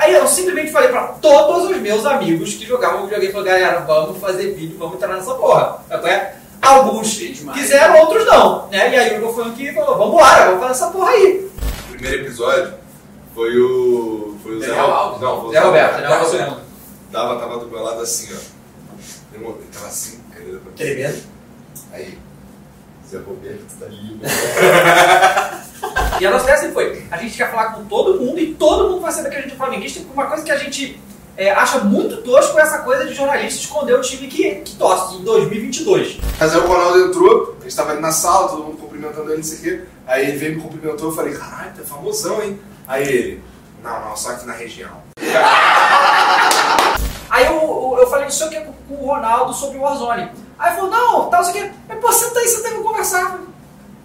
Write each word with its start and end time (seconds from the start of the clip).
Aí 0.00 0.14
eu 0.14 0.26
simplesmente 0.26 0.72
falei 0.72 0.88
pra 0.88 1.08
todos 1.08 1.70
os 1.70 1.76
meus 1.76 2.06
amigos 2.06 2.54
que 2.54 2.64
jogavam 2.64 3.02
videogame, 3.02 3.32
falei, 3.34 3.52
galera, 3.52 3.80
vamos 3.80 4.18
fazer 4.18 4.54
vídeo, 4.54 4.78
vamos 4.78 4.94
entrar 4.94 5.14
nessa 5.14 5.34
porra. 5.34 5.84
Até 5.90 6.36
alguns 6.62 7.18
quiseram, 7.52 8.00
outros 8.00 8.24
não. 8.24 8.66
Né? 8.68 8.94
E 8.94 8.96
aí 8.96 9.14
o 9.14 9.18
Igor 9.18 9.34
foi 9.34 9.48
aqui 9.48 9.68
e 9.68 9.74
falou, 9.74 9.98
vambora, 9.98 10.46
vamos 10.46 10.60
fazer 10.60 10.72
essa 10.72 10.86
porra 10.90 11.10
aí. 11.10 11.50
O 11.90 11.92
primeiro 11.92 12.22
episódio 12.22 12.72
foi 13.34 13.60
o. 13.60 14.38
Foi 14.42 14.56
o 14.56 14.60
Zé, 14.60 14.68
Zé 14.68 14.80
Roberto. 14.80 15.20
Não, 15.20 15.40
foi 15.42 15.48
o 15.48 15.52
Zé 15.52 15.58
Roberto, 15.60 16.00
né? 16.00 16.08
Tava, 16.08 16.24
o 16.24 16.60
tava, 17.12 17.40
tava 17.40 17.58
do 17.58 17.66
meu 17.66 17.82
lado 17.82 18.00
assim, 18.00 18.32
ó. 18.32 18.38
Ele 19.34 19.44
tava 19.70 19.86
assim, 19.86 20.18
aí 20.32 20.40
ele 20.40 20.48
olhou 20.48 20.60
pra 20.62 20.70
mim. 20.70 20.76
Tremendo. 20.76 21.22
Aí. 21.92 22.18
Zé 23.06 23.18
Roberto 23.18 23.78
tá 23.78 23.84
ali. 23.84 24.18
E 26.20 26.26
a 26.26 26.30
nossa 26.30 26.44
ideia 26.44 26.58
sempre 26.58 26.74
foi, 26.74 27.02
a 27.10 27.16
gente 27.16 27.34
quer 27.34 27.50
falar 27.50 27.72
com 27.72 27.84
todo 27.86 28.20
mundo 28.20 28.38
e 28.38 28.54
todo 28.54 28.90
mundo 28.90 29.00
vai 29.00 29.10
saber 29.10 29.30
que 29.30 29.36
a 29.36 29.40
gente 29.40 29.54
é 29.54 29.56
flamenguista, 29.56 30.00
porque 30.00 30.12
uma 30.12 30.26
coisa 30.26 30.44
que 30.44 30.52
a 30.52 30.56
gente 30.58 31.00
é, 31.34 31.50
acha 31.50 31.78
muito 31.78 32.18
tosco 32.18 32.58
é 32.58 32.62
essa 32.62 32.80
coisa 32.80 33.06
de 33.06 33.14
jornalista 33.14 33.60
esconder 33.60 33.94
o 33.94 34.02
time 34.02 34.28
que, 34.28 34.56
que 34.56 34.76
torce 34.76 35.16
em 35.16 35.24
2022. 35.24 36.18
Mas 36.38 36.54
aí 36.54 36.60
o 36.60 36.66
Ronaldo 36.66 37.06
entrou, 37.06 37.56
a 37.58 37.62
gente 37.62 37.74
tava 37.74 37.92
ali 37.92 38.02
na 38.02 38.12
sala, 38.12 38.50
todo 38.50 38.64
mundo 38.64 38.76
cumprimentando 38.76 39.30
ele, 39.30 39.38
não 39.38 39.44
sei 39.44 39.58
o 39.58 39.62
quê. 39.62 39.84
Aí 40.06 40.28
ele 40.28 40.36
veio 40.36 40.56
me 40.56 40.62
cumprimentou, 40.62 41.08
eu 41.08 41.16
falei, 41.16 41.32
caralho, 41.32 41.72
tá 41.74 41.82
famosão, 41.84 42.42
hein? 42.42 42.60
Aí 42.86 43.08
ele, 43.08 43.42
não, 43.82 44.08
não, 44.08 44.14
só 44.14 44.32
aqui 44.32 44.46
na 44.46 44.52
região. 44.52 45.02
Aí 47.30 47.46
eu, 47.46 47.54
eu, 47.54 47.96
eu 48.00 48.10
falei, 48.10 48.24
não 48.24 48.32
sei 48.32 48.46
o 48.46 48.50
que, 48.50 48.60
com 48.60 48.72
com 48.90 49.04
o 49.04 49.06
Ronaldo 49.06 49.54
sobre 49.54 49.78
o 49.78 49.82
Warzone. 49.82 50.30
Aí 50.58 50.68
ele 50.68 50.76
falou, 50.76 50.90
não, 50.90 51.30
tal, 51.30 51.42
não 51.42 51.50
sei 51.50 51.62
o 51.62 51.64
que. 51.64 51.74
Mas, 51.88 51.98
pô, 52.00 52.12
senta 52.12 52.40
aí, 52.40 52.48
senta 52.48 52.68
aí, 52.68 52.74
vamos 52.74 52.88
conversar. 52.88 53.38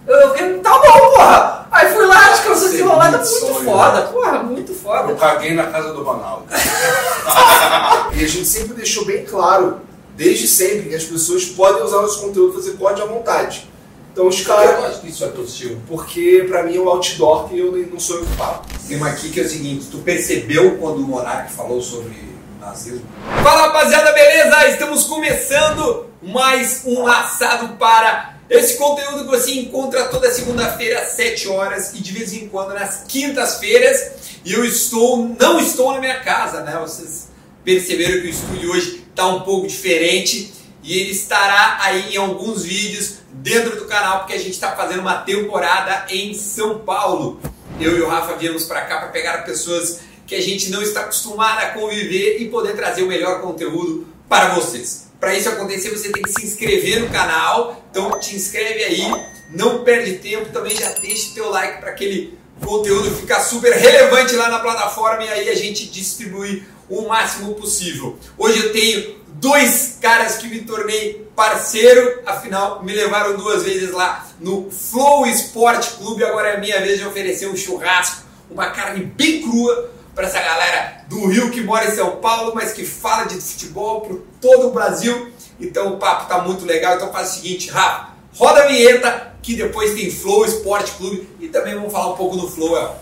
Eu, 0.06 0.14
eu 0.14 0.30
fiquei, 0.32 0.58
tá 0.60 0.78
bom, 0.78 1.12
porra. 1.14 1.66
Aí 1.70 1.92
fui 1.92 2.06
lá, 2.06 2.16
acho 2.30 2.42
que 2.42 2.48
eu 2.48 2.56
senti 2.56 2.82
rolada 2.82 3.18
muito 3.18 3.28
Sonho, 3.28 3.54
foda, 3.64 4.02
porra, 4.02 4.42
muito 4.42 4.72
foda. 4.74 5.10
Eu 5.10 5.16
caguei 5.16 5.52
na 5.52 5.66
casa 5.66 5.92
do 5.92 6.02
Ronaldo. 6.02 6.44
e 8.14 8.24
a 8.24 8.28
gente 8.28 8.46
sempre 8.46 8.74
deixou 8.74 9.04
bem 9.04 9.24
claro, 9.24 9.80
desde 10.16 10.46
sempre, 10.46 10.88
que 10.88 10.94
as 10.94 11.04
pessoas 11.04 11.44
podem 11.46 11.82
usar 11.82 12.02
nosso 12.02 12.20
conteúdo 12.20 12.52
e 12.52 12.54
fazer 12.54 12.76
corte 12.76 13.02
à 13.02 13.04
vontade. 13.04 13.68
Então 14.12 14.28
os 14.28 14.40
Eu 14.40 14.46
caras. 14.46 14.84
acho 14.84 15.00
que 15.00 15.08
isso 15.08 15.24
é 15.24 15.28
possível. 15.28 15.78
Porque 15.86 16.46
pra 16.48 16.62
mim 16.62 16.76
é 16.76 16.80
o 16.80 16.88
outdoor 16.88 17.48
que 17.48 17.58
eu 17.58 17.72
não 17.72 18.00
sou 18.00 18.16
eu 18.16 18.24
que 18.24 18.32
falo. 18.36 18.62
Tem 18.88 18.96
uma 18.96 19.08
aqui 19.08 19.28
que 19.28 19.40
é 19.40 19.42
o 19.42 19.48
seguinte, 19.48 19.88
tu 19.90 19.98
percebeu 19.98 20.78
quando 20.78 20.98
o 20.98 21.02
Monark 21.02 21.52
falou 21.52 21.82
sobre 21.82 22.16
nazismo? 22.58 23.04
Fala 23.42 23.66
rapaziada, 23.66 24.12
beleza? 24.12 24.68
Estamos 24.68 25.04
começando 25.04 26.06
mais 26.22 26.82
um 26.86 27.06
assado 27.06 27.76
para 27.76 28.35
esse 28.48 28.76
conteúdo 28.76 29.24
que 29.24 29.30
você 29.30 29.52
encontra 29.52 30.04
toda 30.04 30.32
segunda-feira 30.32 31.02
às 31.02 31.12
7 31.12 31.48
horas 31.48 31.92
e 31.94 32.00
de 32.00 32.12
vez 32.12 32.32
em 32.32 32.48
quando 32.48 32.74
nas 32.74 33.04
quintas-feiras. 33.08 34.12
E 34.44 34.52
eu 34.52 34.64
estou, 34.64 35.28
não 35.38 35.58
estou 35.58 35.92
na 35.92 36.00
minha 36.00 36.20
casa, 36.20 36.62
né? 36.62 36.78
Vocês 36.80 37.28
perceberam 37.64 38.20
que 38.20 38.28
o 38.28 38.30
estúdio 38.30 38.70
hoje 38.70 39.04
está 39.10 39.26
um 39.26 39.40
pouco 39.40 39.66
diferente 39.66 40.52
e 40.82 40.98
ele 40.98 41.10
estará 41.10 41.78
aí 41.80 42.14
em 42.14 42.16
alguns 42.16 42.62
vídeos 42.62 43.14
dentro 43.32 43.76
do 43.76 43.86
canal 43.86 44.20
porque 44.20 44.34
a 44.34 44.38
gente 44.38 44.52
está 44.52 44.76
fazendo 44.76 45.00
uma 45.00 45.16
temporada 45.16 46.06
em 46.08 46.32
São 46.32 46.78
Paulo. 46.78 47.40
Eu 47.80 47.98
e 47.98 48.00
o 48.00 48.08
Rafa 48.08 48.36
viemos 48.36 48.64
para 48.64 48.82
cá 48.82 48.98
para 48.98 49.08
pegar 49.08 49.38
pessoas 49.44 50.00
que 50.26 50.34
a 50.34 50.40
gente 50.40 50.70
não 50.70 50.80
está 50.80 51.00
acostumado 51.00 51.58
a 51.58 51.70
conviver 51.70 52.40
e 52.40 52.48
poder 52.48 52.76
trazer 52.76 53.02
o 53.02 53.06
melhor 53.06 53.40
conteúdo 53.40 54.06
para 54.28 54.54
vocês. 54.54 55.05
Para 55.18 55.34
isso 55.34 55.48
acontecer, 55.48 55.90
você 55.90 56.10
tem 56.10 56.22
que 56.22 56.32
se 56.32 56.46
inscrever 56.46 57.00
no 57.00 57.10
canal. 57.10 57.82
Então 57.90 58.18
te 58.20 58.36
inscreve 58.36 58.84
aí, 58.84 59.02
não 59.50 59.82
perde 59.82 60.18
tempo, 60.18 60.52
também 60.52 60.76
já 60.76 60.90
deixa 60.92 61.34
teu 61.34 61.50
like 61.50 61.80
para 61.80 61.90
aquele 61.90 62.38
conteúdo 62.64 63.14
ficar 63.14 63.40
super 63.40 63.72
relevante 63.72 64.34
lá 64.34 64.48
na 64.48 64.58
plataforma 64.58 65.24
e 65.24 65.28
aí 65.28 65.48
a 65.48 65.54
gente 65.54 65.86
distribui 65.86 66.64
o 66.88 67.02
máximo 67.08 67.54
possível. 67.54 68.18
Hoje 68.38 68.64
eu 68.64 68.72
tenho 68.72 69.16
dois 69.28 69.98
caras 70.00 70.36
que 70.36 70.48
me 70.48 70.60
tornei 70.60 71.26
parceiro, 71.34 72.22
afinal 72.24 72.82
me 72.82 72.92
levaram 72.92 73.36
duas 73.36 73.62
vezes 73.62 73.90
lá 73.90 74.26
no 74.40 74.70
Flow 74.70 75.26
Sport 75.26 75.96
Clube. 75.98 76.24
Agora 76.24 76.48
é 76.48 76.56
a 76.56 76.60
minha 76.60 76.80
vez 76.80 76.98
de 76.98 77.06
oferecer 77.06 77.46
um 77.46 77.56
churrasco, 77.56 78.24
uma 78.50 78.70
carne 78.70 79.04
bem 79.04 79.42
crua 79.42 79.90
para 80.16 80.26
essa 80.26 80.40
galera 80.40 81.02
do 81.10 81.26
Rio 81.26 81.50
que 81.50 81.60
mora 81.60 81.86
em 81.86 81.94
São 81.94 82.16
Paulo, 82.16 82.52
mas 82.54 82.72
que 82.72 82.86
fala 82.86 83.24
de 83.24 83.38
futebol 83.38 84.00
por 84.00 84.22
todo 84.40 84.68
o 84.68 84.72
Brasil. 84.72 85.30
Então 85.60 85.92
o 85.92 85.98
papo 85.98 86.26
tá 86.26 86.40
muito 86.40 86.64
legal. 86.64 86.96
Então 86.96 87.12
faz 87.12 87.32
o 87.32 87.34
seguinte, 87.34 87.70
Rafa, 87.70 88.14
roda 88.34 88.62
a 88.62 88.66
vinheta 88.66 89.34
que 89.42 89.54
depois 89.54 89.92
tem 89.92 90.10
Flow 90.10 90.46
Sport 90.46 90.90
Clube 90.92 91.28
e 91.38 91.48
também 91.48 91.74
vamos 91.74 91.92
falar 91.92 92.14
um 92.14 92.16
pouco 92.16 92.34
do 92.34 92.48
Flow. 92.48 92.78
É. 92.78 92.94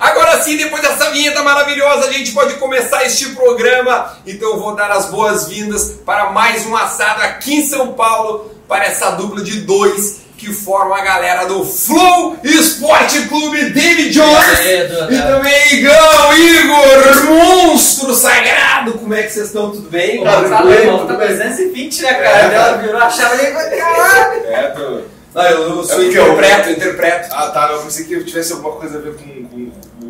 Agora 0.00 0.42
sim, 0.42 0.56
depois 0.56 0.85
maravilhosa, 1.24 2.08
a 2.08 2.12
gente 2.12 2.32
pode 2.32 2.54
começar 2.54 3.04
este 3.04 3.30
programa. 3.30 4.16
Então 4.26 4.50
eu 4.50 4.58
vou 4.60 4.74
dar 4.74 4.90
as 4.90 5.06
boas-vindas 5.06 5.94
para 6.04 6.30
mais 6.30 6.66
um 6.66 6.76
assado 6.76 7.22
aqui 7.22 7.56
em 7.56 7.66
São 7.66 7.94
Paulo, 7.94 8.50
para 8.68 8.84
essa 8.84 9.10
dupla 9.12 9.42
de 9.42 9.60
dois 9.60 10.26
que 10.36 10.52
formam 10.52 10.94
a 10.94 11.00
galera 11.00 11.46
do 11.46 11.64
Flow 11.64 12.36
Esporte 12.44 13.22
Clube, 13.22 13.70
David 13.70 14.10
Jones 14.10 14.58
E 14.60 15.14
e 15.14 15.22
também 15.22 15.72
Igão, 15.72 16.36
Igor, 16.36 17.24
monstro 17.24 18.14
sagrado. 18.14 18.92
Como 18.94 19.14
é 19.14 19.22
que 19.22 19.30
vocês 19.32 19.46
estão? 19.46 19.70
Tudo 19.70 19.88
bem? 19.88 20.18
Pô, 20.18 20.24
Cara, 20.24 20.48
tá, 20.48 20.56
tudo 20.58 20.68
bem, 20.68 20.78
irmão, 20.80 21.06
tá 21.06 21.14
bem. 21.14 21.26
320, 21.28 22.02
né, 22.02 22.14
cara? 22.14 22.28
Ela 22.54 22.76
virou 22.76 23.00
a 23.00 23.08
chave 23.10 23.46
ali, 23.46 23.76
caralho. 23.78 24.46
É, 24.46 24.62
tô... 24.76 25.16
Não, 25.34 25.42
eu, 25.44 25.76
eu 25.76 25.84
sou 25.84 26.00
É 26.00 26.04
eu- 26.04 26.08
interpreto, 26.10 26.70
interpreto. 26.70 27.28
Ah, 27.30 27.50
tá. 27.50 27.68
Eu 27.72 27.80
pensei 27.80 28.04
que 28.06 28.24
tivesse 28.24 28.52
alguma 28.52 28.72
coisa 28.76 28.96
a 28.98 29.00
ver 29.02 29.16
com, 29.16 29.35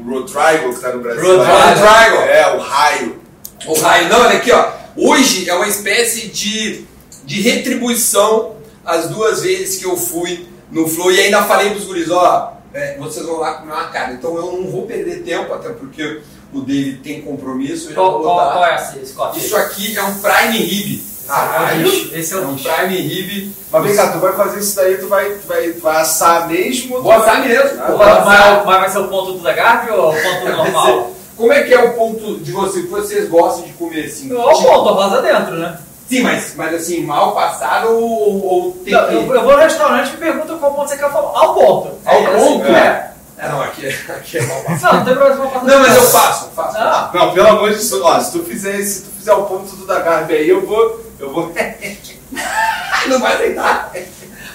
com 0.06 0.10
o 0.10 0.14
Road 0.14 0.32
Triangle 0.32 0.74
que 0.74 0.80
tá 0.80 0.92
no 0.92 1.02
Brasil. 1.02 1.38
Road 1.38 1.80
Triangle. 1.80 2.22
É, 2.28 2.54
o 2.54 2.60
raio. 2.60 3.20
O 3.66 3.80
raio, 3.80 4.08
não, 4.08 4.20
olha 4.20 4.36
aqui, 4.36 4.52
ó. 4.52 4.70
Hoje 4.96 5.50
é 5.50 5.54
uma 5.54 5.66
espécie 5.66 6.28
de, 6.28 6.84
de 7.24 7.40
retribuição 7.40 8.54
as 8.84 9.08
duas 9.08 9.42
vezes 9.42 9.78
que 9.80 9.84
eu 9.84 9.96
fui 9.96 10.46
no 10.70 10.86
Flow 10.86 11.10
e 11.10 11.20
ainda 11.20 11.42
falei 11.42 11.70
pros 11.70 11.84
guris, 11.84 12.10
ó, 12.10 12.52
é, 12.72 12.96
vocês 12.98 13.26
vão 13.26 13.38
lá 13.38 13.54
comer 13.54 13.72
uma 13.72 13.88
carne. 13.88 14.14
Então 14.14 14.36
eu 14.36 14.52
não 14.52 14.70
vou 14.70 14.86
perder 14.86 15.22
tempo, 15.24 15.52
até 15.52 15.70
porque 15.70 16.20
o 16.52 16.60
David 16.60 17.00
tem 17.02 17.22
compromisso. 17.22 17.92
Qual, 17.92 18.22
qual, 18.22 18.52
qual 18.52 18.64
é 18.64 18.78
Scott? 18.78 19.38
Isso 19.38 19.56
aqui 19.56 19.96
é 19.96 20.02
um 20.02 20.14
Prime 20.14 20.58
Rib. 20.58 21.02
Caralho, 21.26 21.86
esse 22.16 22.34
é 22.34 22.36
É 22.36 22.40
o 22.40 22.48
um 22.48 22.54
bicho. 22.54 22.68
Prime 22.68 22.96
Rib. 23.00 23.52
Mas 23.72 23.82
vem 23.84 23.96
cá, 23.96 24.08
tu 24.12 24.18
vai 24.18 24.32
fazer 24.34 24.60
isso 24.60 24.76
daí, 24.76 24.96
tu 24.98 25.08
vai, 25.08 25.30
tu 25.30 25.46
vai, 25.48 25.68
tu 25.72 25.80
vai 25.80 25.96
assar 26.00 26.48
mesmo? 26.48 27.02
Vou 27.02 27.12
assar 27.12 27.38
vai- 27.40 27.48
mesmo. 27.48 27.80
Ah, 27.82 27.86
Vou 27.88 27.98
Mas, 27.98 28.08
assar. 28.18 28.64
mas- 28.64 28.80
vai 28.80 28.90
ser 28.90 28.98
o 28.98 29.08
ponto 29.08 29.32
do 29.32 29.42
Zagarbi 29.42 29.90
ou 29.92 30.10
o 30.10 30.14
ponto 30.22 30.44
normal? 30.56 31.10
Como 31.36 31.52
é 31.52 31.62
que 31.64 31.74
é 31.74 31.78
o 31.84 31.92
ponto 31.94 32.36
de 32.38 32.50
vocês 32.52 32.84
que 32.84 32.90
vocês 32.90 33.28
gostam 33.28 33.64
de 33.64 33.72
comer 33.74 34.06
assim? 34.06 34.32
Ou 34.32 34.40
o 34.50 34.62
ponto, 34.62 34.92
rosa 34.94 35.20
dentro, 35.20 35.56
né? 35.56 35.78
Sim, 36.08 36.22
mas, 36.22 36.54
mas 36.56 36.72
assim, 36.72 37.04
mal 37.04 37.34
passado 37.34 37.88
ou, 37.90 38.46
ou 38.46 38.72
tem 38.84 38.94
Não, 38.94 39.08
que... 39.08 39.14
eu, 39.14 39.34
eu 39.34 39.42
vou 39.42 39.52
no 39.52 39.58
restaurante 39.58 40.14
e 40.14 40.16
pergunto 40.16 40.56
qual 40.56 40.72
ponto 40.72 40.88
você 40.88 40.96
quer 40.96 41.10
falar. 41.10 41.36
Ao 41.38 41.52
ponto. 41.54 41.90
Ao 42.06 42.14
É, 42.14 42.26
assim, 42.36 42.46
ponto? 42.46 42.66
é. 42.66 43.10
É, 43.38 43.48
não, 43.50 43.60
aqui, 43.60 43.86
aqui 44.08 44.38
é 44.38 44.42
mal 44.46 44.60
passado. 44.62 44.92
Não, 44.92 44.98
não 45.00 45.04
tem 45.04 45.14
problema, 45.14 45.44
eu 45.44 45.50
faço 45.50 45.66
Não, 45.66 45.80
mas 45.80 45.96
eu 45.96 46.02
faço, 46.04 46.50
faço. 46.54 46.76
Ah, 46.78 47.10
Não, 47.12 47.34
pelo 47.34 47.48
amor 47.48 47.70
de 47.70 47.76
Deus, 47.76 47.92
ó, 48.02 48.18
se 48.20 48.32
tu 48.32 48.44
fizer, 48.44 48.80
se 48.82 49.02
tu 49.02 49.10
fizer 49.18 49.32
o 49.34 49.42
ponto 49.42 49.76
do 49.76 49.84
da 49.84 49.98
Garbi 50.00 50.32
aí, 50.34 50.48
eu 50.48 50.64
vou. 50.64 51.04
Eu 51.18 51.32
vou. 51.32 51.52
Não 53.08 53.20
vai 53.20 53.34
aceitar. 53.34 53.92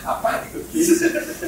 Rapaz, 0.03 0.41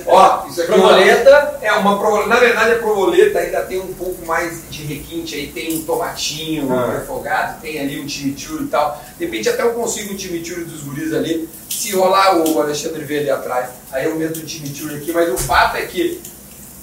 Ó, 0.06 0.48
isso 0.48 0.62
aqui 0.62 0.72
é 0.72 0.76
provoleta. 0.76 1.58
é 1.62 1.72
uma 1.74 1.98
provoleta. 1.98 2.30
Na 2.30 2.40
verdade, 2.40 2.72
a 2.74 2.80
provoleta 2.80 3.40
ainda 3.40 3.62
tem 3.64 3.80
um 3.80 3.94
pouco 3.94 4.26
mais 4.26 4.64
de 4.70 4.84
requinte. 4.84 5.36
Aí 5.36 5.48
tem 5.48 5.76
um 5.78 5.84
tomatinho 5.84 6.72
Ah. 6.72 7.00
refogado, 7.00 7.62
tem 7.62 7.80
ali 7.80 8.00
um 8.00 8.08
chimichurri 8.08 8.66
e 8.66 8.68
tal. 8.68 9.04
De 9.18 9.26
repente, 9.26 9.50
até 9.50 9.64
eu 9.64 9.74
consigo 9.74 10.14
um 10.14 10.18
chimichurri 10.20 10.66
dos 10.66 10.82
guris 10.84 11.14
ali. 11.14 11.50
Se 11.70 11.92
rolar 11.96 12.38
o 12.38 12.62
Alexandre 12.62 13.04
ver 13.04 13.20
ali 13.20 13.32
atrás, 13.32 13.70
aí 13.92 14.06
eu 14.06 14.16
meto 14.16 14.38
o 14.40 14.48
chimichurri 14.48 14.98
aqui. 14.98 15.12
Mas 15.12 15.30
o 15.32 15.38
fato 15.38 15.78
é 15.78 15.82
que 15.88 16.22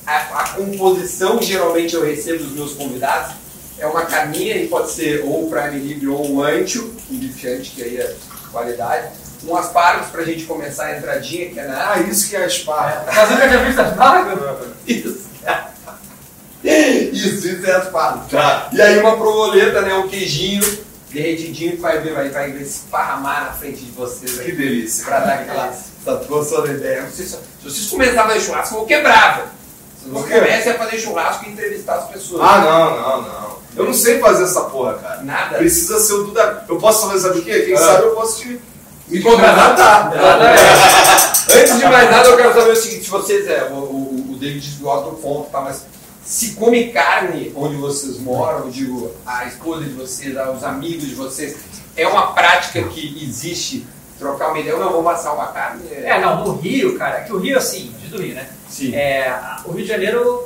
a, 0.06 0.17
a 0.17 0.49
composição 0.50 1.41
geralmente 1.41 1.94
eu 1.94 2.05
recebo 2.05 2.43
dos 2.43 2.53
meus 2.53 2.73
convidados 2.75 3.33
é 3.81 3.87
uma 3.87 4.03
carninha 4.03 4.56
e 4.56 4.69
pode 4.69 4.91
ser 4.93 5.23
ou 5.25 5.49
prime 5.50 5.79
rib 5.79 6.06
ou 6.09 6.31
um 6.31 6.43
ancho, 6.43 6.93
um 7.11 7.17
bife 7.17 7.49
ancho, 7.49 7.73
que 7.73 7.82
aí 7.82 7.97
é 7.99 8.15
qualidade. 8.53 9.09
Um 9.44 9.56
aspargos 9.56 10.09
pra 10.09 10.23
gente 10.23 10.44
começar 10.44 10.85
a 10.87 10.99
entradinha, 10.99 11.49
que 11.50 11.59
é 11.59 11.67
na 11.67 11.93
Ah, 11.94 12.00
isso 12.00 12.29
que 12.29 12.37
é 12.37 12.44
a 12.44 12.47
esparra. 12.47 13.06
Mas 13.06 13.31
nunca 13.31 13.49
tinha 13.49 13.65
visto 13.65 13.81
aspargo? 13.81 14.67
Isso. 14.87 15.31
Isso, 16.62 17.49
isso 17.49 17.67
é 17.67 17.73
aspargo. 17.73 18.29
Tá. 18.31 18.69
E 18.73 18.81
aí 18.82 18.99
uma 19.00 19.17
provoleta, 19.17 19.81
né? 19.81 19.94
Um 19.94 20.09
queijinho 20.09 20.62
derretidinho 21.11 21.73
que 21.73 21.79
vai 21.81 21.99
ver, 22.00 22.12
vai, 22.12 22.29
vai 22.29 22.50
esparramar 22.50 23.47
na 23.47 23.53
frente 23.53 23.81
de 23.81 23.91
vocês 23.93 24.33
Que 24.38 24.50
aí. 24.50 24.53
delícia. 24.56 25.05
Pra 25.05 25.21
dar 25.21 25.35
aquela. 25.41 25.75
Tá 26.05 26.15
gostou 26.15 26.62
da 26.67 26.73
ideia? 26.73 27.03
Vocês- 27.03 27.29
se 27.29 27.38
vocês 27.62 27.91
começarem 27.91 28.21
a 28.21 28.26
fazer 28.29 28.41
churrasco, 28.41 28.75
eu 28.75 28.79
vou 28.79 28.87
quebrar, 28.87 29.37
velho. 29.37 29.49
Vocês 29.99 30.12
não 30.15 30.23
comecem 30.23 30.73
a 30.73 30.79
fazer 30.79 30.99
churrasco 30.99 31.44
e 31.44 31.53
entrevistar 31.53 31.94
as 31.97 32.09
pessoas. 32.09 32.41
Ah, 32.43 32.59
não, 32.59 32.97
não, 33.03 33.23
não. 33.23 33.59
Eu 33.77 33.85
não 33.85 33.95
sei 33.95 34.19
fazer 34.19 34.45
essa 34.45 34.63
porra, 34.63 34.95
cara. 34.95 35.23
Nada. 35.23 35.59
Precisa 35.59 35.99
ser 36.01 36.15
o 36.15 36.25
Duda. 36.25 36.65
Eu 36.69 36.77
posso 36.79 37.07
fazer, 37.07 37.21
sabe 37.21 37.39
o 37.39 37.43
quê? 37.45 37.61
Quem 37.61 37.75
Ah. 37.75 37.79
sabe 37.79 38.05
eu 38.05 38.15
posso 38.15 38.41
te. 38.41 38.61
Me 39.09 39.21
contratar. 39.23 40.13
Exatamente. 40.13 41.51
Antes 41.61 41.79
de 41.79 41.85
mais 41.87 42.11
nada, 42.11 42.29
eu 42.29 42.37
quero 42.37 42.55
saber 42.55 42.71
o 42.73 42.77
seguinte: 42.77 43.05
se 43.05 43.11
vocês, 43.11 43.47
é, 43.49 43.65
o, 43.71 43.75
o, 43.75 44.27
o 44.33 44.37
David 44.37 44.77
gosta 44.81 45.11
do 45.11 45.17
ponto, 45.17 45.51
tá? 45.51 45.61
Mas 45.61 45.85
se 46.25 46.53
come 46.53 46.93
carne 46.93 47.53
onde 47.57 47.77
vocês 47.77 48.19
moram, 48.21 48.67
eu 48.67 48.71
digo, 48.71 49.11
a 49.27 49.47
esposa 49.47 49.85
de 49.85 49.91
vocês, 49.91 50.35
os 50.57 50.63
amigos 50.65 51.09
de 51.09 51.15
vocês, 51.15 51.57
é 51.97 52.07
uma 52.07 52.33
prática 52.33 52.83
que 52.85 53.25
existe 53.25 53.85
trocar 54.19 54.49
uma 54.51 54.59
ideia? 54.61 54.75
Eu 54.75 54.81
não 54.81 54.93
vou 54.93 55.03
passar 55.03 55.33
uma 55.33 55.49
carne. 55.49 55.83
É, 55.91 56.21
não, 56.21 56.45
no 56.45 56.57
Rio, 56.57 56.97
cara, 56.97 57.23
que 57.23 57.33
o 57.33 57.39
Rio, 57.39 57.57
assim, 57.59 57.93
diz 58.01 58.11
do 58.11 58.23
Rio, 58.23 58.35
né? 58.35 58.49
Sim. 58.69 58.95
É, 58.95 59.35
o 59.65 59.73
Rio 59.73 59.83
de 59.83 59.89
Janeiro 59.89 60.45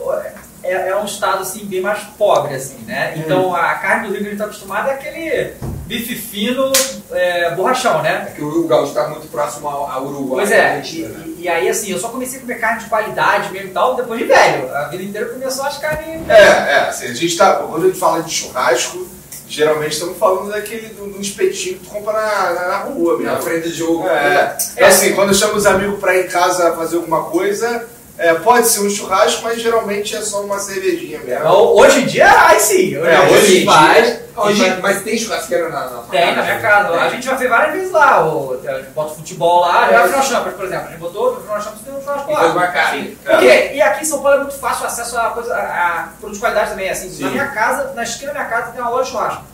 é, 0.64 0.88
é 0.88 0.96
um 0.96 1.05
estado, 1.05 1.43
assim, 1.43 1.64
bem 1.66 1.81
mais 1.81 2.00
pobre, 2.19 2.55
assim, 2.55 2.78
né? 2.87 3.14
Então, 3.16 3.55
a 3.55 3.75
carne 3.75 4.08
do 4.08 4.14
Rio 4.14 4.22
que 4.22 4.26
a 4.26 4.31
gente 4.31 4.38
tá 4.38 4.44
acostumado 4.46 4.88
é 4.88 4.94
aquele 4.94 5.55
bife 5.87 6.14
fino, 6.14 6.72
é, 7.12 7.55
borrachão, 7.55 8.02
né? 8.02 8.28
É 8.28 8.31
que 8.34 8.43
o 8.43 8.66
gaúcho 8.66 8.88
está 8.88 9.08
muito 9.08 9.28
próximo 9.28 9.69
ao, 9.69 9.90
ao 9.90 10.06
Uruguai. 10.06 10.44
Pois 10.44 10.50
é, 10.50 10.76
Argentina, 10.76 11.08
né? 11.08 11.25
e, 11.26 11.43
e 11.43 11.49
aí 11.49 11.69
assim, 11.69 11.90
eu 11.90 11.99
só 11.99 12.08
comecei 12.08 12.38
a 12.38 12.40
comer 12.40 12.58
carne 12.58 12.82
de 12.82 12.88
qualidade 12.88 13.52
mesmo 13.52 13.69
e 13.69 13.72
tal, 13.72 13.94
depois 13.94 14.19
de 14.19 14.26
velho. 14.26 14.75
A 14.75 14.84
vida 14.88 15.02
inteira 15.02 15.50
só 15.50 15.66
as 15.66 15.78
carnes. 15.78 16.28
É, 16.28 16.34
é, 16.34 16.78
assim, 16.88 17.06
a 17.06 17.14
gente 17.14 17.37
tá. 17.37 17.55
Quando 17.56 17.84
a 17.84 17.87
gente 17.87 17.99
fala 17.99 18.22
de 18.22 18.32
churrasco, 18.32 19.06
geralmente 19.46 19.93
estamos 19.93 20.19
falando 20.19 20.50
daquele 20.50 20.88
do, 20.88 21.12
do 21.12 21.20
espetinho 21.20 21.78
que 21.78 21.87
tu 21.87 21.90
compra 21.90 22.12
na, 22.12 22.69
na, 22.69 22.78
rua 22.78 23.19
mesmo. 23.19 23.32
Na 23.32 23.40
frente 23.40 23.69
do 23.69 23.75
jogo. 23.75 24.08
É. 24.08 24.56
Então, 24.72 24.88
assim, 24.88 25.14
quando 25.14 25.34
chama 25.34 25.55
os 25.55 25.66
amigos 25.66 26.00
pra 26.00 26.16
ir 26.16 26.26
em 26.26 26.28
casa 26.28 26.72
fazer 26.72 26.96
alguma 26.96 27.25
coisa, 27.25 27.87
é, 28.16 28.34
pode 28.34 28.69
ser 28.69 28.81
um 28.81 28.90
churrasco, 28.90 29.43
mas 29.43 29.61
geralmente 29.61 30.14
é 30.16 30.20
só 30.20 30.40
uma 30.43 30.58
cervejinha 30.58 31.19
mesmo. 31.20 31.49
Hoje 31.49 32.00
em 32.02 32.06
dia, 32.06 32.31
aí 32.49 32.61
sim. 32.61 32.96
Hoje, 32.96 33.08
É, 33.08 33.25
em 33.25 33.26
dia 33.28 33.37
hoje 33.38 33.58
em 33.58 33.64
vai. 33.64 34.20
Hoje, 34.37 34.78
mas 34.82 35.02
tem 35.02 35.16
churrasqueira 35.16 35.69
na, 35.69 35.81
na 35.90 36.02
Tem 36.11 36.34
na 36.34 36.43
minha 36.43 36.58
casa. 36.61 36.93
A 37.00 37.08
gente 37.08 37.25
já 37.25 37.37
fez 37.37 37.49
várias 37.49 37.75
vezes 37.75 37.93
lá. 37.93 38.26
O, 38.26 38.61
a 38.66 38.72
gente 38.78 38.90
bota 38.90 39.14
futebol 39.14 39.61
lá. 39.61 39.88
Já 39.90 40.06
final 40.08 40.22
Champions, 40.25 40.55
por 40.55 40.64
exemplo. 40.64 40.87
A 40.87 40.90
gente 40.90 40.99
botou 41.00 41.37
o 41.37 41.40
final 41.40 41.61
Champions 41.62 41.82
tem 41.84 41.94
um 41.94 42.00
churrasco 42.00 42.31
E 42.31 42.34
lá. 42.34 42.66
carne. 42.69 43.02
Sim. 43.11 43.19
Porque, 43.25 43.70
e 43.75 43.82
aqui 43.82 44.02
em 44.02 44.06
São 44.06 44.22
Paulo 44.22 44.37
é 44.38 44.40
muito 44.40 44.58
fácil 44.58 44.84
o 44.84 44.87
acesso 44.88 45.16
a, 45.19 45.31
coisa, 45.31 45.55
a, 45.55 45.61
a 45.61 46.02
produtos 46.19 46.34
de 46.34 46.40
qualidade 46.40 46.70
também. 46.70 46.90
Assim, 46.90 47.11
Sim. 47.11 47.25
na 47.25 47.31
minha 47.31 47.46
casa, 47.49 47.93
na 47.94 48.02
esquina 48.02 48.32
da 48.32 48.40
minha 48.40 48.50
casa, 48.50 48.72
tem 48.72 48.81
uma 48.81 48.90
loja 48.90 49.05
de 49.05 49.11
churrasco. 49.11 49.44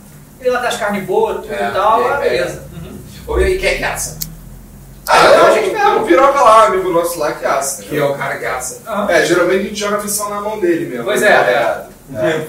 E 0.41 0.49
lá 0.49 0.59
tem 0.59 0.67
as 0.69 0.77
carnes 0.77 1.05
boas, 1.05 1.35
tudo 1.41 1.53
É, 1.53 1.67
e 1.67 1.71
tal. 1.71 2.01
e 2.01 2.03
aí 2.05 2.09
ah, 2.11 2.17
pega. 2.17 2.29
beleza. 2.29 2.63
Uhum. 2.73 2.97
Ou 3.27 3.39
e 3.41 3.43
aí, 3.43 3.57
quem 3.59 3.69
é 3.69 3.75
que 3.77 3.83
assa? 3.83 4.17
Ah, 5.11 5.25
eu- 5.25 5.33
eu, 5.33 5.45
a 5.47 5.51
gente 5.51 5.73
mesmo. 5.73 5.99
um 5.99 6.05
piroca 6.05 6.41
lá, 6.41 6.65
amigo 6.67 6.89
nosso 6.91 7.19
lá 7.19 7.31
que 7.33 7.45
assa. 7.45 7.83
Que 7.83 7.97
é 7.97 8.03
o 8.03 8.13
cara 8.15 8.37
que 8.37 8.45
assa. 8.45 8.81
Aham. 8.87 9.09
É, 9.11 9.25
geralmente 9.25 9.59
a 9.59 9.63
gente 9.69 9.79
joga 9.79 9.97
a 9.97 10.01
missão 10.03 10.29
na 10.29 10.41
mão 10.41 10.59
dele 10.59 10.85
mesmo. 10.85 11.03
Pois 11.05 11.21
é. 11.21 11.27
É. 12.13 12.45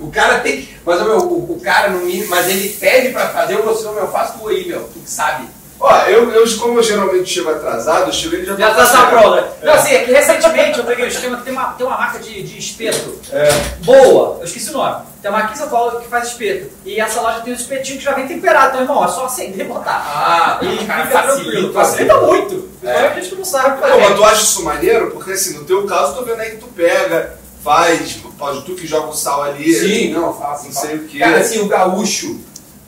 O 0.00 0.10
cara 0.10 0.40
tem 0.40 0.62
que. 0.62 0.76
Mas 0.84 1.00
meu, 1.02 1.18
o, 1.18 1.52
o 1.56 1.60
cara 1.60 1.88
no 1.90 2.00
mínimo, 2.04 2.28
mas 2.30 2.48
ele 2.48 2.68
pede 2.68 3.10
pra 3.10 3.28
fazer, 3.28 3.54
eu 3.54 3.62
meu, 3.94 4.08
faz 4.08 4.32
tu 4.32 4.48
aí, 4.48 4.66
meu, 4.66 4.80
tu 4.84 4.98
que 5.00 5.10
sabe. 5.10 5.46
Ó, 5.80 5.92
eu, 6.06 6.30
eu, 6.30 6.58
como 6.58 6.78
eu 6.78 6.82
geralmente 6.82 7.28
chego 7.28 7.50
atrasado, 7.50 8.08
eu 8.08 8.12
chego 8.12 8.36
ele 8.36 8.46
já 8.46 8.56
Já 8.56 8.74
tá 8.74 8.82
essa 8.82 9.06
prova. 9.06 9.48
Não, 9.62 9.72
assim, 9.74 9.92
é 9.94 10.04
que 10.04 10.12
recentemente 10.12 10.78
eu 10.78 10.84
peguei 10.84 11.04
o 11.04 11.08
esquema 11.08 11.36
que 11.38 11.42
tem 11.44 11.52
uma, 11.52 11.64
tem 11.72 11.86
uma 11.86 11.98
marca 11.98 12.18
de, 12.20 12.42
de 12.42 12.58
espeto 12.58 13.18
É. 13.32 13.48
boa, 13.84 14.38
eu 14.38 14.44
esqueci 14.44 14.70
o 14.70 14.74
nome. 14.74 15.02
Tem 15.20 15.30
uma 15.30 15.40
aqui 15.40 15.54
em 15.54 15.56
São 15.56 15.68
Paulo 15.68 16.00
que 16.00 16.08
faz 16.08 16.28
espeto. 16.28 16.70
E 16.86 17.00
essa 17.00 17.20
loja 17.20 17.40
tem 17.40 17.52
os 17.52 17.60
espetinhos 17.60 17.98
que 17.98 18.04
já 18.04 18.12
vem 18.12 18.26
temperado, 18.26 18.68
então, 18.74 18.80
irmão, 18.82 19.04
é 19.04 19.08
só 19.08 19.26
acender 19.26 19.66
e 19.66 19.68
botar. 19.68 19.90
Ah, 20.06 20.58
E 20.62 20.66
o 20.68 20.78
fica 20.78 20.94
cara 20.94 21.06
tranquilo. 21.06 21.72
facilita. 21.72 21.72
Facilita 21.72 22.16
muito. 22.20 22.68
Principalmente 22.80 23.18
a 23.18 23.20
gente 23.22 23.34
não 23.34 23.44
sabe 23.44 23.80
Pô, 23.80 23.88
mas 23.88 24.02
fazer. 24.02 24.14
tu 24.14 24.24
acha 24.24 24.42
isso 24.42 24.62
maneiro? 24.64 25.10
Porque 25.10 25.32
assim, 25.32 25.54
no 25.58 25.64
teu 25.64 25.84
caso, 25.86 26.12
eu 26.12 26.16
tô 26.18 26.24
vendo 26.24 26.40
aí 26.40 26.50
que 26.52 26.56
tu 26.58 26.66
pega, 26.68 27.38
faz, 27.62 28.18
pode 28.38 28.62
tu 28.62 28.74
que 28.74 28.86
joga 28.86 29.08
o 29.08 29.12
sal 29.14 29.42
ali. 29.42 29.72
Sim, 29.74 30.12
não, 30.12 30.32
faço. 30.34 30.66
Não 30.66 30.72
sei 30.72 30.96
o 30.96 31.04
quê. 31.08 31.18
Cara, 31.18 31.38
assim, 31.38 31.60
o 31.60 31.68
gaúcho, 31.68 32.38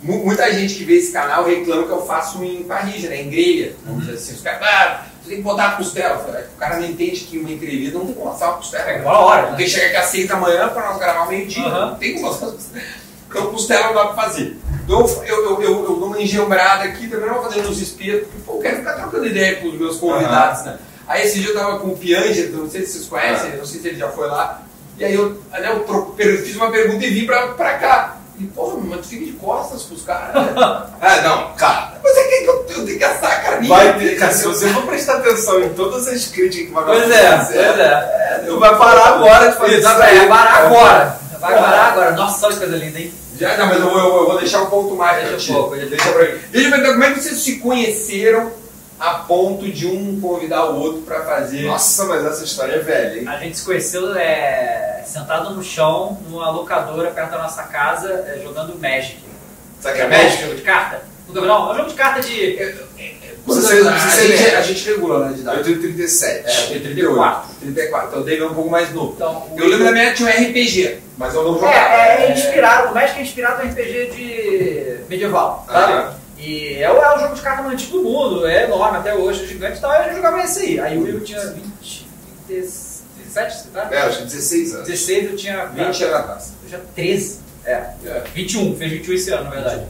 muita 0.03 0.53
gente 0.53 0.75
que 0.75 0.85
vê 0.85 0.95
esse 0.97 1.13
canal 1.13 1.45
reclama 1.45 1.85
que 1.85 1.91
eu 1.91 2.07
faço 2.07 2.43
em 2.45 2.63
parrilha, 2.65 3.09
né? 3.11 3.23
Em 3.23 3.31
grelha. 3.31 3.75
Vamos 3.85 4.05
dizer 4.05 4.17
assim, 4.17 4.35
os 4.35 4.41
caras, 4.41 4.63
ah, 4.63 5.07
tu 5.23 5.29
tem 5.29 5.39
que 5.39 5.43
botar 5.43 5.69
a 5.69 5.73
costela. 5.73 6.19
Falei, 6.19 6.45
O 6.45 6.59
cara 6.59 6.77
não 6.77 6.87
entende 6.87 7.21
que 7.21 7.39
uma 7.39 7.51
entrevista 7.51 7.99
não 7.99 8.07
tem 8.07 8.15
como 8.15 8.31
assar 8.31 8.51
uma 8.51 8.57
costela. 8.59 8.85
É, 8.85 8.93
cara. 8.95 9.03
uma 9.09 9.19
hora, 9.19 9.43
Tem 9.43 9.53
né? 9.53 9.65
que 9.65 9.69
chegar 9.71 9.87
aqui 9.87 9.97
às 9.97 10.07
6 10.07 10.29
da 10.29 10.37
manhã 10.37 10.69
para 10.69 10.89
nós 10.89 10.99
gravar 10.99 11.27
meio-dia. 11.29 11.69
Não 11.69 11.95
tem 11.97 12.15
como 12.15 12.29
assar 12.29 12.51
costela. 12.51 12.85
Então, 13.29 13.47
costela 13.51 13.87
não 13.89 13.95
dá 13.95 14.05
pra 14.07 14.23
fazer. 14.23 14.57
Então, 14.85 15.01
eu, 15.27 15.45
eu, 15.45 15.63
eu, 15.63 15.85
eu 15.85 15.97
dou 15.97 16.07
uma 16.07 16.23
engembrada 16.23 16.85
aqui, 16.85 17.09
também 17.09 17.27
não 17.27 17.35
vou 17.35 17.45
fazer 17.45 17.63
nos 17.63 17.81
espetos, 17.83 18.29
porque 18.29 18.43
pô, 18.47 18.53
eu 18.55 18.61
quero 18.61 18.77
ficar 18.77 18.93
trocando 18.95 19.27
ideia 19.27 19.57
com 19.57 19.67
os 19.69 19.75
meus 19.75 19.97
convidados, 19.97 20.65
né? 20.65 20.79
Aí 21.09 21.25
esse 21.27 21.41
dia 21.41 21.51
eu 21.51 21.55
tava 21.55 21.79
com 21.81 21.89
o 21.89 21.97
Pianger, 21.97 22.51
não 22.53 22.71
sei 22.71 22.83
se 22.83 22.93
vocês 22.93 23.07
conhecem, 23.07 23.57
não 23.57 23.67
sei 23.67 23.81
se 23.81 23.89
ele 23.89 23.99
já 23.99 24.09
foi 24.09 24.29
lá. 24.29 24.63
E 24.99 25.05
aí 25.05 25.15
eu, 25.15 25.31
né, 25.53 25.83
eu 26.19 26.39
fiz 26.39 26.57
uma 26.57 26.71
pergunta 26.71 27.05
e 27.05 27.11
vim 27.11 27.27
pra 27.27 27.53
cá. 27.79 28.16
E, 28.39 28.45
porra, 28.45 28.77
mas 28.85 29.01
tu 29.01 29.07
fica 29.09 29.25
de 29.25 29.33
costas 29.33 29.83
pros 29.85 30.03
caras. 30.03 30.35
né? 30.35 30.53
Ah, 31.01 31.21
não, 31.25 31.55
cara. 31.55 31.93
Mas 32.03 32.17
é 32.17 32.23
que 32.25 32.45
eu, 32.45 32.67
eu 32.77 32.85
tenho 32.87 32.99
que 32.99 33.05
assar 33.05 33.33
a 33.33 33.37
carninha. 33.37 33.75
Vai 33.75 33.99
ter, 33.99 34.19
cara, 34.19 34.33
se 34.33 34.47
você 34.47 34.69
for 34.69 34.83
prestar 34.83 35.17
atenção 35.17 35.63
em 35.63 35.71
todas 35.71 36.07
as 36.07 36.27
críticas 36.27 36.67
que 36.69 36.73
vai 36.75 36.85
Pois 36.85 37.11
é, 37.11 37.37
pois 37.37 37.51
é. 37.57 38.43
tu 38.47 38.59
vai 38.59 38.77
parar 38.77 39.07
agora 39.15 39.51
de 39.51 39.57
fazer 39.57 39.79
isso 39.79 39.89
vai 39.95 40.29
parar 40.29 40.67
agora. 40.67 41.19
Vai 41.41 41.55
parar 41.55 41.93
agora. 41.93 42.11
Nossa, 42.13 42.47
olha 42.47 42.55
que 42.55 42.61
coisa 42.61 42.77
linda, 42.77 42.99
hein? 42.99 43.13
Já, 43.39 43.57
não, 43.59 43.67
mas 43.67 43.81
eu, 43.81 43.91
vou- 43.91 43.99
eu 43.99 44.27
vou 44.29 44.39
deixar 44.39 44.63
um 44.63 44.67
ponto 44.67 44.95
mais 44.95 45.29
Deixa 45.29 45.53
pra 45.53 45.61
um 45.61 45.63
pouco, 45.63 45.77
deixa- 45.77 45.91
Deixa 45.97 46.13
pra 46.13 46.23
mim. 46.25 46.39
Deixa 46.51 46.67
eu 46.69 46.71
perguntar, 46.71 46.93
como 46.93 47.05
é 47.05 47.11
que 47.13 47.21
vocês 47.23 47.39
se 47.39 47.57
conheceram 47.59 48.51
a 48.99 49.11
ponto 49.15 49.71
de 49.71 49.87
um 49.87 50.21
convidar 50.21 50.67
o 50.71 50.81
outro 50.81 51.03
pra 51.03 51.23
fazer... 51.23 51.63
Nossa, 51.67 52.05
mas 52.07 52.25
essa 52.25 52.45
história 52.45 52.75
é 52.75 52.79
velha, 52.79 53.21
hein? 53.21 53.29
A 53.29 53.37
gente 53.39 53.59
se 53.59 53.65
conheceu 53.65 54.15
é, 54.17 55.03
sentado 55.07 55.51
no 55.51 55.63
chão, 55.63 56.19
numa 56.29 56.51
locadora 56.51 57.11
perto 57.11 57.31
da 57.31 57.39
nossa 57.39 57.63
casa, 57.65 58.11
é, 58.27 58.41
jogando 58.43 58.79
Magic. 58.81 59.19
Sabe 59.81 59.97
que 59.97 60.01
é 60.03 60.09
Magic, 60.09 60.43
jogo 60.43 60.55
de 60.55 60.63
carta? 60.63 61.03
Viu, 61.29 61.43
não? 61.45 61.71
É 61.71 61.73
um 61.73 61.77
jogo 61.77 61.89
de 61.91 61.95
carta 61.97 62.21
de. 62.21 62.57
Você- 63.45 63.83
você 63.83 63.89
a, 63.89 63.93
é 63.97 64.11
gente, 64.29 64.43
velho. 64.43 64.59
a 64.59 64.63
gente 64.63 64.89
regula, 64.89 65.29
né, 65.29 65.35
de 65.35 65.41
idade. 65.41 65.59
Eu 65.59 65.65
tenho 65.65 65.81
37. 65.81 66.49
É, 66.49 66.63
eu 66.63 66.67
tenho 66.69 66.83
34. 66.83 67.55
34, 67.61 68.09
então 68.09 68.21
o 68.21 68.25
David 68.25 68.43
é 68.43 68.47
um 68.47 68.55
pouco 68.55 68.71
mais 68.71 68.93
novo. 68.93 69.13
Então, 69.15 69.47
o- 69.51 69.55
Eu 69.61 69.69
lembro 69.69 69.85
da 69.85 69.93
minha 69.93 70.15
tinha 70.15 70.29
um 70.29 70.33
RPG, 70.33 70.99
mas 71.19 71.35
eu 71.35 71.45
não 71.45 71.55
jogava. 71.55 71.75
É, 71.75 72.27
é 72.27 72.33
inspirado, 72.33 72.91
o 72.91 72.95
Magic 72.95 73.19
é 73.19 73.23
inspirado 73.23 73.63
no 73.65 73.71
RPG 73.71 74.11
de 74.17 74.97
medieval, 75.09 75.65
sabe? 75.71 75.93
Aham. 75.93 76.15
E 76.39 76.75
é 76.83 76.91
o, 76.93 76.97
é 76.97 77.17
o 77.17 77.19
jogo 77.21 77.35
de 77.35 77.41
carta 77.41 77.63
mais 77.63 77.75
antigo 77.75 77.99
do 77.99 78.05
mundo, 78.05 78.47
é 78.47 78.65
enorme 78.65 78.99
até 78.99 79.15
hoje, 79.15 79.45
é 79.45 79.47
gigante 79.47 79.79
e 79.79 79.81
tal, 79.81 79.91
e 79.93 79.97
a 79.97 80.03
gente 80.05 80.17
jogava 80.17 80.41
esse 80.43 80.61
aí. 80.61 80.81
Aí 80.81 80.99
o 80.99 81.03
Will 81.03 81.21
tinha 81.21 81.41
20, 81.41 82.07
17, 82.49 83.55
você 83.57 83.69
tá? 83.73 83.89
É, 83.91 84.07
eu 84.07 84.11
tinha 84.13 84.25
16 84.27 84.75
anos. 84.75 84.87
16, 84.89 85.31
eu 85.31 85.37
tinha 85.37 85.65
20 85.67 85.79
anos 85.81 86.03
atrás. 86.03 86.53
Eu 86.63 86.69
tinha 86.69 86.81
13. 86.95 87.39
É, 87.65 87.73
É. 88.05 88.23
21, 88.35 88.77
fez 88.77 88.93
21 88.93 89.15
esse 89.15 89.31
ano, 89.31 89.45
na 89.45 89.51
verdade. 89.51 89.85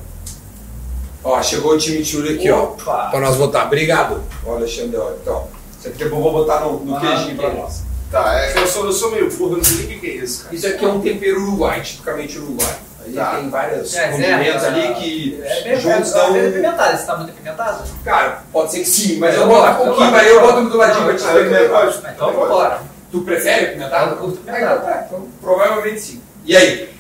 Ó, 1.24 1.42
chegou 1.42 1.72
o 1.74 1.78
time 1.78 2.02
Tchula 2.02 2.30
aqui, 2.30 2.48
ó. 2.50 2.62
Opa! 2.64 3.08
Pra 3.10 3.20
nós 3.20 3.36
votar. 3.36 3.66
Obrigado, 3.66 4.22
ó, 4.46 4.54
Alexandre. 4.54 4.96
ó. 4.96 5.10
Então, 5.20 5.48
isso 5.78 5.88
aqui 5.88 5.98
depois 5.98 6.12
eu 6.12 6.22
vou 6.22 6.32
botar 6.32 6.60
no, 6.60 6.78
no 6.84 6.96
Ah, 6.96 7.00
queijinho 7.00 7.36
pra 7.36 7.50
nós. 7.52 7.82
Tá, 8.10 8.34
é 8.38 8.52
que 8.52 8.58
eu 8.60 8.66
sou, 8.68 8.86
eu 8.86 8.92
sou 8.92 9.10
meio 9.10 9.28
burro, 9.36 9.56
não 9.56 9.64
sei 9.64 9.78
nem 9.78 9.86
o 9.86 9.88
que 9.88 9.96
que 9.98 10.06
é 10.06 10.14
isso, 10.22 10.44
cara. 10.44 10.54
Isso 10.54 10.66
aqui 10.68 10.84
é 10.84 10.88
um 10.88 11.00
tempero 11.00 11.42
uruguai, 11.42 11.80
tipicamente 11.82 12.38
uruguai. 12.38 12.76
Aí 13.06 13.14
Tá. 13.14 13.36
tem 13.36 13.48
vários 13.50 13.94
É, 13.94 14.08
condimentos 14.08 14.64
é, 14.64 14.66
ali 14.66 14.94
que 14.94 15.40
É 15.44 15.62
bem 15.62 15.80
juntos 15.80 16.10
é, 16.10 16.14
dão... 16.14 16.36
é, 16.36 16.44
é 16.44 16.48
apimentado, 16.48 16.94
esse 16.96 17.06
tá 17.06 17.16
muito 17.16 17.30
apimentado? 17.30 17.84
Cara, 18.04 18.42
pode 18.52 18.72
ser 18.72 18.78
que 18.80 18.86
sim, 18.86 19.18
mas 19.18 19.34
Eu 19.34 19.42
eu 19.42 19.48
boto 19.48 19.70
um 19.82 19.86
pouquinho, 19.86 20.10
mas 20.10 20.26
eu 20.26 20.40
boto 20.40 20.64
do 20.64 20.76
ladinho 20.76 21.04
pra 21.04 21.14
te 21.14 21.18
experimentar. 21.22 22.12
Então 22.14 22.32
vambora. 22.32 22.80
Tu 23.12 23.20
prefere 23.20 23.66
apimentado? 23.66 24.10
Eu 24.12 24.16
curto 24.16 24.38
apimentado. 24.40 24.76
então 24.80 24.92
tá, 24.92 25.04
então 25.06 25.28
provavelmente 25.40 26.00
sim. 26.00 26.22
E 26.44 26.56
aí? 26.56 26.96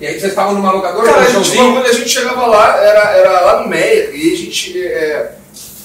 E 0.00 0.06
aí 0.06 0.18
vocês 0.18 0.32
estavam 0.32 0.54
numa 0.54 0.72
locadora, 0.72 1.06
Cara, 1.06 1.20
no 1.20 1.26
a 1.38 1.42
gente, 1.42 1.56
quando 1.56 1.86
a 1.86 1.92
gente 1.92 2.08
chegava 2.08 2.46
lá, 2.46 2.76
era, 2.82 3.10
era 3.12 3.40
lá 3.40 3.60
no 3.62 3.68
Meia, 3.68 4.10
e 4.10 4.32
a 4.32 4.36
gente. 4.36 4.84
é, 4.86 5.32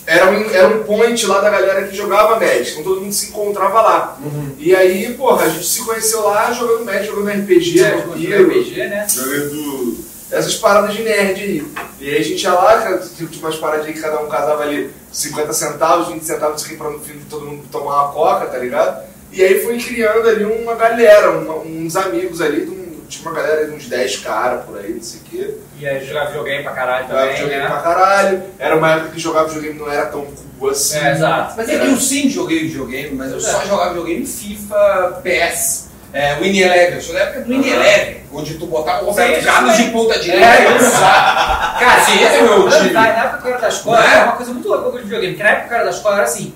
era, 0.09 0.29
um, 0.31 0.49
era 0.49 0.67
um 0.67 0.83
point 0.83 1.25
lá 1.27 1.39
da 1.39 1.49
galera 1.49 1.87
que 1.87 1.95
jogava 1.95 2.39
Magic, 2.39 2.71
então 2.71 2.83
todo 2.83 3.01
mundo 3.01 3.13
se 3.13 3.27
encontrava 3.29 3.81
lá. 3.81 4.17
Uhum. 4.23 4.55
E 4.57 4.75
aí, 4.75 5.13
porra, 5.13 5.45
a 5.45 5.49
gente 5.49 5.65
se 5.67 5.83
conheceu 5.85 6.21
lá 6.25 6.51
jogando 6.51 6.85
Magic, 6.85 7.05
jogando 7.07 7.29
RPG, 7.29 7.79
É, 7.83 7.91
vampiro, 7.97 8.47
RPG, 8.49 8.87
né? 8.87 9.07
jogando 9.09 9.97
essas 10.31 10.55
paradas 10.55 10.93
de 10.95 11.01
nerd 11.03 11.41
aí. 11.41 11.67
E 11.99 12.09
aí 12.09 12.17
a 12.17 12.23
gente 12.23 12.41
ia 12.43 12.53
lá, 12.53 12.97
tipo, 12.99 13.27
tinha 13.27 13.45
umas 13.45 13.55
paradas 13.57 13.85
aí 13.87 13.93
que 13.93 13.99
cada 14.01 14.19
um 14.21 14.27
casava 14.29 14.63
ali 14.63 14.91
50 15.11 15.53
centavos, 15.53 16.07
20 16.09 16.23
centavos 16.23 16.63
aqui 16.63 16.75
pra 16.75 16.89
no 16.89 16.99
fim 16.99 17.19
todo 17.29 17.45
mundo 17.45 17.63
tomar 17.71 18.03
uma 18.05 18.11
coca, 18.13 18.45
tá 18.45 18.57
ligado? 18.57 19.03
E 19.31 19.43
aí 19.43 19.63
foi 19.63 19.77
criando 19.77 20.27
ali 20.27 20.43
uma 20.43 20.75
galera, 20.75 21.31
uma- 21.31 21.57
uns 21.59 21.95
amigos 21.95 22.41
ali, 22.41 22.65
de 22.65 22.71
um- 22.71 22.78
tinha 23.09 23.29
uma 23.29 23.33
galera 23.41 23.65
de 23.65 23.71
uns 23.71 23.87
10 23.87 24.17
caras 24.17 24.63
por 24.65 24.77
aí, 24.77 24.93
não 24.93 25.01
sei 25.03 25.19
o 25.19 25.23
quê. 25.23 25.57
E 25.79 25.87
aí 25.87 26.05
jogava 26.05 26.27
videogame 26.27 26.63
pra 26.63 26.71
caralho 26.73 27.07
Jogava 27.07 27.21
também, 27.21 27.35
videogame 27.35 27.65
pra 27.67 27.75
né? 27.75 27.81
caralho. 27.83 28.43
Era 28.59 28.75
uma 28.75 28.91
época 28.93 29.09
que 29.11 29.19
jogar 29.19 29.43
videogame 29.45 29.79
não 29.79 29.91
era 29.91 30.05
tão 30.05 30.27
cool 30.59 30.69
assim. 30.69 30.97
É, 30.99 31.11
exato. 31.11 31.53
Mas 31.57 31.69
é 31.69 31.79
que 31.79 31.85
eu 31.87 31.97
sim 31.97 32.29
joguei 32.29 32.59
videogame, 32.67 33.15
mas 33.15 33.31
eu 33.31 33.37
É. 33.37 33.41
só 33.41 33.61
jogava 33.65 33.89
videogame 33.89 34.25
FIFA, 34.25 35.21
PS, 35.23 35.89
é, 36.13 36.35
Winnie 36.35 36.61
Eleven. 36.63 36.95
Eu 36.95 37.01
sou 37.01 37.13
da 37.15 37.21
época 37.21 37.39
do 37.41 37.49
Winnie 37.49 37.71
Eleven, 37.71 38.23
onde 38.31 38.53
tu 38.55 38.65
botava 38.67 39.05
o 39.09 39.13
sim. 39.13 39.85
de 39.85 39.91
ponta 39.91 40.15
É, 40.15 40.19
direita. 40.19 40.47
isso. 40.79 40.99
Cara, 40.99 42.01
Sim, 42.01 42.23
esse 42.23 42.35
é 42.35 42.41
o 42.43 42.59
meu 42.59 42.69
time. 42.69 42.91
Na 42.91 43.07
época 43.07 43.37
que 43.41 43.47
eu 43.47 43.51
era 43.51 43.61
da 43.61 43.67
escola, 43.69 43.99
Não 43.99 44.07
é? 44.07 44.11
era 44.13 44.23
uma 44.25 44.35
coisa 44.35 44.51
muito 44.53 44.67
louca 44.67 44.89
com 44.91 44.97
o 44.97 44.99
videogame. 45.01 45.33
Porque 45.33 45.43
na 45.43 45.49
época 45.49 45.67
que 45.67 45.73
eu 45.73 45.75
era 45.77 45.85
da 45.85 45.91
escola 45.91 46.15
era 46.15 46.23
assim: 46.25 46.53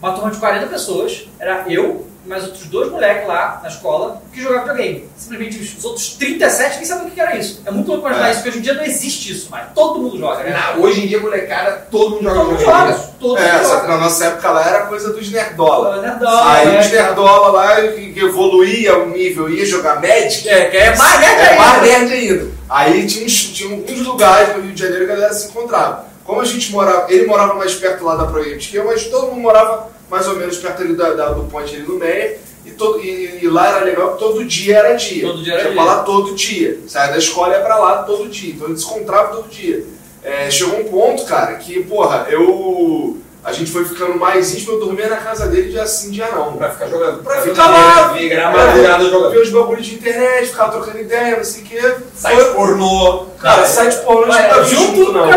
uma 0.00 0.12
turma 0.12 0.30
de 0.30 0.36
40 0.38 0.66
pessoas, 0.66 1.28
era 1.38 1.64
eu, 1.68 2.06
mais 2.26 2.44
outros 2.44 2.64
dois 2.66 2.90
moleques 2.90 3.26
lá 3.28 3.60
na 3.62 3.68
escola 3.68 4.22
que 4.32 4.40
jogavam 4.40 4.62
videogame. 4.74 5.08
Simplesmente 5.16 5.58
os, 5.58 5.78
os 5.78 5.84
outros 5.84 6.08
37 6.14 6.76
nem 6.76 6.84
sabiam 6.84 7.06
o 7.08 7.10
que 7.10 7.20
era 7.20 7.36
isso. 7.36 7.60
É 7.66 7.70
muito 7.70 7.88
louco 7.90 8.06
imaginar 8.06 8.28
É. 8.28 8.30
isso, 8.30 8.38
porque 8.42 8.50
hoje 8.50 8.58
em 8.58 8.62
dia 8.62 8.74
não 8.74 8.84
existe 8.84 9.32
isso 9.32 9.50
mais. 9.50 9.66
Todo 9.74 9.98
mundo 10.00 10.18
joga, 10.18 10.42
né? 10.44 10.50
Na- 10.50 10.76
hoje 10.82 11.04
em 11.04 11.06
dia, 11.06 11.20
molecada, 11.20 11.86
todo 11.90 12.16
mundo 12.16 12.24
joga 12.24 12.34
Todo 12.38 12.50
mundo 12.50 12.60
joga. 12.60 12.92
Todo 13.20 13.38
É, 13.38 13.52
mundo 13.52 13.68
joga. 13.68 13.88
na 13.88 13.96
nossa 13.98 14.24
época 14.26 14.50
lá 14.50 14.68
era 14.68 14.80
coisa 14.86 15.12
dos 15.12 15.30
nerdola. 15.30 16.00
Nerdola, 16.00 16.52
Aí 16.54 16.76
é. 16.76 16.80
os 16.80 16.90
nerdola 16.90 17.48
lá 17.48 17.76
que 17.82 18.14
evoluía 18.18 18.98
o 18.98 19.08
nível, 19.10 19.48
ia 19.48 19.64
jogar 19.66 20.00
Magic. 20.00 20.48
É, 20.48 20.64
que 20.70 20.76
é 20.76 20.96
mais 20.96 21.20
nerd 21.20 21.40
É 21.40 21.48
ainda. 21.50 21.62
mais 21.62 21.82
nerd 21.82 22.12
ainda. 22.12 22.48
Aí 22.68 23.06
tinha, 23.06 23.26
uns, 23.26 23.32
tinha 23.52 23.70
alguns 23.74 24.00
lugares 24.00 24.56
no 24.56 24.62
Rio 24.62 24.72
de 24.72 24.80
Janeiro 24.82 25.06
que 25.06 25.12
a 25.12 25.14
galera 25.14 25.32
se 25.34 25.48
encontrava. 25.48 26.06
Como 26.24 26.40
a 26.40 26.44
gente 26.44 26.72
morava, 26.72 27.12
ele 27.12 27.26
morava 27.26 27.52
mais 27.54 27.74
perto 27.74 28.02
lá 28.04 28.16
da 28.16 28.24
Proibidos 28.26 28.66
que 28.66 28.76
eu, 28.76 28.86
mas 28.86 29.04
todo 29.08 29.26
mundo 29.28 29.40
morava 29.42 29.88
mais 30.10 30.26
ou 30.28 30.36
menos 30.36 30.56
perto 30.58 30.82
ali 30.82 30.94
da, 30.94 31.12
da- 31.14 31.30
do 31.32 31.44
ponte 31.44 31.74
ali 31.74 31.84
no 31.84 31.98
Meia. 31.98 32.38
E, 32.66 32.70
todo, 32.70 32.98
e, 33.00 33.40
e 33.42 33.48
lá 33.48 33.68
era 33.68 33.84
legal 33.84 34.12
que 34.14 34.18
todo 34.18 34.42
dia 34.44 34.78
era 34.78 34.94
dia. 34.94 35.26
Todo 35.26 35.42
dia 35.42 35.52
era 35.52 35.62
Ia 35.64 35.68
dia. 35.72 35.74
pra 35.82 35.84
lá 35.84 36.02
todo 36.02 36.34
dia. 36.34 36.78
Saia 36.88 37.10
da 37.12 37.18
escola 37.18 37.54
e 37.54 37.58
ia 37.58 37.64
pra 37.64 37.76
lá 37.76 38.02
todo 38.04 38.26
dia. 38.28 38.52
Então 38.54 38.68
eles 38.68 38.80
se 38.80 38.86
encontravam 38.86 39.36
todo 39.36 39.48
dia. 39.50 39.84
É, 40.22 40.50
chegou 40.50 40.80
um 40.80 40.84
ponto, 40.84 41.24
cara, 41.26 41.54
que, 41.56 41.82
porra, 41.84 42.26
eu. 42.30 43.18
A 43.44 43.52
gente 43.52 43.70
foi 43.70 43.84
ficando 43.84 44.18
mais 44.18 44.54
íntimo, 44.54 44.72
eu 44.72 44.80
dormia 44.80 45.06
na 45.06 45.18
casa 45.18 45.46
dele 45.48 45.68
dia 45.70 45.84
sim, 45.86 46.10
dia 46.10 46.26
não. 46.30 46.54
Pra 46.56 46.70
ficar 46.70 46.86
jogando. 46.88 47.22
Pra 47.22 47.40
de 47.42 47.50
ficar 47.50 47.66
lá. 47.68 48.08
Virar 48.14 48.50
madrugada 48.50 49.04
Ver 49.04 49.10
jogando. 49.10 49.36
os 49.42 49.50
bagulhos 49.50 49.84
de 49.84 49.94
internet, 49.96 50.46
ficar 50.48 50.68
trocando 50.70 50.98
ideia, 50.98 51.36
não 51.36 51.44
sei 51.44 51.60
o 51.62 51.66
quê. 51.66 51.94
Site 52.16 52.36
Foi- 52.40 52.54
pornô. 52.54 53.26
Cara, 53.38 53.66
site 53.66 53.96
pornô 53.96 54.24
não 54.28 54.34
Olha, 54.34 54.48
tá 54.48 54.62
junto 54.62 54.96
junto, 54.96 55.12
não. 55.12 55.24
a 55.30 55.34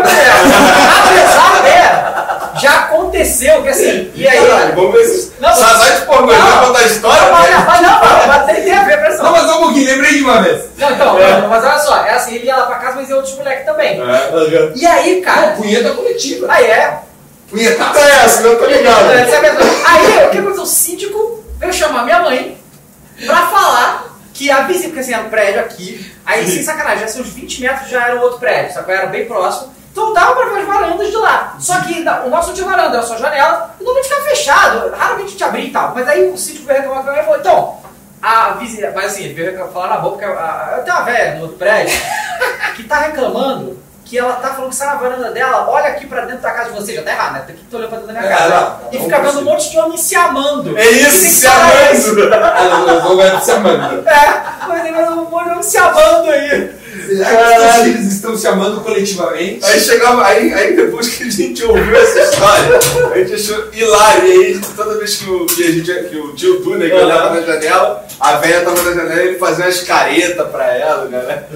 Apesar 1.04 1.62
de, 1.62 2.27
já 2.60 2.78
aconteceu 2.80 3.62
que 3.62 3.68
assim, 3.68 4.10
e 4.14 4.26
aí... 4.28 4.46
Caralho, 4.46 4.74
vamos 4.74 4.92
ver 4.92 5.04
se. 5.04 5.32
Não, 5.40 5.54
Só 5.54 5.78
site 5.78 6.06
pornô, 6.06 6.32
ele 6.32 6.40
não. 6.42 6.50
vai 6.50 6.66
contar 6.66 6.78
a 6.78 6.84
história, 6.86 7.30
Não, 7.32 7.42
velho. 7.42 7.66
mas 7.66 7.82
não, 7.82 8.00
mas 8.00 8.26
mas 8.26 8.46
tem 8.46 8.62
tem 8.64 8.72
a 8.76 8.84
ver, 8.84 8.98
presta 8.98 9.22
Não, 9.22 9.32
mas 9.32 9.42
só 9.42 9.58
um 9.58 9.62
pouquinho, 9.64 9.86
lembrei 9.90 10.12
de 10.14 10.22
uma 10.22 10.42
vez. 10.42 10.64
Não, 10.76 10.90
então, 10.90 11.18
não, 11.18 11.48
mas 11.48 11.64
olha 11.64 11.78
só, 11.78 11.96
é 12.04 12.10
assim, 12.10 12.34
ele 12.36 12.46
ia 12.46 12.56
lá 12.56 12.66
pra 12.66 12.76
casa, 12.76 12.96
mas 12.96 13.08
ia 13.08 13.16
outros 13.16 13.34
moleques 13.36 13.64
também. 13.64 14.00
É. 14.00 14.72
E 14.74 14.86
aí, 14.86 15.16
Não, 15.16 15.22
cara, 15.22 15.48
punheta 15.52 15.90
coletiva. 15.90 16.46
aí 16.50 16.64
é, 16.66 16.98
Punhetaça. 17.50 17.98
É 17.98 18.24
essa, 18.24 18.42
eu 18.42 18.58
tô 18.58 18.66
ligado. 18.66 19.10
É, 19.10 19.24
sabe, 19.26 19.46
Aí, 19.86 20.26
o 20.26 20.30
que 20.30 20.38
aconteceu? 20.38 20.62
O 20.64 20.66
síndico 20.66 21.44
veio 21.58 21.72
chamar 21.72 22.04
minha 22.04 22.20
mãe 22.20 22.58
pra 23.24 23.46
falar 23.46 24.18
que 24.34 24.50
a 24.50 24.60
vizinha, 24.62 24.88
porque 24.88 25.00
assim, 25.00 25.14
era 25.14 25.22
um 25.24 25.30
prédio 25.30 25.60
aqui, 25.60 26.12
aí 26.26 26.46
sem 26.46 26.62
sacanagem, 26.62 27.04
assim, 27.04 27.20
uns 27.22 27.28
20 27.30 27.60
metros 27.62 27.88
já 27.90 28.06
era 28.06 28.16
o 28.16 28.20
outro 28.20 28.38
prédio, 28.38 28.74
só 28.74 28.82
que 28.82 28.90
era 28.92 29.06
bem 29.06 29.24
próximo. 29.26 29.74
Então 29.98 30.12
dava 30.12 30.36
pra 30.36 30.44
ver 30.50 30.60
as 30.60 30.66
varandas 30.66 31.10
de 31.10 31.16
lá. 31.16 31.56
Só 31.58 31.80
que 31.80 32.00
o 32.24 32.30
nosso 32.30 32.54
tinha 32.54 32.64
varanda, 32.64 32.98
era 32.98 33.02
só 33.02 33.16
janela, 33.16 33.74
e 33.80 33.82
normalmente 33.82 34.08
ficava 34.08 34.28
fechado, 34.28 34.94
raramente 34.94 35.30
gente 35.32 35.42
abria 35.42 35.64
e 35.64 35.70
tal. 35.72 35.92
Mas 35.92 36.06
aí 36.06 36.30
o 36.30 36.38
síndico 36.38 36.66
veio 36.66 36.82
reclamar 36.82 37.02
com 37.02 37.10
a 37.10 37.12
minha 37.12 37.24
falou, 37.24 37.40
então, 37.40 37.76
a 38.22 38.50
vizinha, 38.52 38.92
mas 38.94 39.06
assim, 39.06 39.34
veio 39.34 39.68
falar 39.72 39.88
na 39.88 39.96
boca, 39.96 40.18
porque 40.18 40.24
a, 40.24 40.76
a, 40.76 40.82
tem 40.84 40.92
uma 40.92 41.02
velha 41.02 41.34
no 41.34 41.42
outro 41.42 41.56
prédio 41.56 42.00
que 42.76 42.84
tá 42.84 43.00
reclamando 43.00 43.76
que 44.08 44.16
ela 44.18 44.32
tá 44.34 44.54
falando 44.54 44.70
que 44.70 44.76
sai 44.76 44.86
na 44.88 44.94
varanda 44.94 45.30
dela, 45.30 45.68
olha 45.68 45.88
aqui 45.88 46.06
pra 46.06 46.22
dentro 46.24 46.40
da 46.40 46.50
casa 46.50 46.70
de 46.70 46.76
vocês, 46.80 46.96
já 46.96 47.02
tá 47.04 47.10
errado, 47.10 47.32
né? 47.34 47.44
Tem 47.46 47.56
que 47.56 47.64
tô 47.64 47.76
olhando 47.76 47.90
pra 47.90 47.98
dentro 47.98 48.14
da 48.14 48.20
minha 48.20 48.32
É, 48.32 48.36
casa. 48.38 48.76
e 48.90 48.98
fica 48.98 49.18
vendo 49.20 49.38
um 49.40 49.44
monte 49.44 49.70
de 49.70 49.78
homem 49.78 49.98
se 49.98 50.14
amando. 50.16 50.78
É 50.78 50.90
isso, 50.90 51.40
se 51.40 51.46
amando. 51.46 52.34
Ah, 52.34 52.84
não, 52.86 52.94
eu 52.94 53.00
vou 53.02 53.16
ver 53.18 53.40
se 53.42 53.50
amando. 53.50 54.08
É, 54.08 54.42
mas 54.66 54.82
tem 54.82 54.92
vendo 54.94 55.12
um 55.12 55.30
monte 55.30 55.44
de 55.44 55.50
homem 55.50 55.62
se 55.62 55.76
amando 55.76 56.30
aí. 56.30 56.78
Será 57.08 57.72
que 57.72 57.82
filhos 57.84 58.12
estão 58.12 58.36
se 58.36 58.46
amando 58.48 58.80
coletivamente? 58.80 59.64
Aí 59.64 59.80
chegava, 59.80 60.26
aí, 60.26 60.52
aí 60.52 60.76
depois 60.76 61.08
que 61.08 61.24
a 61.24 61.30
gente 61.30 61.64
ouviu 61.64 61.96
essa 61.96 62.18
história, 62.20 62.78
a 63.12 63.18
gente 63.18 63.34
achou 63.34 63.68
hilário. 63.72 64.26
E 64.26 64.32
aí, 64.32 64.60
toda 64.76 64.98
vez 64.98 65.16
que 65.16 65.30
o, 65.30 65.46
que 65.46 65.62
a 65.64 65.70
gente, 65.70 66.08
que 66.08 66.16
o 66.16 66.34
tio 66.34 66.60
Tu, 66.62 66.70
né, 66.76 66.88
que 66.88 66.94
olhava 66.94 67.34
na 67.34 67.40
janela, 67.46 68.04
a 68.20 68.36
velha 68.36 68.64
tava 68.64 68.82
na 68.82 68.94
janela 68.94 69.22
e 69.22 69.28
ele 69.28 69.38
fazia 69.38 69.64
umas 69.64 69.80
caretas 69.82 70.48
pra 70.48 70.76
ela, 70.76 71.04
né? 71.06 71.46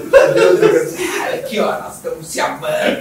Cara, 1.17 1.35
aqui 1.35 1.59
ó, 1.59 1.79
nós 1.79 1.95
estamos 1.95 2.27
se 2.27 2.39
amando. 2.39 2.99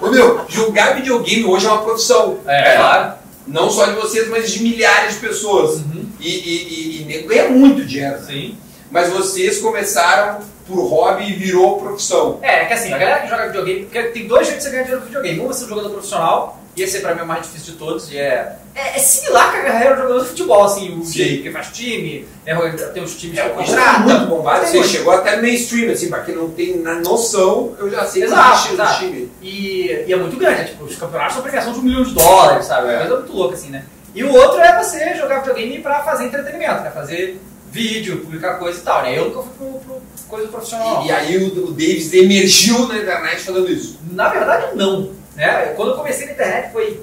Ô 0.00 0.08
meu, 0.10 0.44
jogar 0.48 0.94
videogame 0.96 1.44
hoje 1.44 1.66
é 1.66 1.70
uma 1.70 1.82
profissão. 1.82 2.38
É, 2.46 2.76
claro. 2.76 3.14
Não 3.46 3.70
só 3.70 3.86
de 3.86 3.92
vocês, 3.92 4.28
mas 4.28 4.50
de 4.50 4.62
milhares 4.62 5.14
de 5.14 5.20
pessoas. 5.20 5.76
Uhum. 5.76 6.06
E, 6.20 6.28
e, 6.28 6.68
e, 6.68 7.02
e 7.02 7.04
nego 7.06 7.28
ganha 7.28 7.48
muito 7.48 7.84
dinheiro. 7.84 8.18
Sim. 8.24 8.58
Mas 8.90 9.08
vocês 9.08 9.58
começaram 9.58 10.40
por 10.66 10.86
hobby 10.86 11.30
e 11.30 11.32
virou 11.32 11.80
profissão. 11.80 12.38
É, 12.42 12.62
é 12.62 12.64
que 12.66 12.74
assim, 12.74 12.92
a 12.92 12.98
galera 12.98 13.20
que 13.20 13.28
joga 13.28 13.46
videogame, 13.46 13.84
porque 13.84 14.02
tem 14.04 14.26
dois 14.26 14.46
jeitos 14.46 14.64
de 14.64 14.70
você 14.70 14.76
ganhar 14.76 14.82
dinheiro 14.82 15.00
no 15.00 15.06
videogame. 15.06 15.40
Um 15.40 15.50
é 15.50 15.54
ser 15.54 15.64
um 15.64 15.68
jogador 15.68 15.90
profissional, 15.90 16.57
e 16.78 16.82
esse 16.82 17.00
pra 17.00 17.14
mim 17.14 17.20
é 17.20 17.24
o 17.24 17.26
mais 17.26 17.42
difícil 17.46 17.72
de 17.72 17.78
todos, 17.78 18.10
e 18.12 18.16
é, 18.18 18.56
é, 18.74 18.96
é 18.96 18.98
similar 18.98 19.50
com 19.52 19.58
a 19.58 19.62
carreira 19.62 19.94
do 19.96 20.02
jogador 20.02 20.22
de 20.22 20.28
futebol, 20.28 20.64
assim, 20.64 20.98
o 20.98 21.04
jeito 21.04 21.42
que 21.42 21.50
faz 21.50 21.68
time, 21.68 22.26
é, 22.46 22.54
tem 22.94 23.02
os 23.02 23.16
times 23.16 23.38
É 23.38 23.42
que 23.42 23.50
contratam. 23.50 24.00
muito 24.02 24.26
bombado. 24.26 24.60
Tem 24.60 24.68
Você 24.70 24.78
muito. 24.78 24.90
chegou 24.90 25.12
até 25.12 25.40
mainstream, 25.40 25.92
assim, 25.92 26.08
pra 26.08 26.20
quem 26.20 26.34
não 26.34 26.50
tem 26.50 26.76
na 26.78 26.94
noção, 26.96 27.74
eu 27.78 27.90
já 27.90 28.04
sei 28.06 28.22
que 28.22 28.28
Exato, 28.28 28.72
exato. 28.74 28.98
time. 29.00 29.30
E, 29.42 30.04
e 30.06 30.12
é 30.12 30.16
muito 30.16 30.36
grande, 30.36 30.60
é, 30.60 30.64
tipo, 30.64 30.84
os 30.84 30.96
campeonatos 30.96 31.34
são 31.34 31.42
premiação 31.42 31.72
de 31.72 31.78
um 31.78 31.82
milhão 31.82 32.02
de 32.02 32.14
dólares, 32.14 32.66
sabe? 32.66 32.88
É 32.88 32.92
É. 32.92 32.96
uma 32.96 33.00
coisa 33.06 33.16
muito 33.22 33.32
louca, 33.36 33.54
assim, 33.54 33.70
né? 33.70 33.84
E 34.14 34.24
o 34.24 34.32
outro 34.32 34.58
é 34.60 34.82
você 34.82 35.14
jogar 35.14 35.40
videogame 35.40 35.80
pra 35.80 36.02
fazer 36.02 36.24
entretenimento, 36.24 36.82
né? 36.82 36.90
Fazer 36.90 37.40
vídeo, 37.70 38.18
publicar 38.20 38.54
coisa 38.54 38.78
e 38.78 38.82
tal, 38.82 39.02
né? 39.02 39.18
Eu 39.18 39.26
nunca 39.26 39.42
fui 39.42 39.50
pro, 39.58 39.78
pro 39.80 40.02
coisa 40.26 40.48
profissional. 40.48 41.04
E, 41.04 41.08
e 41.08 41.12
aí 41.12 41.36
o, 41.36 41.66
o 41.68 41.70
Davis 41.72 42.12
emergiu 42.14 42.88
na 42.88 42.96
internet 42.96 43.42
falando 43.42 43.70
isso. 43.70 43.98
Na 44.10 44.28
verdade, 44.28 44.74
não. 44.74 45.10
Né? 45.38 45.72
Quando 45.76 45.92
eu 45.92 45.96
comecei 45.96 46.26
na 46.26 46.32
internet 46.32 46.72
foi. 46.72 47.00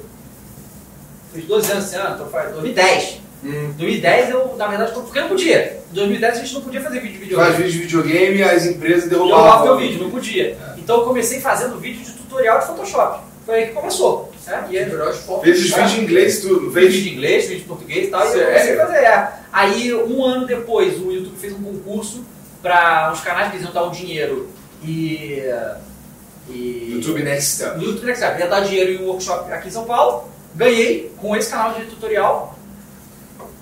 Foi 1.31 1.41
12 1.41 1.71
anos 1.71 1.85
esse 1.85 1.95
ano, 1.95 2.15
então 2.15 2.29
foi 2.29 2.41
2010. 2.51 3.21
Hum. 3.43 3.73
2010 3.77 4.29
eu, 4.29 4.55
na 4.57 4.67
verdade, 4.67 4.91
porque 4.93 5.17
eu 5.17 5.21
não 5.23 5.29
podia. 5.29 5.79
Em 5.91 5.95
2010 5.95 6.33
a 6.33 6.41
gente 6.41 6.53
não 6.53 6.61
podia 6.61 6.81
fazer 6.81 6.99
vídeo 6.99 7.25
de 7.25 7.35
Faz 7.35 7.55
videogame. 7.55 7.63
vídeo 7.63 7.71
de 7.71 7.85
videogame, 7.85 8.43
as 8.43 8.65
empresas 8.65 9.03
Eu 9.03 9.09
derrubava 9.09 9.41
derrubavam. 9.43 9.65
meu 9.65 9.77
vídeo, 9.77 10.03
não 10.03 10.11
podia. 10.11 10.57
Então 10.77 10.97
eu 10.99 11.03
comecei 11.05 11.39
fazendo 11.41 11.77
vídeo 11.79 12.03
de 12.03 12.11
tutorial 12.13 12.59
de 12.59 12.65
Photoshop. 12.67 13.23
Foi 13.45 13.55
aí 13.55 13.67
que 13.67 13.73
começou. 13.73 14.31
Né? 14.47 14.65
E 14.71 14.77
aí, 14.77 14.85
Fez 15.43 15.59
os 15.59 15.71
vídeos 15.71 15.93
em 15.93 16.01
inglês 16.03 16.37
e 16.37 16.41
tudo, 16.41 16.71
Fez 16.71 16.85
fez. 16.85 16.95
vídeo 16.95 17.09
em 17.11 17.15
inglês, 17.15 17.47
vídeo 17.47 17.63
em 17.63 17.67
português 17.67 18.07
e 18.07 18.11
tal, 18.11 18.21
e 18.21 18.25
eu 18.25 18.31
Sério? 18.31 18.47
comecei 18.47 18.73
a 18.73 18.85
fazer. 18.85 18.97
é. 18.97 19.29
Aí, 19.51 19.93
um 19.93 20.23
ano 20.23 20.45
depois, 20.47 20.99
o 20.99 21.11
YouTube 21.11 21.37
fez 21.37 21.53
um 21.53 21.61
concurso 21.63 22.25
para 22.61 23.11
uns 23.13 23.21
canais 23.21 23.51
que 23.51 23.57
iam 23.61 23.71
dar 23.71 23.83
um 23.85 23.91
dinheiro 23.91 24.49
e. 24.83 25.41
e 26.49 26.91
YouTube 26.93 27.23
Next 27.23 27.55
Step. 27.55 27.77
no 27.77 27.83
YouTube 27.83 28.05
Next 28.05 28.23
Step. 28.23 28.39
Ia 28.39 28.47
dar 28.47 28.61
dinheiro 28.61 28.91
em 28.91 29.05
um 29.05 29.09
workshop 29.09 29.51
aqui 29.51 29.67
em 29.67 29.71
São 29.71 29.85
Paulo, 29.85 30.29
ganhei 30.53 31.13
com 31.19 31.35
esse 31.35 31.49
canal 31.49 31.73
de 31.73 31.85
tutorial. 31.85 32.53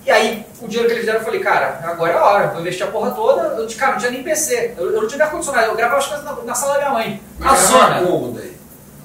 E 0.05 0.11
aí, 0.11 0.45
o 0.61 0.67
dinheiro 0.67 0.89
que 0.89 0.95
eles 0.95 1.05
deram, 1.05 1.19
eu 1.19 1.25
falei, 1.25 1.39
cara, 1.39 1.79
agora 1.83 2.11
é 2.11 2.17
a 2.17 2.25
hora, 2.25 2.47
vou 2.47 2.59
investir 2.59 2.85
a 2.85 2.89
porra 2.91 3.11
toda. 3.11 3.41
Eu, 3.57 3.65
de- 3.65 3.75
cara, 3.75 3.93
não 3.93 3.99
tinha 3.99 4.11
nem 4.11 4.21
PC, 4.21 4.73
eu, 4.77 4.91
eu 4.91 5.01
não 5.01 5.07
tinha 5.07 5.23
ar-condicionado, 5.23 5.67
eu 5.67 5.75
gravava 5.75 5.99
as 5.99 6.07
coisas 6.07 6.25
na, 6.25 6.33
na 6.43 6.53
sala 6.53 6.73
da 6.73 6.79
minha 6.79 6.91
mãe. 6.91 7.21
A 7.41 7.55
zona. 7.55 8.01
Como 8.01 8.33
daí? 8.33 8.51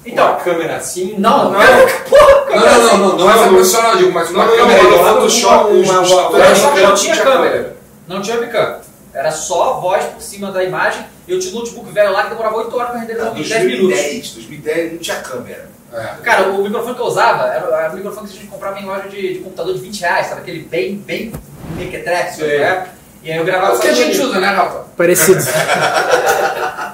Então, 0.04 0.26
Uma 0.26 0.36
câmera 0.40 0.76
assim? 0.76 1.14
não, 1.18 1.52
não 1.52 1.62
é. 1.62 1.86
porra, 1.86 2.38
Não, 2.56 2.60
não, 2.60 2.82
não, 2.82 2.98
não, 3.10 3.18
não 3.18 3.30
é 3.30 3.34
Não, 3.34 3.42
não. 3.46 3.48
profissional, 3.54 3.96
digo, 3.96 4.12
mas 4.12 4.30
uma 4.30 4.44
Não, 4.44 4.50
não, 4.50 4.58
câmera 4.58 4.82
igual 4.82 5.00
uma- 5.00 5.12
Photoshop, 5.14 5.70
uma- 5.72 5.92
não 5.92 6.76
não 6.88 6.94
tinha 6.94 7.16
câmera. 7.16 7.76
Não 8.08 8.22
tinha 8.22 8.40
webcam. 8.40 8.76
Era 9.14 9.30
só 9.30 9.74
voz 9.80 10.04
por 10.06 10.20
cima 10.22 10.50
da 10.50 10.64
imagem. 10.64 11.04
Eu 11.28 11.38
tinha 11.38 11.54
um 11.54 11.58
notebook 11.58 11.92
velho 11.92 12.10
lá 12.12 12.22
que 12.24 12.30
demorava 12.30 12.56
8 12.56 12.76
horas 12.76 12.90
pra 12.90 13.00
renderizar 13.00 13.30
um 13.30 13.34
vídeo, 13.34 13.48
10 13.50 13.64
minutos. 13.64 13.88
2010, 13.98 14.30
2010 14.34 14.92
não 14.92 14.98
tinha 14.98 15.16
câmera. 15.16 15.70
É. 15.92 16.04
Cara, 16.22 16.48
o 16.50 16.62
microfone 16.62 16.94
que 16.94 17.00
eu 17.00 17.06
usava 17.06 17.46
era, 17.48 17.66
era 17.76 17.92
o 17.92 17.96
microfone 17.96 18.28
que 18.28 18.34
a 18.36 18.40
gente 18.40 18.50
comprava 18.50 18.78
em 18.80 18.84
loja 18.86 19.08
de, 19.08 19.34
de 19.34 19.38
computador 19.40 19.74
de 19.74 19.80
20 19.80 20.00
reais, 20.00 20.26
sabe? 20.26 20.40
Aquele 20.42 20.62
bem, 20.64 20.96
bem 20.96 21.32
mequetrefe, 21.76 22.36
sabe? 22.38 22.48
Sei. 22.50 22.62
É. 22.62 22.86
E 23.22 23.32
aí 23.32 23.38
eu 23.38 23.44
gravava 23.44 23.74
É 23.74 23.76
o 23.76 23.80
que 23.80 23.88
a 23.88 23.92
gente 23.92 24.20
usa, 24.20 24.38
né, 24.38 24.46
Rafa? 24.48 24.84
Parecido. 24.96 25.40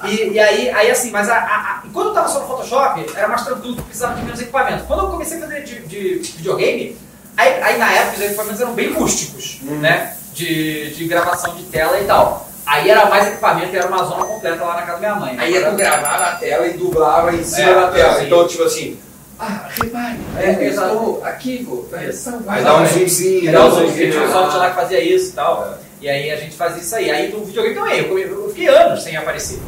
E, 0.06 0.32
e 0.32 0.38
aí, 0.38 0.70
aí 0.70 0.90
assim, 0.90 1.10
mas 1.10 1.30
a, 1.30 1.34
a- 1.34 1.38
a- 1.38 1.82
e 1.86 1.88
quando 1.88 2.08
eu 2.08 2.12
tava 2.14 2.28
só 2.28 2.40
no 2.40 2.46
Photoshop, 2.46 3.06
era 3.16 3.26
mais 3.26 3.42
tranquilo, 3.42 3.74
porque 3.76 3.88
precisava 3.88 4.14
de 4.16 4.22
menos 4.22 4.38
equipamento. 4.40 4.84
Quando 4.84 5.00
eu 5.04 5.10
comecei 5.10 5.38
a 5.38 5.40
fazer 5.40 5.62
de, 5.62 5.80
de 5.80 6.32
videogame, 6.36 6.94
aí, 7.36 7.62
aí 7.62 7.78
na 7.78 7.90
época 7.90 8.16
os 8.18 8.22
equipamentos 8.22 8.60
eram 8.60 8.74
bem 8.74 8.92
rústicos, 8.92 9.60
Uhum. 9.62 9.78
né? 9.78 10.14
De, 10.34 10.94
de 10.94 11.06
gravação 11.06 11.54
de 11.54 11.62
tela 11.64 11.98
e 12.00 12.04
tal. 12.04 12.43
Aí 12.66 12.88
era 12.90 13.06
mais 13.06 13.26
equipamento 13.28 13.76
era 13.76 13.87
uma 13.87 14.04
zona 14.04 14.25
completa 14.25 14.64
lá 14.64 14.75
na 14.76 14.83
casa 14.83 14.92
da 14.92 14.99
minha 14.99 15.14
mãe. 15.14 15.37
Aí 15.38 15.62
tu 15.62 15.76
gravava 15.76 16.25
a 16.25 16.33
tela 16.37 16.66
e 16.66 16.73
dublava 16.75 17.35
em 17.35 17.44
cima 17.44 17.71
É, 17.71 17.75
da 17.75 17.88
tela. 17.88 18.18
sim. 18.18 18.26
Então, 18.26 18.47
tipo 18.49 18.62
assim, 18.62 18.99
ah, 19.38 19.68
repare, 19.71 20.16
É, 20.38 20.44
é, 20.50 20.68
estou 20.68 21.23
arquivo, 21.25 21.88
versão. 21.90 22.42
Aí 22.47 22.62
dá 22.64 22.76
um 22.76 22.87
zoomzinho, 22.87 23.49
Era 23.49 23.59
dá 23.59 23.66
um 23.66 23.71
Zoom, 23.71 23.80
zoomzinho. 23.87 24.11
tinha 24.12 24.23
um 24.25 24.33
software 24.33 24.59
lá 24.59 24.71
que 24.71 24.76
fazia 24.76 25.00
isso 25.00 25.30
e 25.30 25.33
tal. 25.33 25.78
E 26.00 26.09
aí 26.09 26.30
a 26.30 26.37
gente 26.37 26.56
fazia 26.56 26.83
isso 26.83 26.94
aí. 26.97 27.11
Aí 27.11 27.33
no 27.33 27.44
videogame 27.44 27.75
também, 27.75 27.99
eu, 27.99 28.18
eu 28.18 28.49
fiquei 28.49 28.68
anos 28.68 29.02
sem 29.02 29.16
aparecer. 29.16 29.59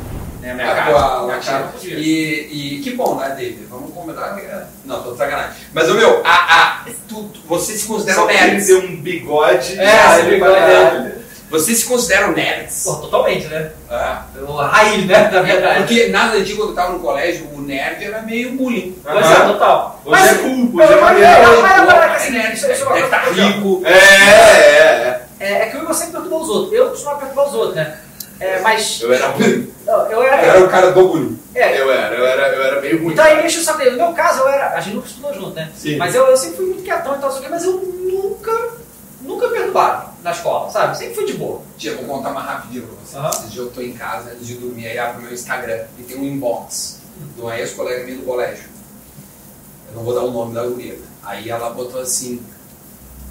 Né? 0.41 0.55
Minha 0.55 0.67
cara, 0.67 0.83
Atual, 0.91 1.25
minha 1.26 1.38
cara 1.38 1.73
e, 1.83 2.76
e 2.76 2.81
que 2.83 2.91
bom, 2.93 3.17
né, 3.17 3.31
David? 3.31 3.65
Vamos 3.69 3.93
combinar 3.93 4.38
é- 4.38 4.65
Não, 4.85 5.03
tô 5.03 5.12
de 5.12 5.19
sacanagem. 5.19 5.53
Mas, 5.73 5.91
meu, 5.91 6.23
a, 6.25 6.31
a, 6.31 6.85
tu, 7.09 7.31
você 7.47 7.73
se 7.73 7.87
considera 7.87 8.17
Só 8.17 8.25
um 8.25 8.29
nerd. 8.29 8.65
tem 8.65 8.76
um 8.76 8.97
bigode. 9.00 9.79
É, 9.81 10.23
bigode 10.23 10.38
vai- 10.38 10.53
é. 10.73 11.12
Vocês 11.49 11.79
se 11.79 11.85
consideram 11.87 12.33
nerds? 12.33 12.83
Pô, 12.85 12.95
totalmente, 12.97 13.47
né? 13.47 13.71
Ah. 13.91 14.25
Eu- 14.35 14.59
A 14.61 14.67
raiz, 14.67 15.07
né? 15.07 15.31
Na 15.33 15.43
verdade. 15.43 15.79
Porque 15.79 16.07
nada 16.09 16.41
de 16.41 16.55
quando 16.55 16.71
eu 16.71 16.75
tava 16.75 16.93
no 16.95 17.00
colégio, 17.00 17.47
o 17.55 17.61
nerd 17.61 18.05
era 18.05 18.21
meio 18.23 18.53
bullying. 18.53 18.99
Pois 19.03 19.31
é, 19.31 19.35
total. 19.47 20.00
Hoje 20.05 20.23
é 20.29 20.35
cool, 20.35 20.71
Mas 20.73 20.87
hoje 20.91 20.95
é 20.95 20.99
eu- 20.99 21.05
maneiro. 21.05 21.31
eu- 21.31 21.43
eu- 21.43 21.57
Pô, 21.57 21.62
mas 21.62 21.79
agora 21.81 22.12
assim, 22.15 22.31
nerd, 22.33 22.55
isso- 22.57 22.67
é 22.67 23.03
tá 23.09 23.25
eu- 23.26 23.33
rico. 23.33 23.83
É, 23.85 23.93
é, 23.93 23.97
é. 23.99 25.26
É, 25.38 25.53
é 25.62 25.67
que 25.67 25.76
o 25.76 25.83
Igor 25.83 25.95
sempre 25.95 26.12
perturba 26.12 26.37
os 26.37 26.49
outros. 26.49 26.73
Eu 26.73 26.88
costumava 26.91 27.19
perturbar 27.19 27.47
os 27.49 27.55
outros, 27.55 27.75
né? 27.76 27.97
É, 28.41 28.59
mas. 28.61 29.00
Eu 29.03 29.12
era 29.12 29.29
ruim. 29.29 29.71
Eu, 29.87 29.95
eu 29.95 30.23
era. 30.23 30.37
Era 30.43 30.65
o 30.65 30.69
cara 30.69 30.91
do 30.91 31.09
bullying. 31.09 31.38
É, 31.55 31.81
Eu 31.81 31.91
era, 31.91 32.15
eu 32.15 32.26
era, 32.26 32.49
eu 32.55 32.62
era 32.65 32.81
meio 32.83 33.03
ruim. 33.03 33.12
Então 33.12 33.25
aí 33.25 33.47
o 33.47 33.50
saco 33.50 33.79
dele. 33.79 33.93
No 33.93 33.97
meu 33.97 34.12
caso, 34.12 34.41
eu 34.41 34.49
era. 34.49 34.75
A 34.75 34.81
gente 34.81 34.97
nunca 34.97 35.07
estudou 35.09 35.33
junto, 35.33 35.55
né? 35.55 35.71
Sim. 35.75 35.97
Mas 35.97 36.15
eu, 36.15 36.26
eu 36.26 36.37
sempre 36.37 36.57
fui 36.57 36.67
muito 36.67 36.83
quietão 36.83 37.15
e 37.15 37.19
tal, 37.19 37.31
não 37.31 37.31
sei 37.31 37.38
o 37.38 37.43
quê, 37.45 37.49
mas 37.50 37.65
eu 37.65 37.73
nunca. 37.73 38.75
Nunca 39.26 39.49
perturbava 39.49 40.14
na 40.23 40.30
escola, 40.30 40.71
sabe? 40.71 40.97
Sempre 40.97 41.14
fui 41.14 41.26
de 41.26 41.35
boa. 41.35 41.61
Tia, 41.76 41.97
vou 41.97 42.04
contar 42.04 42.30
mais 42.30 42.47
rapidinho 42.47 42.87
pra 42.87 42.97
você. 43.04 43.16
Aham. 43.16 43.30
Esse 43.30 43.47
dia 43.49 43.62
eu 43.62 43.71
tô 43.71 43.80
em 43.80 43.92
casa, 43.92 44.30
antes 44.30 44.47
de 44.47 44.54
dormir, 44.54 44.87
aí 44.87 44.99
abro 44.99 45.23
meu 45.23 45.33
Instagram 45.33 45.85
e 45.99 46.02
tem 46.02 46.16
um 46.16 46.25
inbox 46.25 47.00
de 47.35 47.40
uma 47.40 47.59
ex-colega 47.59 48.04
minha 48.04 48.18
do 48.18 48.25
colégio. 48.25 48.68
Eu 49.88 49.97
não 49.97 50.04
vou 50.04 50.14
dar 50.14 50.23
o 50.23 50.30
nome 50.30 50.54
da 50.54 50.64
guria. 50.64 50.99
Aí 51.23 51.50
ela 51.50 51.71
botou 51.71 52.00
assim, 52.00 52.40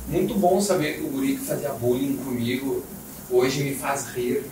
muito 0.08 0.36
bom 0.36 0.60
saber 0.60 0.98
que 0.98 1.04
o 1.04 1.08
guri 1.08 1.38
que 1.38 1.46
fazia 1.46 1.70
bullying 1.70 2.18
comigo 2.18 2.84
hoje 3.30 3.64
me 3.64 3.74
faz 3.74 4.08
rir. 4.08 4.46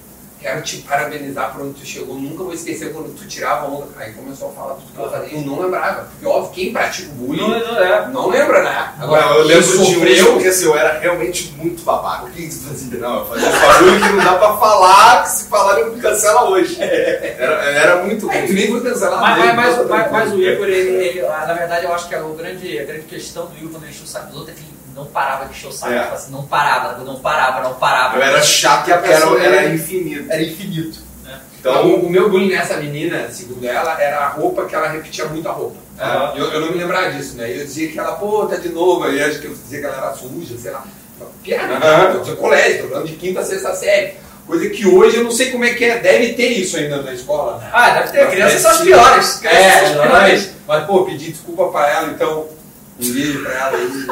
Quero 0.44 0.62
te 0.62 0.78
parabenizar 0.80 1.54
por 1.54 1.62
onde 1.62 1.80
tu 1.80 1.86
chegou. 1.86 2.16
Nunca 2.16 2.44
vou 2.44 2.54
esquecer 2.54 2.92
quando 2.92 3.16
tu 3.18 3.26
tirava 3.26 3.66
onda. 3.66 3.88
Aí 3.98 4.12
começou 4.12 4.50
a 4.50 4.52
falar 4.52 4.74
tudo 4.74 4.92
que 4.94 5.00
eu 5.00 5.10
fazia. 5.10 5.38
Eu 5.38 5.42
não 5.46 5.62
lembrava. 5.62 6.02
Porque, 6.12 6.26
óbvio, 6.26 6.52
quem 6.52 6.74
pratica 6.74 7.10
o 7.12 7.14
bullying 7.14 7.40
Não, 7.40 7.48
não 7.48 7.80
é. 7.82 8.08
não 8.10 8.28
lembra, 8.30 8.62
né? 8.62 8.94
Agora, 9.00 9.26
eu 9.26 9.36
quem 9.36 9.44
lembro 9.56 9.64
de 9.72 9.78
um 9.78 9.86
sofreu, 9.86 10.34
porque 10.34 10.48
assim, 10.50 10.66
eu 10.66 10.78
era 10.78 11.00
realmente 11.00 11.54
muito 11.58 11.82
babaca. 11.84 12.26
O 12.26 12.30
que 12.32 12.52
você 12.52 12.68
fazia? 12.70 13.00
Não, 13.00 13.20
eu 13.20 13.26
fazia 13.26 13.48
um 13.48 13.52
bagulho 13.62 14.02
que 14.02 14.10
não 14.10 14.18
dá 14.26 14.34
pra 14.36 14.58
falar, 14.58 15.24
que 15.24 15.30
se 15.30 15.46
falar 15.48 15.80
eu 15.80 15.96
me 15.96 16.02
cancela 16.02 16.50
hoje. 16.50 16.78
Era, 16.84 17.54
era 17.72 18.04
muito 18.04 18.30
É, 18.30 18.42
tu 18.42 18.48
ruim. 18.48 18.54
nem 18.56 18.68
foi 18.72 18.82
cancelado. 18.82 19.22
Mas, 19.22 19.56
mas, 19.56 19.56
mas, 19.78 19.88
mas- 19.90 20.12
mas 20.12 20.34
o. 20.34 20.42
Igor, 20.42 20.68
ele, 20.68 21.06
ele- 21.06 21.22
na 21.22 21.54
verdade, 21.54 21.86
eu 21.86 21.94
acho 21.94 22.10
que 22.10 22.16
a, 22.16 22.22
o 22.22 22.34
grande, 22.34 22.80
a 22.80 22.84
grande 22.84 23.04
questão 23.04 23.46
do 23.46 23.56
Igor 23.58 23.72
quando 23.72 23.84
ele 23.84 23.92
encheu 23.92 24.04
o 24.04 24.08
saco 24.08 24.28
dos 24.28 24.36
outros 24.40 24.58
é 24.58 24.60
que 24.60 24.66
ele 24.68 24.73
não 24.96 25.06
parava 25.06 25.46
de 25.46 25.52
encher 25.52 25.68
o 25.68 25.72
saco. 25.72 25.94
É. 25.94 26.02
Tipo 26.04 26.14
assim, 26.16 26.32
não 26.32 26.44
parava, 26.46 27.04
não 27.04 27.20
parava, 27.20 27.62
não 27.62 27.74
parava. 27.76 28.18
Eu 28.18 28.22
era 28.24 28.42
chato, 28.42 28.86
Que 28.86 28.94
a 28.94 28.98
pessoa 28.98 29.40
era 29.42 29.56
era- 29.58 29.70
infinito. 29.74 30.32
Era 30.32 30.42
infinito. 30.44 31.00
Né? 31.24 31.40
Então, 31.60 31.74
Então, 31.74 31.88
o, 31.90 32.06
o 32.06 32.10
meu 32.10 32.30
bullying 32.30 32.50
nessa 32.52 32.78
menina, 32.78 33.30
segundo 33.30 33.66
ela, 33.66 34.00
era 34.02 34.20
a 34.20 34.28
roupa 34.30 34.66
que 34.66 34.76
ela 34.76 34.88
repetia 34.90 35.26
muito 35.26 35.48
a 35.48 35.52
roupa. 35.52 35.76
Aham. 36.00 36.34
Eu, 36.36 36.46
eu 36.52 36.60
não 36.62 36.72
me 36.72 36.78
lembrava 36.78 37.12
disso, 37.12 37.36
né? 37.38 37.50
Eu 37.52 37.66
dizia 37.66 37.88
que 37.92 37.98
ela, 38.00 38.14
pô, 38.14 38.46
tá 38.46 38.56
de 38.56 38.70
novo. 38.70 39.04
Aí 39.06 39.22
acho 39.22 39.40
que 39.40 39.48
eu 39.48 39.54
dizia 39.54 39.80
que 39.80 39.86
ela 39.86 39.98
era 39.98 40.14
suja, 40.14 40.58
sei 40.58 40.72
lá. 40.72 40.84
Piada, 41.44 41.74
Aham. 41.76 42.14
eu 42.16 42.22
tinha 42.24 42.36
colégio, 42.36 42.84
tô 42.84 42.90
falando 42.90 43.08
de 43.08 43.14
quinta 43.16 43.40
a 43.40 43.46
sexta 43.46 43.74
série. 43.76 44.16
Coisa 44.46 44.70
que 44.70 44.86
hoje 44.86 45.18
eu 45.18 45.24
não 45.24 45.32
sei 45.32 45.52
como 45.52 45.64
é 45.64 45.74
que 45.74 45.86
é, 45.86 46.00
deve 46.00 46.34
ter 46.34 46.48
isso 46.50 46.76
ainda 46.76 47.02
na 47.02 47.14
escola, 47.14 47.60
né? 47.60 47.70
Ah, 47.72 47.92
deve 47.92 48.12
ter. 48.12 48.30
Crianças 48.30 48.62
são 48.62 48.72
as 48.72 48.82
piores. 48.82 49.46
É, 49.46 49.72
são 49.72 50.04
as 50.04 50.10
piores. 50.10 50.50
Mas, 50.68 50.86
pô, 50.86 51.06
pedi 51.06 51.32
desculpa 51.32 51.68
pra 51.68 51.90
ela, 51.90 52.08
então, 52.10 52.48
um 53.10 53.14
beijo 53.14 53.44
pra 53.44 53.54
ela 53.54 53.78
aí. 53.78 54.06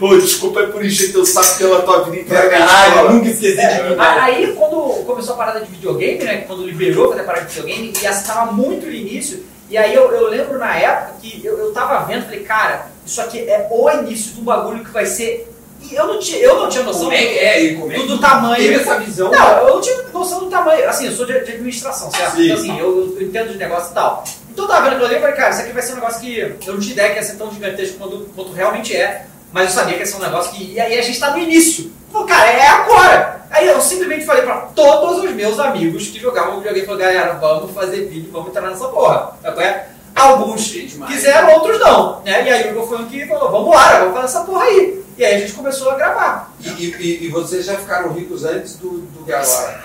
ô, 0.00 0.16
desculpa 0.16 0.60
é 0.60 0.66
por 0.66 0.84
encher 0.84 1.12
teu 1.12 1.24
saco 1.24 1.58
pela 1.58 1.82
tua 1.82 2.02
vida 2.04 2.18
inteira 2.18 2.48
Caralho, 2.50 3.12
nunca 3.12 3.28
esqueci 3.28 3.56
de 3.56 3.82
mim. 3.90 3.96
A- 3.98 4.24
Aí, 4.24 4.52
quando 4.54 5.04
começou 5.04 5.34
a 5.34 5.38
parada 5.38 5.60
de 5.60 5.70
videogame, 5.70 6.24
né? 6.24 6.38
Quando 6.46 6.64
liberou 6.66 7.10
fazer 7.10 7.22
parada 7.24 7.46
de 7.46 7.54
videogame, 7.54 7.92
e 8.02 8.06
assim, 8.06 8.26
tava 8.26 8.52
muito 8.52 8.86
no 8.86 8.92
início. 8.92 9.44
E 9.68 9.76
aí 9.76 9.94
eu, 9.94 10.10
eu 10.12 10.28
lembro 10.28 10.58
na 10.58 10.76
época 10.76 11.14
que 11.22 11.40
eu, 11.44 11.56
eu 11.58 11.72
tava 11.72 12.04
vendo, 12.04 12.24
falei, 12.24 12.40
cara, 12.40 12.88
isso 13.06 13.20
aqui 13.20 13.38
é 13.40 13.68
o 13.70 13.90
início 13.90 14.32
de 14.34 14.40
um 14.40 14.44
bagulho 14.44 14.84
que 14.84 14.90
vai 14.90 15.06
ser. 15.06 15.48
E 15.90 15.94
eu 15.94 16.06
não 16.06 16.18
tinha, 16.20 16.38
eu 16.38 16.56
não 16.60 16.68
tinha 16.68 16.84
noção 16.84 17.04
Como 17.04 17.12
é 17.12 17.24
é? 17.24 17.64
E 17.64 17.74
como 17.76 17.90
é 17.90 17.96
do, 17.96 18.06
do 18.06 18.18
tamanho. 18.18 18.54
teve 18.56 18.74
essa 18.76 18.98
visão? 19.00 19.30
Não, 19.32 19.58
eu 19.58 19.74
não 19.74 19.80
tinha 19.80 19.96
noção 20.12 20.38
do 20.40 20.46
tamanho. 20.46 20.88
Assim, 20.88 21.06
eu 21.06 21.12
sou 21.12 21.26
de, 21.26 21.32
de 21.32 21.52
administração, 21.52 22.08
certo? 22.10 22.36
Sim. 22.36 22.44
Então, 22.44 22.56
assim, 22.56 22.78
eu, 22.78 23.16
eu 23.18 23.22
entendo 23.26 23.52
de 23.52 23.58
negócio 23.58 23.90
e 23.90 23.94
tal. 23.94 24.22
Então 24.52 24.64
eu 24.64 24.68
tava 24.68 24.82
vendo 24.82 24.92
aquilo 24.92 25.06
ali 25.06 25.16
e 25.16 25.20
falei, 25.20 25.34
cara, 25.36 25.50
isso 25.50 25.60
aqui 25.62 25.72
vai 25.72 25.82
ser 25.82 25.92
um 25.92 25.96
negócio 25.96 26.20
que 26.20 26.38
eu 26.66 26.72
não 26.74 26.80
tinha 26.80 26.92
ideia 26.92 27.10
que 27.10 27.16
ia 27.16 27.22
ser 27.22 27.36
tão 27.36 27.50
gigantesco 27.52 27.98
quanto, 27.98 28.18
quanto 28.36 28.52
realmente 28.52 28.94
é. 28.96 29.26
Mas 29.52 29.64
eu 29.70 29.74
sabia 29.74 29.94
que 29.94 30.00
ia 30.00 30.06
ser 30.06 30.16
um 30.16 30.20
negócio 30.20 30.52
que. 30.52 30.72
E 30.72 30.80
aí 30.80 30.98
a 30.98 31.02
gente 31.02 31.18
tá 31.20 31.30
no 31.30 31.38
início. 31.38 31.90
Pô, 32.10 32.24
cara, 32.24 32.50
é 32.50 32.66
agora! 32.68 33.42
Aí 33.50 33.66
eu 33.68 33.80
simplesmente 33.80 34.24
falei 34.24 34.42
pra 34.42 34.56
todos 34.74 35.24
os 35.24 35.30
meus 35.32 35.58
amigos 35.58 36.08
que 36.08 36.18
jogavam 36.18 36.56
videogame, 36.56 36.86
falei, 36.86 37.06
galera, 37.06 37.34
vamos 37.34 37.70
fazer 37.72 38.06
vídeo, 38.06 38.30
vamos 38.32 38.48
entrar 38.48 38.62
nessa 38.62 38.88
porra. 38.88 39.32
É? 39.58 39.86
Alguns 40.14 40.70
quiseram, 41.06 41.52
outros 41.54 41.78
não. 41.80 42.20
Né? 42.22 42.44
E 42.46 42.50
aí 42.50 42.68
o 42.68 42.70
Igor 42.72 42.86
foi 42.88 42.98
um 42.98 43.06
que 43.06 43.26
falou, 43.26 43.50
vambora, 43.50 43.98
vamos 44.00 44.14
fazer 44.14 44.26
essa 44.26 44.40
porra 44.44 44.64
aí. 44.64 45.02
E 45.18 45.24
aí 45.24 45.34
a 45.34 45.38
gente 45.38 45.52
começou 45.52 45.90
a 45.90 45.94
gravar. 45.96 46.52
E, 46.60 46.68
e- 46.86 47.24
e 47.26 47.28
vocês 47.28 47.64
já 47.66 47.76
ficaram 47.76 48.12
ricos 48.12 48.44
antes 48.44 48.76
do, 48.76 48.88
do 48.90 49.24
que 49.24 49.32
agora? 49.32 49.80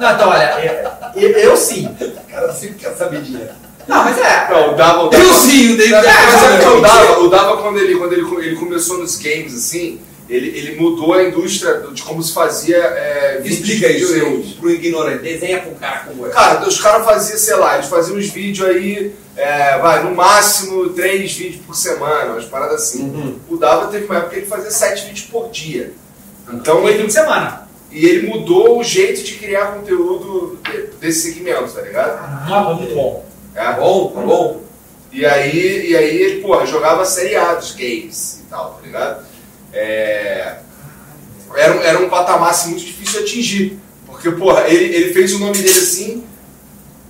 Não, 0.00 0.12
então 0.14 0.28
olha, 0.28 1.12
eu, 1.16 1.30
eu 1.30 1.56
sim. 1.56 1.86
O 1.86 2.30
cara 2.30 2.52
sempre 2.52 2.76
quer 2.76 2.94
saber 2.94 3.22
dinheiro. 3.22 3.50
Não, 3.86 4.04
mas 4.04 4.18
é. 4.18 4.48
Não, 4.50 4.72
o 4.74 4.76
Dava, 4.76 5.04
o 5.04 5.08
Dava, 5.08 5.24
Eu 5.24 5.32
sim, 5.32 5.72
o 5.72 5.76
David 5.76 5.92
Mas 5.94 6.04
já 6.04 6.38
sabe 6.38 6.54
o 6.54 6.58
que 6.58 6.66
eu 6.66 6.80
dava? 6.82 7.20
O 7.20 7.28
Dava, 7.28 7.56
quando 7.56 7.78
ele, 7.78 7.96
quando 7.96 8.12
ele, 8.12 8.46
ele 8.46 8.56
começou 8.56 8.98
nos 8.98 9.16
games, 9.16 9.54
assim, 9.54 9.98
ele, 10.28 10.48
ele 10.48 10.76
mudou 10.78 11.14
a 11.14 11.24
indústria 11.24 11.80
de 11.92 12.02
como 12.02 12.22
se 12.22 12.34
fazia 12.34 12.76
é, 12.76 13.40
vídeo 13.42 13.54
Explica 13.54 13.88
isso 13.88 14.12
videogames. 14.12 14.52
pro 14.52 14.70
ignorante. 14.70 15.22
Desenha 15.22 15.64
um 15.66 15.74
cara 15.74 16.00
como 16.00 16.26
eu. 16.26 16.30
Cara, 16.30 16.68
os 16.68 16.78
caras 16.78 17.04
faziam, 17.06 17.38
sei 17.38 17.56
lá, 17.56 17.76
eles 17.76 17.88
faziam 17.88 18.18
uns 18.18 18.28
vídeos 18.28 18.68
aí, 18.68 19.14
é, 19.34 19.78
vai, 19.78 20.04
no 20.04 20.14
máximo 20.14 20.90
três 20.90 21.32
vídeos 21.32 21.64
por 21.64 21.74
semana, 21.74 22.32
umas 22.32 22.44
paradas 22.44 22.82
assim. 22.82 23.04
Uhum. 23.04 23.38
O 23.48 23.56
Dava 23.56 23.86
teve 23.86 24.04
uma 24.04 24.16
época 24.16 24.34
que 24.34 24.40
ele 24.40 24.46
fazia 24.46 24.70
sete 24.70 25.06
vídeos 25.06 25.26
por 25.30 25.48
dia. 25.48 25.94
Então 26.52 26.82
Foi 26.82 26.92
fim 26.92 26.98
ele, 26.98 27.06
de 27.06 27.12
semana. 27.14 27.67
E 27.90 28.04
ele 28.06 28.28
mudou 28.28 28.78
o 28.78 28.84
jeito 28.84 29.22
de 29.22 29.34
criar 29.34 29.72
conteúdo 29.74 30.58
de- 30.64 30.88
desse 31.00 31.32
segmento, 31.32 31.72
tá 31.72 31.80
ligado? 31.82 32.18
Ah, 32.20 32.74
muito 32.74 32.94
bom. 32.94 33.24
Tá 33.54 33.72
É. 33.72 33.80
bom, 33.80 34.08
tá 34.14 34.20
bom. 34.20 34.62
E 35.12 35.24
aí, 35.24 35.90
e 35.90 35.96
aí 35.96 36.16
ele, 36.22 36.40
porra, 36.42 36.66
jogava 36.66 37.04
Série 37.04 37.34
A 37.36 37.54
dos 37.54 37.72
games 37.72 38.40
e 38.40 38.50
tal, 38.50 38.74
tá 38.74 38.86
ligado? 38.86 39.24
É, 39.72 40.56
Era, 41.56 41.72
um- 41.76 41.80
era 41.82 41.98
um 41.98 42.10
patamar 42.10 42.50
assim, 42.50 42.70
muito 42.70 42.84
difícil 42.84 43.20
de 43.20 43.24
atingir. 43.30 43.78
Porque, 44.06 44.30
porra, 44.32 44.68
ele, 44.68 44.94
ele 44.94 45.12
fez 45.14 45.32
o 45.34 45.38
nome 45.38 45.52
dele 45.56 45.78
assim, 45.78 46.24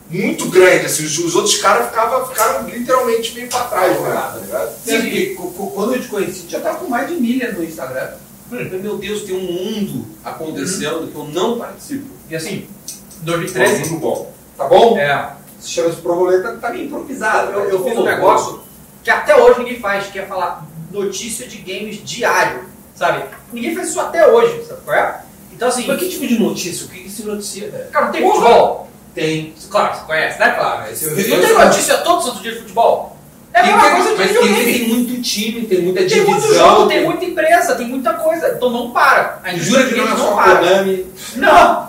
muito 0.09 0.49
grande, 0.49 0.87
assim, 0.87 1.05
os, 1.05 1.19
os 1.19 1.35
outros 1.35 1.57
caras 1.59 1.89
ficavam, 1.89 2.27
ficaram 2.29 2.69
literalmente 2.69 3.35
meio 3.35 3.49
pra 3.49 3.65
trás, 3.65 4.01
né, 4.01 4.11
tá 4.11 4.39
ligado? 4.41 4.75
Sim, 4.85 5.01
porque 5.03 5.37
quando 5.75 5.95
eu 5.95 6.01
te 6.01 6.09
conheci, 6.09 6.43
tu 6.45 6.51
já 6.53 6.61
tava 6.61 6.79
com 6.79 6.89
mais 6.89 7.09
de 7.09 7.15
milha 7.15 7.53
no 7.53 7.65
Instagram. 7.65 8.11
Falei, 8.49 8.65
meu 8.81 8.97
Deus, 8.97 9.23
tem 9.23 9.37
um 9.37 9.41
mundo 9.41 10.07
acontecendo 10.25 11.11
que 11.11 11.15
eu 11.17 11.25
não 11.25 11.59
participo. 11.59 12.07
E 12.31 12.37
assim, 12.37 12.63
Pô, 12.63 13.03
2013. 13.25 13.91
muito 13.91 14.01
bom. 14.01 14.33
Tá 14.57 14.65
bom? 14.67 14.99
É, 14.99 15.33
Se 15.61 15.71
chama 15.71 15.91
de 15.91 15.97
provoleta, 15.97 16.57
tá 16.57 16.71
meio 16.71 16.87
improvisado. 16.87 17.53
eu, 17.53 17.65
né? 17.65 17.73
eu 17.73 17.85
fiz 17.85 17.97
um 17.97 18.05
negócio 18.05 18.61
que 19.05 19.11
até 19.11 19.37
hoje 19.37 19.59
ninguém 19.61 19.79
faz, 19.81 20.07
que 20.09 20.19
é 20.19 20.27
falar 20.27 20.67
notícia 20.91 21.47
de 21.47 21.59
games 21.59 22.03
diário, 22.05 22.65
sabe? 22.95 23.25
Ninguém 23.53 23.75
faz 23.75 23.89
isso 23.91 24.01
até 24.01 24.27
hoje, 24.27 24.65
sabe 24.65 24.81
qual 24.85 24.97
é? 24.97 25.23
Então 25.53 25.69
assim, 25.69 25.87
Mas 25.87 25.99
que 25.99 26.09
tipo 26.09 26.27
de 26.27 26.39
notícia? 26.39 26.87
O 26.87 26.89
que 26.89 27.03
que 27.03 27.11
se 27.11 27.23
noticia, 27.25 27.71
velho? 27.71 27.91
cara, 27.91 28.07
não 28.07 28.13
tem 28.13 28.23
Porra! 28.23 28.35
futebol. 28.41 28.89
Tem. 29.15 29.55
Claro, 29.69 29.97
você 29.99 30.05
conhece, 30.05 30.39
né? 30.39 30.51
Claro, 30.53 30.93
esse 30.93 31.07
Não 31.29 31.41
tem 31.41 31.55
notícia 31.55 31.99
todo 31.99 32.23
santo 32.23 32.41
dia 32.41 32.53
de 32.53 32.61
futebol. 32.61 33.18
É 33.59 33.63
Tem 33.63 33.73
que- 33.73 33.91
coisa 33.91 34.11
de 34.11 34.17
mas 34.17 34.31
tem, 34.33 34.43
videogame. 34.43 34.73
tem 34.79 34.89
muito 34.89 35.23
time, 35.23 35.67
tem 35.67 35.83
muita 35.83 35.99
Tem 36.01 36.09
divisão. 36.09 36.31
muito 36.39 36.55
jogo, 36.55 36.87
tem 36.89 37.05
muita 37.05 37.25
empresa, 37.25 37.75
tem 37.75 37.89
muita 37.89 38.15
coisa. 38.15 38.49
Então 38.57 38.71
não 38.71 38.91
para. 38.91 39.41
A 39.43 39.55
Jura 39.55 39.87
que 39.87 39.95
não 39.97 40.05
é 40.13 40.17
só 40.17 40.31
Konami 40.33 41.07
Não! 41.37 41.89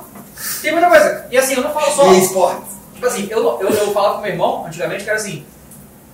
Tem 0.61 0.71
muita 0.71 0.87
coisa. 0.89 1.25
E 1.31 1.37
assim, 1.37 1.55
eu 1.55 1.63
não 1.63 1.71
falo 1.73 1.91
só. 1.91 2.13
e 2.13 2.19
esportes. 2.19 2.69
Tipo 2.93 3.05
assim, 3.07 3.27
eu, 3.29 3.43
eu, 3.61 3.69
eu 3.69 3.93
falava 3.93 4.15
com 4.15 4.21
meu 4.21 4.31
irmão 4.31 4.65
antigamente 4.65 5.03
que 5.03 5.09
era 5.09 5.19
assim. 5.19 5.45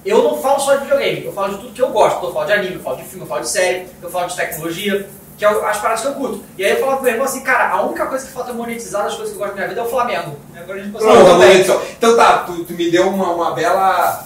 Eu 0.05 0.21
não 0.23 0.37
falo 0.39 0.59
só 0.59 0.75
de 0.75 0.83
videogame, 0.83 1.25
eu 1.25 1.33
falo 1.33 1.53
de 1.55 1.57
tudo 1.61 1.73
que 1.73 1.81
eu 1.81 1.89
gosto. 1.89 2.23
Eu 2.25 2.33
falo 2.33 2.45
de 2.45 2.53
anime, 2.53 2.75
eu 2.75 2.81
falo 2.81 2.97
de 2.97 3.03
filme, 3.05 3.23
eu 3.23 3.27
falo 3.27 3.41
de 3.41 3.49
série, 3.49 3.87
eu 4.03 4.09
falo 4.11 4.27
de 4.27 4.35
tecnologia, 4.35 5.09
que 5.37 5.43
é 5.43 5.47
as 5.47 5.77
paradas 5.77 6.01
que 6.01 6.07
eu 6.07 6.13
curto. 6.13 6.43
E 6.57 6.63
aí 6.63 6.71
eu 6.73 6.77
falava 6.77 6.97
pro 6.97 7.03
meu 7.05 7.13
irmão 7.13 7.25
assim, 7.25 7.41
cara, 7.41 7.69
a 7.71 7.81
única 7.81 8.05
coisa 8.05 8.25
que 8.25 8.31
falta 8.31 8.53
monetizar 8.53 9.03
das 9.05 9.15
coisas 9.15 9.29
que 9.29 9.35
eu 9.35 9.39
gosto 9.39 9.51
da 9.51 9.55
minha 9.55 9.67
vida 9.69 9.81
é 9.81 9.83
o 9.83 9.89
Flamengo. 9.89 10.37
Agora 10.55 10.79
a 10.79 10.83
gente 10.83 10.91
consegue 10.93 11.11
Pronto, 11.11 11.29
também. 11.31 11.61
então, 11.61 11.81
então 11.97 12.15
tá, 12.15 12.37
tu, 12.39 12.63
tu 12.65 12.73
me 12.73 12.91
deu 12.91 13.07
uma, 13.09 13.31
uma 13.31 13.51
bela 13.55 14.25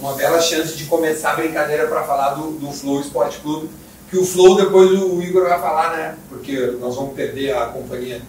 uma 0.00 0.12
bela 0.14 0.40
chance 0.40 0.76
de 0.76 0.84
começar 0.84 1.32
a 1.32 1.36
brincadeira 1.36 1.86
para 1.86 2.02
falar 2.04 2.30
do, 2.34 2.52
do 2.52 2.72
Flow 2.72 3.00
Esporte 3.00 3.38
Clube, 3.38 3.70
que 4.10 4.18
o 4.18 4.24
Flow 4.24 4.56
depois 4.56 4.90
o 4.90 5.20
Igor 5.22 5.48
vai 5.48 5.58
falar, 5.60 5.96
né? 5.96 6.16
Porque 6.28 6.56
nós 6.80 6.94
vamos 6.94 7.14
perder 7.14 7.56
a 7.56 7.66
companhia 7.66 8.20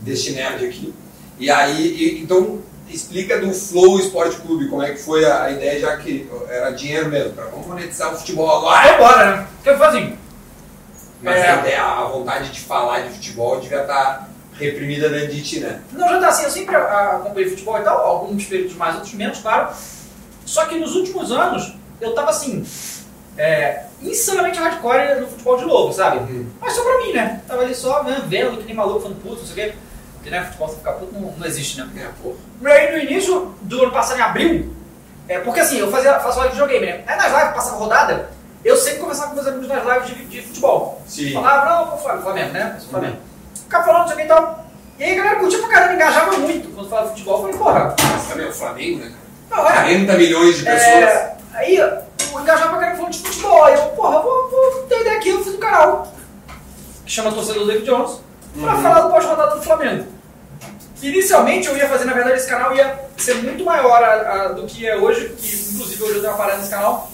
deste 0.00 0.32
nerd 0.32 0.64
aqui. 0.66 0.94
E 1.38 1.50
aí, 1.50 1.86
e- 1.86 2.22
então 2.22 2.58
explica 2.88 3.38
do 3.40 3.52
Flow 3.52 3.98
Esporte 3.98 4.36
Clube, 4.36 4.68
como 4.68 4.82
é 4.82 4.90
que 4.92 4.98
foi 5.02 5.24
a, 5.24 5.44
a 5.44 5.50
ideia, 5.50 5.80
já 5.80 5.96
que 5.96 6.28
era 6.48 6.70
dinheiro 6.70 7.08
mesmo, 7.08 7.32
para 7.32 7.46
vamos 7.46 7.66
monetizar 7.66 8.12
o 8.12 8.16
futebol 8.18 8.48
agora. 8.58 8.76
Vai 8.82 8.94
embora, 8.96 9.36
né? 9.36 9.46
Porque 9.62 9.76
foi 9.78 9.86
assim. 9.86 10.18
Mas 11.22 11.36
É. 11.36 11.50
a 11.50 11.56
ideia, 11.60 11.82
a 11.82 12.04
vontade 12.04 12.50
de 12.50 12.60
falar 12.60 13.00
de 13.00 13.14
futebol 13.14 13.58
devia 13.58 13.80
estar 13.80 14.28
reprimida 14.52 15.08
dentro 15.08 15.34
de 15.34 15.42
ti, 15.42 15.60
né? 15.60 15.80
Não, 15.92 16.06
já 16.06 16.20
tá 16.20 16.28
assim, 16.28 16.44
eu 16.44 16.50
sempre 16.50 16.76
acompanhei 16.76 17.48
futebol 17.48 17.78
e 17.78 17.82
tal, 17.82 17.98
alguns 18.06 18.44
períodos 18.44 18.76
mais, 18.76 18.94
outros 18.96 19.14
menos, 19.14 19.38
claro. 19.38 19.74
Só 20.44 20.66
que 20.66 20.78
nos 20.78 20.94
últimos 20.94 21.32
anos, 21.32 21.74
eu 22.00 22.14
tava 22.14 22.30
assim, 22.30 22.64
é, 23.36 23.84
insanamente 24.02 24.58
hardcore 24.58 25.20
no 25.20 25.26
futebol 25.26 25.56
de 25.56 25.64
novo, 25.64 25.92
sabe? 25.92 26.18
Uhum. 26.18 26.46
Mas 26.60 26.72
só 26.72 26.82
pra 26.82 26.98
mim, 26.98 27.12
né? 27.12 27.42
Tava 27.46 27.62
ali 27.62 27.74
só 27.74 28.02
né, 28.02 28.22
vendo, 28.26 28.58
que 28.58 28.64
nem 28.64 28.74
maluco, 28.74 29.00
falando 29.00 29.22
puto, 29.22 29.40
não 29.40 29.46
sei 29.46 29.52
o 29.52 29.68
quê. 29.70 29.76
Porque 30.14 30.30
né, 30.30 30.44
futebol 30.44 30.68
ficar 30.68 30.92
puto 30.92 31.12
não, 31.12 31.32
não 31.32 31.46
existe, 31.46 31.80
né? 31.80 31.88
É, 31.96 32.08
pô. 32.22 32.34
E 32.62 32.66
aí 32.66 32.92
no 32.92 33.10
início 33.10 33.54
do 33.62 33.82
ano 33.82 33.92
passado, 33.92 34.18
em 34.18 34.22
abril, 34.22 34.74
é, 35.28 35.38
porque 35.40 35.60
assim, 35.60 35.78
eu 35.78 35.90
fazia, 35.90 36.20
faço 36.20 36.38
live 36.38 36.54
de 36.54 36.60
videogame, 36.60 36.86
né? 36.86 37.04
Aí 37.06 37.16
nas 37.16 37.32
lives, 37.32 37.54
passava 37.54 37.76
rodada, 37.76 38.30
eu 38.64 38.76
sempre 38.76 39.00
conversava 39.00 39.28
com 39.28 39.34
meus 39.34 39.46
amigos 39.46 39.68
nas 39.68 39.84
lives 39.84 40.08
de, 40.08 40.24
de 40.26 40.42
futebol. 40.42 41.02
Sim. 41.06 41.32
Falava, 41.32 41.86
não, 41.86 41.98
Flamengo, 41.98 42.22
Flamengo, 42.22 42.52
né? 42.52 42.80
Flamengo. 42.90 43.16
Ficava 43.54 43.84
falando, 43.84 44.00
não 44.02 44.08
sei 44.08 44.16
o 44.16 44.18
que 44.18 44.24
e 44.24 44.28
tal. 44.28 44.64
E 44.98 45.04
aí 45.04 45.12
a 45.12 45.16
galera 45.16 45.40
curtia 45.40 45.58
pra 45.58 45.68
caramba, 45.68 45.94
engajava 45.94 46.36
muito 46.38 46.74
quando 46.74 46.88
falava 46.88 47.08
de 47.08 47.12
futebol. 47.14 47.36
Eu 47.36 47.42
falei, 47.42 47.58
porra, 47.58 47.96
também 48.28 48.46
é 48.46 48.48
o 48.48 48.52
Flamengo, 48.52 48.98
né? 49.00 49.12
Não, 49.56 49.68
é. 49.68 49.72
40 49.72 50.12
milhões 50.14 50.56
de 50.58 50.64
pessoas. 50.64 50.84
É, 50.84 51.34
aí 51.54 51.76
eu 51.76 51.98
engajava 52.40 52.70
pra 52.70 52.78
caramba 52.78 52.96
falando 52.96 53.12
de 53.12 53.18
futebol. 53.20 53.64
Aí 53.64 53.74
eu, 53.74 53.82
porra, 53.90 54.20
vou, 54.22 54.50
vou 54.50 54.82
ter 54.88 55.00
ideia 55.00 55.16
aqui, 55.18 55.28
eu 55.30 55.42
fiz 55.44 55.54
um 55.54 55.58
canal 55.58 56.12
que 57.04 57.12
chama 57.12 57.32
Torcedor 57.32 57.66
David 57.66 57.84
Jones 57.86 58.20
pra 58.60 58.74
Uhum. 58.74 58.82
falar 58.82 59.00
do 59.00 59.10
pós-rodada 59.10 59.56
do 59.56 59.62
Flamengo. 59.62 60.06
Inicialmente 61.02 61.68
eu 61.68 61.76
ia 61.76 61.88
fazer, 61.88 62.04
na 62.06 62.14
verdade, 62.14 62.36
esse 62.36 62.48
canal 62.48 62.74
ia 62.74 62.98
ser 63.16 63.34
muito 63.34 63.64
maior 63.64 64.02
a- 64.02 64.32
a- 64.44 64.48
do 64.48 64.64
que 64.66 64.86
é 64.86 64.96
hoje, 64.96 65.34
que 65.38 65.70
inclusive 65.74 66.02
hoje 66.02 66.14
eu 66.14 66.20
tenho 66.20 66.32
uma 66.32 66.38
parada 66.38 66.58
nesse 66.58 66.70
canal, 66.70 67.10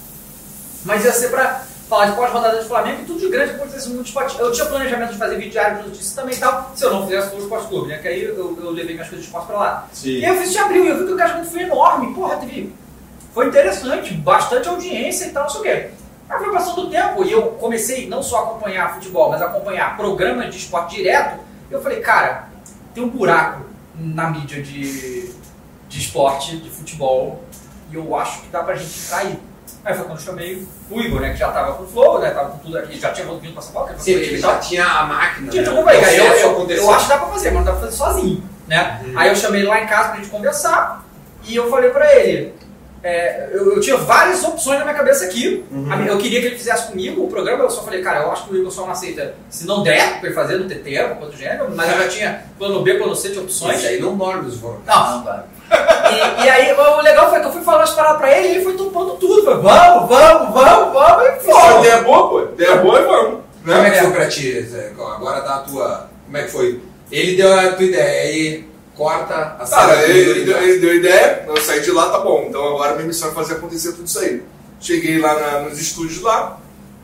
mas 0.84 1.04
ia 1.04 1.12
ser 1.12 1.28
pra 1.30 1.62
falar 1.90 2.06
de 2.06 2.16
pós-rodada 2.16 2.62
de 2.62 2.68
Flamengo 2.68 3.02
e 3.02 3.04
tudo 3.04 3.18
de 3.18 3.28
grande 3.28 3.50
que 3.50 3.56
acontecesse 3.56 3.90
no 3.90 4.00
esporte. 4.00 4.38
Eu 4.38 4.52
tinha 4.52 4.64
planejamento 4.66 5.12
de 5.12 5.18
fazer 5.18 5.34
vídeo 5.34 5.50
diário 5.50 5.78
de 5.78 5.88
notícias 5.88 6.14
também 6.14 6.36
e 6.36 6.38
tal, 6.38 6.70
se 6.72 6.84
eu 6.84 6.92
não 6.92 7.02
fizesse 7.04 7.34
o 7.34 7.38
Esporte 7.40 7.66
Clube, 7.66 7.88
né? 7.88 7.98
Que 7.98 8.06
aí 8.06 8.22
eu, 8.22 8.56
eu 8.62 8.70
levei 8.70 8.94
minhas 8.94 9.08
coisas 9.08 9.24
de 9.24 9.26
esporte 9.26 9.48
pra 9.48 9.58
lá. 9.58 9.88
Sim. 9.92 10.10
E 10.10 10.24
aí 10.24 10.36
eu 10.36 10.40
fiz 10.40 10.52
de 10.52 10.58
abril 10.58 10.84
e 10.84 10.88
eu 10.88 10.98
vi 10.98 11.04
que 11.04 11.10
o 11.10 11.14
engajamento 11.14 11.50
foi 11.50 11.62
enorme. 11.62 12.14
Porra, 12.14 12.36
teve. 12.36 12.72
Foi 13.34 13.48
interessante, 13.48 14.14
bastante 14.14 14.68
audiência 14.68 15.26
e 15.26 15.30
tal, 15.30 15.42
não 15.42 15.50
sei 15.50 15.60
o 15.60 15.62
quê. 15.64 15.90
Aí 16.28 16.38
foi 16.38 16.52
passando 16.52 16.82
o 16.82 16.90
tempo 16.90 17.24
e 17.24 17.32
eu 17.32 17.42
comecei 17.42 18.08
não 18.08 18.22
só 18.22 18.38
a 18.38 18.42
acompanhar 18.42 18.94
futebol, 18.94 19.28
mas 19.28 19.42
a 19.42 19.46
acompanhar 19.46 19.96
programas 19.96 20.48
de 20.48 20.58
esporte 20.58 20.94
direto. 20.94 21.40
E 21.68 21.72
eu 21.72 21.82
falei, 21.82 21.98
cara, 21.98 22.48
tem 22.94 23.02
um 23.02 23.08
buraco 23.08 23.64
na 23.98 24.30
mídia 24.30 24.62
de, 24.62 25.32
de 25.88 25.98
esporte, 25.98 26.56
de 26.56 26.70
futebol, 26.70 27.44
e 27.90 27.96
eu 27.96 28.16
acho 28.16 28.42
que 28.42 28.48
dá 28.48 28.62
pra 28.62 28.76
gente 28.76 28.96
entrar 29.04 29.18
aí. 29.18 29.49
Aí 29.84 29.94
foi 29.94 30.04
quando 30.04 30.18
eu 30.18 30.24
chamei 30.24 30.66
o 30.90 31.00
Igor, 31.00 31.20
né, 31.20 31.30
que 31.30 31.38
já 31.38 31.50
tava 31.50 31.74
com 31.74 31.84
o 31.84 31.86
Flow, 31.86 32.20
né, 32.20 32.30
tava 32.30 32.50
com 32.50 32.58
tudo 32.58 32.78
aqui, 32.78 32.98
já 32.98 33.10
tinha 33.10 33.26
vindo 33.26 33.52
pra 33.52 33.62
São 33.62 33.72
Paulo, 33.72 33.88
que 33.88 33.94
era 33.94 34.02
Sim, 34.02 34.12
ele 34.12 34.38
já 34.38 34.58
tinha 34.58 34.84
a 34.84 35.04
máquina. 35.06 35.50
Tinha 35.50 35.62
né? 35.62 35.68
tudo 35.68 35.84
bem, 35.84 36.04
aí 36.04 36.16
eu, 36.16 36.24
eu, 36.24 36.50
aconteceu. 36.50 36.84
eu 36.84 36.94
acho 36.94 37.04
que 37.04 37.12
dá 37.12 37.18
pra 37.18 37.28
fazer, 37.28 37.50
mas 37.50 37.58
não 37.58 37.64
dá 37.64 37.72
pra 37.72 37.80
fazer 37.80 37.96
sozinho, 37.96 38.42
né? 38.66 39.00
Uhum. 39.04 39.18
Aí 39.18 39.28
eu 39.28 39.36
chamei 39.36 39.60
ele 39.60 39.68
lá 39.68 39.80
em 39.80 39.86
casa 39.86 40.08
pra 40.10 40.16
gente 40.18 40.28
conversar 40.28 41.04
e 41.44 41.56
eu 41.56 41.70
falei 41.70 41.90
pra 41.90 42.14
ele, 42.16 42.54
é, 43.02 43.48
eu, 43.52 43.74
eu 43.74 43.80
tinha 43.80 43.96
várias 43.96 44.44
opções 44.44 44.78
na 44.78 44.84
minha 44.84 44.96
cabeça 44.96 45.24
aqui, 45.24 45.64
Uhum. 45.70 46.04
Eu 46.04 46.18
queria 46.18 46.40
que 46.40 46.46
ele 46.46 46.56
fizesse 46.56 46.88
comigo 46.88 47.24
o 47.24 47.28
programa, 47.28 47.64
eu 47.64 47.70
só 47.70 47.82
falei, 47.82 48.02
cara, 48.02 48.20
eu 48.20 48.32
acho 48.32 48.44
que 48.44 48.54
o 48.54 48.56
Igor 48.56 48.70
só 48.70 48.82
não 48.82 48.90
aceita 48.90 49.34
se 49.48 49.66
não 49.66 49.82
der 49.82 50.18
pra 50.18 50.26
ele 50.26 50.34
fazer, 50.34 50.58
não 50.58 50.68
ter 50.68 50.82
tempo, 50.82 51.16
coisa 51.16 51.32
do 51.32 51.38
gênero, 51.38 51.72
mas 51.74 51.90
eu 51.90 51.98
já 52.02 52.08
tinha 52.08 52.44
plano 52.58 52.82
B, 52.82 52.94
plano 52.94 53.14
C 53.16 53.30
de 53.30 53.38
opções. 53.38 53.78
Isso 53.78 53.86
aí 53.86 54.00
não 54.00 54.16
dorme 54.16 54.48
os 54.48 54.58
voos. 54.58 54.78
Não, 54.86 55.18
não 55.18 55.24
dá. 55.24 55.44
E, 56.10 56.44
e 56.44 56.48
aí, 56.50 56.72
o 56.72 57.00
legal 57.02 57.30
foi 57.30 57.40
que 57.40 57.46
eu 57.46 57.52
fui 57.52 57.62
falar 57.62 57.82
as 57.84 57.92
paradas 57.94 58.18
pra 58.18 58.36
ele 58.36 58.48
e 58.48 58.50
ele 58.56 58.64
foi 58.64 58.74
topando 58.74 59.12
tudo. 59.16 59.44
Foi, 59.44 59.54
vamos, 59.56 60.08
vamos, 60.08 60.54
vamos, 60.54 60.92
vamos, 60.92 61.24
e 61.26 61.40
foi. 61.40 61.78
ideia 61.80 62.02
boa, 62.02 62.28
pô. 62.28 62.40
Ideia 62.42 62.76
boa 62.76 63.00
e 63.00 63.04
vamos. 63.04 63.40
Como 63.62 63.72
é 63.76 63.82
Né? 63.82 63.90
que 63.90 63.98
foi 64.00 64.10
pra 64.10 64.28
ti, 64.28 64.60
Zé? 64.62 64.92
Agora 64.98 65.40
dá 65.40 65.56
a 65.56 65.58
tua. 65.60 66.08
Como 66.24 66.36
é 66.36 66.42
que 66.44 66.50
foi? 66.50 66.80
Ele 67.12 67.36
deu 67.36 67.52
a 67.52 67.72
tua 67.72 67.84
ideia, 67.84 68.22
aí 68.22 68.68
corta 68.96 69.34
a 69.58 69.66
Cara, 69.66 69.66
cena 69.66 70.02
ele, 70.04 70.18
ele, 70.30 70.44
deu- 70.44 70.62
ele 70.62 70.78
deu 70.78 70.94
ideia, 70.94 71.44
eu 71.46 71.56
saí 71.58 71.80
de 71.80 71.90
lá, 71.90 72.08
tá 72.10 72.18
bom. 72.20 72.46
Então 72.48 72.64
agora 72.74 72.94
minha 72.94 73.06
missão 73.06 73.30
é 73.30 73.32
fazer 73.32 73.54
acontecer 73.54 73.92
tudo 73.92 74.06
isso 74.06 74.18
aí. 74.18 74.42
Cheguei 74.80 75.18
lá 75.18 75.34
na- 75.38 75.60
nos 75.60 75.80
estúdios 75.80 76.22
lá, 76.22 76.58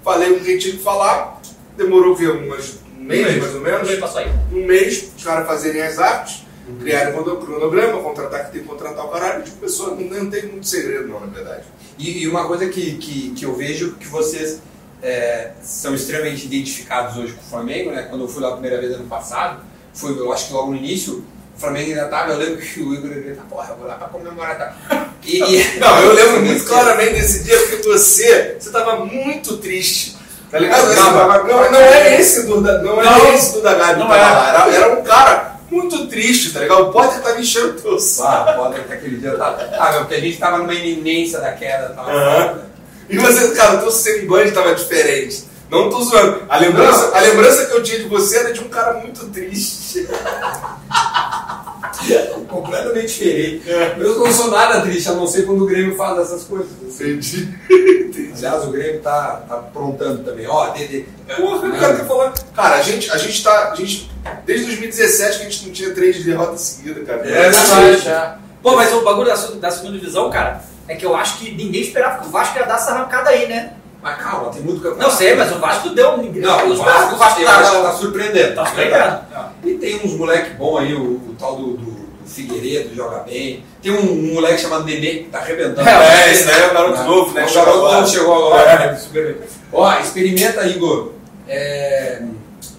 falei 0.05 0.31
o 0.33 0.40
que 0.40 0.57
tinha 0.59 0.77
que 0.77 0.83
falar, 0.83 1.40
demorou 1.77 2.14
o 2.14 2.16
quê? 2.16 2.27
Umas, 2.29 2.79
um 2.99 3.03
mês, 3.05 3.37
mais 3.38 3.55
ou 3.55 3.61
menos? 3.61 3.88
Ele 3.88 4.01
passou 4.01 4.21
aí. 4.21 4.31
Um 4.53 4.64
mês, 4.64 5.11
os 5.16 5.23
caras 5.25 5.47
fazerem 5.47 5.83
as 5.83 5.99
artes, 5.99 6.45
criarem 6.81 7.14
um 7.14 7.22
crono- 7.22 7.40
cronograma, 7.44 8.02
contratar 8.02 8.46
que 8.46 8.52
tem 8.52 8.62
que 8.62 8.68
contratar 8.68 9.05
o 9.05 9.09
caralho, 9.09 9.42
tipo, 9.44 9.57
pessoa, 9.59 9.94
não, 9.94 10.24
não 10.24 10.31
tem 10.31 10.46
muito 10.46 10.66
segredo 10.66 11.09
não, 11.09 11.20
na 11.20 11.26
verdade. 11.26 11.62
E, 11.98 12.22
e 12.22 12.29
uma 12.29 12.46
coisa 12.46 12.66
que, 12.68 12.96
que, 12.96 13.31
que 13.31 13.44
eu 13.44 13.55
vejo 13.55 13.92
que 13.94 14.07
vocês 14.09 14.61
é, 15.02 15.50
são 15.62 15.94
extremamente 15.94 16.46
identificados 16.46 17.16
hoje 17.16 17.33
com 17.35 17.40
o 17.42 17.50
Flamengo, 17.50 17.90
né? 17.90 18.02
Quando 18.09 18.22
eu 18.22 18.29
fui 18.29 18.42
lá 18.42 18.48
a 18.48 18.52
primeira 18.52 18.81
vez 18.81 18.92
ano 18.94 19.07
passado, 19.07 19.61
foi, 19.94 20.18
eu 20.18 20.33
acho 20.33 20.48
que 20.48 20.52
logo 20.52 20.70
no 20.72 20.76
início, 20.76 21.24
o 21.57 21.61
Flamengo 21.61 21.90
ainda 21.90 22.07
tava, 22.09 22.33
eu 22.33 22.38
lembro 22.38 22.57
que 22.64 22.81
o 22.81 22.94
Igor 22.94 23.11
grita, 23.11 23.42
porra, 23.48 23.70
eu 23.70 23.76
vou 23.76 23.87
lá 23.87 23.94
pra 23.94 24.09
comemorar, 24.09 24.59
tá? 24.59 25.09
E, 25.24 25.38
e- 25.42 25.79
Não, 25.79 25.98
eu 26.02 26.12
lembro 26.12 26.40
muito 26.42 26.64
claramente 26.66 27.12
desse 27.14 27.44
dia 27.44 27.59
porque 27.59 27.76
você, 27.88 28.57
você 28.59 28.70
tava 28.70 29.05
muito 29.05 29.57
triste. 29.59 30.16
Tá 30.50 30.61
ligado? 30.61 30.94
Não, 30.94 31.12
não, 31.12 31.44
não, 31.44 31.70
não 31.72 31.79
é 31.81 32.20
esse 32.20 32.46
do 32.46 32.61
não, 32.61 33.02
é 33.02 33.35
esse 33.35 33.52
do 33.55 33.62
da 33.62 33.74
Gabi 33.74 33.98
não 33.98 34.14
é. 34.14 34.18
Era, 34.18 34.70
era 34.72 35.00
um 35.00 35.02
cara 35.02 35.56
muito 35.70 36.07
triste, 36.07 36.52
tá 36.52 36.61
ligado? 36.61 36.83
O 36.83 36.92
Potter 36.92 37.20
tava 37.20 37.40
enchendo 37.40 37.70
o 37.70 37.81
teu 37.81 37.98
saco. 37.98 38.50
Ah, 38.50 38.55
foda 38.55 38.81
que 38.81 38.92
aquele 38.92 39.16
dia 39.18 39.33
tá. 39.37 39.57
Ah, 39.79 39.92
meu, 39.92 40.00
porque 40.00 40.14
a 40.14 40.20
gente 40.20 40.38
tava 40.38 40.59
numa 40.59 40.74
iminência 40.74 41.40
da 41.40 41.52
queda, 41.52 41.90
tava 41.90 42.11
foda. 42.11 42.66
E 43.09 43.18
você, 43.18 43.55
cara, 43.55 43.76
o 43.76 43.81
teu 43.81 43.90
semblante 43.90 44.52
tava 44.52 44.74
diferente. 44.74 45.44
Não 45.70 45.90
tô 45.90 46.02
zoando. 46.02 46.44
A 46.48 46.59
lembrança, 46.59 47.16
a 47.16 47.20
lembrança 47.20 47.66
que 47.66 47.72
eu 47.72 47.83
tinha 47.83 47.98
de 47.98 48.09
você 48.09 48.38
era 48.38 48.52
de 48.52 48.61
um 48.61 48.68
cara 48.68 48.94
muito 48.94 49.26
triste. 49.26 50.07
Completamente 52.48 53.06
diferente. 53.06 53.70
É. 53.70 53.96
Eu 53.98 54.18
não 54.18 54.32
sou 54.32 54.50
nada 54.50 54.80
triste, 54.80 55.08
a 55.08 55.12
não 55.12 55.26
ser 55.26 55.44
quando 55.44 55.64
o 55.64 55.66
Grêmio 55.66 55.96
faz 55.96 56.18
essas 56.18 56.44
coisas. 56.44 56.68
assim. 56.88 57.12
Entendi. 57.12 58.32
Aliás, 58.36 58.64
o 58.64 58.70
Grêmio 58.70 59.00
tá, 59.00 59.44
tá 59.48 59.54
aprontando 59.54 60.22
também. 60.22 60.46
Ó, 60.46 60.68
Dede. 60.70 61.06
Porra, 61.36 61.68
o 61.68 61.78
cara 61.78 62.04
falando. 62.04 62.44
Cara, 62.54 62.76
a 62.76 62.82
gente, 62.82 63.10
a 63.10 63.16
gente 63.16 63.42
tá. 63.42 63.72
A 63.72 63.74
gente, 63.74 64.10
desde 64.44 64.66
2017 64.66 65.38
que 65.38 65.46
a 65.46 65.50
gente 65.50 65.66
não 65.66 65.72
tinha 65.72 65.94
três 65.94 66.24
derrotas 66.24 66.60
seguidas, 66.60 67.06
cara. 67.06 67.20
É 67.28 67.50
verdade. 67.50 68.38
Pô, 68.62 68.74
mas 68.74 68.92
o 68.92 69.02
bagulho 69.02 69.26
da, 69.26 69.34
da 69.34 69.70
segunda 69.70 69.98
divisão, 69.98 70.30
cara, 70.30 70.62
é 70.88 70.94
que 70.96 71.06
eu 71.06 71.14
acho 71.14 71.38
que 71.38 71.52
ninguém 71.52 71.82
esperava 71.82 72.20
que 72.20 72.28
o 72.28 72.30
Vasco 72.30 72.58
ia 72.58 72.66
dar 72.66 72.76
essa 72.76 72.92
arrancada 72.92 73.30
aí, 73.30 73.48
né? 73.48 73.74
Mas 74.07 74.23
calma, 74.23 74.53
tem 74.53 74.62
muito 74.62 74.81
campeonato. 74.81 75.11
Não 75.11 75.16
sei, 75.16 75.35
mas 75.35 75.51
o 75.51 75.59
Vasco 75.59 75.88
deu. 75.90 76.16
Ninguém, 76.19 76.40
Não, 76.42 76.69
o 76.69 76.71
os 76.71 76.79
Vasco, 76.79 77.14
o 77.16 77.19
Vasco 77.19 77.42
tá, 77.45 77.83
tá 77.83 77.92
surpreendendo. 77.92 78.55
tá 78.55 78.64
surpreendendo. 78.66 79.19
E 79.64 79.75
tem 79.75 79.97
uns 80.05 80.12
moleque 80.12 80.51
bom 80.55 80.79
aí, 80.79 80.95
o, 80.95 81.14
o 81.14 81.35
tal 81.37 81.57
do, 81.57 81.73
do, 81.77 81.90
do 81.90 82.29
Figueiredo 82.31 82.95
joga 82.95 83.19
bem. 83.25 83.64
Tem 83.83 83.90
um, 83.90 84.12
um 84.12 84.35
moleque 84.35 84.61
chamado 84.61 84.85
Nenê 84.85 85.14
que 85.25 85.25
tá 85.25 85.38
arrebentando. 85.38 85.88
É, 85.88 86.31
esse 86.31 86.45
daí 86.47 86.62
é 86.62 86.71
o 86.71 86.75
garoto 86.75 87.03
novo, 87.03 87.35
né? 87.35 87.47
O 87.51 87.53
garoto 87.55 87.79
novo 87.79 88.07
chegou 88.07 88.47
agora. 88.55 88.92
né? 88.92 88.95
Super 88.97 89.35
bem. 89.35 89.42
Ó, 89.73 89.99
experimenta, 89.99 90.64
Igor. 90.69 91.11
É, 91.49 92.23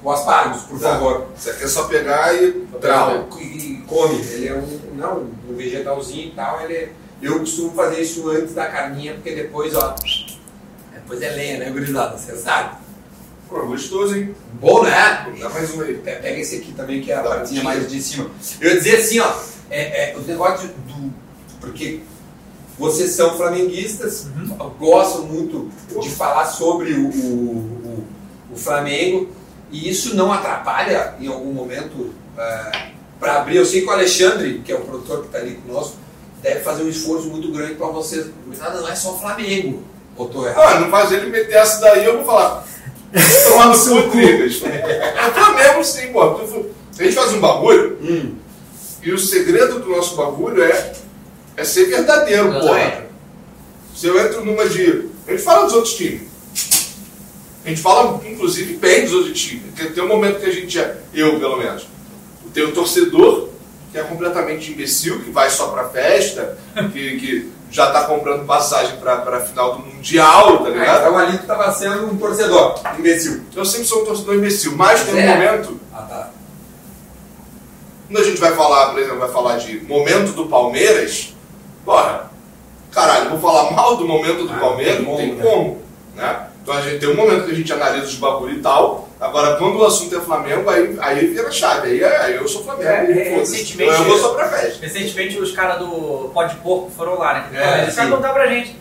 o 0.01 0.09
aspargos, 0.09 0.61
por 0.61 0.79
Tá. 0.79 0.91
favor. 0.91 1.25
Isso 1.37 1.49
aqui 1.49 1.63
é 1.65 1.67
só 1.67 1.83
pegar 1.89 2.33
e. 2.35 2.51
Trau. 2.79 3.27
E, 3.37 3.43
e 3.43 3.83
come. 3.85 4.15
Ele 4.31 4.47
é 4.47 4.53
um, 4.53 4.79
não, 4.95 5.27
um 5.49 5.55
vegetalzinho 5.57 6.27
e 6.27 6.31
tal. 6.31 6.61
Ele, 6.61 6.89
eu 7.21 7.39
costumo 7.39 7.71
fazer 7.73 7.99
isso 7.99 8.29
antes 8.29 8.53
da 8.53 8.67
carninha, 8.67 9.13
porque 9.15 9.35
depois, 9.35 9.75
ó. 9.75 9.93
Depois 11.07 11.21
é 11.21 11.29
lenha, 11.29 11.59
né, 11.59 11.69
gurizada? 11.69 12.17
Você 12.17 12.35
sabe. 12.35 12.75
Pô, 13.47 13.65
gostoso, 13.65 14.13
hein? 14.17 14.35
Bom, 14.59 14.83
né? 14.83 15.25
Dá 15.39 15.49
mais 15.49 15.73
um 15.73 15.81
aí. 15.81 15.93
Pe- 15.95 16.15
Pega 16.17 16.37
esse 16.39 16.57
aqui 16.57 16.73
também, 16.73 17.01
que 17.01 17.11
é 17.11 17.15
a 17.15 17.21
Dá 17.21 17.29
partinha 17.29 17.63
mais 17.63 17.89
de 17.89 18.01
cima. 18.01 18.29
Eu 18.59 18.71
ia 18.71 18.77
dizer 18.77 18.97
assim, 18.97 19.19
ó, 19.19 19.33
é, 19.69 20.11
é, 20.11 20.17
o 20.17 20.21
negócio 20.21 20.67
do. 20.67 21.13
Porque 21.61 22.01
vocês 22.77 23.11
são 23.11 23.37
flamenguistas, 23.37 24.27
gostam 24.77 25.23
muito 25.23 25.69
de 26.01 26.09
falar 26.09 26.45
sobre 26.45 26.93
o, 26.93 27.07
o, 27.07 27.57
o- 27.85 28.07
o 28.53 28.55
Flamengo, 28.57 29.29
e 29.71 29.89
isso 29.89 30.13
não 30.15 30.31
atrapalha 30.31 31.15
em 31.19 31.27
algum 31.27 31.53
momento 31.53 32.13
para 33.19 33.37
abrir. 33.37 33.55
Eu 33.57 33.65
sei 33.65 33.81
que 33.81 33.87
o 33.87 33.91
Alexandre, 33.91 34.61
que 34.63 34.71
é 34.73 34.75
o 34.75 34.81
produtor 34.81 35.21
que 35.21 35.27
está 35.27 35.37
ali 35.39 35.55
conosco, 35.65 35.95
deve 36.41 36.59
fazer 36.61 36.83
um 36.83 36.89
esforço 36.89 37.27
muito 37.29 37.49
grande 37.51 37.75
para 37.75 37.87
vocês. 37.87 38.27
Mas 38.45 38.59
nada, 38.59 38.81
não 38.81 38.89
é 38.89 38.95
só 38.95 39.17
Flamengo. 39.17 39.83
Ou 40.17 40.27
tô 40.27 40.45
errado? 40.47 40.75
Ah, 40.75 40.79
não 40.79 40.89
faz 40.89 41.11
ele 41.11 41.27
meter 41.29 41.55
essa 41.55 41.79
daí, 41.81 42.05
eu 42.05 42.17
vou 42.17 42.25
falar. 42.25 42.65
Tomar 43.49 43.67
no 43.67 43.75
seu 43.75 44.09
trigas. 44.09 44.61
É 44.63 45.31
Flamengo 45.33 45.83
sim, 45.83 46.07
pô. 46.11 46.21
A 46.99 47.03
gente 47.03 47.15
faz 47.15 47.31
um 47.33 47.39
bagulho 47.39 47.97
Hum. 48.01 48.35
e 49.03 49.11
o 49.11 49.19
segredo 49.19 49.79
do 49.79 49.89
nosso 49.89 50.15
bagulho 50.15 50.63
é, 50.63 50.93
é 51.55 51.63
ser 51.63 51.85
verdadeiro, 51.85 52.49
Exatamente. 52.49 52.91
porra. 52.91 53.05
Se 53.95 54.07
eu 54.07 54.19
entro 54.19 54.43
numa 54.45 54.67
de. 54.67 55.05
A 55.27 55.31
gente 55.31 55.43
fala 55.43 55.65
dos 55.65 55.73
outros 55.73 55.93
times. 55.95 56.27
A 57.65 57.69
gente 57.69 57.81
fala, 57.81 58.21
inclusive, 58.25 58.75
bem 58.77 59.03
dos 59.05 59.13
outros 59.13 59.39
times. 59.41 59.63
Porque 59.75 59.89
tem 59.91 60.03
um 60.03 60.07
momento 60.07 60.39
que 60.39 60.45
a 60.45 60.51
gente 60.53 60.79
é, 60.79 60.97
eu 61.13 61.37
pelo 61.39 61.57
menos, 61.57 61.85
tem 62.53 62.63
o 62.63 62.71
torcedor, 62.71 63.49
que 63.91 63.97
é 63.97 64.03
completamente 64.03 64.71
imbecil, 64.71 65.19
que 65.21 65.29
vai 65.31 65.49
só 65.49 65.67
pra 65.67 65.89
festa, 65.89 66.57
que, 66.93 67.19
que 67.19 67.51
já 67.69 67.91
tá 67.91 68.03
comprando 68.05 68.45
passagem 68.45 68.97
pra, 68.97 69.17
pra 69.17 69.41
final 69.41 69.75
do 69.75 69.79
Mundial, 69.85 70.59
tá 70.59 70.65
Ah, 70.65 70.69
ligado? 70.69 70.99
então 71.01 71.17
ali 71.17 71.37
tu 71.37 71.41
estava 71.41 71.71
sendo 71.71 72.05
um 72.11 72.17
torcedor, 72.17 72.79
imbecil. 72.97 73.41
Eu 73.55 73.65
sempre 73.65 73.85
sou 73.87 74.01
um 74.03 74.05
torcedor 74.05 74.35
imbecil, 74.35 74.75
mas 74.75 75.03
tem 75.03 75.13
um 75.15 75.17
É. 75.19 75.27
momento, 75.35 75.79
Ah, 75.93 76.01
tá. 76.03 76.29
quando 78.07 78.21
a 78.21 78.25
gente 78.25 78.39
vai 78.39 78.53
falar, 78.55 78.87
por 78.91 78.99
exemplo, 78.99 79.19
vai 79.19 79.29
falar 79.29 79.57
de 79.57 79.81
momento 79.81 80.31
do 80.33 80.45
Palmeiras, 80.47 81.33
porra, 81.83 82.31
caralho, 82.91 83.29
vou 83.31 83.39
falar 83.39 83.71
mal 83.71 83.97
do 83.97 84.07
momento 84.07 84.45
do 84.47 84.53
Ah, 84.53 84.59
Palmeiras, 84.59 85.05
não 85.05 85.15
tem 85.17 85.33
né? 85.33 85.43
como, 85.43 85.81
né? 86.15 86.47
Então 86.63 86.75
a 86.75 86.81
gente 86.81 86.99
tem 86.99 87.09
um 87.09 87.15
momento 87.15 87.45
que 87.45 87.51
a 87.51 87.55
gente 87.55 87.71
analisa 87.73 88.05
os 88.05 88.15
bagulho 88.15 88.55
e 88.57 88.61
tal. 88.61 89.06
Agora, 89.19 89.55
quando 89.57 89.79
o 89.79 89.85
assunto 89.85 90.15
é 90.15 90.21
Flamengo, 90.21 90.69
aí, 90.69 90.95
aí 90.99 91.27
vira 91.27 91.51
chave. 91.51 91.89
Aí, 91.89 92.03
aí 92.03 92.35
eu 92.35 92.47
sou 92.47 92.63
Flamengo. 92.63 92.87
É, 92.87 93.01
recentemente- 93.39 93.91
eu 93.93 94.03
vou 94.03 94.17
só 94.19 94.29
pra 94.35 94.47
festa. 94.47 94.79
Recentemente 94.85 95.39
os 95.39 95.51
caras 95.51 95.79
do 95.79 96.29
Pó 96.33 96.43
de 96.43 96.55
Porco 96.57 96.91
foram 96.95 97.17
lá, 97.17 97.33
né? 97.33 97.49
É, 97.53 97.81
Eles 97.83 97.95
caras 97.95 98.09
sim. 98.11 98.15
contaram 98.15 98.33
pra 98.35 98.47
gente. 98.47 98.75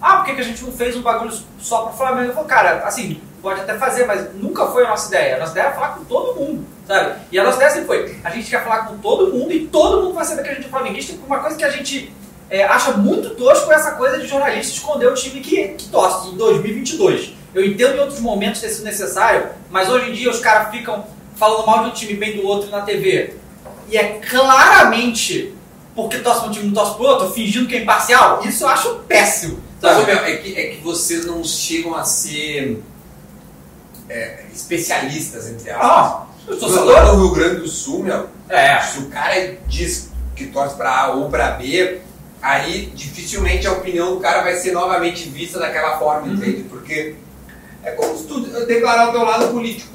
Ah, 0.00 0.16
por 0.16 0.26
que, 0.26 0.34
que 0.34 0.40
a 0.40 0.44
gente 0.44 0.62
não 0.64 0.72
fez 0.72 0.96
um 0.96 1.02
bagulho 1.02 1.32
só 1.60 1.82
pro 1.82 1.96
Flamengo? 1.96 2.30
Eu 2.30 2.34
falei, 2.34 2.48
cara, 2.48 2.70
assim, 2.84 3.20
pode 3.40 3.60
até 3.60 3.78
fazer, 3.78 4.04
mas 4.06 4.26
nunca 4.34 4.66
foi 4.66 4.84
a 4.84 4.88
nossa 4.88 5.08
ideia. 5.08 5.36
A 5.36 5.38
nossa 5.38 5.52
ideia 5.52 5.68
é 5.68 5.72
falar 5.72 5.88
com 5.90 6.04
todo 6.04 6.34
mundo, 6.38 6.66
sabe? 6.86 7.14
E 7.30 7.38
a 7.38 7.44
nossa 7.44 7.56
ideia 7.56 7.70
sempre 7.70 7.86
foi, 7.86 8.16
a 8.24 8.30
gente 8.30 8.50
quer 8.50 8.62
falar 8.64 8.86
com 8.88 8.98
todo 8.98 9.32
mundo 9.32 9.52
e 9.52 9.66
todo 9.68 10.02
mundo 10.02 10.14
vai 10.14 10.24
saber 10.24 10.42
que 10.42 10.48
a 10.50 10.54
gente 10.54 10.66
é 10.66 10.68
flamenguista. 10.68 11.12
E 11.12 11.18
Uma 11.26 11.38
coisa 11.38 11.56
que 11.56 11.64
a 11.64 11.70
gente 11.70 12.12
é, 12.50 12.64
acha 12.64 12.90
muito 12.92 13.30
tosco 13.30 13.70
é 13.72 13.76
essa 13.76 13.92
coisa 13.92 14.18
de 14.18 14.26
jornalista 14.26 14.72
esconder 14.74 15.06
o 15.06 15.14
time 15.14 15.40
que, 15.40 15.68
que 15.68 15.88
torce 15.88 16.28
em 16.28 16.36
2022. 16.36 17.32
Eu 17.56 17.64
entendo 17.64 17.96
em 17.96 18.00
outros 18.00 18.20
momentos 18.20 18.60
ter 18.60 18.68
sido 18.68 18.84
necessário, 18.84 19.48
mas 19.70 19.88
hoje 19.88 20.10
em 20.10 20.12
dia 20.12 20.28
os 20.30 20.40
caras 20.40 20.70
ficam 20.70 21.06
falando 21.36 21.66
mal 21.66 21.84
de 21.84 21.88
um 21.90 21.92
time 21.92 22.12
bem 22.12 22.36
do 22.36 22.46
outro 22.46 22.70
na 22.70 22.82
TV. 22.82 23.32
E 23.88 23.96
é 23.96 24.20
claramente 24.28 25.54
porque 25.94 26.18
torce 26.18 26.40
pra 26.40 26.48
um 26.50 26.52
time 26.52 26.64
e 26.64 26.68
não 26.68 26.74
torce 26.74 26.94
pro 26.96 27.04
outro, 27.06 27.30
fingindo 27.30 27.66
que 27.66 27.76
é 27.76 27.80
imparcial. 27.82 28.42
Isso 28.44 28.62
eu 28.64 28.68
acho 28.68 28.94
péssimo. 29.08 29.58
Mas, 29.80 29.92
Sabe? 29.96 30.02
ô, 30.02 30.06
meu, 30.14 30.18
é, 30.24 30.36
que, 30.36 30.54
é 30.54 30.66
que 30.72 30.82
vocês 30.82 31.24
não 31.24 31.42
chegam 31.42 31.94
a 31.94 32.04
ser 32.04 32.82
é, 34.08 34.44
especialistas, 34.52 35.48
entre 35.48 35.70
aspas. 35.70 35.86
Ah, 35.90 36.26
eu 36.46 36.58
sou 36.60 36.84
Lá 36.84 37.04
no 37.12 37.22
Rio 37.24 37.30
Grande 37.34 37.56
do 37.62 37.68
Sul, 37.68 38.02
meu, 38.02 38.28
É. 38.50 38.78
se 38.82 38.98
o 38.98 39.06
cara 39.06 39.56
diz 39.66 40.10
que 40.34 40.46
torce 40.48 40.76
pra 40.76 40.90
A 41.04 41.12
ou 41.12 41.30
pra 41.30 41.52
B, 41.52 42.00
aí 42.42 42.92
dificilmente 42.94 43.66
a 43.66 43.72
opinião 43.72 44.14
do 44.14 44.20
cara 44.20 44.42
vai 44.42 44.54
ser 44.56 44.72
novamente 44.72 45.28
vista 45.30 45.58
daquela 45.58 45.98
forma, 45.98 46.26
Uhum. 46.28 46.34
entende? 46.34 46.64
Porque 46.64 47.14
é 47.86 47.92
como 47.92 48.18
se 48.18 48.24
tu 48.24 48.40
declarar 48.66 49.08
o 49.08 49.12
teu 49.12 49.22
lado 49.24 49.48
político. 49.48 49.94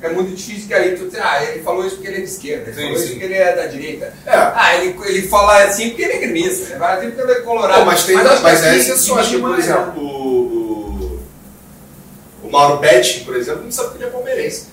É 0.00 0.10
muito 0.10 0.34
difícil 0.36 0.68
que 0.68 0.74
aí 0.74 0.96
tu 0.96 1.06
dizer, 1.06 1.20
ah, 1.22 1.42
ele 1.42 1.60
falou 1.62 1.84
isso 1.84 1.96
porque 1.96 2.08
ele 2.08 2.18
é 2.18 2.20
de 2.20 2.26
esquerda, 2.28 2.70
ele 2.70 2.74
Sim, 2.74 2.82
falou 2.82 2.92
isso 2.96 3.02
sim. 3.04 3.10
porque 3.12 3.24
ele 3.24 3.34
é 3.34 3.56
da 3.56 3.66
direita. 3.66 4.14
É. 4.26 4.30
Ah, 4.32 4.76
ele, 4.76 4.96
ele 5.06 5.22
fala 5.28 5.64
assim 5.64 5.88
porque 5.88 6.02
ele 6.02 6.12
é 6.12 6.18
gremista, 6.18 6.70
ele 6.70 6.78
fala 6.78 6.94
assim 6.98 7.06
porque 7.10 7.20
ele 7.22 7.32
é 7.32 7.40
colorado. 7.40 7.80
Pô, 7.80 7.84
mas 7.86 8.04
tem 8.04 8.14
mas, 8.16 8.40
que 8.40 8.46
é 8.46 8.50
assim, 8.52 8.78
exceções, 8.78 9.28
por 9.28 9.36
uma- 9.40 9.58
exemplo, 9.58 10.00
o, 10.00 11.20
o, 12.44 12.46
o 12.46 12.50
Mauro 12.50 12.78
Betti, 12.78 13.20
por 13.24 13.34
exemplo, 13.34 13.64
não 13.64 13.72
sabe 13.72 13.90
que 13.90 13.96
ele 13.96 14.04
é 14.04 14.08
palmeirense. 14.10 14.66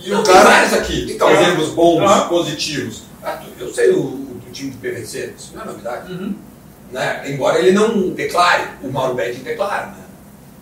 E 0.00 0.10
Não, 0.10 0.20
o 0.20 0.22
tem 0.24 0.32
cara. 0.34 0.48
vários 0.48 0.72
aqui, 0.72 1.12
Então, 1.12 1.30
exemplos 1.30 1.68
bons, 1.70 2.22
positivos. 2.28 3.02
Ah, 3.22 3.32
tu- 3.40 3.62
eu 3.64 3.72
sei 3.72 3.90
o, 3.90 4.02
do 4.02 4.50
time 4.52 4.70
do 4.72 4.78
PVC, 4.78 5.34
isso 5.38 5.52
não 5.54 5.62
é 5.62 5.66
novidade. 5.66 6.12
Uhum. 6.12 6.34
Né? 6.90 7.22
Embora 7.26 7.58
ele 7.60 7.70
não 7.72 8.10
declare, 8.10 8.64
o 8.82 8.88
Mauro 8.90 9.14
Betti 9.14 9.38
declara. 9.40 9.86
Né? 9.86 9.94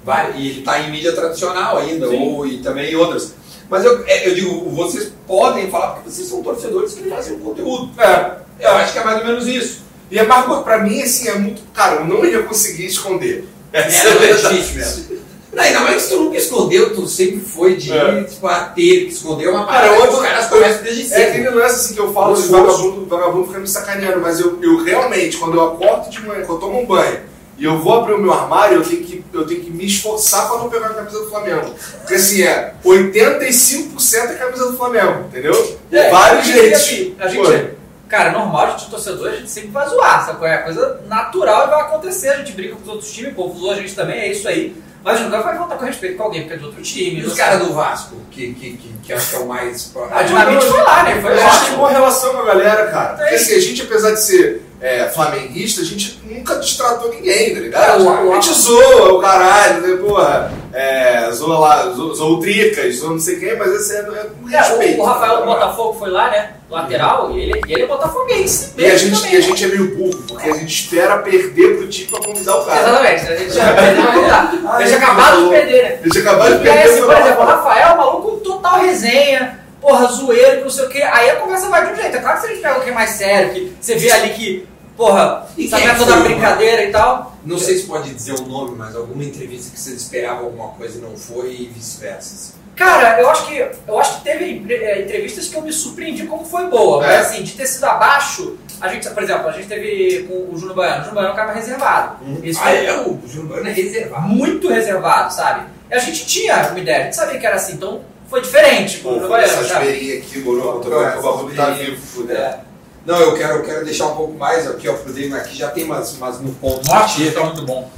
Vai, 0.07 0.33
e 0.37 0.49
ele 0.51 0.59
está 0.61 0.79
em 0.81 0.91
mídia 0.91 1.13
tradicional 1.13 1.77
ainda, 1.79 2.09
Sim. 2.09 2.17
ou 2.37 2.47
e 2.47 2.59
também 2.59 2.93
em 2.93 2.95
outras. 2.95 3.35
Mas 3.69 3.85
eu, 3.85 4.05
é, 4.07 4.29
eu 4.29 4.35
digo, 4.37 4.71
vocês 4.71 5.13
podem 5.27 5.69
falar 5.69 5.95
porque 5.95 6.09
vocês 6.11 6.29
são 6.29 6.43
torcedores 6.45 6.95
que 6.95 7.11
fazem 7.11 7.35
um 7.35 7.41
conteúdo. 7.41 7.91
É, 8.01 8.37
Eu 8.61 8.71
acho 8.77 8.93
que 8.93 8.99
é 9.01 9.05
mais 9.05 9.19
ou 9.21 9.27
menos 9.27 9.47
isso. 9.49 9.85
E 10.11 10.19
é 10.19 10.23
mais, 10.23 10.47
pra 10.63 10.79
mim, 10.79 11.03
assim, 11.03 11.29
é 11.29 11.35
muito. 11.35 11.61
Cara, 11.75 11.97
eu 11.97 12.05
não 12.07 12.25
ia 12.25 12.43
conseguir 12.45 12.87
esconder. 12.87 13.47
Essa 13.73 14.07
É, 14.07 14.11
é 14.13 14.15
verdade. 14.15 14.55
difícil 14.57 14.77
mesmo. 14.77 15.27
Não, 15.53 15.63
ainda 15.65 15.81
mais 15.81 16.03
que 16.05 16.09
tu 16.11 16.21
nunca 16.21 16.37
escondeu, 16.37 16.95
tu 16.95 17.07
sempre 17.09 17.41
foi 17.41 17.77
de 17.77 17.91
É. 17.93 18.23
tipo, 18.25 18.47
a 18.47 18.67
que 18.67 19.09
esconder 19.09 19.49
uma 19.49 19.67
Cara, 19.67 19.89
parada. 19.89 19.97
eu- 19.97 20.09
que 20.09 20.15
os 20.15 20.21
caras 20.23 20.47
começam 20.47 20.83
desde 20.85 21.03
É 21.03 21.05
cedo. 21.07 21.29
aquele 21.31 21.51
lance 21.51 21.75
assim 21.75 21.95
que 21.95 22.01
eu 22.01 22.13
falo 22.13 22.31
Eu 22.37 22.41
de 22.41 22.47
sou- 22.47 22.61
vagabundo, 22.65 23.07
vagabundo 23.07 23.47
fica 23.49 23.59
me 23.59 23.67
sacaneando, 23.69 24.21
mas 24.21 24.39
eu, 24.39 24.59
eu 24.63 24.85
realmente, 24.85 25.37
quando 25.39 25.55
eu 25.57 25.65
acordo 25.67 26.09
de 26.11 26.21
manhã, 26.27 26.45
quando 26.47 26.61
eu 26.63 26.69
tomo 26.69 26.81
um 26.81 26.87
banho 26.87 27.21
e 27.59 27.65
eu 27.65 27.79
vou 27.79 27.95
abrir 27.95 28.15
o 28.15 28.19
meu 28.19 28.33
armário, 28.33 28.77
eu 28.77 28.85
tenho 28.85 29.03
que, 29.03 29.25
eu 29.33 29.47
tenho 29.47 29.61
que 29.61 29.71
me 29.71 29.87
esforçar 29.87 30.47
pra 30.49 30.59
não 30.59 30.69
pegar 30.69 30.87
a 30.87 30.95
camisa 30.95 31.21
do 31.21 31.31
Flamengo. 31.31 31.75
Porque 32.01 32.15
assim, 32.15 32.43
é 32.43 32.75
85% 32.85 34.31
é 34.31 34.35
camisa 34.35 34.71
do 34.71 34.77
Flamengo, 34.77 35.25
entendeu? 35.27 35.79
É, 35.91 36.11
Vários 36.11 36.47
jeitos. 36.47 36.81
assim, 36.83 37.17
a 37.19 37.25
Pô, 37.25 37.51
gente, 37.51 37.71
cara, 38.09 38.33
normal, 38.33 38.67
a 38.67 38.71
gente 38.71 38.91
torcedor, 38.91 39.29
a 39.29 39.37
gente 39.37 39.51
sempre 39.51 39.71
vai 39.71 39.89
zoar, 39.89 40.27
sabe? 40.27 40.45
É 40.47 40.59
coisa 40.59 41.01
natural 41.07 41.67
e 41.67 41.71
vai 41.71 41.81
acontecer. 41.81 42.29
A 42.29 42.37
gente 42.37 42.53
brinca 42.53 42.77
com 42.77 42.83
os 42.83 42.89
outros 42.89 43.11
times, 43.13 43.33
o 43.33 43.35
povo 43.35 43.59
zoa 43.59 43.73
a 43.73 43.77
gente 43.77 43.95
também, 43.95 44.19
é 44.19 44.33
isso 44.33 44.47
aí. 44.47 44.77
Mas 45.03 45.21
nunca 45.21 45.41
vai 45.41 45.57
voltar 45.57 45.77
com 45.77 45.85
respeito 45.85 46.17
com 46.17 46.25
alguém 46.25 46.43
porque 46.43 46.55
é 46.55 46.57
de 46.57 46.65
outro 46.65 46.83
time. 46.83 47.21
E 47.21 47.25
os 47.25 47.35
caras 47.35 47.65
do 47.65 47.73
Vasco, 47.73 48.17
que, 48.29 48.53
que, 48.55 48.77
que, 48.77 48.93
que 49.05 49.13
acho 49.13 49.31
que 49.31 49.37
é 49.37 49.39
o 49.39 49.47
mais. 49.47 49.93
A 50.11 50.23
Dinamite 50.25 50.67
foi 50.67 50.83
lá, 50.83 51.05
né? 51.05 51.21
Foi 51.23 51.33
a 51.33 51.37
gente 51.37 51.67
tem 51.67 51.77
boa 51.77 51.91
relação 51.93 52.33
com 52.33 52.41
a 52.41 52.45
galera, 52.45 52.89
cara. 52.89 53.09
Porque 53.11 53.31
Tem. 53.31 53.37
assim, 53.37 53.55
a 53.55 53.61
gente, 53.61 53.83
apesar 53.83 54.11
de 54.11 54.21
ser 54.21 54.63
é, 54.81 55.09
flamenguista, 55.09 55.81
a 55.81 55.85
gente 55.85 56.21
nunca 56.25 56.55
destratou 56.57 57.11
ninguém, 57.11 57.53
tá 57.55 57.59
É, 57.59 57.63
ligado? 57.63 58.05
o- 58.05 58.33
a 58.33 58.35
gente 58.35 58.53
zoa 58.53 59.15
o 59.15 59.21
caralho, 59.21 59.81
né? 59.81 59.97
Porra, 59.97 60.53
é, 60.73 61.31
zoa 61.33 61.59
lá, 61.59 61.91
zoa, 61.91 62.15
zoa 62.15 62.31
o 62.37 62.41
Tricas, 62.41 62.97
zoa 62.97 63.11
não 63.11 63.19
sei 63.19 63.37
quem, 63.41 63.57
mas 63.57 63.73
esse 63.73 63.97
é, 63.97 64.01
é 64.01 64.03
com 64.03 64.49
É, 64.51 64.59
respeito. 64.59 65.01
o, 65.01 65.03
o 65.03 65.07
Rafael 65.07 65.35
do 65.37 65.47
né? 65.47 65.53
Botafogo 65.53 65.99
foi 65.99 66.11
lá, 66.11 66.31
né? 66.31 66.51
Lateral, 66.69 67.31
e 67.31 67.41
ele, 67.43 67.61
e 67.69 67.73
ele 67.73 67.83
é 67.85 67.87
botafoguense. 67.87 68.73
E 68.77 68.85
a, 68.85 68.89
mesmo 68.89 69.09
gente, 69.09 69.21
também. 69.21 69.35
e 69.35 69.37
a 69.37 69.41
gente 69.41 69.65
é 69.65 69.69
meio 69.69 69.97
burro, 69.97 70.23
porque 70.27 70.51
a 70.51 70.55
gente 70.55 70.83
espera 70.83 71.19
perder 71.19 71.77
pro 71.79 71.89
time 71.89 72.09
pra 72.11 72.21
convidar 72.21 72.57
o 72.57 72.65
cara. 72.67 72.81
Exatamente, 72.81 73.33
a 73.33 73.37
gente 73.37 73.53
já 73.55 73.73
perdeu 73.73 74.03
pra. 74.05 74.53
Ah, 74.69 74.81
Eles 74.81 74.93
ele 74.93 75.05
acabaram 75.05 75.45
de 75.45 75.51
perder, 75.51 75.83
né? 75.85 75.99
A 76.01 76.05
gente 76.05 76.19
acabou 76.19 76.45
de 76.47 76.51
E 76.51 76.55
aí, 76.57 76.61
perder 76.63 76.83
assim, 76.91 77.03
por 77.05 77.17
exemplo, 77.17 77.43
o 77.43 77.47
Rafael 77.47 77.89
é 77.89 77.95
um 77.95 77.97
maluco 77.97 78.31
total 78.39 78.81
resenha, 78.81 79.61
porra, 79.87 80.09
zoeiro, 80.09 80.57
que 80.59 80.63
não 80.65 80.71
sei 80.71 80.85
o 80.85 80.89
quê. 80.89 81.03
Aí 81.03 81.31
a 81.31 81.37
conversa 81.37 81.69
vai 81.69 81.87
de 81.87 81.93
um 81.93 81.97
jeito. 81.97 82.17
É 82.17 82.21
claro 82.21 82.41
que 82.41 82.41
se 82.41 82.47
a 82.47 82.55
gente 82.55 82.63
pega 82.63 82.75
alguém 82.75 82.93
mais 82.93 83.11
sério, 83.11 83.55
que 83.55 83.77
você 83.81 83.95
vê 83.95 84.11
ali 84.11 84.31
que, 84.31 84.69
porra, 84.97 85.47
E 85.57 85.69
sabe 85.69 85.85
é 85.85 85.95
toda 85.95 86.13
foi, 86.15 86.23
brincadeira 86.25 86.83
e 86.83 86.91
tal. 86.91 87.37
Não 87.45 87.57
sei 87.57 87.79
se 87.79 87.87
pode 87.87 88.13
dizer 88.13 88.35
o 88.35 88.43
nome, 88.47 88.77
mas 88.77 88.97
alguma 88.97 89.23
entrevista 89.23 89.71
que 89.73 89.79
vocês 89.79 90.03
esperavam 90.03 90.47
alguma 90.47 90.71
coisa 90.71 90.99
e 90.99 91.01
não 91.01 91.17
foi 91.17 91.53
e 91.53 91.67
vice-versa. 91.73 92.35
assim. 92.35 92.53
Cara, 92.75 93.21
eu 93.21 93.31
acho 93.31 93.47
que 93.47 93.67
eu 93.89 93.99
acho 93.99 94.17
que 94.17 94.25
teve 94.25 94.75
é, 94.75 95.03
entrevistas 95.03 95.49
que 95.49 95.55
eu 95.55 95.63
me 95.63 95.73
surpreendi 95.73 96.27
como 96.27 96.45
foi 96.45 96.67
boa. 96.67 97.05
É. 97.05 97.19
Mas 97.19 97.27
assim, 97.29 97.45
de 97.45 97.53
ter 97.53 97.67
sido 97.67 97.85
abaixo, 97.85 98.59
a 98.81 98.89
gente, 98.89 99.09
por 99.09 99.23
exemplo, 99.23 99.49
a 99.49 99.53
gente 99.53 99.69
teve 99.69 100.25
com 100.29 100.53
o 100.53 100.59
Júnior 100.59 100.77
Baiano. 100.77 101.03
O 101.03 101.05
Júnior 101.05 101.15
Baiano 101.15 101.31
é 101.31 101.33
um 101.33 101.37
cara 101.37 101.53
reservado. 101.53 102.17
Isso 102.43 102.61
ah, 102.63 102.73
é, 102.73 102.93
o 103.01 103.19
Júnior 103.27 103.51
Baiano 103.51 103.69
é 103.69 103.73
reservado. 103.73 104.29
muito 104.29 104.69
reservado, 104.69 105.33
sabe? 105.33 105.67
E 105.89 105.95
a 105.95 105.99
gente 106.01 106.27
tinha 106.27 106.69
uma 106.71 106.79
ideia, 106.79 106.99
a 106.99 107.03
gente 107.05 107.17
sabia 107.17 107.39
que 107.39 107.47
era 107.47 107.55
assim, 107.55 107.75
então 107.75 108.03
foi 108.29 108.41
diferente 108.41 108.99
com 108.99 109.11
o 109.11 109.15
Pô, 109.15 109.21
foi 109.21 109.29
Baiano, 109.29 109.53
essas 109.53 109.69
sabe? 109.69 109.87
beirinhas 109.87 110.19
aqui, 110.25 110.39
moro? 110.41 110.81
O 110.81 111.03
Essa 111.05 111.21
bagulho 111.23 111.55
tá 111.57 111.71
vivo, 111.71 112.01
fudeu. 112.01 112.37
É. 112.37 112.61
Não, 113.05 113.19
eu 113.21 113.37
quero, 113.37 113.55
eu 113.59 113.63
quero 113.63 113.85
deixar 113.85 114.07
um 114.07 114.17
pouco 114.17 114.35
mais 114.35 114.69
aqui, 114.69 114.89
ó, 114.89 114.95
pro 114.95 115.13
David 115.13 115.35
aqui 115.35 115.57
já 115.57 115.69
tem 115.71 115.85
umas, 115.85 116.13
umas 116.15 116.41
no 116.41 116.53
ponto 116.55 116.81
pra 116.89 117.01
Nossa, 117.01 117.15
ti. 117.15 117.29
isso 117.29 117.39
é 117.39 117.43
muito 117.45 117.63
bom. 117.65 117.89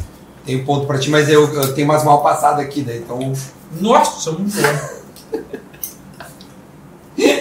Tem 0.44 0.56
um 0.56 0.64
ponto 0.64 0.86
pra 0.86 0.98
ti, 0.98 1.10
mas 1.10 1.28
eu, 1.28 1.52
eu 1.54 1.74
tenho 1.74 1.86
umas 1.86 2.04
mal 2.04 2.22
passadas 2.22 2.60
aqui, 2.64 2.82
daí, 2.82 2.98
então. 2.98 3.18
Nossa, 3.80 4.18
isso 4.18 4.28
é 4.28 4.32
muito 4.32 4.56
bom. 4.60 5.48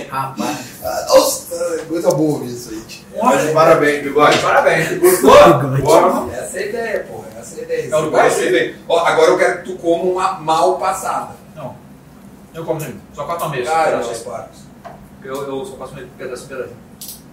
Rapaz. 0.10 0.58
Nossa, 1.10 1.84
coisa 1.88 2.10
boa 2.12 2.44
isso 2.46 2.70
aí. 2.72 2.82
tio. 2.88 3.06
Mas 3.22 3.52
parabéns, 3.52 4.04
bigode. 4.04 4.38
Parabéns. 4.40 4.98
Gostou? 5.00 5.32
Bora. 5.84 6.34
Essa 6.36 6.58
é 6.60 6.64
a 6.64 6.66
ideia, 6.68 7.00
porra. 7.04 7.26
Essa 7.40 7.56
é 7.56 7.60
a 7.60 7.64
ideia. 7.64 7.90
É 7.92 7.96
o 7.96 8.00
Uruguai? 8.00 8.30
Você 8.30 8.50
vê. 8.50 8.76
Ó, 8.88 8.98
agora 9.00 9.28
eu 9.32 9.38
quero 9.38 9.58
que 9.62 9.72
tu 9.72 9.78
coma 9.78 10.04
uma 10.04 10.34
mal 10.40 10.78
passada. 10.78 11.36
Não. 12.58 12.62
Eu 12.62 12.66
como 12.66 12.80
sempre. 12.82 13.00
Só 13.14 13.24
quatro 13.26 13.46
a 13.46 13.50
mesa. 13.50 13.72
Cara, 13.72 13.98
meus 13.98 14.18
parcos. 14.20 14.60
eu, 15.24 15.36
eu 15.36 15.66
só 15.66 15.76
passo 15.76 15.94
meio 15.96 16.08
pedaço 16.18 16.48
pedaço. 16.48 16.72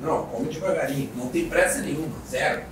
Não, 0.00 0.26
come 0.26 0.48
devagarinho. 0.48 1.10
Não 1.16 1.28
tem 1.28 1.48
pressa 1.48 1.78
nenhuma. 1.80 2.14
Zero. 2.30 2.62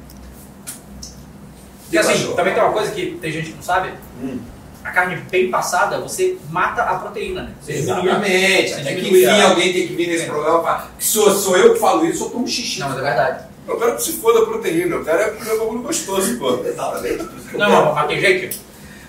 E 1.90 1.98
assim, 1.98 2.32
também 2.34 2.54
tem 2.54 2.62
uma 2.62 2.72
coisa 2.72 2.90
que 2.90 3.18
tem 3.20 3.30
gente 3.32 3.50
que 3.50 3.56
não 3.56 3.62
sabe. 3.62 3.92
Hum. 4.22 4.38
A 4.84 4.90
carne 4.90 5.16
bem 5.30 5.48
passada, 5.50 6.00
você 6.00 6.36
mata 6.50 6.82
a 6.82 6.98
proteína, 6.98 7.42
né? 7.44 7.52
Você. 7.60 7.72
Exatamente. 7.74 8.72
Até 8.74 8.94
que 8.96 9.08
enfim 9.08 9.24
a- 9.26 9.48
alguém 9.50 9.72
tem 9.72 9.86
que 9.86 9.94
vir 9.94 10.08
nesse 10.08 10.24
programa 10.26 10.60
pra... 10.60 10.86
que 10.98 11.04
sou, 11.04 11.30
sou 11.30 11.56
eu 11.56 11.74
que 11.74 11.78
falo 11.80 12.04
isso, 12.04 12.24
eu 12.24 12.30
tomo 12.30 12.48
xixi. 12.48 12.80
Não, 12.80 12.88
mas 12.88 12.98
é 12.98 13.02
verdade. 13.02 13.44
Eu 13.68 13.78
quero 13.78 13.94
que 13.94 14.02
se 14.02 14.12
foda 14.14 14.40
a 14.40 14.44
proteína, 14.46 14.96
eu 14.96 15.04
quero 15.04 15.22
é 15.22 15.30
comer 15.30 15.52
um 15.54 15.58
bagulho 15.58 15.82
gostoso, 15.82 16.36
pô. 16.36 16.54
Exatamente. 16.66 17.28
Não, 17.56 17.94
mas 17.94 18.06
tem 18.08 18.20
gente. 18.20 18.60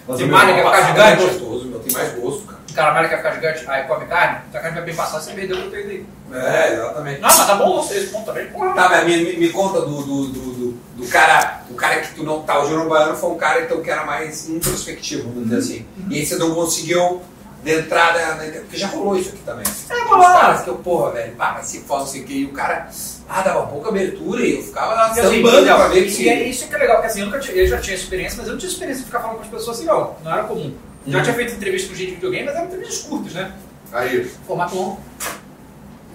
Mas 0.07 0.17
Tem 0.17 0.25
o 0.25 0.29
meu 0.29 0.37
malha 0.37 0.53
que 0.53 0.59
ficar 0.59 0.71
passado 0.71 0.99
é 0.99 1.15
gigante. 1.15 1.23
gostoso, 1.39 1.65
meu. 1.65 1.79
Tem 1.79 1.93
mais 1.93 2.13
gosto, 2.19 2.52
cara. 2.73 2.91
O 2.91 2.93
cara 2.93 2.93
malha 2.93 3.09
quer 3.09 3.17
ficar 3.17 3.31
gigante, 3.33 3.69
aí 3.69 3.83
come 3.83 4.05
carne, 4.05 4.39
se 4.51 4.57
a 4.57 4.61
carne 4.61 4.75
vai 4.75 4.85
bem 4.85 4.95
passada, 4.95 5.23
você 5.23 5.31
perdeu 5.33 5.57
proteína 5.57 5.89
aí. 5.89 6.05
É, 6.33 6.73
exatamente. 6.73 7.21
Não, 7.21 7.27
mas 7.27 7.47
tá 7.47 7.55
bom 7.55 7.81
você, 7.81 7.97
esse 7.97 8.07
ponto 8.07 8.25
também. 8.25 8.47
Porra. 8.47 8.73
Tá, 8.73 8.89
mas 8.89 9.05
me, 9.05 9.37
me, 9.37 9.49
conta 9.49 9.81
do, 9.81 10.01
do, 10.01 10.27
do, 10.27 10.71
do, 10.97 11.07
cara, 11.07 11.61
o 11.69 11.75
cara 11.75 12.01
que 12.01 12.15
tu 12.15 12.23
não 12.23 12.41
tá, 12.41 12.59
o 12.61 12.67
Júnior 12.67 12.87
Baiano 12.89 13.15
foi 13.15 13.29
um 13.29 13.37
cara 13.37 13.61
então 13.61 13.81
que 13.81 13.89
era 13.89 14.05
mais 14.05 14.49
introspectivo, 14.49 15.29
vamos 15.29 15.43
dizer 15.43 15.57
assim. 15.57 15.85
E 16.09 16.19
aí 16.19 16.25
você 16.25 16.35
não 16.37 16.55
conseguiu 16.55 17.21
de 17.63 17.79
entrada, 17.79 18.35
né, 18.35 18.51
porque 18.59 18.77
já 18.77 18.87
rolou 18.87 19.17
isso 19.17 19.29
aqui 19.29 19.39
também. 19.45 19.63
É, 19.89 20.03
Os 20.03 20.09
rolou. 20.09 20.25
caras 20.25 20.61
que 20.63 20.69
eu, 20.69 20.75
porra, 20.75 21.11
velho, 21.11 21.33
pá, 21.35 21.53
mas 21.57 21.67
se 21.67 21.83
sei 22.07 22.21
o 22.21 22.25
que, 22.25 22.33
e 22.33 22.45
o 22.45 22.51
cara, 22.51 22.89
ah, 23.29 23.41
dava 23.41 23.67
pouca 23.67 23.89
abertura 23.89 24.45
e 24.45 24.55
eu 24.55 24.63
ficava 24.63 24.93
E 25.15 25.19
assim, 25.19 25.37
sambando 25.37 25.65
pra 25.65 25.87
ver 25.87 26.07
E 26.07 26.11
que... 26.11 26.29
é 26.29 26.49
isso 26.49 26.67
que 26.67 26.75
é 26.75 26.77
legal, 26.77 26.97
porque 26.97 27.07
assim, 27.07 27.19
eu, 27.21 27.27
nunca 27.27 27.39
tinha, 27.39 27.55
eu 27.55 27.67
já 27.67 27.77
tinha 27.79 27.95
experiência, 27.95 28.37
mas 28.37 28.47
eu 28.47 28.53
não 28.53 28.59
tinha 28.59 28.71
experiência 28.71 28.99
de 29.01 29.05
ficar 29.05 29.21
falando 29.21 29.37
com 29.37 29.43
as 29.43 29.49
pessoas 29.49 29.77
assim, 29.77 29.85
não. 29.85 30.15
Não 30.23 30.31
era 30.33 30.43
comum. 30.43 30.73
Já 31.05 31.21
tinha 31.21 31.35
feito 31.35 31.53
entrevista 31.53 31.89
com 31.89 31.95
gente 31.95 32.09
de 32.09 32.15
videogame, 32.15 32.45
mas 32.45 32.55
eram 32.55 32.65
entrevistas 32.67 33.03
curtas, 33.03 33.33
né? 33.33 33.53
Aí, 33.91 34.25
Formato 34.47 34.75
longo. 34.75 35.01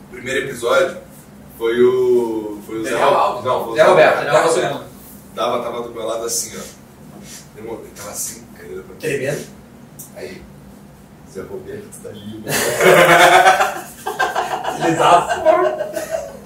o 0.08 0.10
primeiro 0.12 0.46
episódio 0.46 0.96
foi 1.56 1.80
o. 1.82 2.58
Foi 2.66 2.78
o 2.78 2.84
Zé 2.84 2.90
Daniel 2.90 3.14
Alves. 3.14 3.44
Não, 3.44 3.64
foi 3.64 3.72
o 3.72 3.76
Zé 3.76 3.82
Roberto. 3.84 4.16
Daniel 4.16 4.34
Roberto 4.34 4.54
segundo. 4.54 4.84
Tava, 5.34 5.62
tava 5.62 5.82
do 5.82 5.90
meu 5.94 6.06
lado 6.06 6.24
assim, 6.24 6.56
ó. 6.56 6.60
Demorou, 7.54 7.84
Tava 7.96 8.10
assim, 8.10 8.44
cara. 8.56 8.84
Tremendo. 8.98 9.46
Aí, 10.16 10.42
Zé 11.32 11.42
Roberto 11.42 12.02
tá 12.02 12.08
ali. 12.08 12.42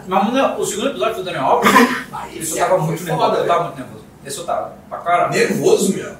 Mas 0.06 0.24
mano, 0.24 0.58
o 0.60 0.66
segundo 0.66 0.88
episódio 0.88 1.16
do 1.16 1.24
Daniel 1.24 1.44
Alves, 1.44 1.70
Aí 2.12 2.38
esse 2.38 2.52
eu 2.52 2.58
tava 2.58 2.78
muito 2.78 3.04
nervoso. 3.04 3.34
Eu 3.36 3.46
tava 3.46 3.64
muito 3.64 3.78
nervoso. 3.78 4.04
Esse 4.26 4.38
eu 4.38 4.44
tava. 4.44 4.76
Pra 4.88 4.98
caralho. 4.98 5.32
Nervoso, 5.32 5.94
meu. 5.94 6.14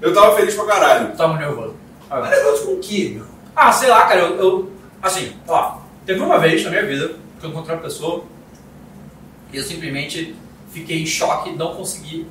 Eu 0.00 0.14
tava 0.14 0.36
feliz 0.36 0.54
pra 0.54 0.64
caralho. 0.66 1.16
Tava 1.16 1.36
nervoso. 1.36 1.74
Mas 2.08 2.30
nervoso 2.30 2.66
com 2.66 2.72
o 2.74 2.78
quê, 2.80 3.12
meu? 3.14 3.26
Ah, 3.54 3.72
sei 3.72 3.88
lá, 3.88 4.02
cara, 4.06 4.20
eu, 4.20 4.36
eu- 4.36 4.72
Assim, 5.02 5.36
ó, 5.46 5.74
teve 6.04 6.20
uma 6.20 6.38
vez 6.38 6.64
na 6.64 6.70
minha 6.70 6.84
vida 6.84 7.14
que 7.38 7.46
eu 7.46 7.50
encontrei 7.50 7.76
uma 7.76 7.82
pessoa 7.82 8.24
e 9.52 9.56
eu 9.56 9.62
simplesmente 9.62 10.34
fiquei 10.72 11.02
em 11.02 11.06
choque 11.06 11.52
não 11.52 11.74
consegui 11.74 12.26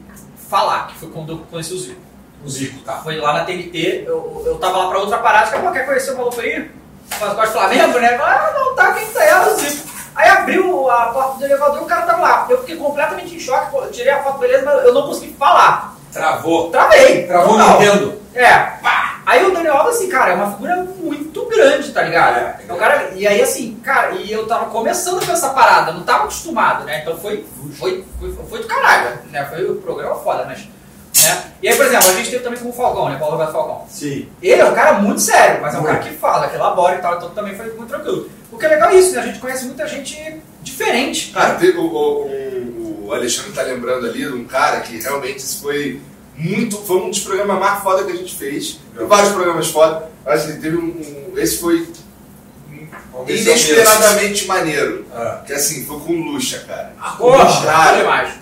falar, 0.50 0.88
que 0.88 0.96
foi 0.96 1.10
quando 1.10 1.32
eu 1.34 1.38
conheci 1.50 1.74
o 1.74 1.78
Zico. 1.80 2.02
O 2.46 2.50
Zico, 2.50 2.80
tá. 2.84 2.98
Foi 2.98 3.18
lá 3.18 3.34
na 3.34 3.46
TNT, 3.46 4.04
eu, 4.06 4.44
eu 4.46 4.56
tava 4.58 4.78
lá 4.78 4.90
pra 4.90 5.00
outra 5.00 5.18
parada, 5.20 5.50
que 5.58 5.72
quer 5.74 5.86
conhecer 5.86 6.12
o 6.14 6.18
maluco 6.18 6.40
aí? 6.42 6.70
Mas 7.10 7.34
gosta 7.34 7.46
de 7.48 7.52
Flamengo, 7.54 8.00
né? 8.00 8.16
Ah, 8.22 8.54
não, 8.54 8.76
tá, 8.76 8.94
quem 8.94 9.08
tá? 9.08 9.24
É 9.24 9.48
o 9.48 9.56
Zico. 9.56 9.88
Aí 10.16 10.30
abriu 10.30 10.90
a 10.90 11.06
porta 11.08 11.38
do 11.40 11.46
elevador 11.46 11.80
e 11.82 11.84
o 11.84 11.88
cara 11.88 12.02
tava 12.02 12.22
lá. 12.22 12.48
Eu 12.50 12.60
fiquei 12.60 12.76
completamente 12.76 13.36
em 13.36 13.40
choque, 13.40 13.92
tirei 13.92 14.12
a 14.12 14.24
foto 14.24 14.40
beleza, 14.40 14.66
mas 14.66 14.84
eu 14.84 14.94
não 14.94 15.04
consegui 15.08 15.34
falar. 15.34 15.96
Travou. 16.12 16.70
Travei. 16.70 17.28
Travou 17.28 17.56
o 17.56 17.58
total. 17.58 17.80
Nintendo. 17.80 18.22
É, 18.34 18.54
pá. 18.82 19.22
Aí 19.26 19.46
o 19.46 19.52
Daniel 19.52 19.76
Alves, 19.78 19.96
assim, 19.98 20.08
cara, 20.10 20.32
é 20.32 20.36
uma 20.36 20.52
figura 20.52 20.76
muito 21.02 21.46
grande, 21.48 21.92
tá 21.92 22.02
ligado? 22.04 22.38
É, 22.38 22.56
É 22.70 22.74
um 22.74 22.78
cara, 22.78 23.10
e 23.16 23.28
aí, 23.28 23.42
assim, 23.42 23.76
cara, 23.84 24.12
e 24.12 24.32
eu 24.32 24.48
tava 24.48 24.68
começando 24.68 25.26
com 25.26 25.32
essa 25.32 25.50
parada, 25.50 25.92
não 25.92 26.04
tava 26.04 26.24
acostumado, 26.24 26.86
né? 26.86 27.02
Então 27.02 27.18
foi, 27.18 27.46
foi, 27.78 28.06
foi, 28.20 28.32
foi 28.50 28.60
do 28.62 28.68
caralho, 28.68 29.18
né? 29.32 29.44
Foi 29.46 29.66
o 29.70 29.76
programa 29.76 30.16
foda, 30.16 30.46
mas. 30.46 30.60
Né? 30.60 31.44
E 31.64 31.68
aí, 31.68 31.76
por 31.76 31.86
exemplo, 31.88 32.08
a 32.10 32.14
gente 32.14 32.30
teve 32.30 32.44
também 32.44 32.60
com 32.60 32.70
o 32.70 32.74
Falcão, 32.74 33.10
né? 33.10 33.18
Paulo 33.18 33.34
Roberto 33.34 33.52
Falcão. 33.54 33.86
Sim. 33.90 34.30
Ele 34.42 34.62
é 34.62 34.66
um 34.66 34.74
cara 34.76 34.94
muito 35.00 35.20
sério, 35.20 35.60
mas 35.62 35.74
é 35.74 35.78
um 35.78 35.82
Muito. 35.82 35.94
cara 35.98 36.08
que 36.08 36.16
fala, 36.16 36.48
que 36.48 36.56
elabora 36.56 36.96
e 36.96 37.02
tal, 37.02 37.18
então 37.18 37.30
também 37.32 37.56
foi 37.56 37.66
muito 37.74 37.90
tranquilo. 37.90 38.30
O 38.52 38.58
que 38.58 38.66
é 38.66 38.70
legal 38.70 38.90
é 38.92 38.96
isso, 38.96 39.14
né? 39.16 39.22
A 39.22 39.26
gente 39.26 39.40
conhece 39.40 39.66
muita 39.66 39.88
gente 39.88 40.42
diferente. 40.62 41.32
Cara, 41.34 41.56
teve 41.56 41.78
o, 41.78 41.86
o, 41.86 42.26
um- 42.28 42.30
o 43.08 43.14
Alexandre 43.14 43.52
tá 43.52 43.62
lembrando 43.64 44.06
ali 44.06 44.20
de 44.26 44.34
um 44.34 44.46
cara 44.46 44.82
que 44.82 44.98
realmente 45.00 45.44
foi 45.62 46.00
muito. 46.36 46.78
Foi 46.78 46.98
um 46.98 47.10
dos 47.10 47.20
programas 47.20 47.60
mais 47.60 47.82
foda 47.84 48.04
que 48.04 48.12
a 48.12 48.16
gente 48.16 48.36
fez. 48.36 48.80
Tem 48.96 49.08
vários 49.08 49.32
programas 49.34 49.68
foda, 49.70 50.10
mas 50.26 50.42
assim, 50.46 50.60
teve 50.60 50.78
um, 50.78 50.86
um- 50.86 51.34
Esse 51.38 51.58
foi 51.60 51.88
inesperadamente 53.28 54.46
maneiro. 54.46 55.06
Ah. 55.14 55.42
Que 55.46 55.54
assim, 55.54 55.86
foi 55.86 56.00
com 56.00 56.14
o 56.14 56.32
Lucha, 56.32 56.60
cara. 56.68 56.94
Ah, 57.00 57.12
Porra, 57.12 57.46
cara. 57.66 58.36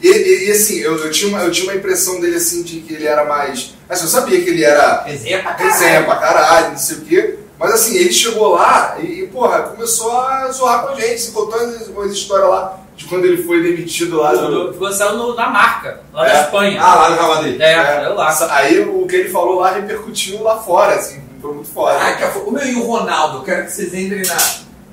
E, 0.00 0.08
e- 0.08 0.48
e, 0.48 0.50
assim, 0.50 0.78
eu, 0.80 0.96
eu, 0.96 1.10
tinha 1.10 1.28
uma, 1.28 1.44
eu 1.44 1.50
tinha 1.52 1.66
uma 1.70 1.76
impressão 1.76 2.20
dele 2.20 2.36
assim 2.36 2.62
de 2.62 2.80
que 2.80 2.94
ele 2.94 3.06
era 3.06 3.24
mais. 3.24 3.74
Assim, 3.88 4.04
eu 4.04 4.08
sabia 4.10 4.42
que 4.42 4.50
ele 4.50 4.64
era 4.64 5.02
Resenha 5.04 5.42
pra 5.42 5.54
caralho. 5.54 5.72
resenha 5.72 6.04
pra 6.04 6.16
caralho, 6.16 6.70
não 6.70 6.78
sei 6.78 6.96
o 6.96 7.00
quê. 7.02 7.38
Mas 7.58 7.72
assim, 7.74 7.94
ele 7.96 8.12
chegou 8.12 8.48
lá 8.54 8.96
e, 9.00 9.20
e, 9.22 9.26
porra, 9.28 9.62
começou 9.62 10.10
a 10.18 10.50
zoar 10.50 10.82
com 10.82 10.88
a 10.88 11.00
gente, 11.00 11.20
se 11.20 11.30
contou 11.30 11.60
umas 11.94 12.10
histórias 12.12 12.48
lá 12.50 12.80
de 12.96 13.04
quando 13.06 13.24
ele 13.24 13.42
foi 13.42 13.62
demitido 13.62 14.18
lá 14.18 14.32
do. 14.34 14.72
Ficou 14.72 14.92
saindo 14.92 15.16
no- 15.18 15.34
na 15.34 15.48
marca, 15.48 16.00
lá 16.12 16.26
É. 16.28 16.32
na 16.34 16.40
Espanha. 16.42 16.80
Ah, 16.82 16.94
lá 16.94 17.10
no 17.10 17.16
Real 17.16 17.28
Madrid. 17.34 17.60
é, 17.60 18.04
eu 18.06 18.14
lá. 18.14 18.36
Aí 18.56 18.80
o 18.80 19.06
que 19.06 19.16
ele 19.16 19.28
falou 19.30 19.60
lá 19.60 19.72
repercutiu 19.72 20.42
lá 20.42 20.58
fora, 20.58 20.94
assim, 20.96 21.22
foi 21.40 21.54
muito 21.54 21.70
foda. 21.70 21.98
Caraca, 21.98 22.28
foi- 22.30 22.42
o 22.42 22.50
meu 22.50 22.64
e 22.64 22.74
o 22.76 22.82
Ronaldo, 22.84 23.38
eu 23.38 23.42
quero 23.42 23.64
que 23.64 23.72
vocês 23.72 23.92
entrem 23.94 24.22
na. 24.22 24.36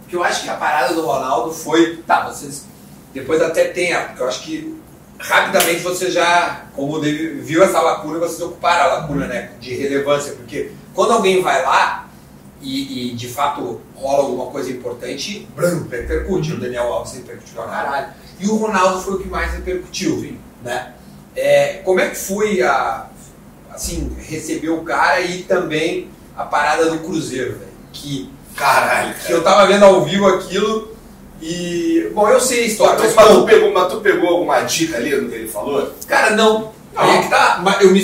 Porque 0.01 0.15
eu 0.15 0.23
acho 0.23 0.43
que 0.43 0.49
a 0.49 0.55
parada 0.55 0.93
do 0.93 1.01
Ronaldo 1.05 1.51
foi. 1.53 1.97
Tá, 2.07 2.21
vocês. 2.27 2.65
Depois 3.13 3.41
até 3.41 3.65
tem, 3.65 3.93
porque 4.07 4.21
eu 4.23 4.27
acho 4.27 4.41
que 4.43 4.75
rapidamente 5.19 5.81
você 5.81 6.09
já, 6.09 6.61
como 6.75 6.93
o 6.95 6.99
David 6.99 7.41
viu 7.41 7.61
essa 7.63 7.79
lacuna, 7.81 8.19
vocês 8.19 8.41
ocuparam 8.41 8.83
a 8.91 8.93
lacuna 8.99 9.27
né, 9.27 9.51
de 9.59 9.75
relevância. 9.75 10.33
Porque 10.33 10.71
quando 10.95 11.11
alguém 11.13 11.41
vai 11.41 11.61
lá 11.63 12.05
e, 12.61 13.11
e, 13.11 13.15
de 13.15 13.27
fato 13.27 13.79
rola 13.95 14.23
alguma 14.23 14.47
coisa 14.47 14.71
importante, 14.71 15.47
brum, 15.55 15.87
repercute. 15.89 16.53
O 16.53 16.59
Daniel 16.59 16.91
Alves 16.93 17.13
repercutiu 17.13 17.55
pra 17.55 17.65
caralho. 17.65 18.07
E 18.39 18.47
o 18.47 18.55
Ronaldo 18.55 19.01
foi 19.01 19.15
o 19.15 19.19
que 19.19 19.27
mais 19.27 19.53
repercutiu. 19.53 20.37
Né? 20.63 20.93
É, 21.35 21.81
como 21.85 21.99
é 21.99 22.09
que 22.09 22.17
foi 22.17 22.61
a. 22.61 23.07
Assim, 23.71 24.13
receber 24.19 24.69
o 24.69 24.81
cara 24.81 25.21
e 25.21 25.43
também 25.43 26.09
a 26.35 26.43
parada 26.43 26.89
do 26.89 26.99
Cruzeiro, 26.99 27.53
velho? 27.53 27.71
Que 27.93 28.29
Caralho, 28.59 29.13
que 29.13 29.21
cara. 29.21 29.33
eu 29.33 29.43
tava 29.43 29.67
vendo 29.67 29.85
ao 29.85 30.03
vivo 30.03 30.27
aquilo 30.27 30.93
e. 31.41 32.11
Bom, 32.13 32.27
eu 32.27 32.41
sei 32.41 32.63
a 32.63 32.67
história, 32.67 32.99
Mas, 32.99 33.15
mas, 33.15 33.25
mas 33.25 33.37
tu 33.37 33.45
pegou, 33.45 33.71
mas 33.71 33.93
tu 33.93 34.01
pegou 34.01 34.29
alguma 34.29 34.61
dica 34.61 34.97
ali 34.97 35.15
no 35.15 35.29
que 35.29 35.35
ele 35.35 35.47
falou? 35.47 35.93
cara, 36.05 36.35
não. 36.35 36.59
Não. 36.59 36.73
Aí 36.95 37.17
é 37.17 37.21
que 37.21 37.29
tá. 37.29 37.61
Mas, 37.63 37.81
eu 37.81 37.91
me, 37.91 38.01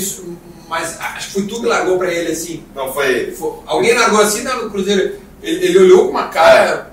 mas 0.68 1.00
acho 1.00 1.28
que 1.28 1.34
foi 1.34 1.44
tu 1.44 1.62
que 1.62 1.68
largou 1.68 1.98
pra 1.98 2.12
ele 2.12 2.32
assim. 2.32 2.64
Não 2.76 2.94
foi 2.94 3.10
ele. 3.10 3.32
Foi- 3.32 3.54
alguém 3.66 3.94
largou 3.94 4.22
assim 4.22 4.42
né, 4.42 4.54
no 4.54 4.70
Cruzeiro. 4.70 5.16
Ele, 5.42 5.66
ele 5.66 5.80
olhou 5.80 6.06
com 6.06 6.12
uma 6.12 6.28
cara. 6.30 6.92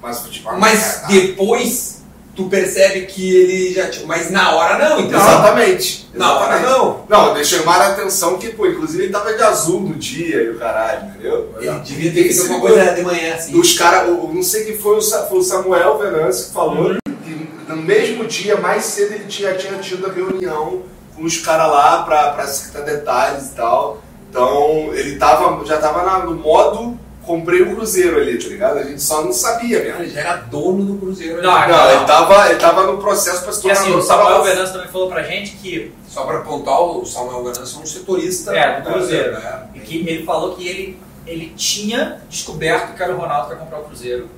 Mas 0.00 0.22
tipo, 0.30 0.52
Mas 0.56 1.02
depois 1.08 1.98
tu 2.38 2.44
percebe 2.44 3.06
que 3.06 3.34
ele 3.34 3.74
já 3.74 3.90
tinha. 3.90 4.06
Mas 4.06 4.30
na 4.30 4.52
hora 4.54 4.78
não, 4.78 5.00
então. 5.00 5.20
Exatamente. 5.20 6.08
Na 6.14 6.38
hora 6.38 6.60
não. 6.60 7.04
Não, 7.08 7.34
deixou 7.34 7.58
chamar 7.58 7.80
a 7.80 7.88
atenção 7.88 8.38
que, 8.38 8.50
pô, 8.50 8.66
inclusive 8.66 9.02
ele 9.04 9.12
tava 9.12 9.34
de 9.34 9.42
azul 9.42 9.80
no 9.80 9.94
dia 9.96 10.42
e 10.42 10.50
o 10.50 10.58
caralho, 10.58 11.08
entendeu? 11.08 11.52
Ele 11.60 11.80
devia 11.80 12.12
ter 12.12 12.22
feito 12.32 12.42
alguma 12.42 12.60
coisa 12.60 12.94
de 12.94 13.02
manhã 13.02 13.34
assim. 13.34 13.58
Os 13.58 13.76
caras, 13.76 14.08
não 14.08 14.42
sei 14.42 14.64
quem 14.64 14.78
foi, 14.78 14.98
o 14.98 15.02
foi 15.02 15.38
o 15.38 15.42
Samuel 15.42 15.98
Venâncio 15.98 16.46
que 16.46 16.52
falou 16.52 16.94
que 17.04 17.48
no 17.68 17.76
mesmo 17.76 18.24
dia, 18.24 18.56
mais 18.56 18.84
cedo, 18.84 19.14
ele 19.14 19.24
tinha, 19.24 19.54
tinha 19.54 19.76
tido 19.78 20.06
a 20.06 20.12
reunião 20.12 20.82
com 21.18 21.24
os 21.24 21.38
caras 21.38 21.68
lá 21.68 22.02
pra, 22.04 22.30
pra 22.30 22.46
citar 22.46 22.82
detalhes 22.82 23.48
e 23.48 23.54
tal. 23.54 24.00
Então 24.30 24.90
ele 24.94 25.16
tava, 25.16 25.64
já 25.66 25.78
tava 25.78 26.02
na- 26.04 26.24
no 26.24 26.34
modo 26.34 26.98
comprei 27.22 27.60
o 27.60 27.74
Cruzeiro 27.74 28.16
ali, 28.16 28.38
tá 28.42 28.48
ligado? 28.48 28.78
A 28.78 28.84
gente 28.84 29.02
só 29.02 29.22
não 29.22 29.32
sabia 29.34 29.80
mesmo. 29.82 30.00
Ele 30.02 30.10
já 30.10 30.20
era 30.20 30.36
dono 30.36 30.82
do 30.84 30.94
Cruzeiro. 30.98 31.42
Não, 31.42 31.52
né? 31.60 31.66
Não, 31.68 31.90
ele 31.90 32.04
tava, 32.06 32.48
ele 32.48 32.58
tava 32.58 32.86
no 32.86 32.96
processo 32.96 33.42
pra 33.42 33.52
se 33.52 33.58
E 33.58 33.62
tornar 33.64 33.80
assim, 33.80 33.94
o 33.94 34.00
Samuel 34.00 34.42
Venâncio 34.42 34.72
também 34.74 34.88
falou 34.88 35.08
pra 35.10 35.22
gente 35.22 35.56
que, 35.56 35.92
Só 36.08 36.22
pra 36.24 36.38
apontar, 36.38 36.80
o 36.80 37.04
Samuel 37.04 37.42
Ganassi 37.44 37.76
é 37.76 37.80
um 37.80 37.86
setorista. 37.86 38.56
É, 38.56 38.80
do 38.80 38.90
Cruzeiro. 38.90 39.32
né? 39.32 39.62
que 39.84 40.08
ele 40.08 40.24
falou 40.24 40.54
que 40.56 40.66
ele, 40.66 40.98
ele 41.26 41.52
tinha 41.54 42.18
descoberto 42.30 42.94
que 42.96 43.02
era 43.02 43.12
o 43.14 43.18
Ronaldo 43.18 43.48
que 43.48 43.52
ia 43.54 43.58
comprar 43.58 43.80
o 43.80 43.84
Cruzeiro. 43.84 44.28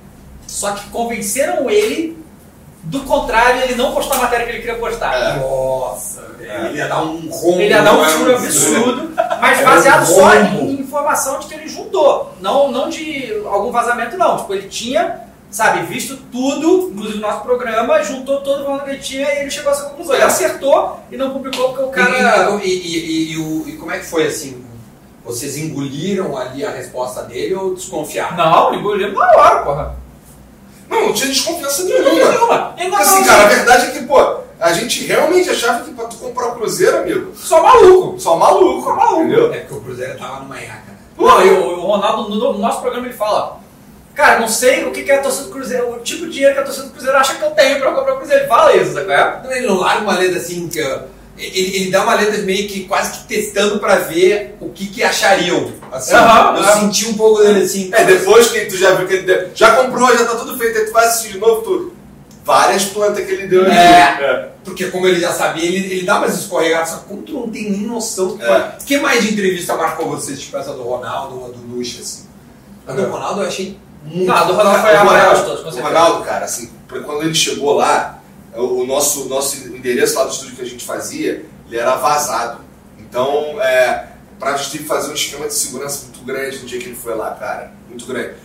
Só 0.45 0.71
que 0.73 0.89
convenceram 0.89 1.69
ele 1.69 2.17
do 2.83 3.01
contrário, 3.01 3.61
ele 3.61 3.75
não 3.75 3.91
postou 3.93 4.17
a 4.17 4.21
matéria 4.21 4.45
que 4.45 4.51
ele 4.53 4.59
queria 4.61 4.75
postar. 4.79 5.13
É. 5.15 5.39
Nossa, 5.39 6.21
velho. 6.37 6.65
Ele 6.67 6.77
ia 6.77 6.87
dar 6.87 7.01
um 7.03 7.29
rombo. 7.29 7.59
Ele 7.61 7.69
ia 7.73 7.81
dar 7.81 7.93
um 7.93 8.03
é 8.05 8.09
furo 8.09 8.35
absurdo, 8.35 9.11
mas 9.39 9.59
É 9.59 9.63
baseado 9.63 10.01
um 10.03 10.05
só 10.05 10.35
em 10.35 10.71
informação 10.79 11.39
de 11.39 11.47
que 11.47 11.53
ele 11.53 11.67
juntou. 11.67 12.33
Não, 12.41 12.71
não 12.71 12.89
de 12.89 13.31
algum 13.45 13.71
vazamento, 13.71 14.17
não. 14.17 14.37
Tipo, 14.37 14.53
ele 14.55 14.67
tinha, 14.67 15.19
sabe, 15.49 15.83
visto 15.85 16.17
tudo 16.31 16.89
no 16.93 17.17
nosso 17.17 17.41
programa, 17.41 18.01
juntou 18.03 18.41
todo 18.41 18.61
o 18.61 18.65
valor 18.65 18.83
que 18.83 18.89
ele 18.91 18.99
tinha 18.99 19.31
e 19.31 19.39
ele 19.41 19.51
chegou 19.51 19.69
a 19.71 19.75
essa 19.75 19.83
conclusão. 19.85 20.15
Ele 20.15 20.23
É. 20.23 20.27
acertou 20.27 20.99
e 21.11 21.17
não 21.17 21.29
publicou 21.31 21.69
porque 21.69 21.83
o 21.83 21.87
cara. 21.89 22.59
E, 22.63 22.67
e- 22.67 23.33
e- 23.33 23.37
o- 23.37 23.63
e 23.69 23.73
como 23.77 23.91
é 23.91 23.99
que 23.99 24.05
foi 24.05 24.25
assim? 24.27 24.65
Vocês 25.23 25.55
engoliram 25.55 26.35
ali 26.35 26.65
a 26.65 26.71
resposta 26.71 27.21
dele 27.23 27.53
ou 27.53 27.75
desconfiaram? 27.75 28.35
Não, 28.35 28.73
engoliu 28.73 29.13
na 29.13 29.27
hora, 29.37 29.59
porra. 29.61 29.95
Não, 30.91 31.07
não 31.07 31.13
tinha 31.13 31.29
desconfiança 31.29 31.83
nenhuma. 31.85 32.09
nenhuma. 32.75 32.75
Porque 32.97 33.03
assim, 33.03 33.19
não, 33.21 33.25
cara, 33.25 33.43
a 33.43 33.47
verdade 33.47 33.85
é 33.87 33.91
que, 33.91 34.03
pô, 34.05 34.35
a 34.59 34.73
gente 34.73 35.05
realmente 35.05 35.49
achava 35.49 35.83
que 35.83 35.91
pra 35.93 36.05
tu 36.05 36.17
comprar 36.17 36.47
o 36.49 36.55
Cruzeiro, 36.55 36.97
amigo, 36.99 37.31
Só 37.35 37.63
maluco. 37.63 38.19
só 38.19 38.35
maluco, 38.35 38.83
Só 38.83 38.95
maluco. 38.95 39.21
entendeu? 39.23 39.53
É 39.53 39.59
porque 39.61 39.73
o 39.73 39.81
Cruzeiro 39.81 40.19
tava 40.19 40.41
numa 40.41 40.59
iaca. 40.59 40.73
né? 40.87 40.97
Não, 41.17 41.45
e 41.45 41.49
o, 41.49 41.79
o 41.79 41.81
Ronaldo, 41.81 42.29
no, 42.29 42.53
no 42.53 42.59
nosso 42.59 42.81
programa, 42.81 43.05
ele 43.07 43.15
fala: 43.15 43.59
Cara, 44.13 44.39
não 44.39 44.47
sei 44.47 44.83
o 44.85 44.91
que, 44.91 45.03
que 45.03 45.11
é 45.11 45.19
a 45.19 45.21
torcida 45.21 45.45
do 45.45 45.51
Cruzeiro, 45.51 45.93
o 45.93 45.99
tipo 45.99 46.25
de 46.25 46.31
dinheiro 46.33 46.53
que 46.53 46.59
a 46.59 46.63
torcida 46.63 46.85
do 46.87 46.91
Cruzeiro 46.91 47.17
acha 47.17 47.35
que 47.35 47.43
eu 47.43 47.51
tenho 47.51 47.79
pra 47.79 47.91
comprar 47.93 48.13
o 48.13 48.17
Cruzeiro. 48.17 48.41
Ele 48.41 48.49
fala 48.49 48.75
isso, 48.75 48.93
sabe? 48.93 49.11
é? 49.11 49.41
Ele 49.57 49.67
não 49.67 49.79
larga 49.79 50.01
uma 50.03 50.17
letra 50.17 50.37
assim, 50.37 50.67
que, 50.67 50.81
ó, 50.83 50.99
ele, 51.45 51.75
ele 51.75 51.91
dá 51.91 52.03
uma 52.03 52.13
letra 52.15 52.37
meio 52.43 52.67
que 52.67 52.85
quase 52.85 53.11
que 53.19 53.23
testando 53.27 53.79
pra 53.79 53.95
ver 53.95 54.55
o 54.59 54.69
que, 54.69 54.87
que 54.87 55.03
achariam. 55.03 55.71
Assim, 55.91 56.13
Aham, 56.13 56.57
eu 56.57 56.63
aham. 56.63 56.79
senti 56.79 57.07
um 57.07 57.13
pouco 57.15 57.41
dele 57.41 57.63
assim. 57.63 57.89
É, 57.93 58.03
depois 58.05 58.47
que 58.49 58.65
tu 58.65 58.77
já 58.77 58.95
viu 58.95 59.07
que 59.07 59.13
ele 59.15 59.23
deu, 59.23 59.49
já 59.55 59.75
comprou, 59.75 60.15
já 60.17 60.25
tá 60.25 60.35
tudo 60.35 60.57
feito, 60.57 60.77
aí 60.77 60.85
tu 60.85 60.93
vai 60.93 61.05
assistir 61.05 61.33
de 61.33 61.39
novo 61.39 61.61
tudo. 61.61 61.93
Várias 62.43 62.85
plantas 62.85 63.25
que 63.25 63.31
ele 63.31 63.47
deu 63.47 63.63
ali. 63.65 63.71
É. 63.75 64.49
Porque 64.63 64.85
como 64.91 65.07
ele 65.07 65.19
já 65.19 65.31
sabia, 65.31 65.65
ele, 65.65 65.77
ele 65.93 66.05
dá 66.05 66.17
umas 66.17 66.37
escorregadas, 66.37 66.89
só 66.89 66.97
que 66.97 67.05
como 67.05 67.21
tu 67.23 67.33
não 67.33 67.49
tem 67.49 67.71
nem 67.71 67.81
noção 67.81 68.27
do 68.29 68.37
que 68.37 68.43
É. 68.45 68.75
O 68.79 68.85
que 68.85 68.97
mais 68.97 69.23
de 69.23 69.33
entrevista 69.33 69.75
marcou 69.75 70.09
vocês? 70.09 70.39
Tipo 70.39 70.57
essa 70.57 70.73
do 70.73 70.83
Ronaldo 70.83 71.39
ou 71.39 71.45
a 71.45 71.49
do 71.49 71.75
Lucha, 71.75 72.01
assim? 72.01 72.25
A 72.87 72.93
do 72.93 73.01
É. 73.01 73.05
Ronaldo 73.05 73.41
eu 73.41 73.47
achei 73.47 73.77
muito. 74.03 74.25
Não, 74.27 74.35
a 74.35 74.43
do 74.43 74.53
Ronaldo 74.53 74.79
foi 74.81 74.95
a 74.95 75.03
maior 75.03 75.35
de 75.35 75.41
Ronaldo, 75.41 75.61
todas, 75.63 75.73
com 75.75 75.79
o. 75.81 75.83
Ronaldo, 75.83 76.23
cara, 76.23 76.45
assim, 76.45 76.69
quando 77.05 77.23
ele 77.23 77.33
chegou 77.35 77.73
lá, 77.75 78.19
o, 78.55 78.81
o 78.81 78.85
nosso, 78.87 79.25
nosso 79.29 79.57
endereço 79.81 80.15
lá 80.15 80.25
do 80.25 80.31
estúdio 80.31 80.55
que 80.55 80.61
a 80.61 80.65
gente 80.65 80.85
fazia, 80.85 81.45
ele 81.67 81.77
era 81.77 81.95
vazado. 81.95 82.61
Então, 82.99 83.59
é, 83.61 84.07
pra 84.39 84.55
gente 84.55 84.71
ter 84.71 84.77
que 84.79 84.83
fazer 84.85 85.11
um 85.11 85.13
esquema 85.13 85.47
de 85.47 85.53
segurança 85.53 86.05
muito 86.05 86.23
grande 86.25 86.59
no 86.59 86.65
dia 86.65 86.79
que 86.79 86.85
ele 86.85 86.95
foi 86.95 87.15
lá, 87.15 87.31
cara. 87.31 87.73
Muito 87.89 88.05
grande. 88.05 88.35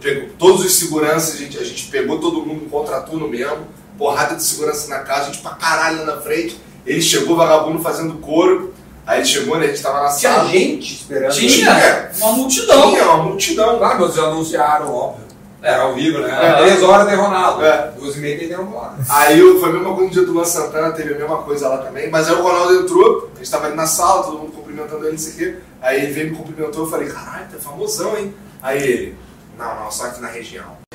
Pegou, 0.00 0.28
todos 0.38 0.64
os 0.64 0.74
seguranças, 0.74 1.34
a 1.34 1.36
gente, 1.38 1.58
a 1.58 1.64
gente 1.64 1.86
pegou 1.88 2.18
todo 2.20 2.44
mundo, 2.44 2.68
contraturno 2.70 3.28
mesmo, 3.28 3.66
porrada 3.98 4.36
de 4.36 4.42
segurança 4.42 4.88
na 4.88 5.00
casa, 5.00 5.22
a 5.22 5.24
gente 5.26 5.42
pra 5.42 5.52
caralho 5.52 5.98
lá 6.04 6.16
na 6.16 6.20
frente. 6.22 6.58
Ele 6.86 7.02
chegou, 7.02 7.36
vagabundo, 7.36 7.82
fazendo 7.82 8.14
couro. 8.14 8.72
Aí 9.06 9.18
ele 9.20 9.26
chegou, 9.26 9.58
né? 9.58 9.66
A 9.66 9.68
gente 9.68 9.82
tava 9.82 10.02
na 10.02 10.14
Tinha 10.14 10.32
sala. 10.32 10.48
gente 10.48 10.94
esperando. 10.94 11.32
Tinha 11.34 12.10
uma 12.18 12.32
multidão. 12.32 12.90
Tinha 12.90 13.04
uma 13.04 13.22
multidão. 13.22 13.78
Claro, 13.78 14.04
eles 14.04 14.18
anunciaram, 14.18 14.92
óbvio. 14.94 15.24
Era 15.64 15.84
ao 15.84 15.94
vivo, 15.94 16.18
né? 16.18 16.28
É. 16.30 16.52
Três 16.58 16.82
horas 16.82 17.08
tem 17.08 17.16
Ronaldo. 17.16 17.64
É. 17.64 17.90
Duas 17.98 18.14
e 18.16 18.18
meia 18.18 18.38
tem 18.38 18.52
Ronaldo. 18.52 18.96
Aí 19.08 19.40
foi 19.58 19.70
a 19.70 19.72
mesma 19.72 19.94
coisa 19.94 20.04
no 20.04 20.10
dia 20.10 20.22
do 20.26 20.32
Luan 20.32 20.44
Santana, 20.44 20.92
teve 20.92 21.14
a 21.14 21.18
mesma 21.18 21.38
coisa 21.38 21.68
lá 21.70 21.78
também. 21.78 22.10
Mas 22.10 22.28
aí 22.28 22.34
o 22.34 22.42
Ronaldo 22.42 22.82
entrou, 22.82 23.30
a 23.34 23.38
gente 23.38 23.50
tava 23.50 23.66
ali 23.66 23.74
na 23.74 23.86
sala, 23.86 24.24
todo 24.24 24.38
mundo 24.38 24.52
cumprimentando 24.52 25.04
ele, 25.04 25.12
não 25.12 25.18
sei 25.18 25.32
o 25.32 25.36
quê. 25.36 25.56
Aí 25.80 26.02
ele 26.02 26.12
veio 26.12 26.30
me 26.32 26.36
cumprimentou, 26.36 26.84
eu 26.84 26.90
falei, 26.90 27.08
caralho, 27.08 27.46
tá 27.50 27.58
famosão, 27.58 28.14
hein? 28.18 28.34
Aí 28.62 28.82
ele, 28.82 29.18
não, 29.58 29.80
não, 29.80 29.90
só 29.90 30.04
aqui 30.04 30.20
na 30.20 30.28
região. 30.28 30.66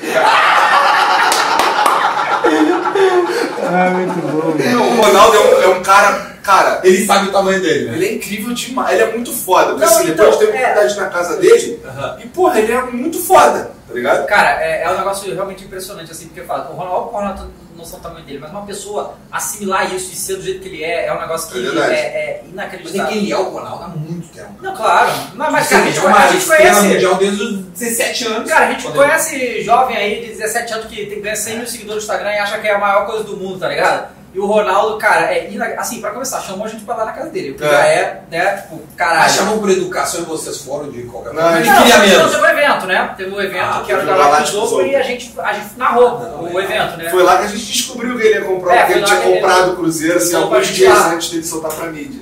Ah, 3.72 3.90
muito 3.90 4.14
bom, 4.26 4.52
velho. 4.52 4.82
O 4.82 5.02
Ronaldo 5.02 5.36
é 5.36 5.40
um, 5.40 5.62
é 5.62 5.68
um 5.76 5.82
cara, 5.82 6.36
cara, 6.42 6.80
Ele 6.82 7.06
sabe 7.06 7.28
o 7.28 7.32
tamanho 7.32 7.60
dele, 7.60 7.90
né? 7.90 7.96
ele 7.96 8.06
é 8.06 8.14
incrível 8.14 8.52
demais, 8.52 8.92
ele 8.92 9.10
é 9.10 9.12
muito 9.12 9.32
foda. 9.32 9.74
Não, 9.74 9.84
assim, 9.84 10.10
então, 10.10 10.24
depois 10.24 10.36
teve 10.36 10.52
é. 10.52 10.62
oportunidade 10.62 10.96
na 10.96 11.06
casa 11.06 11.36
dele, 11.36 11.80
e 12.18 12.26
porra, 12.28 12.58
ele 12.58 12.72
é 12.72 12.82
muito 12.82 13.20
foda, 13.20 13.70
tá 13.90 13.94
ligado? 13.94 14.26
Cara, 14.26 14.62
é, 14.62 14.84
é 14.84 14.90
um 14.90 14.96
negócio 14.96 15.34
realmente 15.34 15.64
impressionante, 15.64 16.12
assim, 16.12 16.28
porque 16.28 16.42
fala, 16.42 16.70
o 16.70 16.76
Ronaldo, 16.76 17.08
o 17.08 17.12
Ronaldo 17.12 17.50
não 17.76 17.84
são 17.84 17.98
o 17.98 18.02
tamanho 18.02 18.24
dele, 18.24 18.38
mas 18.38 18.50
uma 18.50 18.64
pessoa 18.64 19.14
assimilar 19.32 19.92
isso 19.94 20.12
e 20.12 20.16
ser 20.16 20.36
do 20.36 20.42
jeito 20.42 20.60
que 20.60 20.68
ele 20.68 20.84
é, 20.84 21.06
é 21.06 21.12
um 21.12 21.20
negócio 21.20 21.50
que 21.50 21.58
É 21.58 21.62
é, 21.62 21.66
é 21.66 22.42
Mas 22.42 22.48
é 22.48 22.48
inacreditável. 22.52 23.16
ele 23.16 23.32
é 23.32 23.38
o 23.38 23.50
Ronaldo 23.50 23.84
há 23.84 23.88
muito 23.88 24.28
tempo. 24.32 24.54
Não, 24.60 24.76
claro. 24.76 25.10
Não, 25.34 25.50
mas, 25.50 25.68
cara, 25.68 25.82
a 25.82 25.86
gente, 25.86 25.98
é 25.98 26.08
a 26.08 26.28
gente 26.28 26.46
conhece. 26.46 26.82
mundial 26.82 27.14
desde 27.16 27.42
os 27.42 27.56
17 27.56 28.26
anos. 28.26 28.48
Cara, 28.48 28.66
a 28.66 28.70
gente 28.72 28.86
conhece 28.86 29.62
jovem 29.62 29.96
aí 29.96 30.20
de 30.20 30.28
17 30.28 30.72
anos 30.74 30.86
que 30.86 31.06
tem, 31.06 31.20
ganha 31.20 31.36
100 31.36 31.56
mil 31.56 31.66
seguidores 31.66 32.06
no 32.06 32.12
Instagram 32.12 32.32
e 32.32 32.38
acha 32.38 32.58
que 32.58 32.68
é 32.68 32.74
a 32.74 32.78
maior 32.78 33.06
coisa 33.06 33.24
do 33.24 33.36
mundo, 33.36 33.58
tá 33.58 33.68
ligado? 33.68 34.19
E 34.32 34.38
o 34.38 34.46
Ronaldo, 34.46 34.96
cara, 34.96 35.22
é 35.34 35.48
assim, 35.76 36.00
pra 36.00 36.10
começar, 36.10 36.40
chamou 36.40 36.64
a 36.64 36.68
gente 36.68 36.84
pra 36.84 36.94
lá 36.94 37.04
na 37.06 37.12
casa 37.12 37.30
dele. 37.30 37.50
O 37.50 37.54
que 37.56 37.64
É. 37.64 37.68
já 37.68 37.84
é, 37.86 38.20
né, 38.30 38.56
tipo, 38.58 38.76
Mas 38.76 38.96
caralho. 38.96 39.32
chamam 39.32 39.58
por 39.58 39.68
educação 39.70 40.20
e 40.20 40.24
vocês 40.24 40.58
foram 40.58 40.88
de 40.88 41.02
qualquer 41.02 41.34
forma. 41.34 41.56
Ele 41.58 41.62
queria 41.68 41.98
não, 41.98 42.06
menos. 42.06 42.30
Teve 42.30 42.42
um 42.42 42.46
evento, 42.46 42.86
né? 42.86 43.14
Teve 43.16 43.30
um 43.34 43.40
evento 43.40 43.64
Ah, 43.64 43.82
que 43.84 43.90
era 43.92 44.02
o 44.02 44.04
foi 44.06 44.14
Galácticos 44.14 44.52
Galácticos 44.54 44.72
Open 44.72 44.78
Open. 44.78 44.92
e 44.92 44.96
a 44.96 45.02
gente, 45.02 45.34
a 45.40 45.52
gente 45.52 45.66
narrou 45.76 46.18
Não, 46.20 46.52
o 46.52 46.60
é. 46.60 46.64
evento, 46.64 46.96
né? 46.96 47.10
Foi 47.10 47.22
lá 47.24 47.38
que 47.38 47.44
a 47.44 47.48
gente 47.48 47.64
descobriu 47.72 48.16
que 48.16 48.22
ele 48.26 48.34
ia 48.38 48.44
comprar, 48.44 48.74
É, 48.76 48.82
que 48.86 48.92
ele 48.92 49.00
lá 49.00 49.06
tinha 49.08 49.20
que 49.20 49.26
ele- 49.26 49.40
comprado 49.40 49.72
o 49.72 49.76
Cruzeiro, 49.76 50.16
assim, 50.18 50.36
alguns 50.36 50.68
dias 50.68 50.96
lá. 50.98 51.08
antes 51.12 51.30
dele 51.30 51.44
soltar 51.44 51.72
pra 51.72 51.86
mídia. 51.88 52.20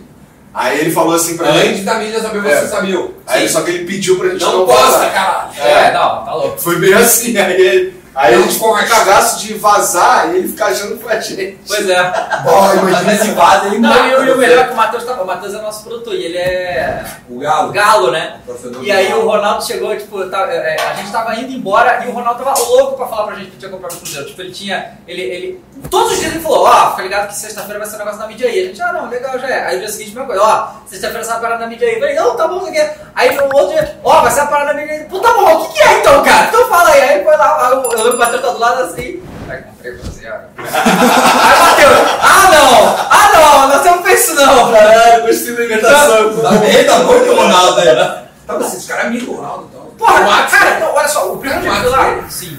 Aí 0.55 0.81
ele 0.81 0.91
falou 0.91 1.15
assim 1.15 1.37
pra 1.37 1.53
gente, 1.53 1.69
Antes 1.69 1.85
da 1.85 1.95
mídia 1.97 2.21
saber, 2.21 2.47
É. 2.51 2.61
você 2.61 2.67
sabia. 2.69 3.09
aí 3.27 3.49
só 3.49 3.61
que 3.61 3.71
ele 3.71 3.85
pediu 3.85 4.19
pra 4.19 4.31
gente 4.31 4.41
Não 4.41 4.61
não 4.61 4.67
posta, 4.67 5.11
caralho. 5.11 5.51
É, 5.61 5.93
não, 5.93 6.25
tá 6.25 6.33
louco. 6.35 6.59
Foi 6.59 6.77
bem 6.77 6.95
assim, 6.95 7.37
aí, 7.37 7.53
ele- 7.61 7.98
aí 8.19 8.35
Não 8.35 8.41
a 8.41 8.43
gente 8.43 8.55
ficou 8.55 8.77
com 8.77 8.85
cagaço 8.87 9.39
de 9.41 9.55
vazar 9.55 10.29
e 10.33 10.37
ele 10.37 10.49
ficar 10.49 10.67
achando 10.67 10.99
com 11.01 11.09
a 11.09 11.21
gente. 11.21 11.59
Pois 11.67 11.89
é. 11.89 12.13
Bom, 12.45 12.75
imagina 12.75 13.13
esse 13.15 13.31
vaso, 13.33 13.67
ele 13.67 13.79
Não, 13.79 13.89
mata 13.89 14.07
e 14.09 14.15
o- 14.15 14.35
e 14.35 14.39
melhor 14.39 14.59
é 14.59 14.65
que 14.67 14.73
o 14.73 14.77
Matheus 14.77 15.05
tá. 15.05 15.13
O 15.15 15.27
Matheus 15.27 15.55
é 15.55 15.59
nosso 15.63 15.85
produtor 15.85 16.15
e 16.15 16.25
ele 16.25 16.37
é 16.39 17.05
O 17.29 17.39
Galo. 17.39 17.73
galo, 17.73 18.11
né? 18.11 18.41
E 18.83 18.91
aí 18.91 19.13
o 19.15 19.27
Ronaldo 19.27 19.65
chegou, 19.65 19.97
tipo, 19.97 20.25
tá- 20.29 20.45
a 20.45 20.95
gente 20.95 21.11
tava 21.13 21.35
indo 21.37 21.53
embora 21.53 22.05
e 22.05 22.09
o 22.09 22.13
Ronaldo 22.13 22.43
tava 22.45 22.59
louco 22.59 22.97
pra 22.97 23.07
falar 23.07 23.25
pra 23.29 23.37
gente 23.37 23.51
que 23.53 23.57
tinha 23.59 23.71
comprado 23.71 23.95
o 23.95 23.97
Cruzeiro. 23.99 24.27
Tipo, 24.27 24.43
ele 24.43 24.53
tinha. 24.53 24.99
Ele, 25.07 25.23
ele, 25.23 25.65
todos 25.91 26.13
os 26.13 26.19
dias 26.19 26.33
ele 26.33 26.43
falou, 26.43 26.65
ó, 26.67 26.91
fica 26.91 27.03
ligado 27.03 27.29
que 27.29 27.37
sexta-feira 27.37 27.79
vai 27.79 27.89
ser 27.89 27.97
um 27.97 27.99
negócio 28.01 28.19
na 28.21 28.27
mídia 28.27 28.49
aí. 28.49 28.61
A 28.61 28.65
gente, 28.67 28.83
ah 28.83 28.93
não, 28.93 29.09
legal, 29.09 29.39
já 29.39 29.49
é. 29.49 29.67
Aí 29.67 29.75
no 29.77 29.81
dia 29.81 29.89
seguinte, 29.91 30.11
mesma 30.11 30.27
coisa, 30.27 30.43
ó, 30.43 30.69
sexta-feira 30.87 31.25
sai 31.25 31.35
uma 31.37 31.41
parada 31.43 31.61
na 31.61 31.67
mídia 31.69 31.87
aí. 31.89 31.95
Eu 31.95 32.01
falei, 32.01 32.15
não, 32.15 32.37
tá 32.37 32.49
bom, 32.49 32.61
você 32.61 32.73
quer. 32.73 32.99
Aí 33.15 33.35
no 33.37 33.45
outro 33.45 33.69
dia, 33.69 33.99
ó, 34.05 34.21
vai 34.23 34.31
ser 34.31 34.41
uma 34.41 34.47
parada 34.51 34.73
na 34.75 34.81
mídia 34.81 34.95
aí. 34.97 35.05
Pô, 35.05 35.19
tá 35.21 35.33
bom, 35.35 35.55
o 35.55 35.67
que, 35.69 35.75
que 35.75 35.81
é 35.83 35.99
então, 36.01 36.23
cara? 36.25 36.47
Então 36.49 36.69
fala 36.69 36.91
aí. 36.91 37.01
Aí 37.01 37.15
ele 37.17 37.25
foi 37.25 37.37
lá, 37.37 37.71
eu 37.73 37.99
eu 38.08 38.08
que 38.11 38.17
o 38.17 38.19
Matheus 38.19 38.43
tá 38.43 38.51
do 38.51 38.59
lado 38.59 38.83
assim. 38.83 39.23
Aí 39.49 39.63
comprei 39.63 39.93
pra 39.93 40.11
você, 40.11 40.27
olha. 40.27 40.49
Aí 40.59 41.57
o 41.57 41.63
Matheus, 41.63 42.09
ah 42.21 42.51
não, 42.53 42.97
ah 43.11 43.31
não, 43.35 43.69
nós 43.69 43.85
não 43.85 44.03
fez 44.03 44.21
isso 44.21 44.35
não. 44.35 44.73
Caralho, 44.73 45.27
gostei 45.27 45.55
da 45.55 45.65
imitação. 45.65 46.43
Tá 46.43 46.51
bem, 46.53 46.85
tá 46.85 46.99
bom 47.01 47.21
que 47.21 47.29
o 47.29 47.37
Ronaldo 47.37 47.81
aí. 47.81 47.97
Tá, 47.97 48.55
mas 48.59 48.75
esse 48.75 48.89
cara 48.89 49.03
é 49.03 49.07
amigo 49.07 49.27
do 49.27 49.33
Ronaldo, 49.33 49.69
então. 49.71 49.83
Porra, 49.99 50.21
WhatsApp, 50.27 50.65
cara, 50.65 50.81
não, 50.81 50.95
olha 50.95 51.09
só, 51.09 51.33
o 51.33 51.39
primeiro 51.39 51.63
dia 51.63 51.71
que 51.71 51.77
eu 51.77 51.83
fui 51.83 51.91
lá. 51.91 52.29
Sim. 52.29 52.59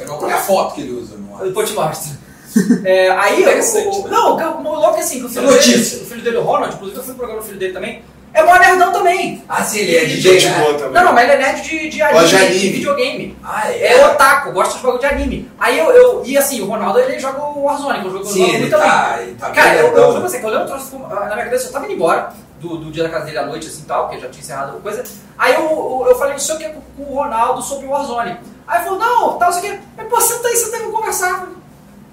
É 0.00 0.04
qual 0.04 0.30
é 0.30 0.32
a 0.32 0.38
foto 0.38 0.74
que 0.74 0.80
ele 0.80 0.92
usa 0.92 1.16
no 1.16 1.30
WhatsApp. 1.30 1.48
Depois 1.48 1.68
te 1.68 1.74
mostro. 1.74 2.24
É, 2.84 3.10
aí, 3.10 3.44
o, 3.44 3.48
o, 3.48 4.04
né? 4.04 4.10
não, 4.10 4.64
o 4.64 4.80
louco 4.80 4.96
é 4.96 5.00
assim, 5.00 5.18
que 5.18 5.26
o 5.26 5.28
filho, 5.28 5.50
Notícia. 5.50 5.98
dele, 5.98 6.02
o 6.02 6.06
filho 6.06 6.22
dele, 6.22 6.36
o 6.36 6.42
Ronald, 6.42 6.74
inclusive 6.74 6.98
eu 6.98 7.02
fui 7.02 7.12
no 7.12 7.18
programa 7.18 7.42
do 7.42 7.46
filho 7.46 7.58
dele 7.58 7.72
também, 7.72 8.04
é 8.34 8.42
mó 8.42 8.56
nerdão 8.58 8.92
também. 8.92 9.42
Ah, 9.48 9.62
sim, 9.62 9.78
ele 9.78 9.96
é 9.96 10.00
Gente 10.00 10.20
DJ, 10.20 10.50
né? 10.50 10.58
boa 10.58 10.74
também. 10.74 10.92
Não, 10.92 11.04
não, 11.04 11.12
mas 11.14 11.24
ele 11.24 11.32
é 11.32 11.36
nerd 11.46 11.62
de, 11.62 11.88
de 11.88 12.02
anime, 12.02 12.24
de 12.24 12.28
de 12.28 12.36
anime. 12.36 12.68
videogame. 12.70 13.38
Ah, 13.44 13.72
É 13.72 14.06
otaku, 14.06 14.52
gosta 14.52 14.76
de 14.76 14.82
bagulho 14.82 14.98
de 15.00 15.06
anime. 15.06 15.50
Aí 15.58 15.78
eu, 15.78 15.90
eu, 15.92 16.22
e 16.24 16.36
assim, 16.36 16.60
o 16.60 16.66
Ronaldo 16.66 16.98
ele 16.98 17.18
joga 17.18 17.40
o 17.40 17.62
Warzone, 17.64 18.00
que 18.00 18.06
é 18.06 18.08
um 18.08 18.12
jogo 18.12 18.24
que 18.24 18.30
eu 18.30 18.32
Sim, 18.34 18.40
jogo 18.40 18.52
ele 18.52 18.58
muito 18.58 18.76
tá, 18.76 19.08
também. 19.12 19.26
ele 19.28 19.36
tá 19.36 19.50
Cara, 19.50 19.68
bem 19.70 19.78
eu, 19.78 19.86
eu, 19.86 19.92
nerdão, 19.92 20.08
tipo 20.08 20.20
né? 20.20 20.26
assim, 20.26 20.38
que 20.40 20.44
eu 20.44 20.50
lembro, 20.50 20.68
eu 20.74 20.98
na 21.08 21.20
minha 21.34 21.44
cabeça, 21.44 21.68
eu 21.68 21.72
tava 21.72 21.84
indo 21.86 21.94
embora 21.94 22.32
do, 22.60 22.76
do 22.78 22.90
dia 22.90 23.02
da 23.04 23.08
casa 23.10 23.24
dele 23.26 23.38
à 23.38 23.46
noite, 23.46 23.66
assim, 23.68 23.84
tal, 23.86 24.08
porque 24.08 24.20
já 24.20 24.28
tinha 24.28 24.42
encerrado 24.42 24.76
a 24.76 24.80
coisa. 24.80 25.04
Aí 25.38 25.54
eu, 25.54 25.60
eu, 25.60 26.06
eu 26.08 26.18
falei, 26.18 26.32
não 26.32 26.38
sei 26.40 26.54
o 26.56 26.58
que, 26.58 26.68
com, 26.70 26.80
com 27.04 27.12
o 27.12 27.14
Ronaldo 27.14 27.62
sobre 27.62 27.86
o 27.86 27.90
Warzone. 27.90 28.36
Aí 28.66 28.78
ele 28.78 28.84
falou, 28.84 28.98
não, 28.98 29.38
tal, 29.38 29.50
não 29.52 29.60
sei 29.60 29.70
o 29.70 29.74
que. 29.74 29.80
Mas, 29.96 30.08
pô, 30.08 30.20
senta 30.20 30.48
aí, 30.48 30.56
senta 30.56 30.76
aí, 30.76 30.82
vamos 30.82 30.96
conversar. 30.98 31.46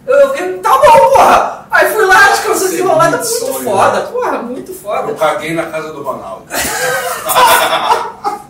Eu, 0.05 0.35
eu, 0.35 0.59
tá 0.61 0.69
bom, 0.77 1.09
porra. 1.15 1.60
Aí 1.71 1.93
fui 1.93 2.05
lá, 2.05 2.17
acho 2.31 2.41
que 2.41 2.47
eu 2.49 2.55
sei 2.55 2.77
que 2.77 2.83
lá, 2.83 2.97
tá 2.99 3.09
muito 3.11 3.23
Sonho, 3.25 3.63
foda, 3.63 4.01
porra, 4.01 4.41
muito 4.41 4.73
foda. 4.73 5.09
Eu 5.09 5.15
caguei 5.15 5.53
na 5.53 5.63
casa 5.67 5.93
do 5.93 6.03
Ronaldo. 6.03 6.45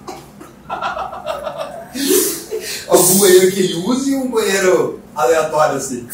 O 2.87 3.19
banheiro 3.19 3.51
que 3.51 3.59
ele 3.59 3.75
usa 3.85 4.09
e 4.09 4.15
um 4.15 4.29
banheiro 4.29 4.99
aleatório, 5.15 5.75
assim. 5.77 6.07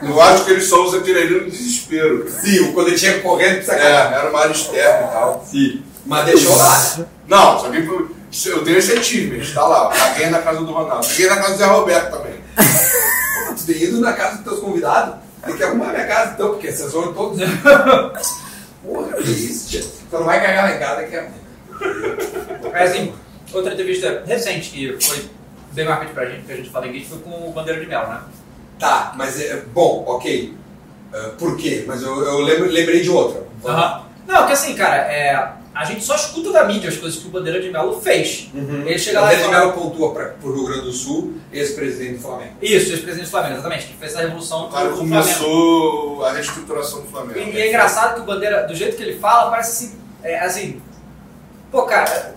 Eu 0.00 0.20
acho 0.20 0.44
que 0.44 0.50
ele 0.52 0.60
só 0.60 0.84
usa 0.84 0.98
aquele 0.98 1.18
ali 1.20 1.40
no 1.44 1.50
desespero. 1.50 2.28
Sim, 2.28 2.72
quando 2.72 2.88
ele 2.88 2.98
chega 2.98 3.20
correndo, 3.20 3.68
É, 3.70 3.74
era 3.86 4.30
uma 4.30 4.40
área 4.40 4.52
externa 4.52 5.06
e 5.08 5.12
tal. 5.12 5.46
Sim. 5.48 5.82
Mas 6.04 6.24
deixou 6.26 6.56
lá. 6.56 6.96
Não, 7.28 7.58
só 7.60 7.70
que 7.70 7.78
eu- 7.78 8.64
tenho 8.64 8.78
esse 8.78 8.92
achievement, 8.92 9.44
tá 9.54 9.64
lá. 9.66 9.88
Caguei 9.90 10.26
na 10.30 10.40
casa 10.40 10.60
do 10.60 10.72
Ronaldo. 10.72 11.06
Caguei 11.06 11.28
na 11.28 11.36
casa 11.36 11.52
do 11.52 11.58
Zé 11.58 11.66
Roberto 11.66 12.10
também. 12.16 12.34
Pô, 12.56 13.54
Tu 13.54 13.66
tem 13.66 13.82
ido 13.82 14.00
na 14.00 14.12
casa 14.12 14.36
dos 14.36 14.44
teus 14.44 14.60
convidados? 14.60 15.14
Tem 15.44 15.56
que 15.56 15.62
arrumar 15.62 15.88
minha 15.92 16.06
casa 16.06 16.32
então, 16.34 16.50
porque 16.50 16.70
vocês 16.70 16.92
vão 16.92 17.12
todos. 17.12 17.38
Porra, 18.82 19.12
que 19.16 19.30
isso, 19.30 19.70
tia. 19.70 19.84
Então 20.06 20.20
não 20.20 20.26
vai 20.26 20.40
cagar 20.40 20.64
lá 20.64 20.76
em 20.76 20.78
casa 20.78 21.02
que 21.04 21.16
é. 21.16 21.30
Mas 22.72 22.90
assim, 22.90 23.12
outra 23.52 23.72
entrevista 23.72 24.22
recente 24.26 24.70
que 24.70 24.98
foi 25.00 25.28
bem 25.72 25.84
marcante 25.84 26.12
pra 26.12 26.26
gente, 26.26 26.44
que 26.44 26.52
a 26.52 26.56
gente 26.56 26.70
fala 26.70 26.86
em 26.86 26.90
inglês, 26.90 27.08
foi 27.08 27.18
com 27.18 27.48
o 27.48 27.52
Bandeira 27.52 27.80
de 27.80 27.86
Mel, 27.86 28.06
né? 28.08 28.20
Tá, 28.78 29.12
mas 29.16 29.40
é. 29.40 29.62
Bom, 29.72 30.04
ok. 30.06 30.54
Ah, 31.12 31.30
por 31.38 31.56
quê? 31.56 31.84
Mas 31.86 32.02
eu, 32.02 32.22
eu 32.22 32.40
lembrei 32.40 33.02
de 33.02 33.10
outra. 33.10 33.42
Aham. 33.64 34.02
Não, 34.26 34.38
porque 34.38 34.52
assim, 34.52 34.74
cara, 34.74 34.96
é, 35.12 35.52
a 35.74 35.84
gente 35.84 36.04
só 36.04 36.14
escuta 36.14 36.52
da 36.52 36.64
mídia 36.64 36.90
as 36.90 36.96
coisas 36.96 37.18
que 37.18 37.26
o 37.26 37.30
Bandeira 37.30 37.60
de 37.60 37.70
Melo 37.70 38.00
fez. 38.00 38.50
Uhum. 38.54 38.82
Ele 38.86 38.98
chega 38.98 39.20
lá 39.20 39.32
e 39.32 39.36
André 39.36 39.46
de 39.46 39.52
fala... 39.54 39.66
Mello 39.66 39.72
pontua 39.72 40.12
para 40.12 40.34
o 40.42 40.52
Rio 40.52 40.66
Grande 40.66 40.82
do 40.82 40.92
Sul, 40.92 41.34
ex-presidente 41.52 42.16
do 42.16 42.22
Flamengo. 42.22 42.52
Isso, 42.60 42.92
ex-presidente 42.92 43.26
do 43.26 43.30
Flamengo, 43.30 43.54
exatamente, 43.54 43.86
que 43.86 43.94
fez 43.94 44.12
essa 44.12 44.22
revolução 44.22 44.66
O 44.66 44.70
cara 44.70 44.88
do 44.90 44.96
Flamengo. 44.96 45.22
começou 45.22 46.24
a 46.24 46.32
reestruturação 46.32 47.00
do 47.00 47.08
Flamengo. 47.08 47.38
E, 47.38 47.52
e 47.52 47.60
é 47.60 47.68
engraçado 47.68 48.14
que 48.16 48.20
o 48.20 48.24
Bandeira, 48.24 48.66
do 48.66 48.74
jeito 48.74 48.96
que 48.96 49.02
ele 49.02 49.18
fala, 49.18 49.50
parece 49.50 49.86
assim, 49.86 49.98
é, 50.22 50.38
assim, 50.40 50.82
pô, 51.70 51.82
cara, 51.82 52.34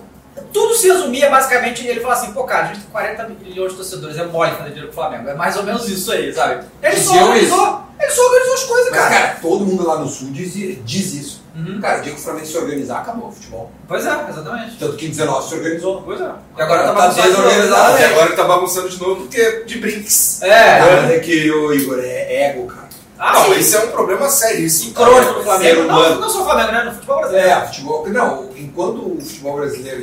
tudo 0.52 0.74
se 0.74 0.88
resumia 0.88 1.28
basicamente, 1.28 1.86
ele 1.86 2.00
fala 2.00 2.14
assim, 2.14 2.32
pô, 2.32 2.44
cara, 2.44 2.64
a 2.64 2.66
gente 2.68 2.80
tem 2.80 2.90
40 2.90 3.28
milhões 3.42 3.70
de 3.72 3.76
torcedores, 3.76 4.16
é 4.16 4.24
mole 4.24 4.52
fazer 4.52 4.70
dinheiro 4.70 4.88
pro 4.88 4.96
Flamengo, 4.96 5.28
é 5.28 5.34
mais 5.34 5.56
ou 5.56 5.62
menos 5.62 5.88
isso 5.88 6.10
aí, 6.10 6.32
sabe? 6.32 6.64
Ele 6.82 6.96
só 6.96 7.12
organizou, 7.12 7.82
ele 8.00 8.10
só 8.10 8.22
organizou 8.26 8.54
as 8.54 8.64
coisas, 8.64 8.90
Mas, 8.90 9.00
cara. 9.00 9.10
cara, 9.10 9.38
todo 9.40 9.66
mundo 9.66 9.86
lá 9.86 9.98
no 9.98 10.08
Sul 10.08 10.30
diz, 10.30 10.54
diz 10.84 11.14
isso. 11.14 11.35
Uhum. 11.56 11.80
Cara, 11.80 11.98
o 11.98 12.02
dia 12.02 12.12
que 12.12 12.18
o 12.20 12.22
Flamengo 12.22 12.46
se 12.46 12.58
organizar, 12.58 12.98
acabou 12.98 13.28
o 13.28 13.32
futebol. 13.32 13.70
Pois 13.88 14.04
é, 14.04 14.26
exatamente. 14.28 14.76
Tanto 14.78 14.96
que 14.96 15.06
em 15.06 15.10
19 15.10 15.48
se 15.48 15.54
organizou. 15.54 16.02
Pois 16.02 16.20
é. 16.20 16.30
E 16.58 16.62
agora 16.62 16.82
tá 16.82 16.88
Tá 16.88 16.92
bagunçado 16.92 17.28
de 17.28 17.36
novo. 17.36 17.48
desorganizado, 17.48 17.98
E 17.98 18.04
agora 18.04 18.26
ele 18.26 18.36
tá 18.36 18.44
bagunçando 18.44 18.88
de 18.90 19.00
novo 19.00 19.16
porque 19.22 19.40
é 19.40 19.60
de 19.64 19.78
brinks. 19.78 20.42
É, 20.42 20.80
Ah, 20.80 21.02
mas 21.02 21.10
é 21.12 21.18
que 21.20 21.50
o 21.50 21.72
Igor 21.72 21.98
é 22.00 22.50
ego, 22.50 22.66
cara. 22.66 22.88
ah, 23.18 23.32
não, 23.32 23.44
sim. 23.54 23.60
esse 23.60 23.74
é 23.76 23.84
um 23.84 23.88
problema 23.88 24.28
seríssimo. 24.28 24.92
crônico 24.92 25.32
do 25.34 25.42
Flamengo, 25.44 25.82
não, 25.84 26.20
não 26.20 26.28
só 26.28 26.42
o 26.42 26.44
Flamengo, 26.44 26.72
né, 26.72 26.84
no 26.84 26.92
futebol 26.92 27.18
brasileiro. 27.20 27.48
É, 27.48 27.66
futebol. 27.66 28.08
Não, 28.08 28.50
enquanto 28.56 29.16
o 29.16 29.20
futebol 29.22 29.56
brasileiro 29.56 30.02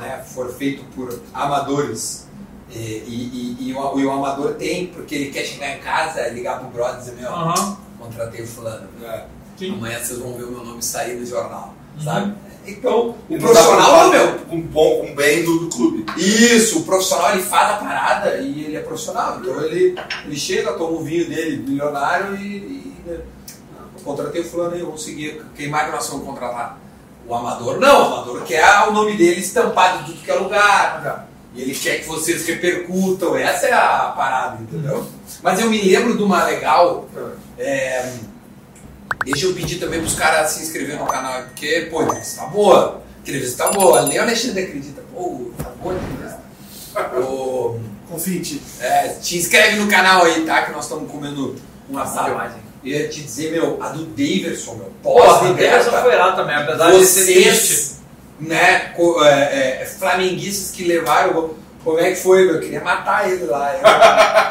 né, 0.00 0.24
for 0.34 0.50
feito 0.54 0.82
por 0.94 1.20
amadores 1.34 2.26
e, 2.70 2.78
e, 2.78 3.56
e, 3.60 3.68
e 3.68 3.74
o, 3.74 4.00
e 4.00 4.06
o 4.06 4.10
amador 4.10 4.54
tem, 4.54 4.86
porque 4.86 5.14
ele 5.14 5.30
quer 5.30 5.44
chegar 5.44 5.76
em 5.76 5.78
casa, 5.78 6.26
ligar 6.28 6.58
pro 6.58 6.68
brother 6.68 6.96
e 6.96 6.98
dizer: 7.00 7.12
Meu, 7.20 7.30
Aham. 7.30 7.76
contratei 7.98 8.42
o 8.42 8.46
fulano. 8.46 8.88
É. 9.04 9.24
Sim. 9.58 9.72
Amanhã 9.74 9.98
vocês 9.98 10.18
vão 10.18 10.34
ver 10.34 10.44
o 10.44 10.50
meu 10.50 10.64
nome 10.64 10.82
sair 10.82 11.14
no 11.16 11.24
jornal, 11.26 11.74
Uhum. 11.98 12.04
sabe? 12.04 12.34
Então, 12.66 13.14
o 13.28 13.38
profissional, 13.38 13.76
pra- 13.90 14.02
não, 14.02 14.10
meu. 14.10 14.38
Com 14.40 14.60
bom, 14.60 15.06
com 15.06 15.14
bem 15.14 15.44
do, 15.44 15.58
do 15.60 15.68
clube. 15.68 16.04
Isso, 16.16 16.80
o 16.80 16.82
profissional 16.82 17.30
ele 17.32 17.42
faz 17.42 17.70
a 17.70 17.76
parada 17.76 18.38
e 18.38 18.64
ele 18.64 18.76
é 18.76 18.80
profissional. 18.80 19.38
Então 19.40 19.62
ele, 19.62 19.94
ele 20.24 20.36
chega, 20.36 20.72
toma 20.72 20.98
o 20.98 21.04
vinho 21.04 21.28
dele, 21.28 21.58
milionário, 21.58 22.34
e, 22.36 22.44
e 22.44 22.96
né, 23.06 23.18
eu 23.96 24.02
contratei 24.04 24.40
o 24.40 24.44
fulano 24.44 24.74
aí, 24.74 24.82
vamos 24.82 25.04
seguir. 25.04 25.40
Quem 25.54 25.68
mais 25.70 25.86
que 25.86 25.92
nós 25.92 26.08
vamos 26.08 26.26
contratar? 26.26 26.76
O 27.28 27.34
amador? 27.34 27.78
Não, 27.78 28.02
o 28.02 28.14
amador 28.14 28.42
quer 28.42 28.64
o 28.88 28.92
nome 28.92 29.16
dele 29.16 29.40
estampado 29.40 30.00
em 30.00 30.04
tudo 30.06 30.22
que 30.24 30.30
é 30.30 30.34
lugar. 30.34 31.28
E 31.54 31.62
ele 31.62 31.74
quer 31.74 32.00
que 32.00 32.06
vocês 32.08 32.44
repercutam. 32.46 33.36
Essa 33.36 33.66
é 33.66 33.72
a 33.72 34.12
parada, 34.16 34.60
entendeu? 34.60 35.06
Mas 35.42 35.60
eu 35.60 35.70
me 35.70 35.80
lembro 35.80 36.16
de 36.16 36.22
uma 36.22 36.44
legal. 36.44 37.08
é, 37.58 38.12
deixa 39.24 39.46
eu 39.46 39.54
pedir 39.54 39.76
também 39.78 40.00
pros 40.00 40.14
caras 40.14 40.50
se 40.50 40.62
inscreverem 40.62 40.98
no 41.00 41.06
canal, 41.06 41.42
porque, 41.44 41.88
pô, 41.90 42.00
a 42.00 42.04
entrevista 42.04 42.40
tá 42.42 42.46
boa. 42.48 43.02
A 43.16 43.20
entrevista 43.20 43.64
tá 43.64 43.70
boa. 43.70 44.02
Nem 44.06 44.18
o 44.18 44.22
Alexandre 44.22 44.62
acredita. 44.64 45.02
Pô, 45.12 45.50
tá 45.58 45.70
boa 45.82 45.94
a 45.94 45.98
entrevista. 45.98 46.40
Confite. 48.08 48.62
é, 48.80 49.08
te 49.20 49.36
inscreve 49.36 49.76
no 49.76 49.88
canal 49.88 50.24
aí, 50.24 50.42
tá? 50.44 50.62
Que 50.62 50.72
nós 50.72 50.84
estamos 50.84 51.10
comendo 51.10 51.56
um 51.90 51.98
hein? 51.98 52.50
Eu 52.84 53.00
ia 53.00 53.08
te 53.08 53.20
dizer, 53.20 53.50
meu, 53.50 53.82
a 53.82 53.88
do 53.88 54.04
Daverson, 54.06 54.74
meu. 54.76 54.92
Porra, 55.02 55.24
o 55.24 55.38
Pós-liberta. 55.40 55.76
Anderson 55.80 56.02
foi 56.02 56.14
lá 56.16 56.32
também, 56.32 56.54
apesar 56.54 56.90
de 56.92 57.04
ser 57.04 57.24
triste. 57.24 57.50
Vocês, 57.50 57.96
né, 58.38 58.78
co- 58.96 59.24
é, 59.24 59.82
é, 59.82 59.86
flamenguistas 59.86 60.70
que 60.70 60.84
levaram. 60.84 61.54
Como 61.82 61.98
é 61.98 62.10
que 62.10 62.16
foi, 62.16 62.44
meu? 62.44 62.54
Eu 62.56 62.60
queria 62.60 62.80
matar 62.80 63.28
ele 63.30 63.44
lá. 63.44 63.72
Eu, 63.74 63.80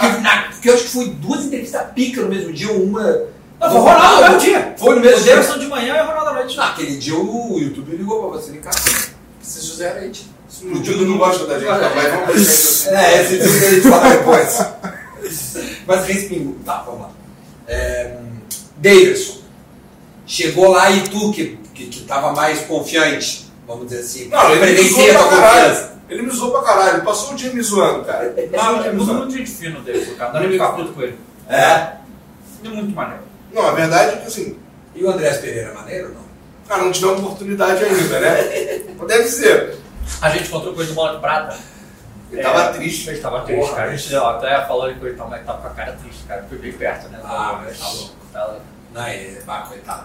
porque, 0.09 0.21
na- 0.21 0.41
porque 0.51 0.69
eu 0.69 0.73
acho 0.73 0.83
que 0.83 0.89
foi 0.89 1.09
duas 1.09 1.45
entrevistas 1.45 1.81
pica 1.93 2.21
no 2.21 2.27
mesmo 2.29 2.51
dia, 2.51 2.71
uma. 2.73 3.23
Não, 3.65 3.71
foi 3.71 3.79
o 3.79 3.83
Ronaldo 3.83 4.15
no 4.15 4.21
mesmo 4.21 4.39
dia. 4.39 4.73
Foi 4.77 4.95
no 4.95 5.01
O 5.01 5.03
mesmo 5.03 5.23
dia. 5.23 5.35
Davidson 5.35 5.59
de 5.59 5.67
manhã 5.67 5.95
e 5.97 6.01
o 6.01 6.05
Ronaldo 6.05 6.29
à 6.29 6.33
noite. 6.33 6.57
Naquele 6.57 6.97
dia 6.97 7.15
o 7.15 7.59
YouTube 7.59 7.95
ligou 7.95 8.29
pra 8.29 8.39
você, 8.39 8.51
vem 8.51 8.61
cá. 8.61 8.71
Vocês 9.41 9.69
fizeram 9.69 10.01
aí. 10.01 10.09
tio. 10.11 10.35
O 10.63 10.79
Dildo 10.79 11.05
não 11.05 11.17
gosta 11.17 11.45
da 11.45 11.59
gente, 11.59 11.67
tá? 11.67 11.91
mas 11.93 12.13
vamos 12.13 12.29
assim. 12.47 12.89
É, 12.89 13.21
esse 13.21 13.37
vídeo 13.37 13.59
que 13.59 13.65
a 13.65 13.69
gente 13.71 13.89
fala 13.89 14.09
depois. 14.09 14.65
Mas 15.85 16.05
respingo. 16.07 16.55
Tá, 16.65 16.83
vamos 16.85 17.01
lá. 17.01 17.09
É, 17.67 18.17
Davidson. 18.77 19.39
Chegou 20.25 20.71
lá 20.71 20.89
e 20.91 21.01
tu, 21.01 21.31
que, 21.33 21.57
que, 21.73 21.85
que 21.87 22.03
tava 22.05 22.31
mais 22.33 22.61
confiante, 22.61 23.51
vamos 23.67 23.87
dizer 23.87 23.99
assim. 24.01 24.29
Não, 24.29 24.49
ele 24.51 24.53
me 24.53 24.59
prevencia 24.61 24.89
zoou 24.93 25.09
a 25.09 25.13
pra 25.13 25.19
tua 25.27 25.29
caralho. 25.37 25.63
confiança. 25.69 25.95
Ele 26.09 26.21
me 26.21 26.31
zoou 26.31 26.51
pra 26.51 26.61
caralho. 26.61 26.93
Ele 26.97 27.01
passou 27.05 27.33
o 27.33 27.35
dia 27.35 27.53
me 27.53 27.61
zoando, 27.61 28.05
cara. 28.05 28.29
Passou 28.29 28.69
o 28.69 28.73
Não, 28.75 28.81
dia 28.81 28.89
é 28.91 28.93
muito, 28.93 29.31
gente 29.31 29.51
fina 29.51 29.77
o 29.79 29.81
Davidson, 29.81 30.13
cara. 30.15 30.25
Não 30.33 30.33
dá 30.33 30.39
nem 30.41 30.51
ficar 30.51 30.69
puto 30.69 30.93
com 30.93 31.01
ele. 31.01 31.19
É. 31.49 31.63
É 32.63 32.69
muito 32.69 32.95
maneiro. 32.95 33.23
Não, 33.55 33.67
a 33.67 33.71
verdade 33.71 34.15
é 34.15 34.17
que 34.17 34.27
assim, 34.27 34.59
E 34.93 35.03
o 35.03 35.09
Andrés 35.09 35.37
Pereira, 35.37 35.73
maneiro 35.73 36.09
ou 36.09 36.13
não? 36.15 36.21
cara, 36.67 36.83
não 36.83 36.91
tivemos 36.91 37.19
oportunidade 37.21 37.83
ainda, 37.83 38.19
né? 38.19 38.35
Deve 39.07 39.23
ser. 39.29 39.77
A 40.21 40.29
gente 40.29 40.47
encontrou 40.47 40.73
ele 40.75 40.89
no 40.89 40.93
Bola 40.93 41.15
de 41.15 41.21
Prata. 41.21 41.57
Ele 42.31 42.41
É. 42.41 42.43
tava 42.43 42.73
triste. 42.73 43.09
Ele 43.09 43.19
tava 43.19 43.41
triste, 43.41 43.69
cara. 43.73 43.91
A 43.91 43.95
gente 43.95 44.15
até 44.15 44.65
falou 44.65 44.93
com 44.93 45.05
ele, 45.07 45.15
mas 45.29 45.45
tava 45.45 45.61
com 45.61 45.67
a 45.67 45.71
cara 45.71 45.93
triste, 45.93 46.23
cara. 46.27 46.45
Foi 46.49 46.57
bem 46.57 46.71
perto, 46.73 47.07
né? 47.09 47.19
Ah, 47.23 47.61
mas 47.63 47.79
tá 47.79 47.87
louco. 47.89 48.11
Tava- 48.33 48.59
Não, 48.93 49.01
é, 49.03 49.37
ah, 49.47 49.65
coitado. 49.69 50.03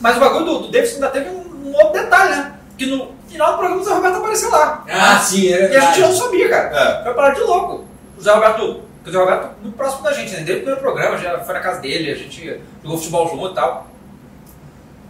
Mas 0.00 0.16
o 0.16 0.20
bagulho 0.20 0.44
do, 0.44 0.58
do 0.60 0.70
Davidson 0.70 0.94
ainda 0.96 1.08
teve 1.08 1.30
um, 1.30 1.68
um 1.68 1.74
outro 1.74 1.92
detalhe, 2.02 2.30
né? 2.36 2.54
Que 2.76 2.86
no 2.86 3.12
final 3.28 3.52
do 3.52 3.58
programa 3.58 3.80
o 3.80 3.84
Zé 3.84 3.92
Roberto 3.92 4.16
apareceu 4.16 4.50
lá. 4.50 4.84
Ah, 4.88 5.18
sim, 5.18 5.52
é 5.52 5.72
E 5.72 5.76
a 5.76 5.80
gente 5.80 6.00
não 6.00 6.12
sabia, 6.14 6.48
cara. 6.48 7.00
É. 7.00 7.04
Foi 7.04 7.14
parar 7.14 7.34
de 7.34 7.40
louco. 7.40 7.84
O 8.16 8.22
Zé 8.22 8.32
Roberto, 8.32 8.82
o 9.06 9.10
Zé 9.10 9.18
Roberto 9.18 9.48
muito 9.62 9.76
próximo 9.76 10.02
da 10.02 10.12
gente, 10.12 10.30
né? 10.32 10.36
Desde 10.38 10.52
o 10.52 10.56
primeiro 10.56 10.80
programa, 10.80 11.16
já 11.18 11.38
foi 11.40 11.54
na 11.54 11.60
casa 11.60 11.80
dele, 11.80 12.12
a 12.12 12.14
gente 12.16 12.60
jogou 12.82 12.98
futebol 12.98 13.28
junto 13.28 13.52
e 13.52 13.54
tal. 13.54 13.86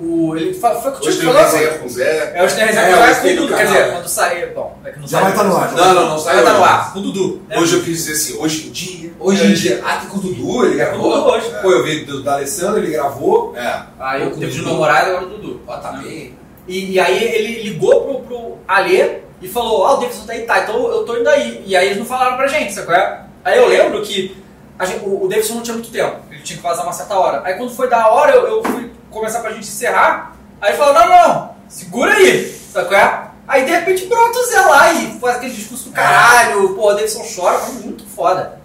O, 0.00 0.36
ele 0.36 0.54
fa- 0.54 0.76
foi 0.76 0.92
contigo 0.92 1.12
que 1.18 1.26
falou? 1.26 1.42
resenha 1.42 1.70
com 1.78 1.86
o 1.86 1.88
Zé. 1.88 2.32
É, 2.36 2.44
hoje 2.44 2.54
tem 2.54 2.62
a 2.62 2.66
resenha 2.68 2.86
É, 2.86 2.90
com 2.92 3.26
o 3.26 3.30
o 3.32 3.36
Dudu, 3.36 3.56
quer 3.56 3.66
dizer, 3.66 3.90
quando 3.92 4.06
sair, 4.08 4.54
bom, 4.54 4.78
é 4.84 4.90
que 4.92 5.00
não 5.00 5.08
Já 5.08 5.20
vai 5.20 5.30
estar 5.32 5.42
no 5.42 5.56
ar. 5.56 5.72
Não, 5.72 5.94
não, 5.94 6.02
não 6.02 6.08
Vai 6.10 6.18
saiu. 6.20 6.38
estar 6.38 6.52
no 6.54 6.64
ar, 6.64 6.92
com 6.92 6.98
o 7.00 7.02
Dudu. 7.02 7.42
né? 7.48 7.58
Hoje 7.58 7.74
eu 7.76 7.82
quis 7.82 7.96
dizer 8.04 8.12
assim, 8.12 8.38
hoje 8.40 8.68
em 8.68 8.70
dia. 8.70 9.12
Hoje 9.18 9.44
em 9.44 9.54
dia. 9.54 9.82
Ah, 9.84 9.96
tem 9.96 10.08
com 10.08 10.18
o 10.18 10.20
Dudu, 10.20 10.66
ele 10.66 10.68
Com 10.68 10.74
o 10.74 10.76
gravou. 10.76 11.12
Dudu 11.18 11.30
hoje. 11.30 11.50
Pô, 11.62 11.72
eu 11.72 11.82
vi 11.82 12.04
do, 12.04 12.22
do 12.22 12.30
Alessandro, 12.30 12.78
ele 12.78 12.92
gravou. 12.92 13.56
É. 13.56 13.82
Aí 13.98 14.22
eu 14.22 14.30
Com 14.30 14.36
o 14.36 14.38
teve 14.38 14.52
de 14.52 14.58
Dudu. 14.58 14.70
namorado 14.70 15.10
agora 15.10 15.24
o 15.26 15.28
Dudu. 15.30 15.60
Ó, 15.66 15.76
tá 15.78 15.90
bem. 15.94 16.38
E, 16.68 16.92
e 16.92 17.00
aí 17.00 17.24
ele 17.34 17.62
ligou 17.64 18.02
pro, 18.04 18.20
pro 18.20 18.58
Alê 18.68 19.16
e 19.42 19.48
falou, 19.48 19.84
ah, 19.84 19.94
o 19.94 19.96
Davidson 19.96 20.26
tá 20.26 20.32
aí, 20.32 20.42
tá, 20.42 20.60
então 20.60 20.76
eu 20.92 21.04
tô 21.04 21.16
indo 21.16 21.28
aí. 21.28 21.64
E 21.66 21.74
aí 21.74 21.86
eles 21.86 21.98
não 21.98 22.04
falaram 22.06 22.36
pra 22.36 22.46
gente, 22.46 22.72
sabe 22.72 22.86
qual 22.86 22.96
é? 22.98 23.22
Aí 23.48 23.58
eu 23.58 23.66
lembro 23.68 24.02
que 24.02 24.36
gente- 24.84 25.04
o, 25.04 25.24
o 25.24 25.28
Davidson 25.28 25.54
não 25.54 25.62
tinha 25.62 25.74
muito 25.74 25.90
tempo, 25.90 26.16
ele 26.30 26.42
tinha 26.42 26.56
que 26.58 26.62
vazar 26.62 26.84
uma 26.84 26.92
certa 26.92 27.14
hora. 27.14 27.40
Aí 27.44 27.54
quando 27.54 27.74
foi 27.74 27.88
da 27.88 28.08
hora, 28.08 28.32
eu, 28.32 28.46
eu 28.46 28.62
fui 28.62 28.90
começar 29.10 29.40
pra 29.40 29.52
gente 29.52 29.66
encerrar, 29.68 30.36
aí 30.60 30.70
ele 30.70 30.78
falou, 30.78 30.92
não, 30.94 31.08
não, 31.08 31.50
segura 31.68 32.12
aí, 32.12 32.54
sabe 32.72 32.88
qual 32.88 33.00
é? 33.00 33.28
Aí 33.48 33.64
de 33.64 33.70
repente 33.70 34.04
brota 34.04 34.38
o 34.38 34.44
Zé 34.46 34.60
lá 34.60 34.92
e 34.92 35.18
faz 35.18 35.36
aquele 35.36 35.54
discurso 35.54 35.84
do 35.88 35.92
caralho, 35.92 36.74
pô, 36.74 36.90
o 36.90 36.94
Davidson 36.94 37.24
chora, 37.34 37.58
foi 37.58 37.74
muito 37.82 38.04
foda. 38.04 38.58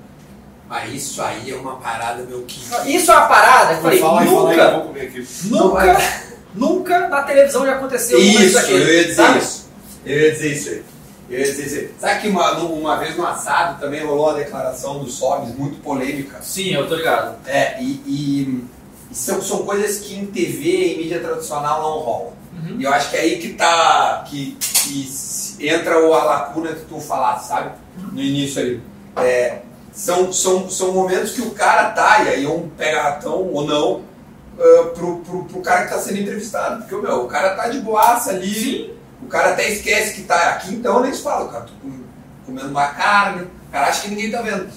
Mas 0.67 0.93
isso 0.93 1.21
aí 1.21 1.49
é 1.51 1.55
uma 1.55 1.77
parada, 1.77 2.23
meu, 2.23 2.41
que. 2.41 2.59
Isso 2.93 3.09
é 3.11 3.15
uma 3.15 3.27
parada 3.27 3.73
eu 3.73 3.81
falei, 3.81 3.99
Fala 3.99 4.21
aí, 4.21 4.27
fala 4.27 4.49
aí, 4.51 4.55
nunca, 4.57 5.01
aqui. 5.01 5.27
nunca, 5.45 5.97
nunca 6.53 7.07
na 7.07 7.21
televisão 7.23 7.65
já 7.65 7.73
aconteceu 7.75 8.19
Isso, 8.19 8.55
daquele, 8.55 8.83
eu 8.83 8.93
ia 8.97 9.03
dizer 9.05 9.15
sabe? 9.15 9.39
isso. 9.39 9.69
Eu 10.05 10.19
ia 10.19 10.31
dizer 10.31 10.51
isso 10.51 10.69
aí. 10.69 10.83
Eu 11.29 11.39
ia 11.39 11.45
dizer. 11.53 11.95
Sabe 11.99 12.21
que 12.21 12.27
uma, 12.27 12.51
uma 12.59 12.97
vez 12.97 13.15
no 13.17 13.25
assado 13.25 13.79
também 13.79 14.05
rolou 14.05 14.27
uma 14.29 14.33
declaração 14.37 14.99
do 14.99 15.09
Sobs 15.09 15.55
muito 15.55 15.79
polêmica. 15.81 16.39
Sim, 16.41 16.71
eu 16.73 16.87
tô 16.87 16.95
ligado. 16.95 17.37
É, 17.47 17.81
e, 17.81 17.85
e- 18.05 18.65
e 19.11 19.15
são, 19.15 19.41
são 19.41 19.59
coisas 19.63 19.99
que 19.99 20.15
em 20.15 20.25
TV, 20.25 20.93
em 20.93 20.97
mídia 20.99 21.19
tradicional 21.19 21.81
não 21.81 21.99
rolam. 21.99 22.33
Uhum. 22.53 22.75
E 22.79 22.83
eu 22.83 22.93
acho 22.93 23.09
que 23.09 23.17
é 23.17 23.21
aí 23.21 23.39
que 23.39 23.53
tá. 23.53 24.25
que, 24.27 24.57
que 24.59 25.67
entra 25.67 25.95
a 25.95 26.23
lacuna 26.23 26.73
que 26.73 26.85
tu 26.85 26.99
falaste, 26.99 27.47
sabe? 27.47 27.71
No 28.11 28.21
início 28.21 28.61
ali. 28.61 28.81
É, 29.17 29.59
são, 29.91 30.33
são, 30.33 30.69
são 30.69 30.91
momentos 30.91 31.31
que 31.31 31.41
o 31.41 31.51
cara 31.51 31.91
tá, 31.91 32.23
e 32.23 32.29
aí 32.29 32.47
um 32.47 32.67
pega-ratão 32.69 33.47
ou 33.53 33.65
não, 33.65 34.01
ah, 34.59 34.89
pro, 34.93 35.17
pro, 35.17 35.45
pro 35.45 35.61
cara 35.61 35.85
que 35.85 35.93
tá 35.93 35.99
sendo 35.99 36.19
entrevistado. 36.19 36.83
Porque 36.83 36.95
meu, 36.95 37.23
o 37.23 37.27
cara 37.27 37.55
tá 37.55 37.67
de 37.69 37.79
boaça 37.79 38.31
ali, 38.31 38.93
o 39.23 39.27
cara 39.27 39.51
até 39.53 39.69
esquece 39.69 40.13
que 40.15 40.21
tá 40.23 40.49
aqui, 40.51 40.73
então 40.75 41.01
nem 41.01 41.13
se 41.13 41.21
fala, 41.21 41.49
cara, 41.51 41.65
tô 41.65 41.73
com- 41.81 42.03
comendo 42.45 42.69
uma 42.69 42.87
carne, 42.87 43.43
o 43.43 43.71
cara 43.71 43.87
acha 43.87 44.01
que 44.01 44.09
ninguém 44.09 44.29
tá 44.31 44.41
vendo. 44.41 44.69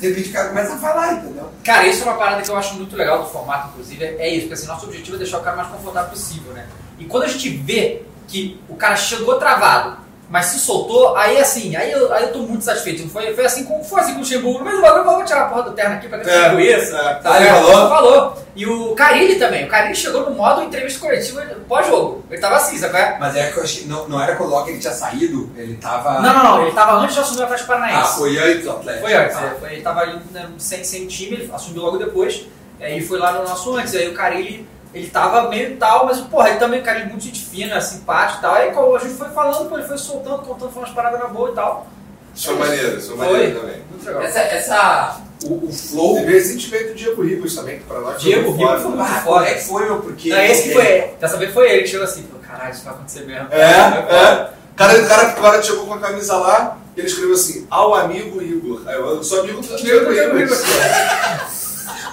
De 0.00 0.08
repente 0.08 0.30
o 0.30 0.32
cara 0.32 0.48
começa 0.48 0.74
a 0.74 0.78
falar, 0.78 1.14
entendeu? 1.14 1.50
Cara, 1.64 1.86
isso 1.86 2.02
é 2.02 2.04
uma 2.06 2.16
parada 2.16 2.42
que 2.42 2.50
eu 2.50 2.56
acho 2.56 2.74
muito 2.74 2.96
legal 2.96 3.22
do 3.22 3.28
formato, 3.30 3.68
inclusive, 3.68 4.04
é 4.04 4.28
isso, 4.28 4.42
porque 4.42 4.54
assim, 4.54 4.66
nosso 4.66 4.86
objetivo 4.86 5.16
é 5.16 5.18
deixar 5.18 5.38
o 5.38 5.42
cara 5.42 5.56
mais 5.56 5.68
confortável 5.68 6.10
possível, 6.10 6.52
né? 6.52 6.66
E 6.98 7.04
quando 7.04 7.24
a 7.24 7.28
gente 7.28 7.48
vê 7.50 8.02
que 8.28 8.60
o 8.68 8.76
cara 8.76 8.96
chegou 8.96 9.38
travado, 9.38 9.98
mas 10.28 10.46
se 10.46 10.58
soltou, 10.58 11.16
aí 11.16 11.38
assim, 11.38 11.76
aí 11.76 11.92
eu, 11.92 12.12
aí 12.12 12.24
eu 12.24 12.32
tô 12.32 12.38
muito 12.40 12.64
satisfeito. 12.64 13.08
Foi, 13.08 13.34
foi 13.34 13.44
assim 13.44 13.64
como 13.64 13.84
foi 13.84 14.00
assim 14.00 14.12
com 14.12 14.18
o 14.18 14.20
Luxemburgo, 14.20 14.64
mesmo 14.64 14.80
bagulho, 14.80 15.04
eu 15.04 15.14
vou 15.16 15.24
tirar 15.24 15.42
a 15.42 15.48
porra 15.48 15.62
do 15.64 15.72
terno 15.72 15.94
aqui 15.96 16.08
pra 16.08 16.18
que 16.18 16.28
É, 16.30 16.52
eu 16.52 16.60
isso. 16.60 16.96
é. 16.96 17.14
Tá, 17.14 17.36
ele 17.40 17.50
falou? 17.50 17.88
Falou. 17.88 18.44
E 18.56 18.66
o 18.66 18.94
Carilli 18.94 19.36
também, 19.36 19.64
o 19.64 19.68
Carilli 19.68 19.94
chegou 19.94 20.22
no 20.28 20.30
modo 20.36 20.62
entrevista 20.62 20.98
coletiva 21.00 21.42
pós-jogo. 21.68 22.24
Ele 22.30 22.40
tava 22.40 22.56
assim, 22.56 22.78
sabe? 22.78 22.92
qual 22.92 23.02
é? 23.02 23.16
Mas 23.18 23.36
é 23.36 23.50
que 23.50 23.58
eu 23.58 23.62
achei, 23.64 23.84
não, 23.86 24.08
não 24.08 24.20
era 24.22 24.36
quando 24.36 24.50
logo 24.50 24.68
ele 24.68 24.78
tinha 24.78 24.92
saído, 24.92 25.50
ele 25.56 25.76
tava. 25.76 26.20
Não, 26.20 26.32
não, 26.34 26.44
não, 26.44 26.62
ele 26.62 26.72
tava 26.72 26.92
antes 26.98 27.14
de 27.14 27.20
assumir 27.20 27.40
o 27.40 27.44
Atlético 27.44 27.72
Ah, 27.72 27.76
Paranaense. 27.76 28.18
foi 28.18 28.38
antes 28.38 28.62
do 28.64 28.70
Atlético. 28.70 29.04
Foi 29.06 29.14
antes, 29.14 29.36
Ah. 29.36 29.44
é, 29.46 29.60
foi, 29.60 29.72
ele 29.72 29.82
tava 29.82 30.00
ali 30.00 30.20
né, 30.30 30.48
sem, 30.58 30.82
sem 30.84 31.06
time, 31.06 31.36
ele 31.36 31.50
assumiu 31.52 31.82
logo 31.82 31.98
depois. 31.98 32.44
Aí 32.80 32.94
ele 32.96 33.06
foi 33.06 33.18
lá 33.18 33.32
no 33.32 33.44
nosso 33.44 33.74
antes. 33.76 33.94
Aí 33.94 34.08
o 34.08 34.14
Carilli, 34.14 34.66
ele 34.94 35.08
tava 35.08 35.48
meio 35.48 35.76
tal, 35.76 36.06
mas 36.06 36.20
porra, 36.20 36.50
ele 36.50 36.58
também, 36.58 36.80
o 36.80 36.84
Carilli 36.84 37.08
muito 37.08 37.24
gente 37.24 37.44
fina, 37.44 37.80
simpático 37.80 38.38
e 38.38 38.42
tal. 38.42 38.54
Aí 38.54 38.68
a 38.70 38.98
gente 39.00 39.14
foi 39.14 39.28
falando, 39.30 39.68
pô, 39.68 39.76
ele 39.76 39.88
foi 39.88 39.98
soltando, 39.98 40.38
contando, 40.38 40.70
falando 40.70 40.88
as 40.88 40.94
paradas 40.94 41.18
na 41.18 41.26
boa 41.26 41.50
e 41.50 41.54
tal. 41.54 41.86
Isso 42.34 42.50
é 42.50 42.54
maneiro, 42.54 42.98
isso 42.98 43.12
é 43.12 43.16
Foi. 43.16 43.26
maneiro 43.26 43.60
também. 43.60 43.82
Muito 43.90 44.06
legal. 44.06 44.22
Essa, 44.22 44.38
essa, 44.40 45.20
o, 45.44 45.66
o 45.66 45.72
flow. 45.72 46.16
Teve 46.16 46.32
recentemente 46.32 46.92
o 46.92 46.94
Diego 46.94 47.22
Ribas 47.22 47.54
também, 47.54 47.78
que 47.78 47.84
pra 47.84 48.00
nós 48.00 48.20
Diego 48.20 48.50
muito 48.50 48.58
Ribas 48.58 48.82
foda, 48.82 48.82
foi 48.82 48.90
né? 48.90 48.96
muito 48.96 49.18
Ah, 49.18 49.22
como 49.22 49.40
é 49.40 49.54
que 49.54 49.64
foi, 49.64 49.84
meu? 49.84 49.98
Porque. 49.98 50.28
Não, 50.30 50.42
esse 50.42 50.62
que 50.64 50.72
foi, 50.72 51.10
dessa 51.20 51.36
vez 51.36 51.52
foi 51.52 51.70
ele 51.70 51.82
que 51.82 51.88
chegou 51.88 52.04
assim, 52.04 52.22
falou, 52.24 52.42
caralho, 52.44 52.72
isso 52.72 52.84
vai 52.84 52.94
acontecer 52.94 53.20
mesmo. 53.20 53.48
É, 53.50 53.62
é. 53.62 54.50
O 54.72 54.76
cara, 54.76 55.00
o 55.00 55.06
cara 55.06 55.32
que 55.32 55.38
agora 55.38 55.62
chegou 55.62 55.86
com 55.86 55.94
a 55.94 56.00
camisa 56.00 56.36
lá, 56.36 56.78
ele 56.96 57.06
escreveu 57.06 57.34
assim, 57.34 57.66
ao 57.70 57.94
amigo 57.94 58.42
Igor. 58.42 58.82
Aí 58.86 58.96
eu, 58.96 59.22
sou 59.22 59.40
amigo 59.40 59.60
do 59.60 59.76
Diego 59.76 60.12
Diego 60.12 60.36
Ribas. 60.36 60.62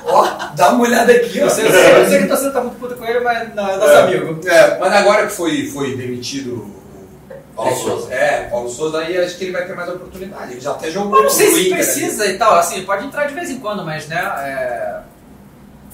Ó, 0.05 0.27
dá 0.55 0.69
uma 0.71 0.83
olhada 0.83 1.11
aqui, 1.11 1.39
ó. 1.39 1.43
Eu 1.43 1.49
sei, 1.49 1.65
eu 1.67 1.71
sei, 2.09 2.17
que 2.19 2.23
a 2.25 2.27
torcida 2.27 2.51
tá 2.51 2.61
muito 2.61 2.79
puta 2.79 2.95
com 2.95 3.05
ele, 3.05 3.19
mas 3.19 3.53
não, 3.55 3.69
é 3.69 3.77
nosso 3.77 3.91
É. 3.91 4.01
amigo. 4.03 4.39
É, 4.47 4.79
Mas 4.79 4.93
agora 4.93 5.27
que 5.27 5.33
foi, 5.33 5.67
foi 5.67 5.95
demitido 5.95 6.53
o 6.55 7.55
Paulo 7.55 7.75
Souza. 7.75 8.13
É, 8.13 8.47
Paulo 8.49 8.69
Souza, 8.69 8.97
aí 8.99 9.17
acho 9.17 9.37
que 9.37 9.43
ele 9.45 9.51
vai 9.53 9.65
ter 9.65 9.75
mais 9.75 9.89
oportunidade. 9.89 10.51
Ele 10.53 10.61
já 10.61 10.71
até 10.71 10.89
jogou 10.89 11.17
Eu 11.17 11.23
não 11.23 11.29
sei 11.29 11.47
se 11.47 11.51
Inter 11.61 11.73
ali. 11.73 11.83
precisa 11.83 12.25
e 12.25 12.37
tal, 12.37 12.55
assim, 12.55 12.83
pode 12.83 13.05
entrar 13.05 13.25
de 13.27 13.33
vez 13.33 13.49
em 13.49 13.59
quando, 13.59 13.83
mas 13.85 14.07
né, 14.07 14.17
é, 14.19 14.99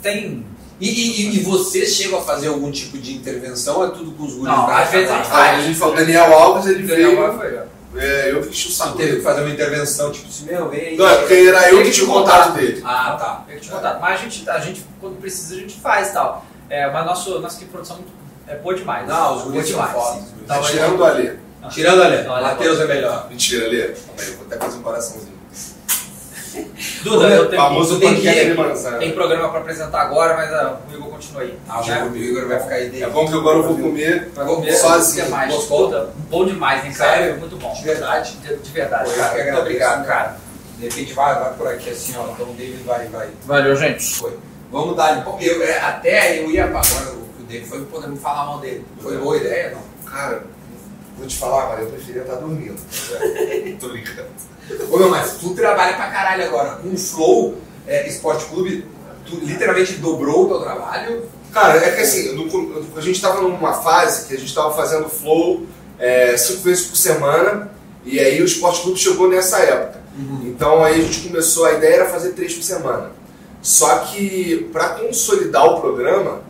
tem... 0.01 0.45
E, 0.80 0.88
e, 0.89 1.38
e 1.38 1.39
vocês 1.43 1.95
chegam 1.95 2.20
a 2.20 2.22
fazer 2.22 2.49
algum 2.49 2.72
tipo 2.72 2.99
de 2.99 3.16
intervenção? 3.16 3.84
É 3.84 3.89
tudo 3.89 4.12
com 4.12 4.26
os 4.26 4.34
guris 4.36 4.45
Não, 4.45 4.68
da 4.68 4.78
às 4.78 4.91
vezes 4.91 5.10
a 5.10 5.16
gente 5.18 5.28
Ah, 5.32 5.55
a 5.58 5.60
gente 5.62 5.80
falou, 5.80 5.95
Daniel 5.95 6.32
Alves, 6.34 6.68
ele 6.68 6.88
Daniel 6.88 7.10
veio, 7.10 7.24
agora 7.26 7.34
foi, 7.39 7.58
ó. 7.58 7.62
É, 7.96 8.32
eu 8.32 8.42
que 8.42 8.50
enchi 8.50 8.68
o 8.68 8.70
Não 8.70 8.78
saco 8.78 8.98
teve 8.98 9.18
que 9.18 9.22
fazer 9.22 9.42
uma 9.42 9.50
intervenção, 9.50 10.12
tipo 10.12 10.28
assim, 10.28 10.46
meu, 10.46 10.70
vem 10.70 10.82
aí. 10.82 10.98
Não, 10.98 11.08
é 11.08 11.16
porque 11.18 11.34
era 11.34 11.72
eu 11.72 11.84
que 11.84 11.92
tinha 11.92 12.06
o 12.06 12.08
que 12.10 12.14
contato 12.14 12.54
dele. 12.54 12.82
Ah, 12.86 13.16
tá. 13.20 13.44
Pega 13.48 13.60
de 13.60 13.70
contato. 13.70 14.02
Mas 14.02 14.20
a 14.20 14.24
gente, 14.24 14.50
a 14.50 14.60
gente, 14.60 14.86
quando 15.00 15.20
precisa, 15.20 15.56
a 15.56 15.58
gente 15.60 15.80
faz 15.80 16.10
e 16.10 16.14
tal. 16.14 16.46
É, 16.70 16.92
mas 16.92 17.06
nosso, 17.06 17.40
nossa 17.40 17.58
de 17.60 17.66
produção 17.66 17.98
é 17.98 18.28
é 18.48 18.56
boa 18.56 18.74
demais. 18.74 19.08
Não, 19.08 19.36
os 19.36 19.44
guris 19.44 19.70
são 19.70 19.82
guris. 19.82 20.24
Então, 20.44 20.62
Tirando 20.62 21.00
o 21.00 21.06
Alê. 21.06 21.34
Tirando 21.70 22.02
ali, 22.02 22.28
Olha, 22.28 22.42
Matheus 22.44 22.80
é 22.80 22.86
melhor. 22.86 23.28
Mentira, 23.30 23.66
Alê. 23.66 23.84
Eu 23.88 23.96
vou 24.38 24.46
até 24.46 24.58
fazer 24.58 24.78
um 24.78 24.82
coraçãozinho. 24.82 25.37
Duda, 27.03 27.28
eu 27.30 27.49
tenho, 27.49 27.62
Famoso 27.62 27.99
tem 27.99 28.10
podcast 28.14 28.39
que- 28.39 28.49
de 28.51 28.53
manzana. 28.58 28.97
tem 28.97 29.12
programa 29.14 29.49
pra 29.49 29.60
apresentar 29.60 30.01
agora, 30.01 30.36
mas 30.36 30.53
ah, 30.53 30.80
o 30.89 30.93
Igor 30.93 31.10
continua 31.10 31.41
aí. 31.41 31.58
Ah, 31.70 31.82
né? 31.86 32.10
o 32.12 32.16
Igor 32.18 32.47
vai 32.47 32.60
ficar 32.60 32.76
aí 32.76 32.89
dele. 32.89 33.03
É 33.03 33.10
bom 33.10 33.28
que 33.28 33.34
agora 33.34 33.58
eu 33.58 33.64
vou 33.64 33.78
comer 33.78 34.30
Vai 34.36 34.45
comer, 34.45 34.74
sozinho. 34.74 35.26
que 35.26 35.32
mais? 35.32 35.53
Gostou? 35.53 36.10
Bom 36.30 36.45
demais, 36.45 36.86
hein, 36.86 36.93
cara? 36.93 37.18
Sério? 37.18 37.38
Muito 37.39 37.55
bom. 37.58 37.74
De 37.74 37.84
verdade. 37.84 38.38
De, 38.38 38.55
de 38.58 38.72
verdade, 38.72 39.10
Pô, 39.10 39.16
cara. 39.18 39.43
Muito 39.43 39.60
obrigado, 39.60 40.05
cara. 40.05 40.38
De 40.78 40.84
repente 40.86 41.14
vai, 41.14 41.34
vai 41.39 41.53
por 41.53 41.68
aqui 41.68 41.89
assim, 41.89 42.14
ó. 42.18 42.32
Então 42.32 42.49
o 42.49 42.53
David 42.53 42.84
vai, 42.84 43.08
vai. 43.08 43.30
Valeu, 43.45 43.76
gente. 43.76 44.16
Foi. 44.16 44.38
Vamos 44.72 44.95
dar. 44.95 45.26
Eu, 45.41 45.64
é, 45.64 45.80
até 45.80 46.39
eu 46.39 46.51
ia. 46.51 46.66
Agora 46.66 46.84
o 47.39 47.43
dele 47.43 47.66
foi 47.66 47.82
podemos 47.86 48.22
falar 48.22 48.45
mal 48.45 48.60
dele. 48.60 48.86
Foi 49.01 49.18
boa 49.18 49.38
ideia, 49.38 49.72
não? 49.72 50.12
Cara, 50.12 50.43
vou 51.18 51.26
te 51.26 51.36
falar, 51.38 51.70
mas 51.70 51.80
eu 51.80 51.88
preferia 51.88 52.22
estar 52.22 52.36
dormindo. 52.36 52.76
Tô 53.80 53.89
brincando. 53.89 54.28
Ô, 54.89 54.97
meu, 54.97 55.09
mas 55.09 55.34
tu 55.39 55.53
trabalha 55.53 55.95
pra 55.95 56.09
caralho 56.09 56.45
agora. 56.45 56.72
Com 56.78 56.89
o 56.93 56.97
Flow 56.97 57.55
é, 57.88 58.07
Esporte 58.07 58.45
Clube, 58.45 58.86
tu 59.26 59.38
literalmente 59.38 59.93
dobrou 59.93 60.45
o 60.45 60.47
teu 60.49 60.59
trabalho. 60.61 61.24
Cara, 61.53 61.78
é 61.78 61.91
que 61.91 62.01
assim, 62.01 62.34
no- 62.36 62.84
a 62.95 63.01
gente 63.01 63.22
tava 63.22 63.41
numa 63.41 63.74
fase 63.74 64.28
que 64.28 64.36
a 64.36 64.39
gente 64.39 64.53
tava 64.53 64.74
fazendo 64.76 65.09
flow 65.09 65.65
é, 65.97 66.36
cinco 66.38 66.61
vezes 66.63 66.86
por 66.86 66.95
semana, 66.97 67.72
e 68.05 68.20
aí 68.20 68.41
o 68.41 68.45
Esporte 68.45 68.82
Clube 68.82 68.99
chegou 68.99 69.28
nessa 69.30 69.57
época. 69.59 69.97
Então 70.43 70.84
aí 70.84 70.99
a 70.99 71.03
gente 71.03 71.28
começou, 71.28 71.65
a 71.65 71.74
ideia 71.74 71.95
era 71.95 72.05
fazer 72.09 72.32
três 72.32 72.53
por 72.53 72.63
semana. 72.63 73.11
Só 73.61 73.99
que 73.99 74.70
para 74.72 74.89
consolidar 74.89 75.65
o 75.65 75.82
programa, 75.82 76.41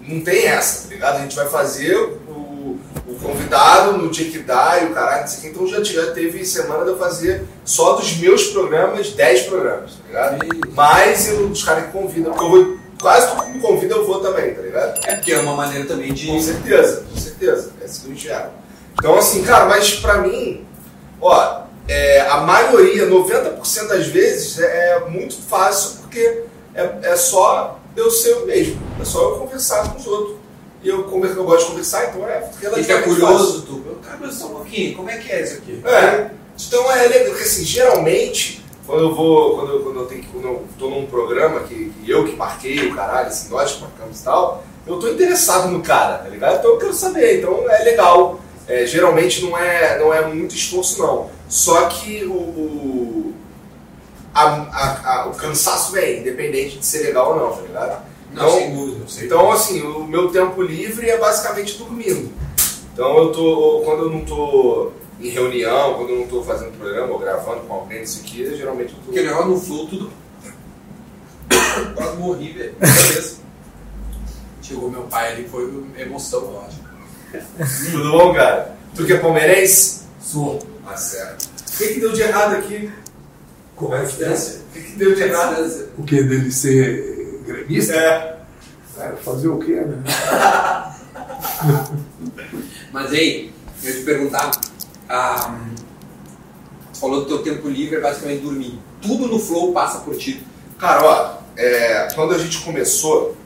não 0.00 0.20
tem 0.20 0.46
essa, 0.46 0.88
tá 0.88 0.94
ligado? 0.94 1.16
A 1.16 1.20
gente 1.20 1.34
vai 1.36 1.48
fazer 1.48 1.96
convidado 3.24 3.98
no 3.98 4.10
dia 4.10 4.30
que 4.30 4.38
dá 4.38 4.80
e 4.82 4.86
o 4.86 4.94
caralho, 4.94 5.22
não 5.22 5.28
sei 5.28 5.38
o 5.38 5.42
que. 5.42 5.48
Então 5.48 5.66
já, 5.66 5.82
já 5.82 6.12
teve 6.12 6.44
semana 6.44 6.84
de 6.84 6.90
eu 6.90 6.98
fazer 6.98 7.44
só 7.64 7.94
dos 7.94 8.16
meus 8.18 8.48
programas, 8.48 9.10
10 9.10 9.42
programas, 9.44 9.92
tá 9.92 10.06
ligado? 10.06 10.46
Mas 10.74 11.28
eu, 11.28 11.46
os 11.46 11.64
caras 11.64 11.86
que 11.86 11.92
convidam, 11.92 12.32
porque 12.32 12.44
eu 12.44 12.50
vou, 12.50 12.78
quase 13.00 13.30
tudo 13.30 13.42
que 13.44 13.50
me 13.52 13.60
convida 13.60 13.94
eu 13.94 14.06
vou 14.06 14.20
também, 14.20 14.54
tá 14.54 14.62
ligado? 14.62 15.00
É 15.06 15.14
porque 15.16 15.32
é 15.32 15.38
uma 15.38 15.54
maneira 15.54 15.86
também 15.86 16.12
de. 16.12 16.26
Com 16.26 16.40
certeza, 16.40 17.04
com 17.10 17.18
certeza. 17.18 17.72
É 17.80 17.84
assim 17.84 18.02
que 18.02 18.08
eu 18.08 18.12
enxergo. 18.12 18.50
Então, 18.98 19.18
assim, 19.18 19.42
cara, 19.42 19.66
mas 19.66 19.94
pra 19.96 20.18
mim, 20.18 20.64
ó, 21.20 21.62
é, 21.88 22.20
a 22.22 22.38
maioria, 22.38 23.08
90% 23.08 23.88
das 23.88 24.06
vezes, 24.06 24.58
é, 24.58 24.90
é 24.90 25.10
muito 25.10 25.34
fácil 25.34 25.98
porque 26.00 26.44
é, 26.74 26.90
é 27.02 27.16
só 27.16 27.80
eu 27.96 28.10
ser 28.10 28.30
eu 28.30 28.46
mesmo. 28.46 28.80
É 29.00 29.04
só 29.04 29.22
eu 29.22 29.38
conversar 29.38 29.90
com 29.90 29.98
os 29.98 30.06
outros. 30.06 30.43
E 30.84 30.88
eu, 30.88 31.04
como 31.04 31.24
eu 31.24 31.44
gosto 31.44 31.64
de 31.64 31.70
conversar, 31.70 32.10
então 32.10 32.28
é 32.28 32.42
Fica 32.82 33.02
curioso, 33.02 33.62
tu. 33.62 33.82
Cara, 34.02 34.18
mas 34.20 34.34
só 34.34 34.46
um 34.46 34.50
pouquinho, 34.56 34.94
como 34.96 35.08
é 35.10 35.16
que 35.16 35.32
é 35.32 35.42
isso 35.42 35.54
aqui? 35.54 35.80
é, 35.84 36.30
então 36.60 36.92
é 36.92 37.06
legal, 37.08 37.28
porque 37.28 37.42
assim, 37.44 37.64
geralmente, 37.64 38.62
quando 38.86 39.02
eu 39.04 39.14
vou, 39.14 39.56
quando 39.56 39.72
eu, 39.72 39.80
quando 39.80 40.00
eu 40.00 40.06
tenho 40.06 40.20
que, 40.20 40.28
quando 40.28 40.44
eu 40.46 40.64
tô 40.78 40.90
num 40.90 41.06
programa 41.06 41.60
que, 41.60 41.90
que 41.90 42.10
eu 42.10 42.24
que 42.26 42.36
marquei 42.36 42.86
o 42.86 42.94
caralho, 42.94 43.28
assim, 43.28 43.48
nós 43.50 43.72
que 43.72 43.80
marcamos 43.80 44.20
e 44.20 44.24
tal, 44.24 44.62
eu 44.86 44.98
tô 44.98 45.08
interessado 45.08 45.68
no 45.70 45.82
cara, 45.82 46.18
tá 46.18 46.28
ligado? 46.28 46.58
Então 46.58 46.72
eu 46.72 46.78
quero 46.78 46.92
saber, 46.92 47.38
então 47.38 47.64
é 47.70 47.82
legal. 47.82 48.38
É, 48.68 48.86
geralmente 48.86 49.42
não 49.44 49.58
é, 49.58 49.98
não 49.98 50.12
é 50.12 50.26
muito 50.26 50.54
esforço 50.54 50.98
não. 51.02 51.28
Só 51.48 51.86
que 51.86 52.24
o, 52.24 52.32
o, 52.32 53.34
a- 54.34 54.42
a- 54.72 55.00
a- 55.22 55.26
o 55.28 55.34
cansaço 55.34 55.92
vem, 55.92 56.20
independente 56.20 56.78
de 56.78 56.84
ser 56.86 57.00
legal 57.04 57.32
ou 57.32 57.36
não, 57.40 57.56
tá 57.56 57.62
ligado? 57.62 58.02
Não, 58.34 58.50
sem 58.50 58.74
dúvida. 58.74 58.98
eu 59.02 59.08
sei. 59.08 59.26
Então, 59.26 59.52
assim, 59.52 59.82
o 59.82 60.04
meu 60.04 60.28
tempo 60.30 60.62
livre 60.62 61.08
é 61.08 61.18
basicamente 61.18 61.78
dormindo. 61.78 62.30
Então, 62.92 63.16
eu 63.18 63.32
tô, 63.32 63.82
quando 63.84 64.04
eu 64.04 64.10
não 64.10 64.24
tô 64.24 64.92
em 65.20 65.28
reunião, 65.28 65.94
quando 65.94 66.10
eu 66.10 66.18
não 66.20 66.26
tô 66.26 66.42
fazendo 66.42 66.76
programa 66.78 67.12
ou 67.12 67.18
gravando 67.18 67.60
com 67.62 67.72
alguém, 67.74 68.02
isso 68.02 68.20
aqui, 68.20 68.54
geralmente 68.56 68.92
eu 68.94 68.98
Porque 69.04 69.20
o 69.20 69.22
tô. 69.22 69.28
negócio 69.28 69.50
no 69.50 69.60
Flow 69.60 69.86
tudo. 69.88 70.10
Quase 71.94 72.16
morri, 72.18 72.52
velho. 72.52 72.74
Chegou 74.62 74.90
meu 74.90 75.02
pai 75.02 75.32
ali, 75.32 75.48
foi 75.48 75.68
emoção, 75.98 76.40
eu 76.40 76.62
acho. 76.66 77.90
Tudo 77.90 78.10
bom, 78.12 78.32
cara? 78.34 78.76
Tu 78.94 79.04
que 79.04 79.12
é 79.12 79.18
palmeirense? 79.18 80.02
Sou. 80.20 80.58
Ah, 80.86 80.96
certo. 80.96 81.44
O 81.44 81.76
que, 81.78 81.88
que 81.94 82.00
deu 82.00 82.12
de 82.12 82.22
errado 82.22 82.54
aqui? 82.56 82.90
Coincidência. 83.76 84.60
O 84.70 84.72
que, 84.72 84.82
que 84.82 84.92
deu 84.92 85.14
de 85.14 85.22
errado? 85.22 85.88
O 85.98 86.04
que? 86.04 86.22
Dele 86.22 86.50
ser 86.52 87.13
gremista? 87.44 87.94
É. 87.94 88.38
Cara, 88.96 89.16
fazer 89.16 89.48
o 89.48 89.58
quê, 89.58 89.80
né? 89.80 90.02
Mas 92.92 93.12
aí, 93.12 93.52
eu 93.82 93.90
ia 93.90 93.96
te 93.96 94.04
perguntar, 94.04 94.50
ah, 95.08 95.58
falou 97.00 97.20
do 97.20 97.26
teu 97.26 97.42
tempo 97.42 97.68
livre 97.68 97.96
é 97.96 98.00
basicamente 98.00 98.42
dormir. 98.42 98.78
Tudo 99.02 99.26
no 99.26 99.38
Flow 99.38 99.72
passa 99.72 99.98
por 100.00 100.16
ti. 100.16 100.42
Cara, 100.78 101.04
ó, 101.04 101.38
é, 101.56 102.08
quando 102.14 102.34
a 102.34 102.38
gente 102.38 102.60
começou, 102.62 103.36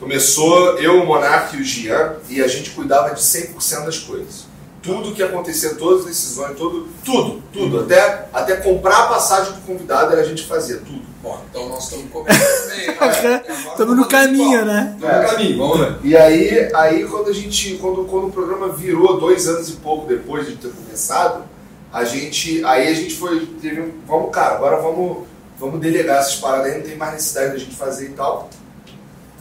começou 0.00 0.78
eu, 0.78 1.02
o 1.02 1.06
Monark 1.06 1.56
e 1.56 1.60
o 1.60 1.64
Gian, 1.64 2.16
e 2.28 2.42
a 2.42 2.48
gente 2.48 2.70
cuidava 2.70 3.14
de 3.14 3.20
100% 3.20 3.84
das 3.84 3.98
coisas. 3.98 4.46
Tudo 4.82 5.14
que 5.14 5.22
acontecia, 5.22 5.74
todas 5.76 6.00
as 6.00 6.06
decisões, 6.06 6.56
tudo, 6.56 6.88
tudo, 7.04 7.42
tudo. 7.52 7.80
Até, 7.80 8.28
até 8.32 8.56
comprar 8.56 9.04
a 9.04 9.06
passagem 9.06 9.52
do 9.52 9.60
convidado 9.60 10.12
era 10.12 10.20
a 10.20 10.24
gente 10.24 10.44
fazia, 10.44 10.78
tudo. 10.78 11.13
Bom, 11.24 11.40
então 11.50 11.68
nós 11.70 11.84
estamos 11.84 12.10
começando 12.12 12.68
bem. 12.76 12.86
né? 12.86 13.42
Estamos 13.70 13.96
no 13.96 14.06
caminho, 14.06 14.64
né? 14.66 14.94
Estamos 14.94 15.16
no 15.22 15.28
caminho, 15.30 15.58
vamos 15.58 15.78
ver. 15.78 15.96
E 16.04 16.16
aí, 16.16 16.70
aí 16.74 17.04
quando 17.08 17.30
a 17.30 17.32
gente, 17.32 17.76
quando, 17.80 18.04
quando 18.04 18.26
o 18.26 18.30
programa 18.30 18.68
virou 18.68 19.18
dois 19.18 19.48
anos 19.48 19.70
e 19.70 19.72
pouco 19.76 20.06
depois 20.06 20.46
de 20.46 20.56
ter 20.56 20.68
começado, 20.70 21.44
a 21.90 22.04
gente, 22.04 22.62
aí 22.64 22.88
a 22.88 22.94
gente 22.94 23.14
foi, 23.16 23.46
teve, 23.60 23.80
um- 23.80 23.92
vamos, 24.06 24.30
cara, 24.32 24.56
agora 24.56 24.76
vamos, 24.82 25.26
vamos 25.58 25.80
delegar 25.80 26.18
essas 26.18 26.36
paradas 26.36 26.66
aí, 26.72 26.78
não 26.78 26.86
tem 26.86 26.96
mais 26.96 27.14
necessidade 27.14 27.52
da 27.52 27.58
gente 27.58 27.74
fazer 27.74 28.06
e 28.06 28.10
tal. 28.10 28.50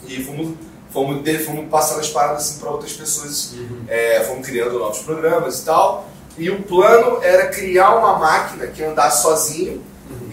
E 0.08 0.24
fomos, 0.24 0.54
fomos, 0.90 1.22
de- 1.22 1.40
fomos 1.40 1.68
passando 1.70 2.00
as 2.00 2.10
paradas 2.10 2.44
assim 2.44 2.60
para 2.62 2.70
outras 2.72 2.94
pessoas, 2.94 3.56
é, 3.90 4.22
fomos 4.22 4.48
criando 4.48 4.80
novos 4.80 5.00
programas 5.00 5.60
e 5.60 5.66
tal. 5.66 6.08
E 6.38 6.50
o 6.50 6.64
plano 6.64 7.22
era 7.22 7.48
criar 7.48 7.96
uma 7.98 8.18
máquina 8.18 8.68
que 8.68 8.82
andasse 8.84 9.22
sozinho 9.22 9.84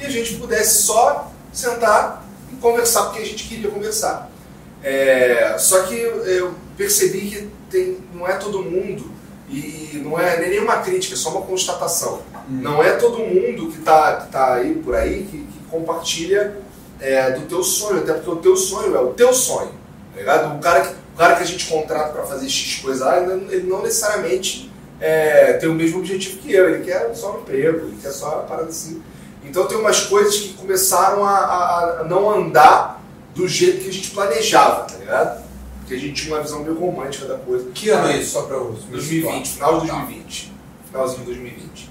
e 0.01 0.07
a 0.07 0.09
gente 0.11 0.36
pudesse 0.36 0.82
só 0.82 1.30
sentar 1.53 2.24
e 2.53 2.57
conversar 2.57 3.05
porque 3.05 3.20
a 3.20 3.24
gente 3.24 3.48
queria 3.48 3.70
conversar. 3.70 4.30
É, 4.82 5.57
só 5.59 5.82
que 5.82 5.94
eu 5.94 6.55
percebi 6.76 7.20
que 7.20 7.48
tem, 7.70 7.98
não 8.14 8.26
é 8.26 8.34
todo 8.34 8.62
mundo, 8.62 9.11
e 9.48 10.01
não 10.05 10.18
é 10.18 10.38
nem 10.40 10.51
nenhuma 10.51 10.78
crítica, 10.78 11.14
é 11.14 11.16
só 11.16 11.30
uma 11.30 11.42
constatação. 11.42 12.22
Não 12.48 12.82
é 12.82 12.92
todo 12.92 13.18
mundo 13.18 13.70
que 13.70 13.78
está 13.78 14.16
que 14.16 14.32
tá 14.32 14.55
aí 14.55 14.74
por 14.74 14.94
aí 14.94 15.26
que, 15.30 15.38
que 15.38 15.59
compartilha 15.70 16.57
é, 17.01 17.32
do 17.32 17.46
teu 17.46 17.62
sonho, 17.62 17.98
até 17.98 18.12
porque 18.12 18.30
o 18.30 18.36
teu 18.36 18.57
sonho 18.57 18.94
é 18.94 19.01
o 19.01 19.09
teu 19.09 19.32
sonho. 19.32 19.72
Tá 20.12 20.18
ligado? 20.18 20.57
O, 20.57 20.61
cara 20.61 20.80
que, 20.82 20.94
o 21.14 21.18
cara 21.18 21.36
que 21.36 21.42
a 21.42 21.46
gente 21.46 21.66
contrata 21.66 22.12
para 22.12 22.22
fazer 22.24 22.48
X 22.48 22.80
coisa 22.82 23.16
ele 23.51 23.68
não 23.68 23.82
necessariamente 23.82 24.70
é, 25.01 25.55
tem 25.55 25.68
o 25.68 25.74
mesmo 25.74 25.98
objetivo 25.98 26.38
que 26.38 26.53
eu, 26.53 26.68
ele 26.68 26.84
quer 26.84 27.12
só 27.14 27.36
um 27.36 27.40
emprego, 27.40 27.86
ele 27.86 27.98
quer 28.01 28.12
só 28.12 28.34
uma 28.34 28.42
parada 28.42 28.68
assim. 28.68 29.03
Então 29.51 29.66
tem 29.66 29.76
umas 29.76 30.01
coisas 30.07 30.36
que 30.36 30.53
começaram 30.55 31.24
a, 31.24 31.30
a- 31.36 32.01
a 32.01 32.05
não 32.05 32.30
andar 32.30 33.03
do 33.34 33.48
jeito 33.48 33.82
que 33.82 33.88
a 33.88 33.92
gente 33.92 34.11
planejava, 34.11 34.84
tá 34.84 34.96
ligado? 34.96 35.42
Porque 35.80 35.94
a 35.94 35.98
gente 35.98 36.22
tinha 36.22 36.34
uma 36.36 36.42
visão 36.42 36.61
meio 36.62 36.78
romântica 36.78 37.26
da 37.26 37.36
coisa. 37.36 37.68
Que 37.74 37.90
ano 37.90 38.09
é 38.09 38.18
isso, 38.18 38.30
só 38.32 38.42
para 38.42 38.62
os 38.62 38.84
2020, 38.84 39.48
final 39.48 39.80
de 39.80 39.86
2020. 39.88 40.53
Finalzinho 40.88 41.18
de 41.20 41.24
2020. 41.26 41.90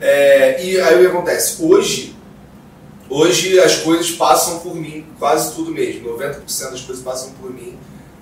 É, 0.00 0.64
e 0.64 0.80
aí 0.80 0.94
o 0.94 1.00
que 1.00 1.06
acontece? 1.16 1.62
Hoje, 1.64 2.14
hoje 3.10 3.58
as 3.58 3.76
coisas 3.76 4.12
passam 4.12 4.60
por 4.60 4.74
mim, 4.76 5.04
quase 5.18 5.52
tudo 5.54 5.72
mesmo. 5.72 6.16
90% 6.16 6.70
das 6.70 6.80
coisas 6.82 7.00
passam 7.02 7.32
por 7.40 7.50
mim. 7.52 7.76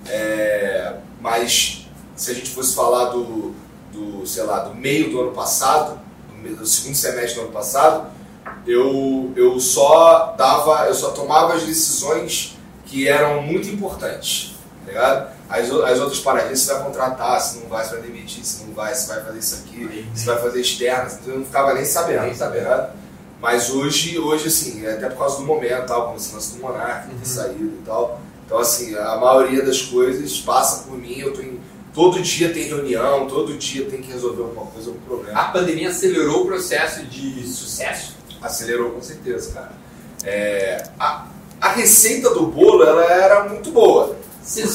É, 0.07 0.95
mas 1.21 1.87
se 2.15 2.31
a 2.31 2.33
gente 2.33 2.49
fosse 2.49 2.73
falar 2.75 3.05
do, 3.11 3.53
do, 3.91 4.25
sei 4.25 4.43
lá, 4.43 4.59
do 4.59 4.73
meio 4.75 5.11
do 5.11 5.21
ano 5.21 5.31
passado, 5.31 5.99
do, 6.43 6.65
segundo 6.65 6.95
semestre 6.95 7.35
do 7.35 7.41
ano 7.41 7.51
passado, 7.51 8.07
eu, 8.65 9.31
eu 9.35 9.59
só 9.59 10.35
dava, 10.37 10.85
eu 10.87 10.93
só 10.93 11.11
tomava 11.11 11.53
as 11.53 11.63
decisões 11.63 12.57
que 12.85 13.07
eram 13.07 13.41
muito 13.41 13.67
importantes, 13.69 14.55
tá 14.85 14.91
ligado? 14.91 15.33
As, 15.49 15.69
as 15.69 15.99
outras 15.99 16.19
paradinhas 16.19 16.59
você 16.59 16.73
vai 16.73 16.83
contratar, 16.83 17.39
se 17.41 17.59
não 17.59 17.67
vai, 17.67 17.83
se 17.83 17.91
vai 17.91 18.01
demitir, 18.01 18.43
se 18.43 18.63
não 18.63 18.73
vai, 18.73 18.95
se 18.95 19.07
vai 19.07 19.23
fazer 19.23 19.39
isso 19.39 19.55
aqui, 19.55 20.07
se 20.15 20.25
vai 20.25 20.37
fazer 20.41 20.61
externas, 20.61 21.13
então 21.21 21.33
eu 21.33 21.39
não 21.39 21.45
ficava 21.45 21.73
nem 21.73 21.85
sabendo, 21.85 22.21
Nem 22.23 22.33
sabendo. 22.33 22.63
tá 22.63 22.69
ligado? 22.71 22.93
Mas 23.41 23.69
hoje, 23.69 24.17
hoje 24.17 24.47
assim, 24.47 24.85
é 24.85 24.93
até 24.93 25.09
por 25.09 25.17
causa 25.17 25.37
do 25.37 25.43
momento, 25.43 25.85
tal, 25.85 26.05
como 26.05 26.15
esse 26.17 26.33
lance 26.33 26.55
do 26.55 26.61
Monark, 26.61 27.09
ter 27.13 27.27
saído 27.27 27.65
e 27.65 27.83
tal. 27.85 28.21
Então, 28.45 28.57
assim, 28.57 28.95
a 28.95 29.17
maioria 29.17 29.63
das 29.65 29.81
coisas 29.81 30.39
passa 30.39 30.83
por 30.83 30.97
mim, 30.97 31.19
eu 31.19 31.33
tô 31.33 31.41
em, 31.41 31.59
todo 31.93 32.21
dia 32.21 32.53
tem 32.53 32.63
reunião, 32.63 33.27
todo 33.27 33.57
dia 33.57 33.85
tem 33.85 34.01
que 34.01 34.11
resolver 34.11 34.43
alguma 34.43 34.67
coisa, 34.67 34.89
algum 34.89 35.01
problema. 35.01 35.37
A 35.39 35.45
pandemia 35.45 35.89
acelerou 35.89 36.43
o 36.43 36.45
processo 36.45 37.05
de 37.05 37.45
sucesso? 37.45 38.15
Acelerou 38.43 38.91
com 38.91 39.01
certeza, 39.01 39.53
cara. 39.53 39.71
É, 40.23 40.83
a, 40.99 41.25
a 41.61 41.69
receita 41.69 42.29
do 42.31 42.45
bolo, 42.47 42.83
ela 42.83 43.03
era 43.05 43.43
muito 43.45 43.71
boa. 43.71 44.15
Vocês 44.41 44.69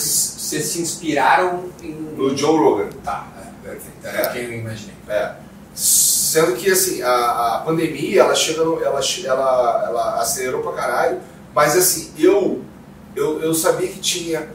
se 0.64 0.81
inspiraram 0.81 1.64
em. 1.83 1.93
No 1.93 2.37
Joe 2.37 2.57
Rogan. 2.59 2.89
Tá, 3.05 3.27
é, 3.39 3.69
perfeito. 3.69 3.97
Era 4.05 4.19
É. 4.23 4.29
quem 4.33 4.43
eu 4.45 4.53
imaginei. 4.55 4.95
É. 5.09 5.33
Sendo 5.75 6.55
que, 6.57 6.71
assim, 6.71 7.03
a, 7.03 7.57
a 7.57 7.62
pandemia, 7.64 8.23
ela 8.23 8.35
chega 8.35 8.64
no- 8.64 8.83
ela, 8.83 9.01
ela, 9.25 9.85
ela 9.89 10.21
acelerou 10.21 10.62
pra 10.62 10.73
caralho, 10.73 11.21
mas, 11.55 11.77
assim, 11.77 12.11
eu, 12.19 12.62
eu, 13.14 13.41
eu 13.43 13.55
sabia 13.55 13.89
que 13.89 14.01
tinha... 14.01 14.49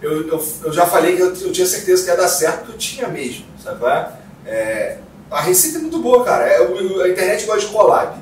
Eu, 0.00 0.28
eu, 0.28 0.48
eu 0.64 0.72
já 0.72 0.86
falei 0.86 1.16
que 1.16 1.22
eu, 1.22 1.34
eu 1.34 1.52
tinha 1.52 1.66
certeza 1.66 2.04
que 2.04 2.10
ia 2.10 2.16
dar 2.16 2.28
certo, 2.28 2.58
porque 2.58 2.72
eu 2.72 2.78
tinha 2.78 3.08
mesmo, 3.08 3.44
sabe? 3.62 3.84
é? 3.86 4.08
É, 4.46 4.98
a 5.30 5.40
receita 5.40 5.78
é 5.78 5.80
muito 5.80 5.98
boa, 5.98 6.24
cara. 6.24 6.44
É, 6.46 6.58
a 6.58 7.08
internet 7.08 7.44
gosta 7.46 7.60
de 7.62 7.72
collab. 7.72 8.16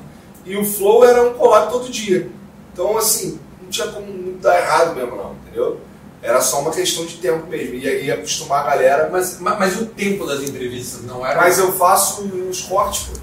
E 0.47 0.55
o 0.55 0.63
Flow 0.65 1.03
era 1.03 1.29
um 1.29 1.33
collab 1.33 1.71
todo 1.71 1.89
dia. 1.89 2.29
Então, 2.73 2.97
assim, 2.97 3.39
não 3.61 3.69
tinha 3.69 3.87
como, 3.87 4.33
dar 4.39 4.57
errado 4.57 4.95
mesmo, 4.95 5.15
não, 5.15 5.33
entendeu? 5.43 5.79
Era 6.21 6.41
só 6.41 6.61
uma 6.61 6.71
questão 6.71 7.05
de 7.05 7.17
tempo 7.17 7.45
mesmo. 7.47 7.75
Ia, 7.75 7.99
ia 8.01 8.13
acostumar 8.15 8.61
a 8.65 8.69
galera. 8.71 9.09
Mas, 9.11 9.39
mas, 9.39 9.59
mas 9.59 9.75
o 9.81 9.85
tempo 9.85 10.25
das 10.25 10.41
entrevistas 10.41 11.03
não 11.03 11.25
era. 11.25 11.39
Mas 11.41 11.59
eu 11.59 11.71
faço 11.73 12.23
os 12.23 12.61
cortes, 12.61 13.03
pô. 13.03 13.19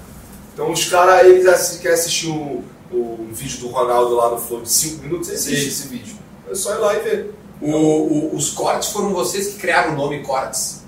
Então 0.53 0.71
os 0.71 0.85
caras, 0.85 1.25
eles 1.25 1.45
assi- 1.45 1.79
querem 1.79 1.97
assistir 1.97 2.27
o, 2.29 2.63
o 2.91 3.27
vídeo 3.33 3.59
do 3.59 3.67
Ronaldo 3.67 4.15
lá 4.15 4.29
no 4.29 4.37
Flow 4.39 4.61
de 4.61 4.69
5 4.71 5.03
minutos, 5.03 5.29
existe 5.29 5.67
esse 5.67 5.87
vídeo. 5.89 6.15
É 6.49 6.55
só 6.55 6.73
ir 6.75 6.77
lá 6.79 6.93
e 6.95 6.99
ver. 6.99 7.33
O- 7.61 7.71
o- 7.71 8.35
os 8.35 8.51
cortes 8.51 8.89
foram 8.89 9.13
vocês 9.13 9.47
que 9.47 9.59
criaram 9.59 9.93
o 9.93 9.97
nome 9.97 10.21
cortes. 10.23 10.83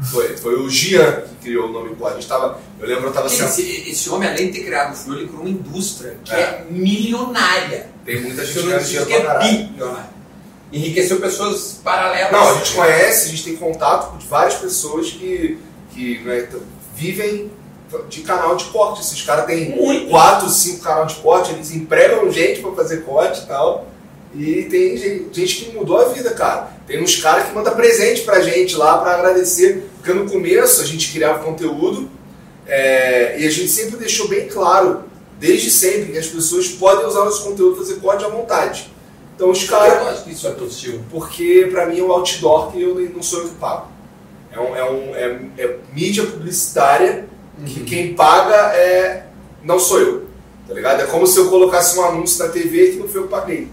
Foi, 0.00 0.36
foi 0.36 0.54
o 0.60 0.70
Gian 0.70 1.22
que 1.22 1.34
criou 1.42 1.68
o 1.68 1.72
nome. 1.72 1.96
A 2.04 2.10
gente 2.14 2.28
tava, 2.28 2.60
eu 2.78 2.86
lembro, 2.86 3.06
eu 3.06 3.12
tava 3.12 3.28
sentado. 3.28 3.48
Esse, 3.50 3.90
esse 3.90 4.08
homem, 4.10 4.28
além 4.28 4.46
de 4.46 4.58
ter 4.58 4.64
criado 4.64 4.92
o 4.92 4.96
Flow, 4.96 5.16
ele 5.18 5.26
criou 5.26 5.42
uma 5.42 5.50
indústria 5.50 6.16
que 6.24 6.32
é, 6.32 6.38
É. 6.38 6.66
milionária. 6.70 7.88
Tem 8.04 8.20
muita 8.20 8.44
gente 8.44 8.58
existe 8.58 8.84
dinheiro 8.86 9.06
que 9.06 9.12
é 9.12 9.38
bilionária. 9.38 10.10
Enriqueceu 10.72 11.18
pessoas 11.18 11.80
paralelas. 11.82 12.30
Não, 12.30 12.48
a 12.50 12.54
gente 12.58 12.74
conhece, 12.74 13.26
a 13.26 13.30
gente 13.30 13.44
tem 13.44 13.56
contato 13.56 14.12
com 14.12 14.18
várias 14.28 14.54
pessoas 14.54 15.10
que, 15.10 15.58
que 15.92 16.18
né, 16.24 16.46
vivem 16.94 17.50
de 18.08 18.20
canal 18.20 18.54
de 18.54 18.66
corte. 18.66 19.00
Esses 19.00 19.22
caras 19.22 19.46
têm 19.46 19.70
Muito. 19.74 20.10
quatro, 20.10 20.48
cinco 20.48 20.82
canais 20.84 21.14
de 21.14 21.20
corte, 21.20 21.52
eles 21.52 21.70
empregam 21.72 22.30
gente 22.30 22.60
pra 22.60 22.72
fazer 22.72 22.98
corte 22.98 23.42
e 23.42 23.46
tal. 23.46 23.88
E 24.34 24.62
tem 24.64 24.96
gente, 24.96 25.28
gente 25.32 25.64
que 25.64 25.74
mudou 25.76 25.98
a 25.98 26.10
vida, 26.10 26.30
cara. 26.34 26.70
Tem 26.88 27.02
uns 27.02 27.16
caras 27.16 27.46
que 27.46 27.54
mandam 27.54 27.76
presente 27.76 28.22
pra 28.22 28.40
gente 28.40 28.74
lá 28.74 28.98
pra 28.98 29.14
agradecer. 29.14 29.88
Porque 29.96 30.12
no 30.12 30.28
começo 30.28 30.80
a 30.80 30.86
gente 30.86 31.12
criava 31.12 31.44
conteúdo 31.44 32.10
é, 32.66 33.38
e 33.38 33.46
a 33.46 33.50
gente 33.50 33.68
sempre 33.68 33.98
deixou 33.98 34.26
bem 34.26 34.48
claro, 34.48 35.04
desde 35.38 35.70
sempre, 35.70 36.12
que 36.12 36.18
as 36.18 36.26
pessoas 36.26 36.68
podem 36.68 37.06
usar 37.06 37.26
nosso 37.26 37.44
conteúdo 37.44 37.76
e 37.76 37.78
fazer 37.78 38.00
corte 38.00 38.24
à 38.24 38.28
vontade. 38.28 38.90
Então 39.36 39.50
os 39.50 39.64
caras 39.64 40.02
Eu 40.02 40.08
acho 40.08 40.24
que 40.24 40.32
isso 40.32 40.48
é 40.48 40.50
positivo. 40.50 41.04
porque 41.10 41.68
pra 41.70 41.86
mim 41.86 42.00
é 42.00 42.02
o 42.02 42.10
outdoor 42.10 42.72
que 42.72 42.82
eu 42.82 42.94
não 43.14 43.22
sou 43.22 43.42
eu 43.42 43.48
que 43.50 43.54
pago. 43.56 43.86
É, 44.50 44.58
um, 44.58 44.76
é, 44.76 44.90
um, 44.90 45.14
é, 45.14 45.40
é 45.58 45.76
mídia 45.92 46.24
publicitária 46.24 47.26
que 47.66 47.84
quem 47.84 48.14
paga 48.14 48.74
é 48.74 49.26
não 49.62 49.78
sou 49.78 50.00
eu. 50.00 50.26
Tá 50.66 50.74
ligado? 50.74 51.02
É 51.02 51.06
como 51.06 51.26
se 51.26 51.38
eu 51.38 51.48
colocasse 51.48 51.98
um 51.98 52.04
anúncio 52.04 52.44
na 52.44 52.50
TV 52.50 52.92
que 52.92 52.96
não 52.96 53.08
foi 53.08 53.20
eu 53.20 53.24
que 53.24 53.30
paguei. 53.30 53.68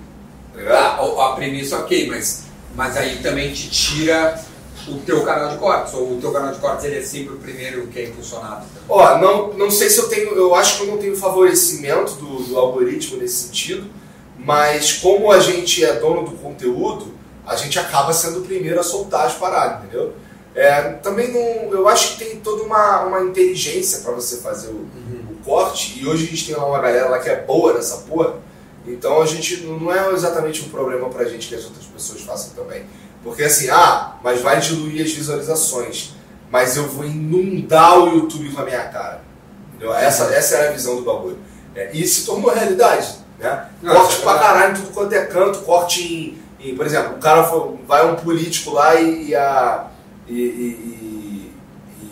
Tá 0.54 0.60
ligado? 0.60 0.98
Tá, 0.98 1.24
a, 1.24 1.32
a 1.32 1.36
premissa 1.36 1.78
ok, 1.80 2.08
mas, 2.08 2.45
mas 2.76 2.98
aí 2.98 3.18
também 3.18 3.54
te 3.54 3.70
tira 3.70 4.40
o 4.88 5.00
teu 5.00 5.24
canal 5.24 5.50
de 5.50 5.58
cortes, 5.58 5.94
ou 5.94 6.14
o 6.14 6.22
teu 6.22 6.32
canal 6.32 6.54
de 6.54 6.60
cortes 6.60 6.86
ele 6.86 6.98
é 6.98 7.02
sempre 7.02 7.34
o 7.34 7.38
primeiro 7.38 7.88
que 7.88 8.00
é 8.00 8.06
impulsionado. 8.06 8.66
Ó, 8.88 9.18
não, 9.18 9.54
não 9.54 9.72
sei 9.72 9.90
se 9.90 9.98
eu 9.98 10.08
tenho. 10.08 10.36
Eu 10.36 10.54
acho 10.54 10.78
que 10.78 10.84
eu 10.84 10.88
não 10.88 10.98
tenho 10.98 11.16
favorecimento 11.16 12.14
do, 12.14 12.44
do 12.44 12.58
algoritmo 12.58 13.18
nesse 13.18 13.48
sentido, 13.48 13.90
mas 14.38 14.94
como 14.94 15.32
a 15.32 15.40
gente 15.40 15.84
é 15.84 15.94
dono 16.00 16.24
do 16.24 16.32
conteúdo, 16.38 17.14
a 17.48 17.56
gente 17.56 17.80
acaba 17.80 18.14
sendo 18.14 18.40
o 18.40 18.44
primeiro 18.44 18.80
a 18.80 18.84
soltar 18.84 19.26
as 19.26 19.34
paradas, 19.34 19.86
entendeu? 19.86 20.14
É, 20.54 20.82
também 21.02 21.32
não. 21.32 21.72
Eu 21.72 21.88
acho 21.88 22.16
que 22.16 22.26
tem 22.26 22.40
toda 22.40 22.64
uma, 22.64 23.02
uma 23.06 23.22
inteligência 23.22 24.00
para 24.00 24.14
você 24.14 24.38
fazer 24.38 24.70
o, 24.70 24.88
o 25.32 25.38
corte, 25.44 26.00
e 26.00 26.08
hoje 26.08 26.26
a 26.26 26.30
gente 26.30 26.46
tem 26.46 26.56
lá 26.56 26.66
uma 26.66 26.80
galera 26.80 27.10
lá 27.10 27.20
que 27.20 27.30
é 27.30 27.42
boa 27.42 27.74
nessa 27.74 27.98
porra, 27.98 28.36
então 28.88 29.22
a 29.22 29.26
gente 29.26 29.58
não 29.66 29.92
é 29.92 30.12
exatamente 30.14 30.62
um 30.64 30.70
problema 30.70 31.10
pra 31.10 31.26
gente 31.26 31.48
que 31.48 31.56
as 31.56 31.64
outras 31.66 31.86
pessoas 31.86 32.22
façam 32.22 32.52
também. 32.56 32.86
Porque 33.24 33.44
assim, 33.44 33.70
ah, 33.70 34.16
mas 34.24 34.42
vai 34.42 34.60
diluir 34.60 35.04
as 35.06 35.12
visualizações, 35.12 36.14
mas 36.52 36.78
eu 36.78 36.88
vou 36.88 37.06
inundar 37.06 37.98
o 38.00 38.16
YouTube 38.16 38.50
com 38.52 38.62
a 38.62 38.66
minha 38.66 38.84
cara. 38.90 39.22
Entendeu? 39.70 39.94
Essa, 39.94 40.26
essa 40.26 40.56
era 40.56 40.70
a 40.70 40.74
visão 40.74 40.96
do 40.98 41.02
bagulho. 41.02 41.40
É, 41.76 41.90
e 41.94 42.08
se 42.08 42.26
tornou 42.26 42.52
realidade. 42.54 43.16
Né? 43.40 43.68
Corte 43.82 44.18
é 44.18 44.20
pra 44.22 44.40
caralho 44.40 44.72
em 44.72 44.76
tudo 44.76 44.94
quanto 44.94 45.14
é 45.14 45.26
canto, 45.26 45.60
corte 45.60 46.02
em. 46.04 46.70
em- 46.70 46.76
por 46.76 46.86
exemplo, 46.86 47.16
o 47.16 47.20
cara 47.20 47.44
for- 47.44 47.78
vai 47.88 48.10
um 48.10 48.16
político 48.16 48.72
lá 48.72 48.96
e, 48.96 49.30
e 49.30 49.36
a. 49.36 49.88
E, 50.28 50.34
e- 50.34 51.52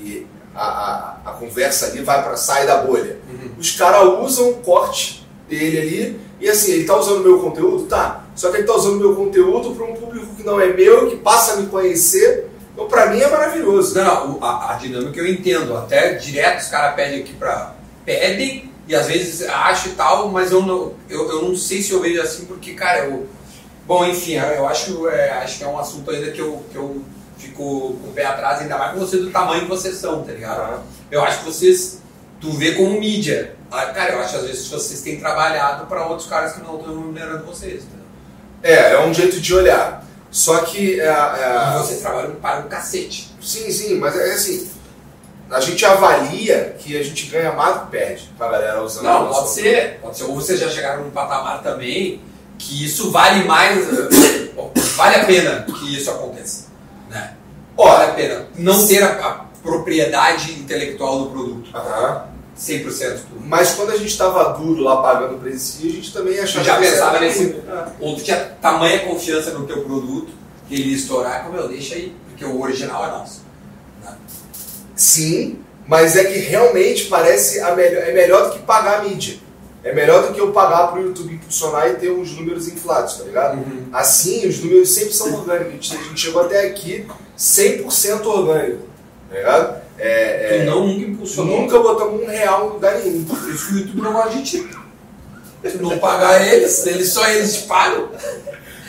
e- 0.01 0.27
a, 0.55 0.65
a, 0.67 1.17
a 1.25 1.31
conversa 1.33 1.87
ali 1.87 2.01
vai 2.03 2.21
para 2.23 2.35
sai 2.37 2.67
da 2.67 2.77
bolha. 2.77 3.19
Os 3.57 3.71
caras 3.71 4.03
usam 4.21 4.49
o 4.51 4.55
corte 4.57 5.25
dele 5.47 5.79
ali 5.79 6.19
e 6.43 6.49
assim, 6.49 6.73
ele 6.73 6.83
tá 6.83 6.97
usando 6.97 7.21
o 7.21 7.23
meu 7.23 7.39
conteúdo? 7.39 7.85
Tá. 7.85 8.25
Só 8.35 8.51
que 8.51 8.57
ele 8.57 8.67
tá 8.67 8.75
usando 8.75 8.95
o 8.95 8.99
meu 8.99 9.15
conteúdo 9.15 9.73
para 9.73 9.85
um 9.85 9.95
público 9.95 10.35
que 10.35 10.43
não 10.43 10.59
é 10.59 10.67
meu, 10.73 11.09
que 11.09 11.15
passa 11.15 11.53
a 11.53 11.55
me 11.55 11.67
conhecer. 11.67 12.49
Então, 12.73 12.85
pra 12.85 13.05
mim, 13.05 13.21
é 13.21 13.29
maravilhoso. 13.29 13.95
Não, 13.95 14.27
não, 14.27 14.43
a, 14.43 14.73
a 14.73 14.75
dinâmica 14.75 15.17
eu 15.17 15.25
entendo. 15.25 15.73
Até 15.77 16.15
direto 16.15 16.59
os 16.59 16.67
caras 16.67 16.95
pedem 16.95 17.21
aqui 17.21 17.33
pra. 17.33 17.73
Pedem 18.03 18.69
e 18.85 18.93
às 18.93 19.07
vezes 19.07 19.47
acho 19.47 19.87
e 19.87 19.91
tal, 19.93 20.27
mas 20.27 20.51
eu 20.51 20.61
não, 20.61 20.91
eu, 21.09 21.29
eu 21.29 21.43
não 21.43 21.55
sei 21.55 21.81
se 21.81 21.93
eu 21.93 22.01
vejo 22.01 22.21
assim, 22.21 22.43
porque, 22.43 22.73
cara, 22.73 23.05
eu. 23.05 23.25
Bom, 23.87 24.05
enfim, 24.05 24.33
eu 24.33 24.67
acho, 24.67 25.07
é, 25.07 25.31
acho 25.31 25.59
que 25.59 25.63
é 25.63 25.67
um 25.67 25.79
assunto 25.79 26.11
ainda 26.11 26.29
que 26.31 26.41
eu, 26.41 26.61
que 26.69 26.75
eu 26.75 27.01
fico 27.37 27.95
com 28.01 28.09
o 28.09 28.11
pé 28.13 28.25
atrás, 28.25 28.59
ainda 28.59 28.77
mais 28.77 28.91
com 28.91 28.99
você 28.99 29.17
do 29.17 29.31
tamanho 29.31 29.63
que 29.63 29.69
vocês 29.69 29.95
são, 29.95 30.23
tá 30.23 30.33
ligado? 30.33 30.83
Eu 31.09 31.23
acho 31.23 31.39
que 31.39 31.45
vocês. 31.45 32.02
Tu 32.43 32.51
vê 32.51 32.73
como 32.73 32.99
mídia. 32.99 33.55
Ah, 33.71 33.85
Cara, 33.85 34.11
eu 34.15 34.19
acho 34.19 34.31
que 34.33 34.39
às 34.39 34.45
vezes 34.45 34.67
vocês 34.67 34.99
têm 35.01 35.17
trabalhado 35.17 35.85
pra 35.85 36.05
outros 36.07 36.27
caras 36.27 36.51
que 36.51 36.61
não 36.61 36.75
estão 36.77 36.93
remunerando 36.93 37.45
vocês. 37.45 37.83
Entendeu? 37.83 38.05
É, 38.61 38.91
é 38.95 38.99
um 39.05 39.13
jeito 39.13 39.39
de 39.39 39.53
olhar. 39.55 40.05
Só 40.29 40.57
que 40.59 40.99
é, 40.99 41.05
é, 41.05 41.77
vocês 41.77 42.01
trabalham 42.01 42.35
para 42.35 42.59
o 42.59 42.63
cacete. 42.67 43.33
Sim, 43.41 43.71
sim, 43.71 43.95
mas 43.97 44.13
é 44.17 44.33
assim. 44.33 44.69
A 45.49 45.61
gente 45.61 45.85
avalia 45.85 46.75
que 46.79 46.97
a 46.97 47.03
gente 47.03 47.27
ganha 47.27 47.53
mais 47.53 47.75
do 47.75 47.81
que 47.85 47.91
perde 47.91 48.29
pra 48.37 48.49
galera 48.49 48.81
usando 48.83 49.03
Não, 49.05 49.27
pode 49.29 49.49
ser, 49.51 49.99
pode 50.01 50.17
ser. 50.17 50.23
Ou 50.25 50.35
vocês 50.35 50.59
já 50.59 50.69
chegaram 50.69 51.05
num 51.05 51.11
patamar 51.11 51.61
também 51.63 52.21
que 52.57 52.83
isso 52.83 53.09
vale 53.09 53.45
mais. 53.45 53.87
eh, 53.87 54.49
vale 54.97 55.15
a 55.15 55.25
pena 55.25 55.65
que 55.79 55.95
isso 55.97 56.11
aconteça. 56.11 56.65
Né? 57.09 57.35
Ó, 57.77 57.87
Vale 57.87 58.11
a 58.11 58.13
pena. 58.15 58.45
Não 58.57 58.85
ter 58.85 59.01
a, 59.01 59.07
a 59.27 59.31
propriedade 59.61 60.51
intelectual 60.53 61.19
do 61.25 61.29
produto. 61.31 61.69
aham. 61.73 62.32
100% 62.57 62.85
tudo. 63.29 63.41
Mas 63.45 63.71
quando 63.71 63.91
a 63.91 63.97
gente 63.97 64.17
tava 64.17 64.53
duro 64.57 64.81
lá 64.81 65.01
pagando 65.01 65.47
esse 65.49 65.79
dia, 65.79 65.91
a 65.91 65.95
gente 65.95 66.13
também 66.13 66.39
achava 66.39 66.63
já 66.63 66.77
que 66.77 66.81
pensava 66.87 67.19
nesse- 67.19 67.43
ruim. 67.45 67.61
É. 67.67 67.85
Ou 67.99 68.15
tu 68.15 68.23
tinha 68.23 68.37
tamanha 68.61 68.99
confiança 68.99 69.51
no 69.51 69.65
teu 69.65 69.81
produto 69.83 70.31
que 70.67 70.75
ele 70.75 70.89
ia 70.89 70.95
estourar, 70.95 71.43
como 71.45 71.57
eu 71.57 71.67
deixa 71.67 71.95
aí, 71.95 72.15
porque 72.29 72.45
o 72.45 72.61
original 72.61 73.05
é 73.05 73.07
nosso. 73.09 73.41
Né? 74.03 74.15
Sim, 74.95 75.59
mas 75.87 76.15
é 76.15 76.23
que 76.25 76.37
realmente 76.39 77.05
parece 77.05 77.59
a 77.59 77.75
melhor, 77.75 78.03
é 78.03 78.13
melhor 78.13 78.47
do 78.49 78.53
que 78.53 78.59
pagar 78.59 78.99
a 78.99 79.03
mídia. 79.03 79.37
É 79.83 79.93
melhor 79.93 80.25
do 80.25 80.33
que 80.33 80.39
eu 80.39 80.53
pagar 80.53 80.87
pro 80.93 81.01
YouTube 81.01 81.33
impulsionar 81.33 81.89
e 81.89 81.95
ter 81.95 82.09
uns 82.09 82.31
números 82.37 82.69
inflados, 82.69 83.17
tá 83.17 83.25
ligado? 83.25 83.57
Uhum. 83.57 83.87
Assim, 83.91 84.47
os 84.47 84.59
números 84.63 84.93
sempre 84.93 85.13
são 85.13 85.33
orgânicos. 85.33 85.67
A 85.67 85.71
gente, 85.73 85.95
a 85.97 86.03
gente 86.07 86.21
chegou 86.21 86.41
até 86.43 86.67
aqui 86.67 87.05
100% 87.37 88.25
orgânico, 88.25 88.83
tá 89.29 89.35
ligado? 89.35 89.82
É, 89.97 90.55
é, 90.57 90.59
Tu 90.59 90.65
não 90.65 90.87
nunca 90.87 91.05
impulsionou. 91.05 91.61
nunca 91.61 91.79
botamos 91.79 92.21
um 92.23 92.25
real 92.27 92.69
lugar 92.69 92.97
nenhum. 92.99 93.23
Por 93.25 93.37
isso 93.49 93.67
que 93.67 93.73
o 93.73 93.77
YouTube 93.79 94.01
não 94.01 94.13
gosta 94.13 94.29
de 94.31 94.43
ti. 94.43 94.69
Se 95.65 95.77
não 95.77 95.97
pagar 95.99 96.45
eles, 96.45 96.85
eles 96.85 97.09
só 97.13 97.25
eles 97.29 97.55
te 97.55 97.61
pagam. 97.67 98.09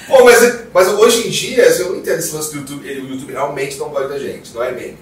Pô, 0.08 0.24
mas, 0.24 0.60
mas 0.72 0.88
hoje 0.88 1.28
em 1.28 1.30
dia, 1.30 1.66
assim, 1.66 1.82
eu 1.82 1.90
não 1.90 1.96
entendo 1.98 2.18
esse 2.18 2.34
lance 2.34 2.50
do 2.52 2.58
YouTube. 2.60 2.86
O 2.88 3.08
YouTube 3.10 3.32
realmente 3.32 3.78
não 3.78 3.88
gosta 3.90 4.08
da 4.08 4.18
gente, 4.18 4.52
não 4.54 4.62
é 4.62 4.72
meme. 4.72 4.98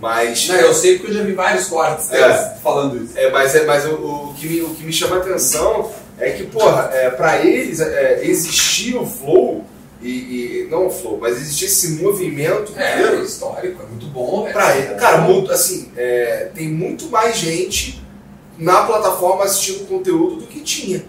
Mas. 0.00 0.46
Não, 0.48 0.54
eu 0.56 0.72
sei 0.74 0.98
porque 0.98 1.10
eu 1.10 1.16
já 1.16 1.24
vi 1.24 1.32
vários 1.32 1.66
cortes 1.68 2.12
É. 2.12 2.56
falando 2.62 3.02
isso. 3.02 3.12
É, 3.16 3.30
mas 3.30 3.54
é, 3.54 3.64
mas 3.64 3.84
o, 3.86 3.94
o 3.94 4.34
que 4.38 4.46
me, 4.48 4.60
o 4.62 4.68
que 4.70 4.84
me 4.84 4.92
chama 4.92 5.16
a 5.16 5.18
atenção 5.18 5.90
é 6.18 6.30
que, 6.30 6.44
porra, 6.44 6.90
é, 6.92 7.10
pra 7.10 7.44
eles 7.44 7.80
é, 7.80 8.20
existia 8.22 9.00
o 9.00 9.06
flow, 9.06 9.64
e, 10.02 10.08
e- 10.08 10.68
não 10.70 10.90
flow, 10.90 11.18
mas 11.20 11.36
existia 11.36 11.66
esse 11.68 11.90
movimento 12.02 12.72
É, 12.76 12.94
inteiro 13.00 13.24
histórico, 13.24 13.82
é 13.82 13.86
muito 13.86 14.06
bom, 14.06 14.42
velho. 14.42 14.52
pra 14.52 14.76
ele. 14.76 14.94
Cara, 14.94 15.18
muito, 15.22 15.50
assim, 15.52 15.90
é, 15.96 16.50
tem 16.54 16.68
muito 16.68 17.06
mais 17.06 17.36
gente 17.36 18.02
na 18.58 18.82
plataforma 18.84 19.44
assistindo 19.44 19.86
conteúdo 19.88 20.36
do 20.36 20.46
que 20.46 20.60
tinha. 20.60 21.04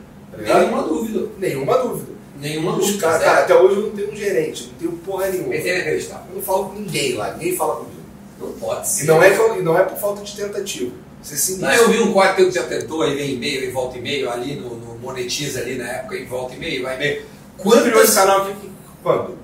Tá? 0.46 0.60
Nenhuma 0.60 0.84
dúvida. 0.84 1.28
Nenhuma 1.38 1.78
dúvida. 1.78 2.12
Nenhuma 2.40 2.72
dúvida. 2.74 3.00
caras, 3.00 3.24
cara, 3.24 3.40
até 3.42 3.56
hoje 3.56 3.76
eu 3.78 3.82
não 3.84 3.90
tenho 3.92 4.12
um 4.12 4.16
gerente, 4.16 4.68
não 4.68 4.74
tenho 4.80 4.92
porra 5.04 5.28
nenhuma. 5.30 5.56
É. 5.56 5.96
Eu 5.96 6.36
não 6.36 6.42
falo 6.42 6.66
com 6.70 6.80
ninguém 6.80 7.14
lá, 7.16 7.34
ninguém 7.34 7.56
fala 7.56 7.78
comigo. 7.78 7.98
Não 8.40 8.52
pode 8.54 8.88
ser. 8.88 9.04
E 9.04 9.08
não 9.08 9.24
é, 9.24 9.32
que- 9.32 9.62
não 9.64 9.78
é 9.78 9.84
por 9.84 9.98
falta 9.98 10.22
de 10.24 10.36
tentativa. 10.36 10.92
Você 11.24 11.36
se 11.36 11.58
Não, 11.60 11.70
eu 11.74 11.90
vi 11.90 12.00
um 12.00 12.14
teu 12.36 12.48
que 12.48 12.52
já 12.52 12.64
tentou, 12.64 13.02
aí 13.02 13.16
vem 13.16 13.34
e-mail, 13.34 13.64
e 13.64 13.72
volta 13.72 13.98
e-mail, 13.98 14.30
ali 14.30 14.56
no, 14.56 14.76
no 14.76 14.98
Monetiza 15.00 15.60
ali 15.62 15.76
na 15.76 15.88
época, 15.90 16.16
e 16.16 16.26
volta 16.26 16.54
e-mail, 16.54 16.84
vai 16.84 16.96
e-mail. 16.96 17.14
Esse 17.18 17.26
Quantas... 17.58 18.14
canal 18.14 18.42
aqui? 18.44 18.70
Quando? 19.08 19.38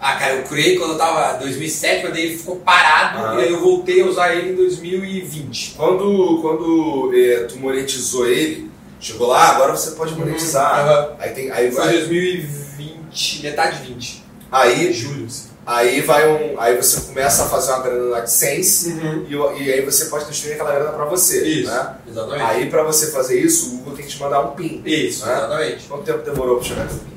Ah, 0.00 0.16
cara, 0.16 0.34
eu 0.34 0.42
criei 0.42 0.76
quando 0.78 0.92
eu 0.92 0.98
tava 0.98 1.36
em 1.36 1.40
2007, 1.40 2.02
mas 2.04 2.12
daí 2.12 2.26
ele 2.26 2.36
ficou 2.38 2.56
parado, 2.56 3.18
Ah. 3.24 3.34
e 3.36 3.44
aí 3.44 3.52
eu 3.52 3.60
voltei 3.60 4.02
a 4.02 4.06
usar 4.06 4.34
ele 4.34 4.50
em 4.50 4.56
2020. 4.56 5.74
Quando, 5.76 6.38
quando 6.42 7.12
é, 7.14 7.44
tu 7.44 7.56
monetizou 7.58 8.26
ele, 8.26 8.68
chegou 8.98 9.28
lá, 9.28 9.50
agora 9.50 9.76
você 9.76 9.92
pode 9.92 10.14
monetizar. 10.16 10.80
Aham. 10.80 11.08
Aí 11.20 11.30
tem. 11.30 11.50
Aí 11.52 11.70
Foi 11.70 11.84
vai. 11.84 11.92
2020, 11.98 13.42
metade 13.42 13.78
de 13.82 13.92
20. 13.94 14.24
Aí, 14.50 14.92
Julho. 14.92 15.26
assim. 15.26 15.48
aí 15.64 16.00
vai 16.02 16.28
um. 16.28 16.60
Aí 16.60 16.76
você 16.76 17.00
começa 17.02 17.44
a 17.44 17.46
fazer 17.46 17.72
uma 17.72 17.80
grana 17.82 18.04
no 18.08 18.14
AdSense 18.16 18.92
Uhum. 18.92 19.26
e, 19.56 19.62
e 19.62 19.72
aí 19.72 19.80
você 19.82 20.06
pode 20.06 20.24
transferir 20.24 20.54
aquela 20.56 20.74
grana 20.74 20.90
pra 20.90 21.04
você. 21.06 21.46
Isso, 21.46 21.70
Né? 21.70 21.94
exatamente. 22.08 22.42
Aí 22.42 22.68
pra 22.68 22.82
você 22.82 23.10
fazer 23.12 23.40
isso, 23.40 23.66
o 23.66 23.78
Google 23.78 23.94
tem 23.94 24.04
que 24.04 24.10
te 24.10 24.20
mandar 24.20 24.40
um 24.40 24.50
PIN. 24.50 24.82
Isso, 24.84 25.24
né? 25.24 25.32
exatamente. 25.32 25.84
Quanto 25.86 26.02
tempo 26.04 26.18
demorou 26.28 26.56
pra 26.56 26.64
chegar 26.64 26.88
teu 26.88 26.96
PIN? 26.98 27.11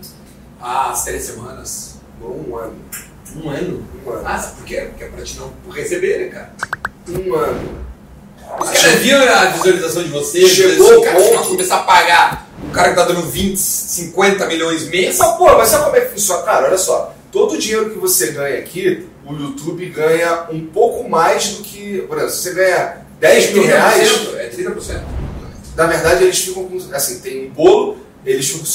Há 0.66 0.92
as 0.92 1.04
três 1.04 1.24
semanas. 1.24 1.96
Durou 2.20 2.44
um 2.50 2.58
ano. 2.58 2.76
Um 3.44 3.50
ano. 3.50 3.88
Um 4.06 4.10
ano. 4.12 4.22
Ah, 4.26 4.38
sabe 4.40 4.56
por 4.58 4.66
quê? 4.66 4.88
Porque 4.90 5.04
é 5.04 5.08
pra 5.08 5.24
te 5.24 5.38
não 5.38 5.52
receber, 5.72 6.20
né, 6.20 6.26
cara? 6.28 6.54
Um 7.10 7.36
ano. 7.36 7.86
Os 8.60 8.70
caras 8.70 9.00
viam 9.00 9.22
a 9.22 9.46
visualização 9.46 10.04
de 10.04 10.10
vocês, 10.10 10.50
Chegou 10.50 11.00
o 11.00 11.02
cara, 11.04 11.20
ponto- 11.20 11.50
começar 11.50 11.78
a 11.78 11.84
pagar 11.84 12.48
um 12.64 12.70
cara 12.70 12.90
que 12.90 12.96
tá 12.96 13.04
dando 13.06 13.22
20, 13.24 13.58
50 13.58 14.46
milhões 14.48 14.88
mês. 14.88 15.20
Essa 15.20 15.34
porra, 15.34 15.58
mas 15.58 15.68
sabe 15.70 15.84
como 15.86 15.96
é 15.98 16.02
que 16.02 16.12
funciona? 16.14 16.44
Cara, 16.44 16.68
olha 16.68 16.78
só. 16.78 17.14
Todo 17.32 17.56
o 17.56 17.58
dinheiro 17.58 17.90
que 17.90 17.98
você 17.98 18.32
ganha 18.32 18.60
aqui, 18.60 19.08
o 19.26 19.34
YouTube 19.34 19.86
ganha 19.90 20.46
um 20.52 20.66
pouco 20.68 21.10
mais 21.10 21.50
do 21.50 21.64
que. 21.64 22.02
Por 22.08 22.18
exemplo, 22.18 22.34
se 22.34 22.44
você 22.44 22.54
ganha 22.54 22.98
10 23.20 23.54
mil 23.54 23.64
reais, 23.66 24.10
30%, 24.10 24.36
É 24.38 24.50
30%. 24.50 25.02
na 25.76 25.86
verdade 25.88 26.24
eles 26.24 26.38
ficam 26.40 26.64
com. 26.66 26.78
Assim, 26.94 27.20
tem 27.20 27.48
um 27.48 27.50
bolo, 27.52 27.98
eles 28.26 28.48
ficam 28.48 28.62
com 28.62 28.66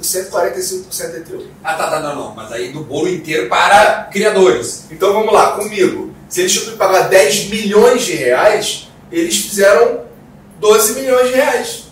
55%, 0.00 0.30
45% 0.30 1.04
é 1.04 1.20
teu. 1.20 1.46
Ah, 1.62 1.74
tá, 1.74 1.90
tá, 1.90 2.00
não, 2.00 2.14
não. 2.14 2.34
Mas 2.34 2.50
aí 2.52 2.72
do 2.72 2.80
bolo 2.80 3.08
inteiro 3.08 3.48
para 3.48 4.08
criadores. 4.12 4.84
Então 4.90 5.12
vamos 5.12 5.32
lá, 5.32 5.52
comigo. 5.52 6.12
Se 6.28 6.40
eles 6.40 6.52
tinham 6.52 6.70
que 6.70 6.76
pagar 6.76 7.08
10 7.08 7.48
milhões 7.50 8.02
de 8.06 8.12
reais, 8.14 8.88
eles 9.12 9.36
fizeram 9.36 10.00
12 10.60 10.94
milhões 10.94 11.28
de 11.28 11.34
reais. 11.34 11.82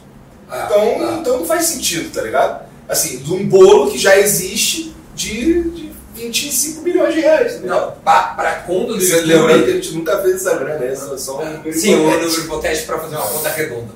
Ah, 0.49 0.65
Então, 0.67 1.07
tá. 1.07 1.13
então 1.21 1.39
não 1.39 1.45
faz 1.45 1.65
sentido, 1.67 2.11
tá 2.13 2.23
ligado? 2.23 2.67
Assim, 2.89 3.19
de 3.19 3.33
um 3.35 3.47
bolo 3.47 3.91
que 3.91 3.99
já 3.99 4.17
existe 4.19 4.95
de, 5.15 5.63
de 5.71 5.93
25 6.15 6.83
milhões 6.83 7.15
de 7.15 7.21
reais. 7.21 7.61
Ligado? 7.61 7.81
Não, 7.87 7.93
pra 8.03 8.63
conta 8.67 8.95
do 8.95 9.03
YouTube. 9.03 9.27
lembrando 9.27 9.65
que 9.65 9.71
a 9.71 9.75
gente 9.75 9.93
nunca 9.93 10.23
fez 10.23 10.37
essa 10.37 10.57
grana, 10.57 10.85
é 10.85 10.95
só, 10.95 11.43
um 11.43 11.73
Sim, 11.73 11.93
hipotético. 11.93 11.97
número 11.97 12.41
hipotético 12.41 12.87
para 12.87 12.99
fazer 13.01 13.17
uma 13.17 13.27
conta 13.27 13.49
redonda. 13.51 13.93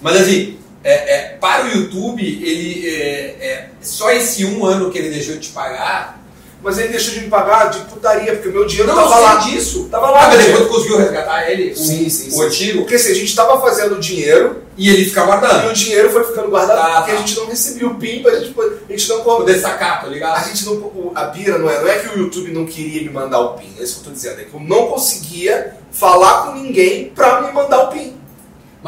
Mas 0.00 0.20
assim, 0.20 0.58
é, 0.88 1.14
é, 1.14 1.36
para 1.40 1.64
o 1.66 1.68
YouTube, 1.68 2.22
ele 2.22 2.88
é, 2.88 3.36
é, 3.40 3.68
só 3.80 4.10
esse 4.12 4.44
um 4.44 4.64
ano 4.64 4.90
que 4.90 4.98
ele 4.98 5.10
deixou 5.10 5.34
de 5.34 5.40
te 5.40 5.48
pagar. 5.50 6.16
Mas 6.62 6.78
ele 6.78 6.88
deixou 6.88 7.14
de 7.14 7.20
me 7.20 7.28
pagar 7.28 7.70
de 7.70 7.78
putaria, 7.80 8.32
porque 8.32 8.48
o 8.48 8.52
meu 8.52 8.66
dinheiro 8.66 8.88
Não, 8.90 8.96
tava 8.96 9.18
lá. 9.20 9.34
disso. 9.36 9.88
Tava 9.90 10.06
Ah, 10.06 10.10
lá. 10.10 10.20
mas 10.28 10.28
meu 10.30 10.38
depois 10.38 10.44
dinheiro. 10.46 10.66
tu 10.66 10.74
conseguiu 10.74 10.98
resgatar 10.98 11.50
ele, 11.50 11.70
o, 11.72 11.76
Sim, 11.76 12.08
sim, 12.08 12.36
o 12.36 12.42
antigo, 12.42 12.78
Porque 12.80 12.94
assim, 12.96 13.12
a 13.12 13.14
gente 13.14 13.36
tava 13.36 13.60
fazendo 13.60 14.00
dinheiro 14.00 14.62
e 14.76 14.88
ele 14.88 15.04
fica 15.04 15.22
e 15.22 15.26
guardando. 15.26 15.68
o 15.70 15.72
dinheiro 15.72 16.10
foi 16.10 16.24
ficando 16.24 16.48
guardado 16.48 16.76
Tá, 16.78 16.96
porque 17.02 17.12
tá. 17.12 17.16
a 17.18 17.20
gente 17.20 17.36
não 17.36 17.46
recebia 17.46 17.86
o 17.86 17.94
PIN, 17.96 18.24
a 18.26 18.40
gente, 18.40 18.54
a 18.88 18.92
gente 18.92 19.08
não 19.10 19.20
Poder 19.22 19.60
sacar, 19.60 20.00
tá 20.00 20.06
A 20.06 20.10
ligado? 20.10 20.48
gente 20.48 20.64
não. 20.64 20.72
o- 20.72 21.12
A 21.14 21.26
pira 21.26 21.58
não 21.58 21.70
é, 21.70 21.80
não 21.80 21.88
é 21.88 21.98
que 21.98 22.08
o 22.08 22.18
YouTube 22.18 22.50
não 22.50 22.64
queria 22.66 23.02
me 23.02 23.10
mandar 23.10 23.38
o 23.40 23.50
PIN, 23.54 23.72
é 23.78 23.82
isso 23.84 23.94
que 23.96 24.00
eu 24.00 24.04
tô 24.06 24.10
dizendo, 24.12 24.40
é 24.40 24.44
que 24.44 24.54
eu 24.54 24.60
não 24.60 24.86
conseguia 24.88 25.74
falar 25.92 26.46
com 26.46 26.54
ninguém 26.54 27.10
pra 27.14 27.42
me 27.42 27.52
mandar 27.52 27.84
o 27.84 27.88
PIN. 27.92 28.16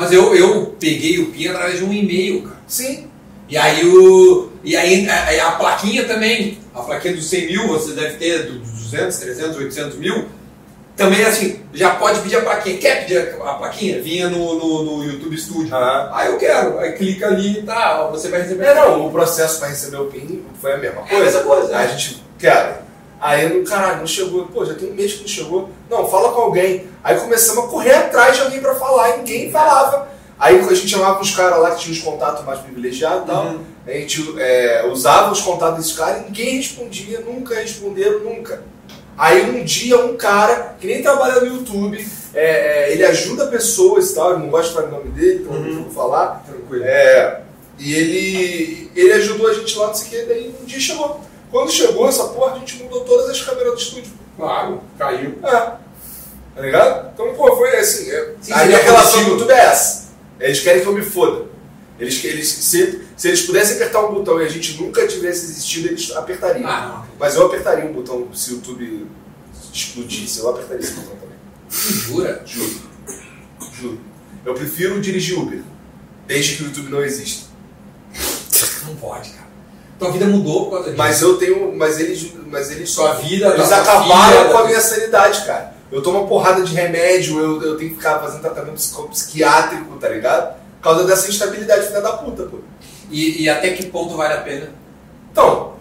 Mas 0.01 0.13
eu, 0.13 0.35
eu 0.35 0.77
peguei 0.79 1.19
o 1.19 1.27
PIN 1.27 1.49
através 1.49 1.79
de 1.79 1.85
um 1.85 1.93
e-mail, 1.93 2.43
cara. 2.43 2.57
Sim. 2.67 3.09
E 3.49 3.57
aí 3.57 3.85
o. 3.87 4.51
E 4.63 4.77
aí 4.77 5.09
a, 5.09 5.49
a 5.49 5.53
plaquinha 5.53 6.05
também. 6.05 6.59
A 6.75 6.81
plaquinha 6.83 7.15
dos 7.15 7.29
100 7.29 7.47
mil, 7.47 7.67
você 7.69 7.93
deve 7.93 8.17
ter 8.17 8.45
dos 8.45 8.69
200, 8.91 9.17
300, 9.17 9.57
800 9.57 9.99
mil. 9.99 10.27
Também 10.97 11.25
assim, 11.25 11.61
já 11.73 11.91
pode 11.95 12.21
pedir 12.21 12.37
a 12.37 12.43
plaquinha. 12.43 12.77
Quer 12.79 13.01
pedir 13.03 13.19
a 13.41 13.55
plaquinha? 13.55 14.03
Vinha 14.03 14.29
no, 14.29 14.55
no, 14.59 14.83
no 14.99 15.05
YouTube 15.05 15.37
Studio. 15.39 15.75
Ah. 15.75 16.11
Ah, 16.13 16.27
eu 16.27 16.37
quero. 16.39 16.79
Aí 16.79 16.93
clica 16.93 17.27
ali 17.29 17.59
e 17.59 17.63
tá, 17.63 18.03
ó, 18.05 18.11
você 18.11 18.29
vai 18.29 18.43
receber. 18.43 18.65
É, 18.67 18.75
não, 18.75 19.07
o 19.07 19.11
processo 19.11 19.59
pra 19.59 19.69
receber 19.69 19.97
o 19.99 20.07
PIN 20.07 20.43
foi 20.61 20.73
a 20.73 20.77
mesma 20.77 21.01
É 21.01 21.05
a 21.05 21.07
coisa. 21.09 21.25
mesma 21.25 21.41
coisa. 21.43 21.77
Aí 21.77 21.85
a 21.87 21.89
gente, 21.89 22.23
cara, 22.41 22.83
aí 23.21 23.63
caralho, 23.65 23.99
não 24.01 24.07
chegou, 24.07 24.47
pô, 24.47 24.65
já 24.65 24.75
tem 24.75 24.91
um 24.91 24.95
mês 24.95 25.15
que 25.15 25.21
não 25.21 25.29
chegou. 25.29 25.71
Não, 25.91 26.09
fala 26.09 26.33
com 26.33 26.41
alguém. 26.41 26.87
Aí 27.03 27.19
começamos 27.19 27.65
a 27.65 27.69
correr 27.69 27.95
atrás 27.95 28.37
de 28.37 28.43
alguém 28.43 28.61
pra 28.61 28.75
falar, 28.75 29.11
e 29.11 29.19
ninguém 29.19 29.51
falava. 29.51 30.09
Aí 30.39 30.57
a 30.59 30.75
gente 30.75 30.89
chamava 30.89 31.21
os 31.21 31.35
caras 31.35 31.59
lá 31.61 31.73
que 31.73 31.81
tinham 31.81 31.97
os 31.97 32.03
contatos 32.03 32.45
mais 32.45 32.61
privilegiados 32.61 33.25
e 33.25 33.27
tal. 33.27 33.45
Uhum. 33.47 33.61
A 33.87 33.91
gente 33.93 34.35
é, 34.39 34.87
usava 34.87 35.33
os 35.33 35.41
contatos 35.41 35.79
desses 35.79 35.93
caras 35.97 36.23
e 36.23 36.25
ninguém 36.27 36.57
respondia, 36.59 37.21
nunca 37.21 37.55
responderam, 37.57 38.21
nunca. 38.21 38.63
Aí 39.17 39.51
um 39.51 39.65
dia 39.65 39.99
um 39.99 40.17
cara, 40.17 40.77
que 40.81 40.87
nem 40.87 41.03
trabalha 41.03 41.41
no 41.41 41.47
YouTube, 41.57 42.07
é, 42.33 42.45
é, 42.87 42.93
ele 42.93 43.05
ajuda 43.05 43.47
pessoas 43.49 44.11
e 44.11 44.15
tal, 44.15 44.31
eu 44.31 44.39
não 44.39 44.49
gosto 44.49 44.69
de 44.69 44.75
falar 44.77 44.89
o 44.89 44.91
nome 44.93 45.11
dele, 45.11 45.41
então 45.43 45.57
Uhum. 45.57 45.75
não 45.75 45.83
vou 45.85 45.93
falar. 45.93 46.45
Tranquilo. 46.47 46.85
É, 46.85 47.41
e 47.81 47.95
ele, 47.95 48.91
ele 48.95 49.13
ajudou 49.15 49.49
a 49.49 49.55
gente 49.55 49.77
lá, 49.77 49.89
não 49.89 49.95
sei 49.95 50.07
o 50.07 50.11
que, 50.11 50.29
daí 50.29 50.55
um 50.63 50.65
dia 50.65 50.79
chegou. 50.79 51.21
Quando 51.51 51.71
chegou 51.71 52.09
essa 52.09 52.25
porra, 52.29 52.55
a 52.55 52.59
gente 52.59 52.83
mudou 52.83 53.05
todas 53.05 53.31
as 53.31 53.41
câmeras 53.41 53.73
do 53.75 53.79
estúdio. 53.81 54.13
Claro, 54.37 54.83
caiu. 54.99 55.39
É. 55.43 55.51
Tá 56.55 56.63
ligado? 56.63 57.11
Então, 57.15 57.35
pô, 57.35 57.57
foi 57.57 57.77
assim. 57.77 58.11
é- 58.11 58.35
Sim, 58.41 58.53
aí 58.53 58.75
a 58.75 58.79
relação 58.79 59.25
do 59.25 59.31
YouTube 59.31 59.51
é 59.51 59.59
essa. 59.59 60.09
Eles 60.41 60.61
querem 60.61 60.83
que 60.83 60.89
eu 60.89 60.93
me 60.93 61.03
foda. 61.03 61.47
Eles, 61.99 62.23
eles, 62.25 62.49
se, 62.49 63.05
se 63.17 63.29
eles 63.29 63.43
pudessem 63.43 63.77
apertar 63.77 64.05
um 64.07 64.15
botão 64.15 64.41
e 64.41 64.45
a 64.47 64.49
gente 64.49 64.81
nunca 64.81 65.07
tivesse 65.07 65.47
existido, 65.47 65.89
eles 65.89 66.15
apertariam. 66.15 66.69
Ah, 66.69 66.87
não. 66.87 67.07
Mas 67.19 67.35
eu 67.35 67.45
apertaria 67.47 67.85
um 67.85 67.93
botão 67.93 68.29
se 68.33 68.53
o 68.53 68.55
YouTube 68.57 69.07
explodisse, 69.73 70.39
eu 70.39 70.49
apertaria 70.49 70.81
esse 70.85 70.93
botão 70.93 71.17
também. 71.17 71.37
Jura? 71.71 72.43
Juro. 72.47 72.81
Juro. 73.73 74.01
Eu 74.45 74.55
prefiro 74.55 75.01
dirigir 75.01 75.37
Uber, 75.39 75.61
desde 76.27 76.57
que 76.57 76.63
o 76.63 76.67
YouTube 76.67 76.89
não 76.91 77.03
exista. 77.05 77.49
Não 78.87 78.95
pode, 78.97 79.31
cara. 79.31 79.48
Tua 79.99 80.11
vida 80.13 80.27
mudou 80.27 80.65
por 80.67 80.71
causa 80.73 80.85
disso. 80.87 80.97
Mas 80.99 81.23
eu 81.23 81.37
tenho. 81.39 81.75
Mas 81.77 81.99
eles. 81.99 82.33
Mas 82.47 82.71
eles 82.71 82.91
Sua 82.91 83.15
vida, 83.15 83.49
Eles 83.49 83.71
acabaram 83.73 84.49
com 84.51 84.59
a 84.59 84.65
minha 84.67 84.81
sanidade, 84.81 85.45
cara. 85.45 85.75
Eu 85.91 86.03
tomo 86.03 86.21
uma 86.21 86.29
porrada 86.29 86.63
de 86.63 86.75
remédio, 86.75 87.39
eu, 87.39 87.63
eu 87.63 87.77
tenho 87.79 87.91
que 87.91 87.97
ficar 87.97 88.19
fazendo 88.21 88.43
tratamento 88.43 88.79
psiquiátrico, 89.11 89.97
tá 89.97 90.09
ligado? 90.09 90.55
Por 90.77 90.83
causa 90.83 91.05
dessa 91.05 91.29
instabilidade 91.29 91.87
filha 91.87 92.01
da 92.01 92.13
puta, 92.13 92.43
pô. 92.45 92.59
E, 93.11 93.43
e 93.45 93.49
até 93.49 93.71
que 93.71 93.87
ponto 93.87 94.15
vale 94.17 94.35
a 94.35 94.39
pena? 94.43 94.69
Então, 95.33 95.73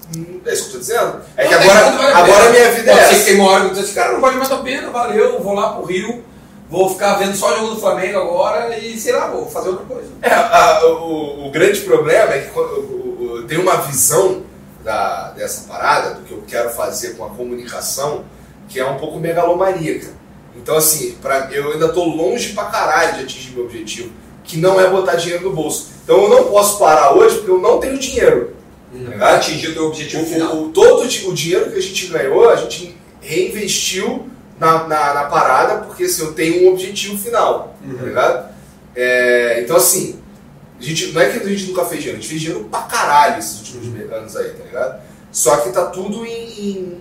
é 0.45 0.53
isso 0.53 0.63
que 0.63 0.68
eu 0.70 0.74
tô 0.74 0.80
dizendo. 0.80 1.22
É 1.36 1.45
que 1.45 1.53
Até 1.53 1.70
agora, 1.70 1.91
vale 1.91 2.05
a 2.13 2.18
agora 2.18 2.47
a 2.47 2.51
minha 2.51 2.72
vida 2.72 2.91
é 2.91 2.95
Pode 2.95 3.09
que 3.09 3.15
essa. 3.15 3.26
tem 3.26 3.36
uma 3.39 3.49
hora 3.51 3.63
que 3.65 3.70
diz 3.76 3.84
assim, 3.84 3.93
cara, 3.93 4.13
não 4.13 4.22
vale 4.22 4.38
mais 4.38 4.51
a 4.51 4.57
pena, 4.57 4.89
valeu, 4.89 5.39
vou 5.43 5.53
lá 5.53 5.74
pro 5.74 5.86
Rio, 5.86 6.24
vou 6.70 6.89
ficar 6.89 7.15
vendo 7.15 7.36
só 7.36 7.53
o 7.53 7.57
jogo 7.57 7.76
do 7.76 7.82
Flamengo 7.82 8.18
agora 8.20 8.78
e 8.78 8.97
sei 8.97 9.11
lá, 9.13 9.28
vou 9.28 9.45
fazer 9.49 9.70
outra 9.70 9.86
coisa. 9.86 10.09
É, 10.22 10.34
a- 10.34 10.86
o, 10.86 11.47
o 11.47 11.51
grande 11.51 11.82
problema 11.82 12.34
é 12.34 12.39
que 12.43 12.51
quando- 12.51 12.96
eu 13.36 13.47
tenho 13.47 13.61
uma 13.61 13.78
visão 13.82 14.43
da, 14.84 15.32
dessa 15.32 15.67
parada, 15.67 16.15
do 16.15 16.21
que 16.21 16.32
eu 16.32 16.43
quero 16.47 16.69
fazer 16.69 17.15
com 17.17 17.25
a 17.25 17.30
comunicação, 17.30 18.23
que 18.69 18.80
é 18.80 18.86
um 18.86 18.97
pouco 18.97 19.19
megalomaníaca. 19.19 20.07
Então, 20.55 20.75
assim, 20.78 21.11
pra, 21.21 21.49
eu 21.51 21.73
ainda 21.73 21.89
tô 21.89 22.03
longe 22.05 22.53
pra 22.53 22.65
caralho 22.65 23.17
de 23.17 23.23
atingir 23.23 23.51
meu 23.53 23.65
objetivo, 23.65 24.11
que 24.43 24.57
não 24.57 24.80
é 24.80 24.89
botar 24.89 25.15
dinheiro 25.15 25.43
no 25.49 25.55
bolso. 25.55 25.89
Então 26.03 26.23
eu 26.23 26.30
não 26.30 26.43
posso 26.45 26.80
parar 26.80 27.13
hoje 27.13 27.36
porque 27.38 27.51
eu 27.51 27.59
não 27.59 27.80
tenho 27.80 27.97
dinheiro. 27.97 28.55
Pra 29.17 29.36
atingir 29.36 29.67
o 29.69 29.73
teu 29.73 29.84
O, 29.84 29.88
objetivo 29.88 30.25
final. 30.25 30.55
o- 30.55 30.65
o- 30.67 30.69
todo 30.69 31.03
o 31.03 31.07
di- 31.07 31.28
o 31.28 31.34
dinheiro 31.34 31.69
que 31.71 31.78
a 31.78 31.82
gente 31.82 32.07
ganhou, 32.07 32.49
a 32.49 32.55
gente 32.55 32.97
reinvestiu 33.21 34.28
na, 34.59 34.88
na, 34.88 35.13
na 35.13 35.23
parada, 35.25 35.82
porque 35.86 36.05
assim, 36.05 36.23
eu 36.23 36.34
tenho 36.34 36.65
um 36.67 36.73
objetivo 36.73 37.17
final, 37.17 37.75
Uhum. 37.84 38.13
tá? 38.13 38.49
É, 38.95 39.61
então 39.61 39.75
assim, 39.75 40.16
a 40.80 40.84
gente, 40.84 41.07
não 41.11 41.21
é 41.21 41.30
que 41.30 41.39
a 41.45 41.49
gente 41.49 41.65
nunca 41.67 41.86
fez 41.86 42.01
dinheiro, 42.01 42.17
a 42.19 42.21
gente 42.21 42.30
fez 42.30 42.41
dinheiro 42.41 42.65
pra 42.65 42.82
caralho 42.84 43.39
esses 43.39 43.59
últimos 43.59 44.11
anos 44.11 44.36
aí, 44.36 44.49
tá 44.51 44.63
ligado? 44.63 45.01
Só 45.32 45.57
que 45.57 45.69
tá 45.71 45.86
tudo 45.88 46.25
em, 46.25 46.69
em- 46.71 46.97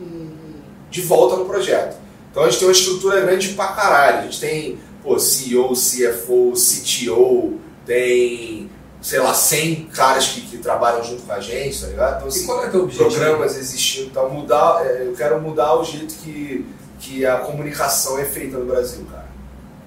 de 0.91 1.03
volta 1.03 1.37
no 1.37 1.45
projeto. 1.45 1.97
Então 2.31 2.43
a 2.45 2.47
gente 2.51 2.59
tem 2.59 2.69
uma 2.69 2.73
estrutura 2.73 3.21
grande 3.21 3.49
pra 3.51 3.69
caralho. 3.69 4.19
A 4.19 4.23
gente 4.23 4.41
tem 4.41 4.79
pô, 5.03 5.19
CEO, 5.19 5.73
CFO, 5.75 6.53
CTO, 6.55 7.59
tem, 7.85 8.69
sei 9.01 9.21
lá, 9.21 9.33
100 9.33 9.85
caras 9.95 10.27
que, 10.29 10.41
que 10.43 10.59
trabalham 10.59 11.03
junto 11.05 11.23
com 11.23 11.33
a 11.33 11.41
gente, 11.41 11.81
tá 11.81 11.87
ligado? 11.87 12.17
Então, 12.17 12.27
E 12.27 12.29
assim, 12.29 12.47
qual 12.47 12.65
é 12.65 12.69
o 12.69 12.71
teu 12.71 12.83
objetivo? 12.85 13.11
programas 13.11 13.57
existindo, 13.57 14.07
então 14.09 14.29
mudar, 14.31 14.85
é, 14.85 15.07
eu 15.07 15.13
quero 15.15 15.41
mudar 15.41 15.75
o 15.77 15.85
jeito 15.85 16.15
que, 16.17 16.67
que 16.99 17.25
a 17.25 17.37
comunicação 17.39 18.19
é 18.19 18.25
feita 18.25 18.59
no 18.59 18.67
Brasil, 18.67 19.07
cara. 19.11 19.27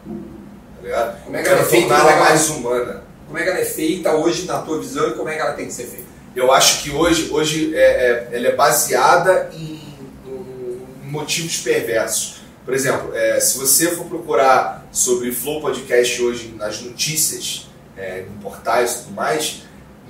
Tá 0.07 0.81
ligado? 0.83 1.23
Como 1.25 1.35
é 1.35 1.41
que 1.43 1.49
ela 1.49 1.63
quero 1.65 1.77
é 1.77 1.81
tornar 1.81 1.99
ela- 2.11 2.19
mais 2.19 2.49
humana. 2.49 3.03
Como 3.29 3.37
é 3.37 3.43
que 3.43 3.49
ela 3.49 3.59
é 3.59 3.65
feita 3.65 4.11
hoje 4.15 4.45
na 4.47 4.57
tua 4.57 4.79
visão 4.79 5.07
e 5.09 5.13
como 5.13 5.29
é 5.29 5.35
que 5.35 5.41
ela 5.41 5.53
tem 5.53 5.67
que 5.67 5.73
ser 5.73 5.83
feita? 5.85 6.09
Eu 6.35 6.51
acho 6.51 6.81
que 6.81 6.89
hoje, 6.89 7.29
hoje 7.31 7.75
é, 7.75 7.79
é- 7.79 8.29
ela 8.31 8.47
é 8.47 8.55
baseada 8.55 9.51
em, 9.53 9.79
em 10.25 11.09
motivos 11.11 11.57
perversos. 11.57 12.41
Por 12.65 12.73
exemplo, 12.73 13.11
é, 13.15 13.39
se 13.39 13.57
você 13.59 13.91
for 13.91 14.05
procurar 14.05 14.87
sobre 14.91 15.31
Flow 15.31 15.61
Podcast 15.61 16.19
hoje 16.23 16.55
nas 16.57 16.81
notícias, 16.81 17.67
é, 17.95 18.21
em 18.27 18.41
portais 18.41 18.91
e 18.93 18.97
tudo 19.03 19.13
mais, 19.13 19.61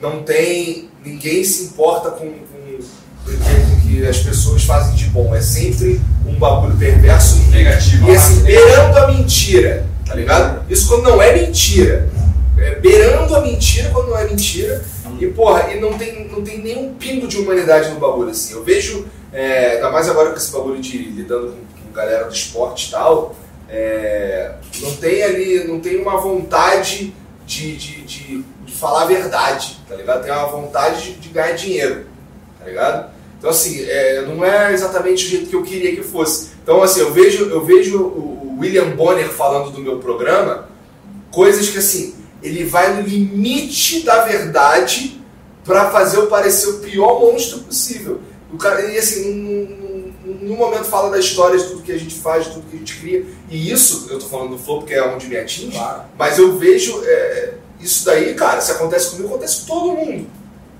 não 0.01 0.23
tem. 0.23 0.89
ninguém 1.03 1.43
se 1.43 1.63
importa 1.65 2.11
com, 2.11 2.25
com, 2.29 2.37
com 2.39 3.27
o 3.27 3.81
que- 3.81 4.07
as 4.07 4.19
pessoas 4.19 4.63
fazem 4.63 4.95
de 4.95 5.05
bom. 5.07 5.35
É 5.35 5.41
sempre 5.41 5.99
um 6.25 6.35
bagulho 6.39 6.75
perverso 6.77 7.37
e 7.47 7.51
Negativo. 7.51 8.09
e 8.09 8.15
assim, 8.15 8.43
beirando 8.43 8.97
a 8.97 9.07
mentira, 9.11 9.85
tá 10.05 10.15
ligado? 10.15 10.65
Isso 10.71 10.87
quando 10.87 11.03
não 11.03 11.21
é 11.21 11.33
mentira. 11.35 12.09
É, 12.61 12.75
beirando 12.75 13.35
a 13.35 13.41
mentira 13.41 13.89
quando 13.89 14.09
não 14.09 14.17
é 14.17 14.25
mentira. 14.25 14.83
E, 15.19 15.27
porra, 15.27 15.71
e 15.73 15.79
não 15.79 15.97
tem, 15.97 16.27
não 16.27 16.41
tem 16.43 16.59
nenhum 16.59 16.93
pingo 16.93 17.27
de 17.27 17.37
humanidade 17.37 17.89
no 17.89 17.99
bagulho, 17.99 18.29
assim. 18.29 18.53
Eu 18.53 18.63
vejo, 18.63 19.05
é, 19.33 19.75
ainda 19.75 19.89
mais 19.91 20.09
agora 20.09 20.31
com 20.31 20.37
esse 20.37 20.51
bagulho 20.51 20.79
de 20.79 20.97
lidando 20.97 21.47
com, 21.47 21.83
com 21.87 21.91
galera 21.93 22.25
do 22.25 22.33
esporte 22.33 22.87
e 22.87 22.91
tal, 22.91 23.35
é, 23.69 24.53
não 24.81 24.95
tem 24.95 25.23
ali, 25.23 25.63
não 25.67 25.79
tem 25.79 26.01
uma 26.01 26.17
vontade 26.19 27.13
de, 27.45 27.75
de, 27.75 28.01
de, 28.03 28.43
de 28.65 28.71
falar 28.73 29.03
a 29.03 29.05
verdade, 29.05 29.79
tá 29.87 29.95
ligado? 29.95 30.23
Tem 30.23 30.31
uma 30.31 30.47
vontade 30.47 31.03
de, 31.03 31.13
de 31.19 31.29
ganhar 31.29 31.53
dinheiro. 31.53 32.05
tá 32.59 32.65
ligado? 32.65 33.11
Então, 33.37 33.49
assim, 33.49 33.83
é, 33.87 34.21
não 34.23 34.43
é 34.43 34.73
exatamente 34.73 35.25
o 35.25 35.29
jeito 35.29 35.49
que 35.49 35.55
eu 35.55 35.63
queria 35.63 35.95
que 35.95 36.03
fosse. 36.03 36.49
Então, 36.61 36.83
assim, 36.83 36.99
eu 36.99 37.13
vejo, 37.13 37.45
eu 37.45 37.63
vejo 37.63 37.97
o 37.97 38.57
William 38.59 38.89
Bonner 38.91 39.29
falando 39.29 39.71
do 39.71 39.79
meu 39.79 39.97
programa 39.99 40.67
coisas 41.31 41.69
que, 41.69 41.77
assim, 41.77 42.15
ele 42.41 42.63
vai 42.63 42.93
no 42.95 43.01
limite 43.07 44.03
da 44.03 44.23
verdade 44.23 45.21
pra 45.63 45.89
fazer 45.91 46.17
eu 46.17 46.27
parecer 46.27 46.67
o 46.69 46.79
pior 46.79 47.19
monstro 47.19 47.59
possível. 47.59 48.21
O 48.51 48.57
cara, 48.57 48.81
e 48.91 48.97
assim, 48.97 49.77
num 50.41 50.55
momento 50.55 50.85
fala 50.85 51.09
da 51.11 51.19
história 51.19 51.57
de 51.59 51.65
tudo 51.65 51.81
que 51.83 51.91
a 51.91 51.97
gente 51.99 52.15
faz, 52.15 52.45
de 52.45 52.51
tudo 52.53 52.65
que 52.69 52.75
a 52.75 52.79
gente 52.79 52.97
cria. 52.99 53.25
E 53.49 53.71
isso, 53.71 54.07
eu 54.09 54.17
tô 54.19 54.25
falando 54.27 54.51
do 54.51 54.57
Flow 54.57 54.79
porque 54.79 54.93
é 54.93 55.03
onde 55.05 55.27
me 55.27 55.37
atinge, 55.37 55.77
Claro. 55.77 56.03
mas 56.17 56.37
eu 56.39 56.57
vejo 56.57 57.01
é, 57.05 57.53
isso 57.79 58.05
daí, 58.05 58.33
cara, 58.33 58.59
se 58.61 58.71
acontece 58.71 59.11
comigo, 59.11 59.29
acontece 59.29 59.61
com 59.61 59.67
todo 59.67 59.97
mundo. 59.97 60.27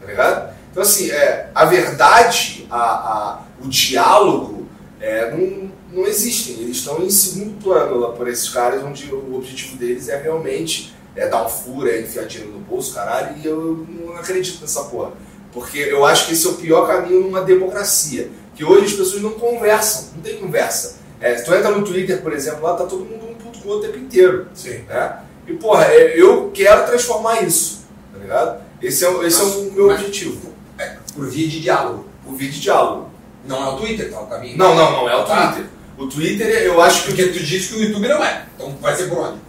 Tá 0.01 0.07
ligado? 0.07 0.53
Então, 0.72 0.82
assim, 0.84 1.12
é, 1.12 1.49
a 1.53 1.66
verdade, 1.66 2.66
a, 2.72 2.78
a- 2.80 3.43
o 3.64 3.68
diálogo, 3.68 4.68
é, 4.99 5.32
não, 5.32 5.72
não 5.91 6.07
existem. 6.07 6.55
Eles 6.55 6.78
estão 6.78 7.03
em 7.03 7.10
segundo 7.10 7.62
plano 7.62 7.97
lá 7.99 8.10
por 8.14 8.28
esses 8.28 8.49
caras, 8.49 8.84
onde 8.84 9.14
o 9.14 9.36
objetivo 9.36 9.76
deles 9.78 10.10
é 10.10 10.18
realmente 10.22 10.93
é 11.16 11.28
dar 11.28 11.45
um 11.45 11.49
furo, 11.49 11.89
é 11.89 12.01
enfiar 12.01 12.26
dinheiro 12.26 12.53
no 12.53 12.60
bolso, 12.60 12.93
caralho, 12.93 13.36
e 13.38 13.45
eu 13.45 13.86
não 13.89 14.16
acredito 14.18 14.62
nessa 14.62 14.84
porra. 14.86 15.12
Porque 15.51 15.78
eu 15.80 16.05
acho 16.05 16.28
que 16.28 16.34
esse 16.34 16.45
é 16.45 16.49
o 16.49 16.53
pior 16.53 16.86
caminho 16.88 17.22
numa 17.22 17.41
democracia. 17.41 18.30
Que 18.55 18.64
hoje 18.64 18.86
as 18.88 18.93
pessoas 18.93 19.22
não 19.22 19.32
conversam, 19.32 20.10
não 20.16 20.22
tem 20.22 20.38
conversa. 20.38 20.97
É, 21.20 21.36
se 21.38 21.45
tu 21.45 21.53
entra 21.53 21.72
no 21.72 21.84
Twitter, 21.84 22.22
por 22.22 22.34
exemplo, 22.34 22.62
lá 22.64 22.76
tá 22.76 22.86
todo 22.86 23.03
mundo 23.05 23.26
um 23.30 23.34
puto 23.36 23.60
com 23.60 23.68
o 23.70 23.72
outro 23.72 23.89
o 23.89 23.91
tempo 23.91 24.03
inteiro 24.05 24.47
Sim. 24.53 24.80
né? 24.88 25.20
E, 25.47 25.53
porra, 25.53 25.86
é- 25.86 26.14
eu 26.22 26.51
quero 26.53 26.86
transformar 26.86 27.41
isso, 27.41 27.84
tá 28.14 28.20
ligado? 28.20 28.62
Esse 28.82 29.03
é, 29.03 29.10
o- 29.10 29.24
esse 29.24 29.41
é 29.41 29.43
o 29.43 29.72
meu 29.72 29.88
Mas- 29.88 29.99
objetivo. 29.99 30.53
É, 30.78 30.95
por 31.16 31.28
via 31.28 31.47
de 31.47 31.60
diálogo. 31.62 32.05
O 32.26 32.34
vídeo 32.34 32.60
diálogo. 32.62 33.10
Não 33.45 33.64
é 33.66 33.70
o 33.74 33.78
Twitter, 33.78 34.12
tá? 34.12 34.20
O 34.22 34.28
caminho. 34.28 34.57
Não, 34.57 34.76
não, 34.76 34.91
não 34.91 35.10
é 35.10 35.16
o 35.16 35.26
Tá. 35.26 35.47
Twitter. 35.53 35.70
O 35.97 36.07
Twitter, 36.07 36.47
eu 36.64 36.82
acho 36.82 37.01
que... 37.03 37.07
Porque 37.10 37.26
tu 37.28 37.39
disse 37.39 37.70
que 37.74 37.80
o 37.80 37.84
YouTube 37.84 38.07
não 38.07 38.24
é. 38.24 38.45
Então 38.55 38.76
vai 38.80 38.95
ser 38.95 39.10
por 39.10 39.18
onde? 39.18 39.39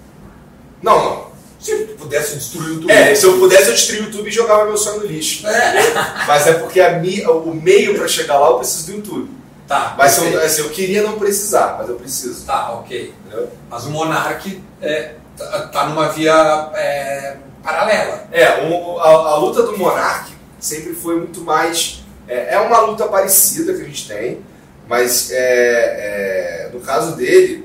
Não, 0.82 1.04
não. 1.04 1.29
Se 1.60 1.76
pudesse 1.98 2.36
destruir 2.36 2.70
o 2.70 2.74
YouTube. 2.74 2.90
É, 2.90 3.14
se 3.14 3.24
eu 3.26 3.38
pudesse, 3.38 3.66
eu 3.68 3.72
destruía 3.74 4.02
o 4.02 4.06
YouTube 4.06 4.28
e 4.28 4.32
jogava 4.32 4.64
meu 4.64 4.76
sonho 4.76 5.00
no 5.00 5.06
lixo. 5.06 5.46
É. 5.46 5.92
Mas 6.26 6.46
é 6.46 6.54
porque 6.54 6.80
a 6.80 6.98
mi, 6.98 7.24
o 7.26 7.52
meio 7.54 7.98
pra 7.98 8.08
chegar 8.08 8.38
lá, 8.38 8.48
eu 8.48 8.56
preciso 8.58 8.86
do 8.86 8.96
YouTube. 8.96 9.30
Tá. 9.68 9.94
Mas 9.96 10.18
eu, 10.18 10.42
assim, 10.42 10.62
eu 10.62 10.70
queria 10.70 11.02
não 11.02 11.16
precisar, 11.16 11.76
mas 11.78 11.88
eu 11.88 11.94
preciso. 11.94 12.44
Tá, 12.44 12.72
ok. 12.72 13.14
Entendeu? 13.24 13.50
Mas 13.70 13.84
o 13.84 13.90
Monark 13.90 14.60
é, 14.82 15.14
tá, 15.36 15.68
tá 15.68 15.86
numa 15.86 16.08
via 16.08 16.32
é, 16.74 17.36
paralela. 17.62 18.24
É, 18.32 18.68
o- 18.68 18.98
a, 18.98 19.08
a 19.08 19.36
luta 19.36 19.62
do 19.62 19.78
Monark 19.78 20.32
sempre 20.58 20.92
foi 20.94 21.18
muito 21.18 21.42
mais. 21.42 22.02
É, 22.26 22.54
é 22.54 22.58
uma 22.58 22.80
luta 22.80 23.06
parecida 23.06 23.72
que 23.74 23.82
a 23.82 23.84
gente 23.84 24.08
tem, 24.08 24.40
mas 24.88 25.30
é, 25.30 25.36
é, 25.36 26.70
no 26.72 26.80
caso 26.80 27.14
dele, 27.14 27.64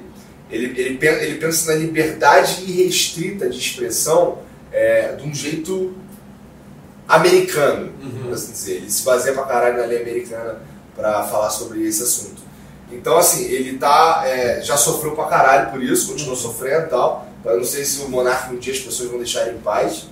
ele, 0.56 0.80
ele, 0.80 1.00
ele 1.02 1.36
pensa 1.36 1.72
na 1.74 1.80
liberdade 1.80 2.64
irrestrita 2.68 3.50
de 3.50 3.58
expressão 3.60 4.40
é, 4.72 5.14
de 5.14 5.28
um 5.28 5.34
jeito 5.34 5.94
americano, 7.08 7.92
Uhum. 8.02 8.24
por 8.24 8.34
assim 8.34 8.52
dizer. 8.52 8.76
Ele 8.78 8.90
se 8.90 9.04
baseia 9.04 9.34
pra 9.34 9.44
caralho 9.44 9.78
na 9.78 9.86
lei 9.86 10.02
americana 10.02 10.60
pra 10.96 11.24
falar 11.24 11.50
sobre 11.50 11.86
esse 11.86 12.02
assunto. 12.04 12.42
Então, 12.92 13.18
assim, 13.18 13.46
ele 13.46 13.78
tá. 13.78 14.24
é, 14.26 14.62
já 14.62 14.78
sofreu 14.78 15.12
pra 15.16 15.26
caralho 15.26 15.72
por 15.72 15.84
isso, 15.84 16.08
continua 16.12 16.36
sofrendo 16.36 16.86
e 16.86 16.90
tal. 16.90 17.28
Eu 17.44 17.58
não 17.58 17.64
sei 17.64 17.84
se 17.86 18.02
o 18.02 18.10
Monark 18.10 18.54
um 18.54 18.58
dia 18.58 18.74
as 18.74 18.80
pessoas 18.80 19.10
vão 19.10 19.18
deixar 19.20 19.48
ele 19.48 19.58
em 19.58 19.62
paz, 19.62 20.08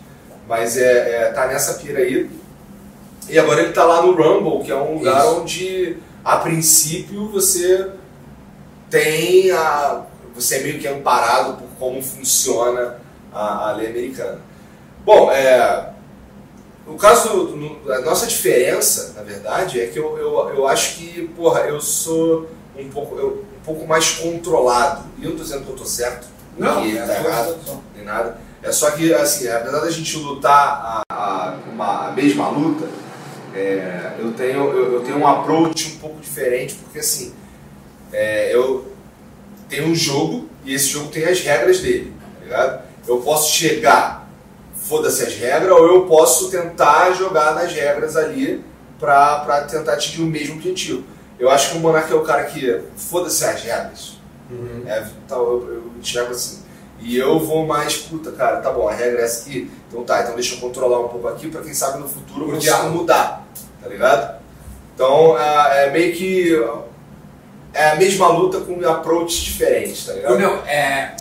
mas 0.47 0.77
é, 0.77 0.83
é, 1.27 1.31
tá 1.31 1.47
nessa 1.47 1.75
pira 1.75 1.99
aí. 1.99 2.29
E 3.29 3.39
agora 3.39 3.61
ele 3.61 3.73
tá 3.73 3.83
lá 3.85 4.01
no 4.01 4.11
Rumble, 4.13 4.63
que 4.65 4.71
é 4.71 4.75
um 4.75 4.95
lugar 4.95 5.23
Isso. 5.25 5.35
onde, 5.39 5.97
a 6.23 6.37
princípio, 6.37 7.29
você 7.29 7.89
tem 8.89 9.49
a. 9.51 10.03
Você 10.35 10.55
é 10.57 10.63
meio 10.63 10.79
que 10.79 10.87
amparado 10.87 11.53
por 11.57 11.67
como 11.79 12.01
funciona 12.01 12.97
a, 13.33 13.69
a 13.69 13.71
lei 13.73 13.87
americana. 13.87 14.39
Bom, 15.05 15.31
é, 15.31 15.89
o 16.87 16.95
caso, 16.95 17.29
no- 17.55 17.91
a 17.91 18.01
nossa 18.01 18.25
diferença, 18.27 19.13
na 19.15 19.21
verdade, 19.23 19.79
é 19.79 19.87
que 19.87 19.97
eu, 19.97 20.17
eu, 20.17 20.49
eu 20.55 20.67
acho 20.67 20.95
que, 20.95 21.27
porra, 21.35 21.61
eu 21.61 21.79
sou 21.79 22.49
um 22.77 22.89
pouco, 22.89 23.15
eu- 23.17 23.45
um 23.59 23.63
pouco 23.63 23.87
mais 23.87 24.11
controlado. 24.11 25.03
E 25.17 25.23
eu 25.23 25.29
não 25.31 25.37
tô 25.37 25.43
dizendo 25.43 25.63
que 25.65 25.71
eu 25.71 25.75
tô 25.75 25.85
certo, 25.85 26.27
que 26.81 26.97
é 26.97 27.01
tá 27.05 27.13
a 27.13 27.15
tua 27.21 27.29
errado, 27.29 27.55
nem 27.95 28.03
nada. 28.05 28.37
É 28.61 28.71
só 28.71 28.91
que, 28.91 29.13
assim, 29.13 29.47
apesar 29.49 29.79
da 29.79 29.91
gente 29.91 30.17
lutar 30.17 31.03
a, 31.09 31.13
a- 31.13 31.57
uma, 31.71 32.07
a 32.07 32.11
mesma 32.11 32.49
luta, 32.49 32.87
é, 33.53 34.13
eu, 34.19 34.31
tenho, 34.33 34.71
eu, 34.71 34.93
eu 34.93 35.01
tenho 35.01 35.17
um 35.19 35.27
approach 35.27 35.95
um 35.95 35.99
pouco 35.99 36.19
diferente, 36.19 36.75
porque, 36.75 36.99
assim, 36.99 37.33
é, 38.11 38.53
eu 38.53 38.92
tenho 39.69 39.87
um 39.87 39.95
jogo 39.95 40.49
e 40.65 40.73
esse 40.73 40.87
jogo 40.87 41.09
tem 41.09 41.25
as 41.25 41.39
regras 41.41 41.79
dele, 41.79 42.13
tá 42.19 42.43
ligado? 42.43 42.81
Eu 43.07 43.17
posso 43.17 43.51
chegar, 43.51 44.27
foda-se 44.75 45.23
as 45.23 45.33
regras, 45.35 45.71
ou 45.71 45.85
eu 45.85 46.05
posso 46.05 46.49
tentar 46.49 47.11
jogar 47.13 47.53
nas 47.55 47.71
regras 47.73 48.15
ali 48.15 48.63
pra, 48.99 49.39
pra 49.39 49.61
tentar 49.63 49.93
atingir 49.93 50.21
o 50.21 50.25
mesmo 50.25 50.55
objetivo. 50.55 51.03
Eu 51.39 51.49
acho 51.49 51.71
que 51.71 51.77
o 51.77 51.79
Monark 51.79 52.11
é 52.11 52.15
o 52.15 52.21
cara 52.21 52.43
que 52.45 52.81
foda-se 52.95 53.43
as 53.43 53.61
regras. 53.61 54.13
Uhum. 54.49 54.83
É, 54.85 55.05
então 55.25 55.39
eu, 55.39 55.73
eu 55.73 55.91
enxergo 55.99 56.31
assim. 56.31 56.61
E 56.99 57.17
eu 57.17 57.37
vou 57.39 57.65
mais, 57.65 57.97
puta, 57.97 58.31
cara, 58.31 58.61
tá 58.61 58.71
bom, 58.71 58.87
a 58.87 58.93
regra 58.93 59.21
é 59.21 59.25
essa 59.25 59.41
aqui, 59.49 59.69
então 59.89 60.03
tá, 60.05 60.21
então 60.21 60.35
deixa 60.35 60.55
eu 60.55 60.59
controlar 60.61 60.99
um 61.01 61.09
pouco 61.09 61.27
aqui 61.27 61.49
pra 61.49 61.61
quem 61.61 61.73
sabe 61.73 61.97
no 61.99 62.07
futuro 62.07 62.55
O 62.55 62.57
diálogo. 62.57 62.97
mudar, 62.99 63.45
tá 63.81 63.89
ligado? 63.89 64.41
Então 64.95 65.37
é, 65.37 65.87
é 65.87 65.91
meio 65.91 66.13
que 66.15 66.53
é 67.73 67.89
a 67.91 67.95
mesma 67.95 68.27
luta 68.27 68.59
com 68.61 68.85
approach 68.87 69.43
diferentes, 69.43 70.05
tá 70.05 70.13
ligado? 70.13 70.37
meu, 70.37 70.55
é, 70.65 71.15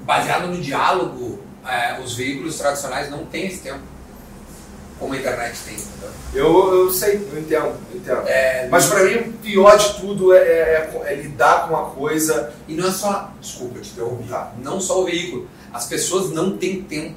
baseado 0.00 0.48
no 0.48 0.60
diálogo, 0.60 1.40
é, 1.66 2.00
os 2.00 2.14
veículos 2.14 2.56
tradicionais 2.58 3.10
não 3.10 3.24
têm 3.26 3.46
esse 3.46 3.58
tempo. 3.60 3.80
Como 4.98 5.12
a 5.12 5.16
internet 5.18 5.58
tem, 5.66 5.74
entendeu? 5.74 6.10
Eu, 6.32 6.74
eu 6.84 6.90
sei, 6.90 7.16
eu 7.16 7.38
entendo, 7.38 7.66
eu 7.92 7.96
entendo. 7.98 8.22
É, 8.26 8.66
Mas 8.70 8.86
pra 8.86 9.04
mim 9.04 9.14
o 9.28 9.32
pior 9.34 9.76
de 9.76 10.00
tudo 10.00 10.32
é, 10.34 10.38
é- 10.38 11.02
é 11.04 11.14
lidar 11.16 11.68
com 11.68 11.74
uma 11.74 11.90
coisa. 11.90 12.50
E 12.66 12.72
não 12.74 12.88
é 12.88 12.90
só. 12.90 13.30
Desculpa, 13.38 13.78
te 13.80 13.90
interrompi. 13.90 14.26
Tá. 14.26 14.52
Não 14.62 14.80
só 14.80 15.02
o 15.02 15.04
veículo. 15.04 15.46
As 15.70 15.84
pessoas 15.84 16.30
não 16.30 16.56
têm 16.56 16.82
tempo. 16.82 17.16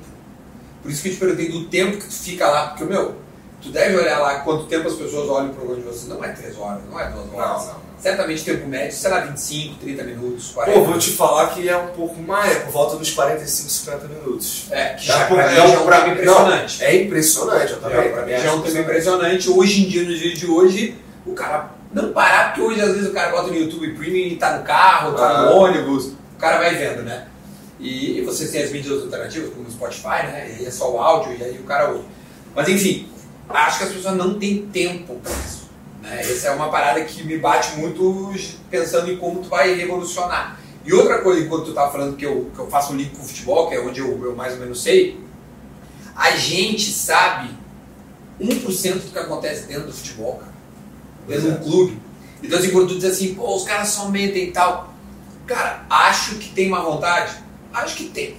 Por 0.81 0.91
isso 0.91 1.01
que 1.01 1.07
eu 1.07 1.13
te 1.13 1.19
perguntei 1.19 1.49
do 1.49 1.65
tempo 1.69 1.97
que 1.97 2.05
tu 2.07 2.13
fica 2.13 2.47
lá. 2.49 2.67
Porque, 2.67 2.83
meu, 2.83 3.15
tu 3.61 3.69
deve 3.69 3.95
olhar 3.95 4.19
lá 4.19 4.39
quanto 4.39 4.65
tempo 4.65 4.85
as 4.89 4.95
pessoas 4.95 5.29
olham 5.29 5.47
pro 5.53 5.65
programa 5.65 5.81
de 5.81 5.87
você. 5.97 6.09
Não 6.09 6.21
é 6.21 6.33
3 6.33 6.57
horas, 6.57 6.81
não 6.89 6.99
é 6.99 7.09
2 7.09 7.33
horas. 7.33 7.65
Não, 7.65 7.73
não. 7.75 7.88
Certamente 8.01 8.45
tempo 8.45 8.65
médio, 8.65 8.95
sei 8.95 9.09
lá, 9.11 9.19
25, 9.21 9.75
30 9.75 10.03
minutos, 10.03 10.51
40. 10.53 10.79
Pô, 10.79 10.85
vou 10.85 10.97
te 10.97 11.09
falar 11.11 11.47
que 11.53 11.67
é 11.67 11.75
um 11.75 11.87
pouco 11.87 12.21
mais, 12.21 12.51
é 12.55 12.59
por 12.61 12.71
volta 12.71 12.95
dos 12.95 13.11
45, 13.11 13.69
50 13.69 14.07
minutos. 14.07 14.67
É, 14.71 14.93
que 14.93 15.03
É 15.03 15.05
já, 15.07 15.15
um 15.17 15.27
pouco- 15.27 15.35
pra 15.35 15.51
é 15.51 15.61
um- 15.61 15.73
é 15.73 15.79
um 15.79 15.85
pra- 15.85 16.07
impressionante. 16.07 16.83
É 16.83 17.03
impressionante, 17.03 17.71
eu 17.73 17.81
também. 17.81 18.03
Já, 18.05 18.09
pra 18.13 18.25
mim 18.25 18.31
já 18.31 18.37
é 18.37 18.51
um 18.53 18.61
tempo 18.61 18.77
impressionante. 18.77 19.49
Hoje 19.49 19.83
em 19.85 19.89
dia, 19.89 20.03
nos 20.03 20.17
dias 20.17 20.39
de 20.39 20.47
hoje, 20.47 20.95
o 21.25 21.33
cara 21.33 21.71
não 21.93 22.13
parar, 22.13 22.53
porque 22.53 22.61
hoje 22.61 22.81
às 22.81 22.93
vezes 22.93 23.09
o 23.09 23.11
cara 23.13 23.31
bota 23.31 23.47
no 23.49 23.55
YouTube 23.57 23.93
Premium 23.95 24.27
e 24.27 24.35
tá 24.37 24.57
no 24.57 24.63
carro, 24.63 25.13
tá 25.17 25.27
Ah. 25.29 25.41
no 25.47 25.57
ônibus, 25.57 26.05
o 26.05 26.37
cara 26.39 26.57
vai 26.57 26.73
vendo, 26.75 27.03
né? 27.03 27.25
E, 27.81 28.21
você 28.25 28.47
tem 28.47 28.61
as 28.63 28.71
mídias 28.71 29.01
alternativas, 29.01 29.53
como 29.53 29.67
o 29.67 29.71
Spotify, 29.71 30.23
né? 30.25 30.47
E 30.51 30.59
aí 30.59 30.65
é 30.67 30.71
só 30.71 30.89
o 30.89 30.99
áudio, 31.01 31.35
e 31.37 31.43
aí 31.43 31.57
o 31.59 31.63
cara 31.63 31.89
ouve. 31.91 32.03
Mas 32.55 32.67
enfim, 32.69 33.07
acho 33.49 33.77
que 33.79 33.83
as 33.85 33.91
pessoas 33.91 34.15
não 34.15 34.37
têm 34.39 34.65
tempo 34.71 35.15
pra 35.23 35.31
isso. 35.33 35.58
Né? 36.09 36.21
Essa 36.21 36.47
é 36.47 36.51
uma 36.51 36.69
parada 36.69 37.03
que 37.03 37.23
me 37.23 37.37
bate 37.37 37.77
muito 37.77 38.33
pensando 38.69 39.11
em 39.11 39.17
como 39.17 39.41
tu 39.41 39.49
vai 39.49 39.73
revolucionar. 39.73 40.59
E 40.85 40.93
outra 40.93 41.19
coisa, 41.19 41.41
enquanto 41.41 41.65
tu 41.65 41.73
tava 41.73 41.91
falando 41.91 42.15
que 42.15 42.25
eu, 42.25 42.49
que 42.53 42.59
eu 42.59 42.67
faço 42.67 42.93
um 42.93 42.95
link 42.95 43.15
com 43.15 43.21
o 43.21 43.27
futebol, 43.27 43.67
que 43.67 43.75
é 43.75 43.79
onde 43.79 43.99
eu, 43.99 44.23
eu 44.23 44.35
mais 44.35 44.53
ou 44.53 44.59
menos 44.59 44.81
sei, 44.81 45.19
a 46.15 46.31
gente 46.31 46.91
sabe 46.91 47.49
1% 48.41 48.93
do 48.93 49.11
que 49.11 49.19
acontece 49.19 49.67
dentro 49.67 49.87
do 49.87 49.93
futebol, 49.93 50.35
cara. 50.35 50.53
Dentro 51.27 51.43
de 51.43 51.49
um 51.49 51.57
clube. 51.57 52.01
Então, 52.41 52.57
assim, 52.57 52.71
quando 52.71 52.87
tu 52.87 52.95
diz 52.95 53.05
assim, 53.05 53.35
pô, 53.35 53.55
os 53.55 53.63
caras 53.63 53.89
só 53.89 54.09
mentem 54.09 54.47
e 54.47 54.51
tal. 54.51 54.93
Cara, 55.45 55.85
acho 55.89 56.35
que 56.35 56.49
tem 56.49 56.69
má 56.69 56.81
vontade? 56.81 57.37
Acho 57.73 57.95
que 57.95 58.05
tem. 58.05 58.37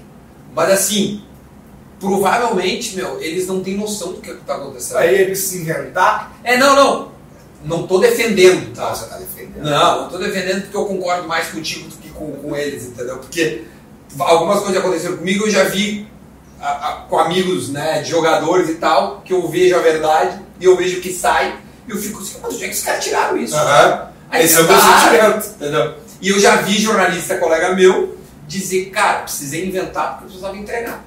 Mas 0.55 0.71
assim, 0.71 1.23
provavelmente, 1.99 2.97
meu, 2.97 3.21
eles 3.21 3.47
não 3.47 3.63
têm 3.63 3.77
noção 3.77 4.13
do 4.15 4.21
que 4.21 4.33
tá 4.35 4.57
acontecendo. 4.57 4.97
Aí 4.97 5.15
ele 5.15 5.37
se 5.37 5.59
inventar. 5.59 6.35
É, 6.43 6.57
não, 6.57 6.75
não. 6.75 7.13
Não 7.65 7.87
tô 7.87 7.99
defendendo, 7.99 8.75
tá? 8.75 8.87
Tá, 8.87 8.95
você 8.95 9.07
tá 9.07 9.17
defendendo. 9.19 9.65
Não, 9.65 10.03
eu 10.05 10.09
tô 10.09 10.19
defendendo 10.19 10.63
porque 10.63 10.77
eu 10.77 10.85
concordo 10.87 11.29
mais 11.29 11.49
contigo 11.49 11.89
do 11.89 11.97
que 11.97 12.09
com, 12.11 12.33
com 12.33 12.57
eles, 12.57 12.85
entendeu? 12.87 13.19
Porque 13.19 13.65
algumas 14.19 14.61
coisas 14.61 14.77
aconteceram 14.79 15.19
comigo, 15.19 15.45
eu 15.47 15.51
já 15.51 15.65
vi 15.65 16.09
a- 16.61 16.89
a- 16.89 16.93
com 17.09 17.19
amigos 17.19 17.69
né, 17.71 18.01
de 18.03 18.09
jogadores 18.11 18.69
e 18.71 18.75
tal, 18.75 19.21
que 19.25 19.33
eu 19.33 19.47
vejo 19.49 19.77
a 19.77 19.81
verdade 19.81 20.41
e 20.59 20.65
eu 20.65 20.77
vejo 20.77 21.01
que 21.01 21.13
sai, 21.13 21.59
e 21.87 21.91
eu 21.91 21.97
fico 21.99 22.21
assim, 22.21 22.37
mas 22.43 22.55
onde 22.55 22.65
é 22.65 22.69
que 22.69 22.75
os 22.75 22.83
caras 22.83 23.05
tiraram 23.05 23.37
isso? 23.37 23.55
Aham. 23.57 24.09
Aí 24.31 24.45
Esse 24.45 24.57
é 24.59 24.61
o 24.61 24.65
meu 24.67 24.77
cara, 24.79 25.11
sentimento. 25.11 25.47
Entendeu? 25.57 25.95
E 26.23 26.29
eu 26.31 26.39
já 26.41 26.57
vi 26.57 26.79
jornalista, 26.79 27.37
colega 27.39 27.75
meu, 27.75 28.17
dizer, 28.47 28.87
cara, 28.91 29.21
precisei 29.21 29.67
inventar 29.67 30.13
porque 30.13 30.25
eu 30.25 30.29
precisava 30.29 30.57
entregar. 30.57 31.05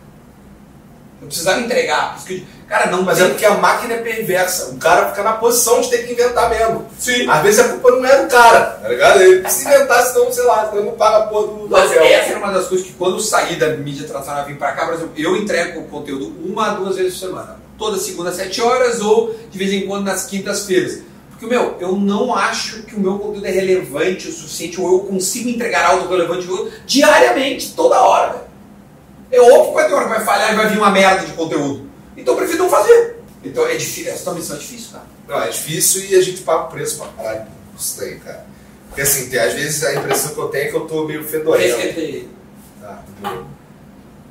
Eu 1.21 1.27
precisava 1.27 1.59
entregar. 1.61 2.09
por 2.11 2.17
isso 2.17 2.25
que 2.27 2.47
Cara, 2.67 2.89
não 2.89 3.03
Mas 3.03 3.17
tem- 3.17 3.27
é 3.27 3.29
porque 3.29 3.45
a 3.45 3.55
máquina 3.55 3.93
é 3.93 3.97
perversa. 3.97 4.71
O 4.71 4.77
cara 4.77 5.09
fica 5.09 5.21
na 5.23 5.33
posição 5.33 5.81
de 5.81 5.89
ter 5.89 5.99
que 6.07 6.13
inventar 6.13 6.49
mesmo. 6.49 6.85
Sim. 6.97 7.29
Às 7.29 7.41
vezes 7.43 7.59
a 7.59 7.69
culpa 7.69 7.91
não 7.91 8.05
é 8.05 8.23
do 8.23 8.27
cara, 8.29 8.61
tá 8.81 8.87
ligado? 8.89 9.21
Ele 9.21 9.41
precisa 9.41 9.75
inventar, 9.75 10.03
senão, 10.05 10.31
sei 10.31 10.43
lá, 10.43 10.69
senão 10.69 10.85
não 10.85 10.91
paga 10.93 11.17
a 11.17 11.21
porra 11.27 11.47
do, 11.47 11.67
Mas 11.69 11.91
essa 11.91 12.29
era 12.31 12.39
uma 12.39 12.51
das 12.51 12.67
coisas 12.67 12.87
que 12.87 12.93
quando 12.93 13.13
eu 13.15 13.19
saí 13.19 13.55
da 13.57 13.69
mídia 13.69 14.07
tradicional 14.07 14.43
e 14.43 14.51
vim 14.53 14.57
pra 14.57 14.71
cá, 14.71 14.85
por 14.85 14.95
exemplo, 14.95 15.13
eu 15.17 15.35
entrego 15.35 15.81
o 15.81 15.87
conteúdo 15.87 16.33
uma 16.43 16.71
a 16.71 16.73
duas 16.73 16.95
vezes 16.95 17.13
por 17.19 17.27
semana. 17.27 17.59
Toda 17.77 17.97
segunda 17.97 18.29
às 18.29 18.35
7 18.37 18.61
horas 18.61 19.01
ou 19.01 19.35
de 19.51 19.57
vez 19.57 19.71
em 19.71 19.85
quando 19.85 20.05
nas 20.05 20.25
quintas-feiras. 20.25 21.01
Porque, 21.29 21.45
meu, 21.45 21.75
eu 21.79 21.93
não 21.93 22.33
acho 22.33 22.83
que 22.83 22.95
o 22.95 22.99
meu 22.99 23.17
conteúdo 23.19 23.45
é 23.45 23.51
relevante 23.51 24.29
o 24.29 24.31
suficiente 24.31 24.79
ou 24.79 24.91
eu 24.93 24.99
consigo 24.99 25.49
entregar 25.49 25.85
algo 25.85 26.07
relevante 26.07 26.47
diariamente, 26.85 27.73
toda 27.75 27.99
hora. 27.99 28.47
É 29.31 29.41
óbvio 29.41 29.65
que 29.69 29.73
vai 29.73 29.87
ter 29.87 29.93
hora 29.93 30.03
que 30.05 30.09
vai 30.11 30.23
falhar 30.25 30.53
e 30.53 30.55
vai 30.55 30.67
vir 30.69 30.77
uma 30.77 30.91
merda 30.91 31.25
de 31.25 31.33
conteúdo. 31.33 31.89
Então 32.15 32.33
eu 32.33 32.37
prefiro 32.37 32.63
não 32.63 32.69
fazer. 32.69 33.17
Então 33.43 33.65
é 33.67 33.75
difícil, 33.75 34.11
essa 34.11 34.23
tua 34.23 34.35
missão 34.35 34.55
é 34.55 34.59
difícil, 34.59 34.91
cara. 34.91 35.05
Não, 35.27 35.41
é 35.41 35.49
difícil 35.49 36.05
e 36.05 36.15
a 36.15 36.21
gente 36.21 36.41
paga 36.41 36.63
o 36.63 36.67
preço 36.67 36.97
pra 36.97 37.07
caralho. 37.07 37.47
Isso 37.77 37.99
daí, 37.99 38.19
cara. 38.19 38.45
Porque 38.87 39.01
assim, 39.01 39.29
tem, 39.29 39.39
às 39.39 39.53
vezes 39.53 39.83
a 39.83 39.95
impressão 39.95 40.33
que 40.33 40.39
eu 40.39 40.47
tenho 40.49 40.65
é 40.65 40.67
que 40.69 40.75
eu 40.75 40.81
tô 40.81 41.05
meio 41.05 41.23
fedorento. 41.23 41.77
Respeitei. 41.77 42.29
Tá. 42.79 43.03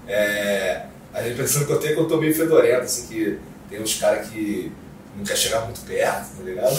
É, 0.06 0.86
a 1.12 1.28
impressão 1.28 1.64
que 1.64 1.72
eu 1.72 1.78
tenho 1.78 1.92
é 1.92 1.94
que 1.96 2.00
eu 2.00 2.08
tô 2.08 2.16
meio 2.16 2.34
fedorento, 2.34 2.82
assim, 2.82 3.06
que 3.06 3.38
tem 3.68 3.82
uns 3.82 3.94
caras 3.98 4.28
que 4.28 4.72
não 5.16 5.24
quer 5.24 5.36
chegar 5.36 5.62
muito 5.62 5.80
perto, 5.80 6.36
tá 6.36 6.42
ligado? 6.42 6.78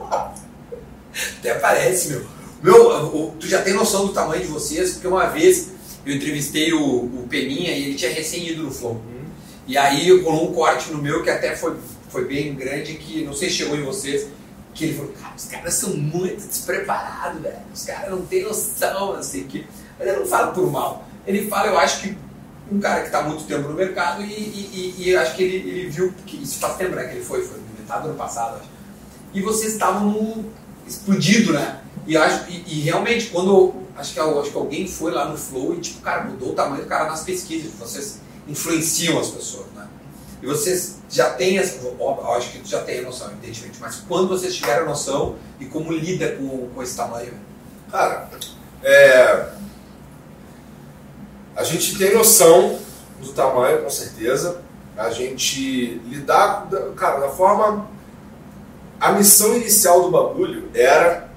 Até 1.38 1.54
parece, 1.54 2.08
meu. 2.10 2.26
Meu, 2.62 3.34
tu 3.38 3.46
já 3.46 3.62
tem 3.62 3.74
noção 3.74 4.06
do 4.06 4.12
tamanho 4.12 4.42
de 4.42 4.48
vocês, 4.48 4.92
porque 4.92 5.06
uma 5.06 5.26
vez 5.26 5.70
eu 6.04 6.14
entrevistei 6.14 6.72
o, 6.72 7.04
o 7.04 7.26
Peninha 7.28 7.72
e 7.72 7.86
ele 7.86 7.94
tinha 7.94 8.10
recém 8.10 8.48
ido 8.48 8.62
no 8.62 8.70
Flow. 8.70 9.00
E 9.66 9.76
aí 9.76 10.20
rolou 10.22 10.50
um 10.50 10.54
corte 10.54 10.90
no 10.92 10.98
meu 10.98 11.22
que 11.22 11.30
até 11.30 11.56
foi, 11.56 11.76
foi 12.08 12.24
bem 12.26 12.54
grande, 12.54 12.94
que 12.94 13.24
não 13.24 13.32
sei 13.32 13.48
se 13.50 13.56
chegou 13.56 13.76
em 13.76 13.82
vocês, 13.82 14.26
que 14.74 14.84
ele 14.84 14.94
falou, 14.94 15.12
cara, 15.20 15.34
os 15.36 15.44
caras 15.46 15.74
são 15.74 15.96
muito 15.96 16.46
despreparados, 16.46 17.42
velho. 17.42 17.56
Os 17.74 17.84
caras 17.84 18.10
não 18.10 18.24
têm 18.26 18.42
noção, 18.44 19.12
assim, 19.14 19.44
que. 19.44 19.66
Mas 19.98 20.08
ele 20.08 20.18
não 20.18 20.26
fala 20.26 20.52
por 20.52 20.70
mal. 20.70 21.06
Ele 21.26 21.48
fala, 21.48 21.68
eu 21.68 21.78
acho 21.78 22.02
que 22.02 22.16
um 22.70 22.78
cara 22.78 23.00
que 23.00 23.06
está 23.06 23.22
muito 23.22 23.44
tempo 23.44 23.68
no 23.68 23.74
mercado 23.74 24.22
e, 24.22 24.26
e, 24.26 24.94
e- 24.98 25.08
e 25.08 25.16
acho 25.16 25.34
que 25.36 25.42
ele, 25.42 25.56
ele 25.68 25.88
viu 25.88 26.12
que 26.26 26.42
isso 26.42 26.58
faz 26.58 26.76
tempo, 26.76 26.94
né? 26.94 27.04
Que 27.04 27.16
ele 27.16 27.24
foi, 27.24 27.42
foi 27.42 27.58
metade 27.78 28.02
do 28.02 28.08
ano 28.10 28.18
passado, 28.18 28.56
acho. 28.56 28.68
E 29.32 29.40
vocês 29.40 29.72
estavam 29.72 30.44
explodido, 30.86 31.52
né? 31.52 31.80
E, 32.06 32.16
acho, 32.16 32.44
e 32.50 32.80
realmente, 32.80 33.26
quando 33.26 33.74
acho 33.96 34.12
que, 34.14 34.20
acho 34.20 34.50
que 34.50 34.56
alguém 34.56 34.86
foi 34.86 35.10
lá 35.12 35.28
no 35.28 35.36
Flow 35.36 35.74
e, 35.74 35.80
tipo, 35.80 36.00
cara, 36.00 36.24
mudou 36.24 36.50
o 36.50 36.54
tamanho 36.54 36.82
do 36.82 36.88
cara 36.88 37.06
nas 37.08 37.22
pesquisas. 37.24 37.72
Vocês 37.78 38.20
influenciam 38.46 39.18
as 39.18 39.28
pessoas, 39.28 39.66
né? 39.74 39.86
E 40.42 40.46
vocês 40.46 40.96
já 41.10 41.30
têm 41.30 41.58
essa. 41.58 41.78
Acho 42.36 42.50
que 42.52 42.68
já 42.68 42.82
tem 42.82 43.00
a 43.00 43.02
noção, 43.02 43.28
evidentemente. 43.32 43.78
Mas 43.80 43.96
quando 44.06 44.28
vocês 44.28 44.54
tiveram 44.54 44.82
a 44.84 44.88
noção 44.90 45.36
e 45.58 45.64
como 45.64 45.92
lida 45.92 46.32
com, 46.36 46.68
com 46.74 46.82
esse 46.82 46.96
tamanho? 46.96 47.32
Cara, 47.90 48.28
é, 48.82 49.48
a 51.56 51.64
gente 51.64 51.96
tem 51.96 52.14
noção 52.14 52.78
do 53.20 53.32
tamanho, 53.32 53.82
com 53.82 53.90
certeza. 53.90 54.60
A 54.96 55.10
gente 55.10 56.00
lidar, 56.06 56.66
da- 56.66 56.90
cara, 56.92 57.20
da 57.20 57.28
forma. 57.30 57.88
A 59.00 59.12
missão 59.12 59.54
inicial 59.56 60.02
do 60.02 60.10
bagulho 60.10 60.70
era 60.74 61.28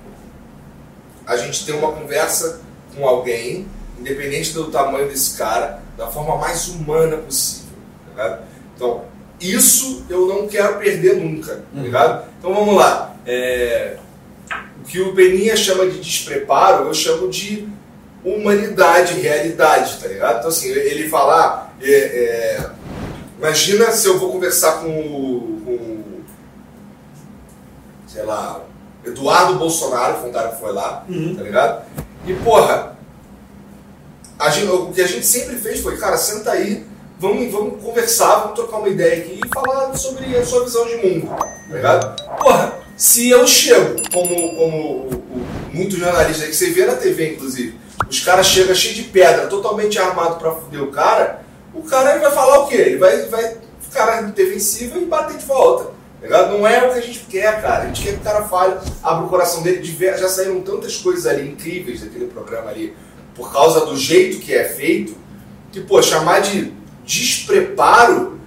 a 1.26 1.36
gente 1.38 1.66
ter 1.66 1.74
uma 1.74 1.92
conversa 1.92 2.62
com 2.96 3.06
alguém, 3.08 3.68
independente 3.98 4.54
do 4.54 4.72
tamanho 4.72 5.08
desse 5.10 5.38
cara, 5.38 5.82
da 6.00 6.08
forma 6.08 6.38
mais 6.38 6.68
humana 6.70 7.18
possível. 7.18 7.76
Tá? 8.16 8.40
Então, 8.76 9.04
isso 9.40 10.06
eu 10.10 10.26
não 10.28 10.48
quero 10.48 10.78
perder 10.80 11.18
nunca. 11.18 11.56
Tá 11.58 11.62
Uhum. 11.76 11.84
ligado? 11.84 12.26
Então 12.40 12.54
vamos 12.54 12.76
lá. 12.76 13.14
É, 13.28 13.98
o 14.82 14.84
que 14.86 15.02
o 15.02 15.14
Beninha 15.14 15.56
chama 15.56 15.86
de 15.88 16.00
despreparo, 16.00 16.88
eu 16.88 16.94
chamo 16.94 17.30
de 17.30 17.68
humanidade, 18.24 19.20
realidade, 19.20 19.98
tá 20.02 20.08
ligado? 20.08 20.38
Então 20.40 20.50
assim, 20.50 20.70
ele 20.70 21.08
falar. 21.10 21.74
é, 21.82 21.92
é, 21.92 22.70
imagina 23.38 23.92
se 23.92 24.08
eu 24.08 24.18
vou 24.18 24.32
conversar 24.32 24.80
com 24.82 24.90
o. 24.90 25.62
com 25.66 26.00
sei 28.08 28.24
lá, 28.24 28.62
Eduardo 29.06 29.56
Bolsonaro, 29.60 30.16
que 30.16 30.20
foi 30.22 30.30
um 30.30 30.34
cara 30.34 30.50
que 30.50 30.60
foi 30.60 30.74
lá, 30.74 31.06
tá 31.38 31.44
ligado? 31.44 31.86
E 32.26 32.34
porra, 32.34 32.98
gente- 34.48 34.68
o 34.72 34.92
que 34.94 35.02
a 35.02 35.08
gente 35.08 35.26
sempre 35.26 35.58
fez 35.58 35.82
foi, 35.82 35.98
cara, 35.98 36.16
senta 36.18 36.52
aí, 36.52 36.86
vamos, 37.20 37.52
vamos 37.52 37.84
conversar, 37.84 38.36
vamos 38.42 38.56
trocar 38.56 38.78
uma 38.78 38.88
ideia 38.88 39.18
aqui 39.22 39.42
e 39.44 39.50
falar 39.54 39.94
sobre 39.98 40.38
a 40.38 40.46
sua 40.46 40.64
visão 40.64 40.86
de 40.86 40.96
mundo, 40.96 41.28
tá 41.28 41.76
ligado? 41.76 42.16
Porra, 42.40 42.74
se 42.96 43.30
eu 43.30 43.46
chego, 43.46 43.96
como, 44.14 44.56
como 44.56 45.24
muitos 45.74 45.98
jornalistas 45.98 46.44
aí 46.44 46.50
que 46.52 46.56
você 46.56 46.70
vê 46.72 46.86
na 46.86 46.96
TV, 46.96 47.34
inclusive, 47.34 47.78
os 48.10 48.20
caras 48.22 48.46
chegam 48.48 48.74
cheio 48.74 48.96
de 48.96 49.04
pedra, 49.04 49.48
totalmente 49.48 50.00
armado 50.00 50.36
pra 50.40 50.52
fuder 50.54 50.82
o 50.84 50.88
cara, 50.92 51.42
o 51.74 51.82
cara 51.84 52.12
ele 52.12 52.22
vai 52.22 52.32
falar 52.32 52.60
o 52.60 52.68
quê? 52.68 52.76
Ele 52.76 52.98
vai, 52.98 53.24
vai 53.28 53.58
ficar 53.82 54.22
na 54.22 54.30
defensiva 54.30 54.98
e 54.98 55.06
bater 55.06 55.38
de 55.38 55.46
volta. 55.46 55.86
tá 56.20 56.26
ligado? 56.26 56.52
Não 56.58 56.66
é 56.68 56.86
o 56.88 56.94
que 56.94 57.00
a 57.00 57.02
gente 57.02 57.20
quer, 57.30 57.62
cara. 57.62 57.84
A 57.84 57.88
gente 57.88 58.04
quer 58.04 58.14
que 58.14 58.20
o 58.20 58.24
cara 58.24 58.44
fale, 58.46 58.76
abra 59.04 59.26
o 59.26 59.30
coração 59.30 59.62
dele. 59.62 59.84
Já 60.18 60.28
saíram 60.28 60.62
tantas 60.62 60.98
coisas 60.98 61.26
ali 61.28 61.50
incríveis 61.50 62.02
daquele 62.02 62.26
programa 62.28 62.72
ali, 62.72 62.94
por 63.40 63.54
causa 63.54 63.86
do 63.86 63.96
jeito 63.96 64.40
que 64.40 64.54
é 64.54 64.66
feito, 64.66 65.16
que, 65.72 65.80
pô, 65.80 66.02
chamar 66.02 66.42
de 66.42 66.74
despreparo 67.06 68.38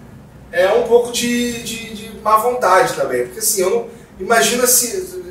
é 0.52 0.70
um 0.74 0.82
pouco 0.82 1.10
de, 1.10 1.62
de, 1.62 1.94
de 1.94 2.20
má 2.20 2.36
vontade 2.36 2.94
também. 2.94 3.24
Porque 3.24 3.38
assim, 3.38 3.62
eu 3.62 3.70
não. 3.70 4.02
Imagina 4.20 4.66
se 4.66 5.22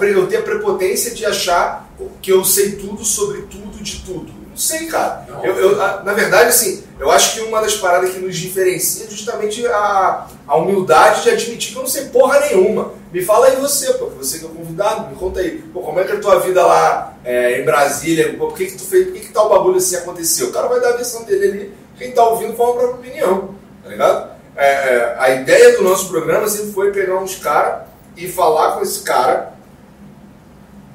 eu 0.00 0.26
ter 0.28 0.36
a 0.36 0.42
prepotência 0.42 1.12
de 1.12 1.26
achar 1.26 1.90
que 2.22 2.30
eu 2.30 2.44
sei 2.44 2.76
tudo 2.76 3.04
sobre 3.04 3.42
tudo 3.42 3.82
de 3.82 4.02
tudo. 4.04 4.32
Não 4.58 4.62
sei, 4.64 4.86
cara. 4.86 5.24
Eu, 5.44 5.54
eu- 5.54 5.76
na 5.76 6.12
verdade, 6.14 6.48
assim, 6.48 6.82
eu 6.98 7.12
acho 7.12 7.34
que 7.34 7.42
uma 7.42 7.60
das 7.60 7.76
paradas 7.76 8.10
que 8.10 8.18
nos 8.18 8.36
diferencia 8.36 9.06
é 9.06 9.08
justamente 9.08 9.64
a, 9.68 10.26
a 10.48 10.56
humildade 10.56 11.22
de 11.22 11.30
admitir 11.30 11.70
que 11.70 11.76
eu 11.78 11.82
não 11.82 11.88
sei 11.88 12.06
porra 12.06 12.40
nenhuma. 12.40 12.90
Me 13.12 13.24
fala 13.24 13.46
aí 13.46 13.56
você, 13.56 13.92
pô, 13.94 14.06
que 14.06 14.16
você 14.16 14.40
que 14.40 14.44
é 14.44 14.48
o 14.48 14.50
convidado, 14.50 15.10
me 15.10 15.14
conta 15.14 15.38
aí. 15.38 15.58
Pô, 15.72 15.78
como 15.80 16.00
é 16.00 16.04
que 16.04 16.10
é 16.10 16.16
a 16.16 16.20
tua 16.20 16.40
vida 16.40 16.66
lá 16.66 17.14
é, 17.24 17.60
em 17.60 17.64
Brasília? 17.64 18.34
Pô, 18.36 18.48
por 18.48 18.56
que, 18.56 18.66
que 18.66 18.76
tu 18.76 18.84
fez? 18.84 19.04
Por 19.04 19.14
que, 19.14 19.20
que 19.20 19.32
tal 19.32 19.48
bagulho 19.48 19.76
assim 19.76 19.94
aconteceu? 19.94 20.48
O 20.48 20.52
cara 20.52 20.66
vai 20.66 20.80
dar 20.80 20.88
a 20.88 20.96
versão 20.96 21.22
dele 21.22 21.46
ali, 21.46 21.74
quem 21.96 22.10
tá 22.10 22.24
ouvindo 22.24 22.56
fala 22.56 22.70
a 22.70 22.74
própria 22.78 22.94
opinião, 22.96 23.54
tá 23.84 23.90
ligado? 23.90 24.30
É, 24.56 24.66
é, 24.66 25.16
a 25.20 25.30
ideia 25.30 25.76
do 25.76 25.84
nosso 25.84 26.08
programa 26.08 26.48
sempre 26.48 26.72
foi 26.72 26.90
pegar 26.90 27.14
uns 27.18 27.36
caras 27.36 27.82
e 28.16 28.26
falar 28.26 28.72
com 28.72 28.82
esse 28.82 29.02
cara 29.04 29.52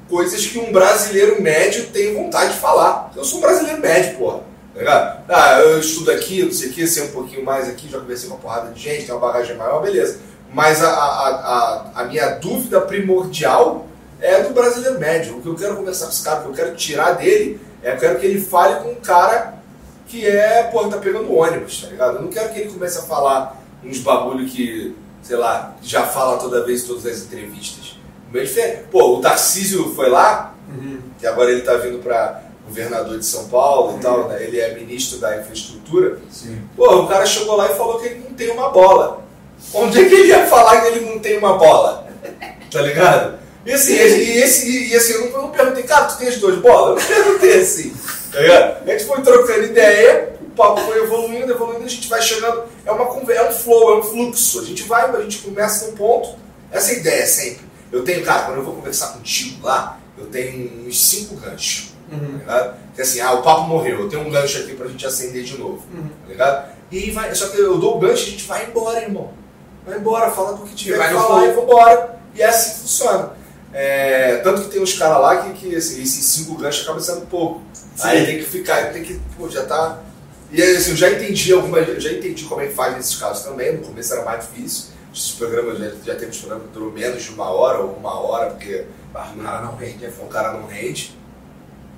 coisas 0.08 0.46
que 0.46 0.58
um 0.58 0.72
brasileiro 0.72 1.40
médio 1.42 1.86
tem 1.86 2.14
vontade 2.14 2.52
de 2.52 2.58
falar. 2.58 3.12
Eu 3.16 3.24
sou 3.24 3.38
um 3.38 3.42
brasileiro 3.42 3.80
médio, 3.80 4.18
porra. 4.18 4.40
Tá? 4.74 5.22
Ah, 5.28 5.60
eu 5.60 5.78
estudo 5.78 6.10
aqui, 6.10 6.42
não 6.42 6.52
sei 6.52 6.68
o 6.68 6.72
que, 6.72 6.86
sei 6.86 7.04
um 7.04 7.12
pouquinho 7.12 7.44
mais 7.44 7.68
aqui, 7.68 7.88
já 7.88 8.00
conversei 8.00 8.28
com 8.28 8.34
uma 8.34 8.40
porrada 8.40 8.72
de 8.72 8.80
gente, 8.80 9.06
tem 9.06 9.14
uma 9.14 9.20
bagagem 9.20 9.56
maior, 9.56 9.80
beleza. 9.80 10.18
Mas 10.52 10.82
a, 10.82 10.88
a, 10.88 11.28
a, 11.28 11.90
a 12.02 12.04
minha 12.04 12.30
dúvida 12.30 12.80
primordial 12.80 13.86
é 14.20 14.42
do 14.42 14.52
brasileiro 14.52 14.98
médio. 14.98 15.36
O 15.36 15.42
que 15.42 15.48
eu 15.48 15.54
quero 15.54 15.76
conversar 15.76 16.06
com 16.06 16.12
esse 16.12 16.24
cara, 16.24 16.40
o 16.40 16.42
que 16.42 16.48
eu 16.48 16.54
quero 16.54 16.76
tirar 16.76 17.12
dele, 17.12 17.60
é 17.82 17.92
eu 17.92 17.98
quero 17.98 18.18
que 18.18 18.26
ele 18.26 18.40
fale 18.40 18.82
com 18.82 18.90
um 18.90 18.96
cara 18.96 19.54
que 20.06 20.26
é, 20.26 20.64
pô, 20.64 20.86
tá 20.88 20.98
pegando 20.98 21.34
ônibus, 21.34 21.82
tá 21.82 21.88
ligado? 21.88 22.16
Eu 22.16 22.22
não 22.22 22.28
quero 22.28 22.52
que 22.52 22.60
ele 22.60 22.72
comece 22.72 22.98
a 22.98 23.02
falar 23.02 23.60
uns 23.82 23.98
bagulho 23.98 24.46
que, 24.46 24.96
sei 25.22 25.36
lá, 25.36 25.76
já 25.82 26.06
fala 26.06 26.38
toda 26.38 26.64
vez 26.64 26.84
em 26.84 26.86
todas 26.86 27.06
as 27.06 27.22
entrevistas. 27.22 27.93
Bem 28.34 28.42
diferente. 28.42 28.82
Pô, 28.90 29.18
o 29.18 29.20
Tarcísio 29.20 29.94
foi 29.94 30.08
lá, 30.10 30.56
que 31.20 31.24
agora 31.24 31.52
ele 31.52 31.60
tá 31.60 31.74
vindo 31.74 32.00
pra 32.00 32.42
governador 32.66 33.16
de 33.16 33.24
São 33.24 33.46
Paulo 33.46 33.96
e 33.96 34.02
tal, 34.02 34.28
né? 34.28 34.42
ele 34.42 34.58
é 34.58 34.74
ministro 34.74 35.18
da 35.18 35.38
infraestrutura. 35.38 36.18
Sim. 36.32 36.60
Pô, 36.74 37.02
o 37.02 37.06
cara 37.06 37.24
chegou 37.26 37.54
lá 37.54 37.70
e 37.70 37.76
falou 37.76 38.00
que 38.00 38.06
ele 38.06 38.24
não 38.28 38.34
tem 38.34 38.50
uma 38.50 38.70
bola. 38.70 39.24
Onde 39.72 40.00
é 40.00 40.08
que 40.08 40.14
ele 40.16 40.28
ia 40.30 40.48
falar 40.48 40.80
que 40.80 40.86
ele 40.88 41.08
não 41.08 41.20
tem 41.20 41.38
uma 41.38 41.56
bola? 41.56 42.08
Tá 42.72 42.82
ligado? 42.82 43.38
E 43.64 43.72
assim, 43.72 43.92
e, 43.92 44.42
esse, 44.42 44.90
e, 44.90 44.96
assim 44.96 45.12
eu, 45.12 45.20
não, 45.20 45.28
eu 45.28 45.42
não 45.42 45.50
perguntei, 45.50 45.84
cara, 45.84 46.06
tu 46.06 46.18
tem 46.18 46.26
as 46.26 46.36
duas 46.38 46.56
bolas? 46.56 47.08
Eu 47.08 47.16
não 47.16 47.24
perguntei 47.24 47.60
assim. 47.60 47.94
Tá 48.32 48.40
ligado? 48.40 48.82
A 48.82 48.90
gente 48.90 49.04
foi 49.04 49.22
trocando 49.22 49.62
ideia, 49.62 50.34
o 50.42 50.50
papo 50.56 50.80
foi 50.80 51.04
evoluindo, 51.04 51.52
evoluindo, 51.52 51.84
a 51.84 51.88
gente 51.88 52.08
vai 52.08 52.20
chegando. 52.20 52.64
É, 52.84 52.90
uma, 52.90 53.04
é 53.32 53.48
um 53.48 53.52
flow, 53.52 53.94
é 53.94 53.98
um 53.98 54.02
fluxo. 54.02 54.60
A 54.60 54.64
gente 54.64 54.82
vai, 54.82 55.08
a 55.08 55.20
gente 55.20 55.38
começa 55.38 55.86
num 55.86 55.92
ponto. 55.92 56.34
Essa 56.72 56.90
é 56.90 56.96
a 56.96 56.98
ideia 56.98 57.26
sempre. 57.28 57.73
Eu 57.94 58.04
tenho, 58.04 58.24
cara, 58.24 58.42
quando 58.44 58.58
eu 58.58 58.64
vou 58.64 58.74
conversar 58.74 59.08
contigo 59.08 59.64
lá, 59.64 60.00
eu 60.18 60.26
tenho 60.26 60.86
uns 60.86 61.00
cinco 61.00 61.36
ganchos. 61.36 61.92
Tá 62.10 62.16
ligado? 62.16 62.76
Que 62.94 63.02
assim, 63.02 63.20
ah, 63.20 63.32
o 63.32 63.42
papo 63.42 63.62
morreu, 63.62 64.00
eu 64.00 64.08
tenho 64.08 64.26
um 64.26 64.30
gancho 64.30 64.58
aqui 64.58 64.74
pra 64.74 64.88
gente 64.88 65.06
acender 65.06 65.44
de 65.44 65.56
novo. 65.58 65.84
Tá 66.22 66.28
ligado? 66.28 66.74
E 66.90 67.10
vai, 67.10 67.34
só 67.34 67.48
que 67.48 67.58
eu 67.58 67.78
dou 67.78 67.96
o 67.96 68.00
gancho 68.00 68.24
e 68.24 68.26
a 68.26 68.30
gente 68.30 68.44
vai 68.44 68.66
embora, 68.66 69.00
irmão. 69.00 69.32
Vai 69.86 69.98
embora, 69.98 70.30
fala 70.30 70.54
do 70.54 70.64
que 70.64 70.74
tiver 70.74 70.96
vai 70.96 71.08
que 71.08 71.14
falar 71.14 71.46
e 71.46 71.52
vambora. 71.52 72.18
E 72.34 72.42
é 72.42 72.46
assim 72.46 72.74
que 72.74 72.80
funciona. 72.80 73.32
É, 73.72 74.36
tanto 74.38 74.62
que 74.62 74.68
tem 74.68 74.80
uns 74.80 74.94
caras 74.94 75.20
lá 75.20 75.36
que, 75.42 75.52
que 75.54 75.76
assim, 75.76 76.02
esses 76.02 76.24
cinco 76.24 76.56
ganchos 76.56 76.82
acabam 76.82 77.02
sendo 77.02 77.26
pouco. 77.26 77.62
Sim. 77.72 78.08
Aí 78.08 78.26
tem 78.26 78.38
que 78.38 78.44
ficar, 78.44 78.92
tem 78.92 79.02
que, 79.02 79.20
pô, 79.36 79.48
já 79.48 79.64
tá 79.64 80.00
E 80.52 80.62
assim, 80.62 80.90
eu 80.90 80.96
já 80.96 81.10
entendi 81.10 81.52
algumas. 81.52 81.88
eu 81.88 82.00
já 82.00 82.12
entendi 82.12 82.44
como 82.44 82.60
é 82.60 82.66
que 82.66 82.74
faz 82.74 82.96
nesses 82.96 83.16
casos 83.16 83.44
também. 83.44 83.76
No 83.76 83.82
começo 83.82 84.12
era 84.14 84.24
mais 84.24 84.46
difícil. 84.46 84.93
Esses 85.14 85.30
programas 85.32 85.78
já, 85.78 85.90
já 86.04 86.14
teve 86.16 86.36
programa 86.36 86.64
que 86.64 86.72
durou 86.74 86.90
menos 86.92 87.22
de 87.22 87.30
uma 87.30 87.48
hora 87.48 87.78
ou 87.78 87.92
uma 87.94 88.18
hora, 88.18 88.50
porque 88.50 88.84
o 89.12 89.42
cara 89.42 89.60
não 89.62 89.76
rende, 89.76 90.06
o 90.06 90.26
cara 90.26 90.52
não 90.54 90.66
rende. 90.66 91.16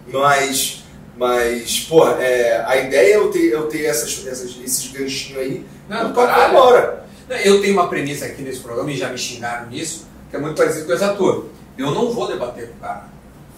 Mas, 0.09 0.84
mas 1.16 1.80
pô, 1.88 2.06
é, 2.09 2.62
a 2.66 2.76
ideia 2.76 3.14
é 3.14 3.16
eu 3.16 3.30
ter, 3.30 3.47
eu 3.52 3.66
ter 3.68 3.84
essas, 3.86 4.26
essas, 4.26 4.55
esses 4.62 4.93
ganchinhos 4.93 5.40
aí 5.40 5.66
Não, 5.88 6.12
tocar 6.12 6.26
caralho. 6.28 6.59
agora. 6.59 7.06
Não, 7.28 7.36
Eu 7.36 7.60
tenho 7.60 7.72
uma 7.72 7.88
premissa 7.88 8.26
aqui 8.26 8.43
nesse 8.43 8.60
programa 8.60 8.90
e 8.93 8.97
já 8.97 9.09
me 9.09 9.18
xingaram 9.18 9.68
nisso, 9.68 10.06
que 10.30 10.36
é 10.36 10.38
muito 10.38 10.56
parecido 10.56 10.86
com 10.86 10.93
essa 10.93 11.14
tua. 11.14 11.47
Eu 11.76 11.90
não 11.90 12.12
vou 12.12 12.26
debater 12.28 12.68
com 12.68 12.74
o 12.76 12.80
cara. 12.80 13.05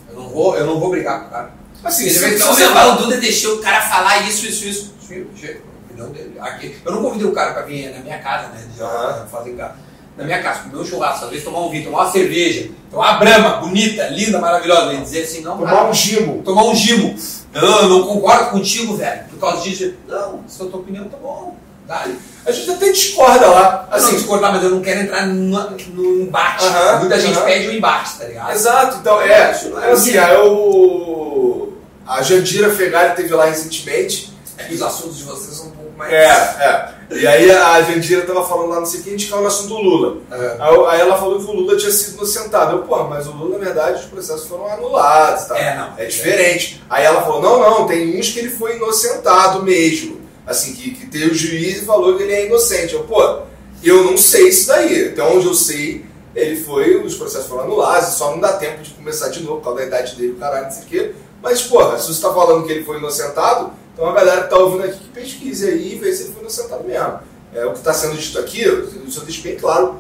Eu 0.09 0.15
não 0.17 0.29
vou, 0.29 0.57
eu 0.57 0.67
não 0.67 0.79
vou 0.81 0.91
brigar 0.91 1.21
com 1.23 1.27
o 1.27 1.31
cara. 1.31 1.53
Assim, 1.85 2.09
se, 2.09 2.39
se 2.39 2.45
"Ô, 2.45 2.55
meu, 2.55 2.93
o 2.93 2.97
Duda 2.97 3.19
deixou 3.19 3.57
o 3.57 3.59
cara 3.59 3.83
falar 3.83 4.27
isso, 4.29 4.47
isso, 4.47 4.67
isso. 4.67 4.95
Chega, 5.37 5.61
dele. 6.07 6.35
Aqui, 6.41 6.77
eu 6.85 6.93
não 6.93 7.03
convidei 7.03 7.27
o 7.27 7.33
cara 7.33 7.53
pra 7.53 7.63
vir 7.63 7.93
na 7.93 8.01
minha 8.01 8.19
casa, 8.19 8.49
né? 8.49 8.65
De 8.73 9.31
fazer. 9.31 9.57
Na 10.17 10.25
minha 10.25 10.43
casa, 10.43 10.61
comer 10.63 10.79
um 10.79 10.85
churrasco, 10.85 11.27
às 11.27 11.31
vezes 11.31 11.45
tomar 11.45 11.61
um 11.61 11.71
vinho, 11.71 11.85
tomar 11.85 12.03
uma 12.05 12.11
cerveja, 12.11 12.71
tomar 12.91 13.13
uma 13.13 13.19
brama, 13.21 13.51
bonita, 13.59 14.09
linda, 14.09 14.41
maravilhosa. 14.41 14.93
E 14.95 14.97
dizer 15.01 15.23
assim, 15.23 15.43
não, 15.43 15.57
tomar 15.57 15.71
cara, 15.71 15.91
um 15.91 15.95
gimo. 15.95 16.43
tomar 16.43 16.65
um 16.65 16.75
gimo. 16.75 17.15
Não, 17.53 17.83
eu 17.83 17.89
não 17.89 18.03
concordo 18.03 18.51
contigo, 18.51 18.97
velho. 18.97 19.25
Por 19.31 19.39
causa 19.39 19.63
disso. 19.63 19.95
Não, 20.09 20.41
se 20.49 20.61
é 20.61 20.67
a 20.67 20.69
tua 20.69 20.81
opinião, 20.81 21.09
tá 21.09 21.17
bom. 21.19 21.57
Dá-lhe. 21.87 22.19
A 22.45 22.51
gente 22.51 22.71
até 22.71 22.91
discorda 22.91 23.47
lá. 23.47 23.89
Assim, 23.91 24.07
Assim, 24.09 24.17
discordar, 24.17 24.53
mas 24.53 24.63
eu 24.65 24.71
não 24.71 24.81
quero 24.81 25.01
entrar 25.01 25.25
no, 25.27 25.71
no 25.71 26.23
embate. 26.23 26.65
Aham, 26.67 26.99
Muita 27.01 27.21
gente 27.21 27.37
aham. 27.37 27.47
pede 27.47 27.69
o 27.69 27.73
embate, 27.73 28.19
tá 28.19 28.25
ligado? 28.25 28.53
Exato, 28.53 28.97
então 28.99 29.21
é. 29.21 29.61
Não 29.71 29.83
é 29.83 29.89
é 29.89 29.93
assim, 29.93 30.19
aí 30.19 30.37
o. 30.37 31.73
A 32.07 32.23
Jandira 32.23 32.71
Fegali 32.71 33.15
teve 33.15 33.33
lá 33.35 33.45
recentemente. 33.45 34.33
É 34.57 34.65
que 34.65 34.75
os 34.75 34.83
assuntos 34.83 35.19
de 35.19 35.25
vocês 35.25 35.57
são 35.57 35.68
mais. 35.99 36.13
É, 36.13 36.25
é. 36.25 36.99
E 37.11 37.27
aí 37.27 37.51
a 37.51 37.83
Jandira 37.83 38.25
tava 38.25 38.47
falando 38.47 38.69
lá, 38.69 38.77
não 38.77 38.87
sei 38.87 39.01
o 39.01 39.03
que, 39.03 39.09
a 39.09 39.13
gente 39.13 39.29
caiu 39.29 39.43
no 39.43 39.49
assunto 39.49 39.69
do 39.69 39.81
Lula. 39.81 40.19
É. 40.31 40.57
Aí, 40.61 40.77
aí 40.89 41.01
ela 41.01 41.19
falou 41.19 41.39
que 41.39 41.51
o 41.51 41.55
Lula 41.55 41.77
tinha 41.77 41.91
sido 41.91 42.15
inocentado. 42.15 42.77
Eu, 42.77 42.83
pô, 42.83 43.03
mas 43.05 43.27
o 43.27 43.33
Lula, 43.33 43.59
na 43.59 43.65
verdade, 43.65 44.03
os 44.03 44.07
processos 44.07 44.47
foram 44.47 44.67
anulados, 44.67 45.47
tá? 45.47 45.59
É, 45.59 45.77
não. 45.77 45.95
É 45.99 46.05
diferente. 46.05 46.83
Aí 46.89 47.05
ela 47.05 47.23
falou, 47.23 47.43
não, 47.43 47.59
não, 47.59 47.87
tem 47.87 48.19
uns 48.19 48.31
que 48.31 48.39
ele 48.39 48.51
foi 48.51 48.77
inocentado 48.77 49.63
mesmo. 49.63 50.21
Assim, 50.47 50.75
que, 50.75 50.93
que 50.93 51.07
teve 51.07 51.31
o 51.31 51.35
juiz 51.35 51.83
e 51.83 51.85
falou 51.85 52.17
que 52.17 52.23
ele 52.23 52.33
é 52.33 52.47
inocente. 52.47 52.95
Eu, 52.95 53.05
pô, 53.05 53.41
eu 53.83 54.05
não 54.05 54.17
sei 54.17 54.49
isso 54.49 54.69
daí. 54.69 55.09
Até 55.09 55.23
onde 55.23 55.47
eu 55.47 55.55
sei, 55.55 56.05
ele 56.35 56.57
foi, 56.63 56.97
os 56.97 57.15
processos 57.17 57.49
foram 57.49 57.65
anulados, 57.65 58.15
só 58.15 58.31
não 58.31 58.41
dá 58.41 58.53
tempo 58.53 58.83
de 58.83 58.91
começar 58.91 59.29
de 59.29 59.43
novo, 59.43 59.57
por 59.57 59.65
causa 59.65 59.81
da 59.81 59.87
idade 59.87 60.17
dele, 60.17 60.33
o 60.33 60.37
caralho, 60.37 60.67
não 60.67 60.73
sei 60.73 60.83
o 60.83 60.87
quê. 60.87 61.15
Mas, 61.43 61.63
porra, 61.63 61.99
se 61.99 62.13
você 62.13 62.21
tá 62.21 62.33
falando 62.33 62.67
que 62.67 62.73
ele 62.73 62.85
foi 62.85 62.99
inocentado, 62.99 63.73
então 63.99 64.11
a 64.11 64.13
galera 64.13 64.45
que 64.45 64.51
tá 64.51 64.57
ouvindo 64.57 64.85
aqui 64.85 64.97
que 64.97 65.09
pesquise 65.09 65.69
aí 65.69 65.95
e 65.95 65.99
vê 65.99 66.13
se 66.13 66.23
ele 66.23 66.33
foi 66.33 66.43
inocentado 66.43 66.85
mesmo. 66.85 67.19
É, 67.53 67.67
o 67.67 67.73
que 67.73 67.79
está 67.79 67.93
sendo 67.93 68.17
dito 68.17 68.39
aqui, 68.39 68.63
eu 68.63 68.87
deixo 68.87 69.43
bem 69.43 69.57
claro, 69.57 69.97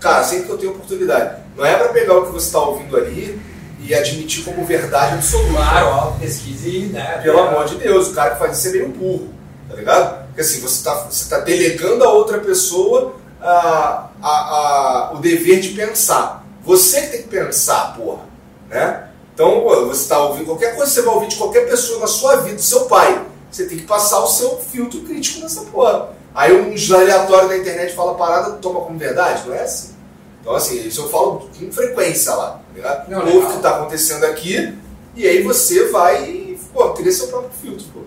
cara, 0.00 0.24
sempre 0.24 0.46
que 0.46 0.52
eu 0.52 0.56
tenho 0.56 0.72
oportunidade. 0.72 1.42
Não 1.54 1.62
é 1.62 1.76
para 1.76 1.88
pegar 1.88 2.16
o 2.16 2.24
que 2.24 2.32
você 2.32 2.46
está 2.46 2.60
ouvindo 2.60 2.96
ali 2.96 3.38
e 3.78 3.94
admitir 3.94 4.42
como 4.42 4.64
verdade 4.64 5.16
absoluta. 5.16 5.52
Claro, 5.52 5.86
ó, 5.86 6.10
pesquise, 6.12 6.86
né? 6.86 7.20
Pelo 7.22 7.40
amor 7.40 7.66
de 7.66 7.74
Deus, 7.74 8.08
o 8.08 8.14
cara 8.14 8.30
que 8.30 8.38
faz 8.38 8.56
isso 8.56 8.68
é 8.68 8.70
meio 8.70 8.88
burro, 8.88 9.28
tá 9.68 9.74
ligado? 9.74 10.26
Porque 10.28 10.40
assim, 10.40 10.60
você 10.60 10.78
está 10.78 10.94
você 10.94 11.28
tá 11.28 11.40
delegando 11.40 12.04
a 12.04 12.10
outra 12.10 12.38
pessoa 12.38 13.16
a, 13.38 14.08
a, 14.22 14.30
a, 14.30 15.12
o 15.12 15.18
dever 15.18 15.60
de 15.60 15.70
pensar. 15.70 16.42
Você 16.64 17.02
que 17.02 17.06
tem 17.08 17.22
que 17.24 17.28
pensar, 17.28 17.94
porra, 17.98 18.22
né? 18.70 19.08
Então, 19.34 19.62
você 19.62 20.02
está 20.02 20.18
ouvindo 20.20 20.46
qualquer 20.46 20.74
coisa 20.74 20.90
você 20.90 21.02
vai 21.02 21.14
ouvir 21.14 21.28
de 21.28 21.36
qualquer 21.36 21.68
pessoa 21.68 22.00
na 22.00 22.06
sua 22.06 22.36
vida, 22.36 22.56
do 22.56 22.62
seu 22.62 22.84
pai, 22.84 23.31
você 23.52 23.66
tem 23.66 23.78
que 23.78 23.84
passar 23.84 24.20
o 24.20 24.26
seu 24.28 24.58
filtro 24.58 25.00
crítico 25.02 25.40
nessa 25.40 25.60
porra. 25.62 26.10
Aí 26.34 26.52
uns 26.60 26.90
aleatórios 26.90 27.50
na 27.50 27.58
internet 27.58 27.94
fala 27.94 28.14
parada, 28.14 28.52
toma 28.52 28.80
como 28.80 28.98
verdade, 28.98 29.46
não 29.46 29.54
é 29.54 29.62
assim? 29.62 29.92
Então, 30.40 30.54
assim, 30.56 30.86
isso 30.88 31.02
eu 31.02 31.08
falo 31.08 31.48
com 31.58 31.70
frequência 31.70 32.34
lá, 32.34 32.50
tá 32.52 32.60
ligado? 32.74 33.08
Não, 33.10 33.18
Ouve 33.26 33.46
o 33.46 33.50
que 33.50 33.56
está 33.56 33.76
acontecendo 33.76 34.24
aqui, 34.24 34.76
e 35.14 35.26
aí 35.28 35.42
você 35.42 35.88
vai 35.90 36.24
e, 36.24 36.58
pô, 36.72 36.90
cria 36.94 37.12
seu 37.12 37.28
próprio 37.28 37.50
filtro, 37.60 37.84
pô. 37.92 38.00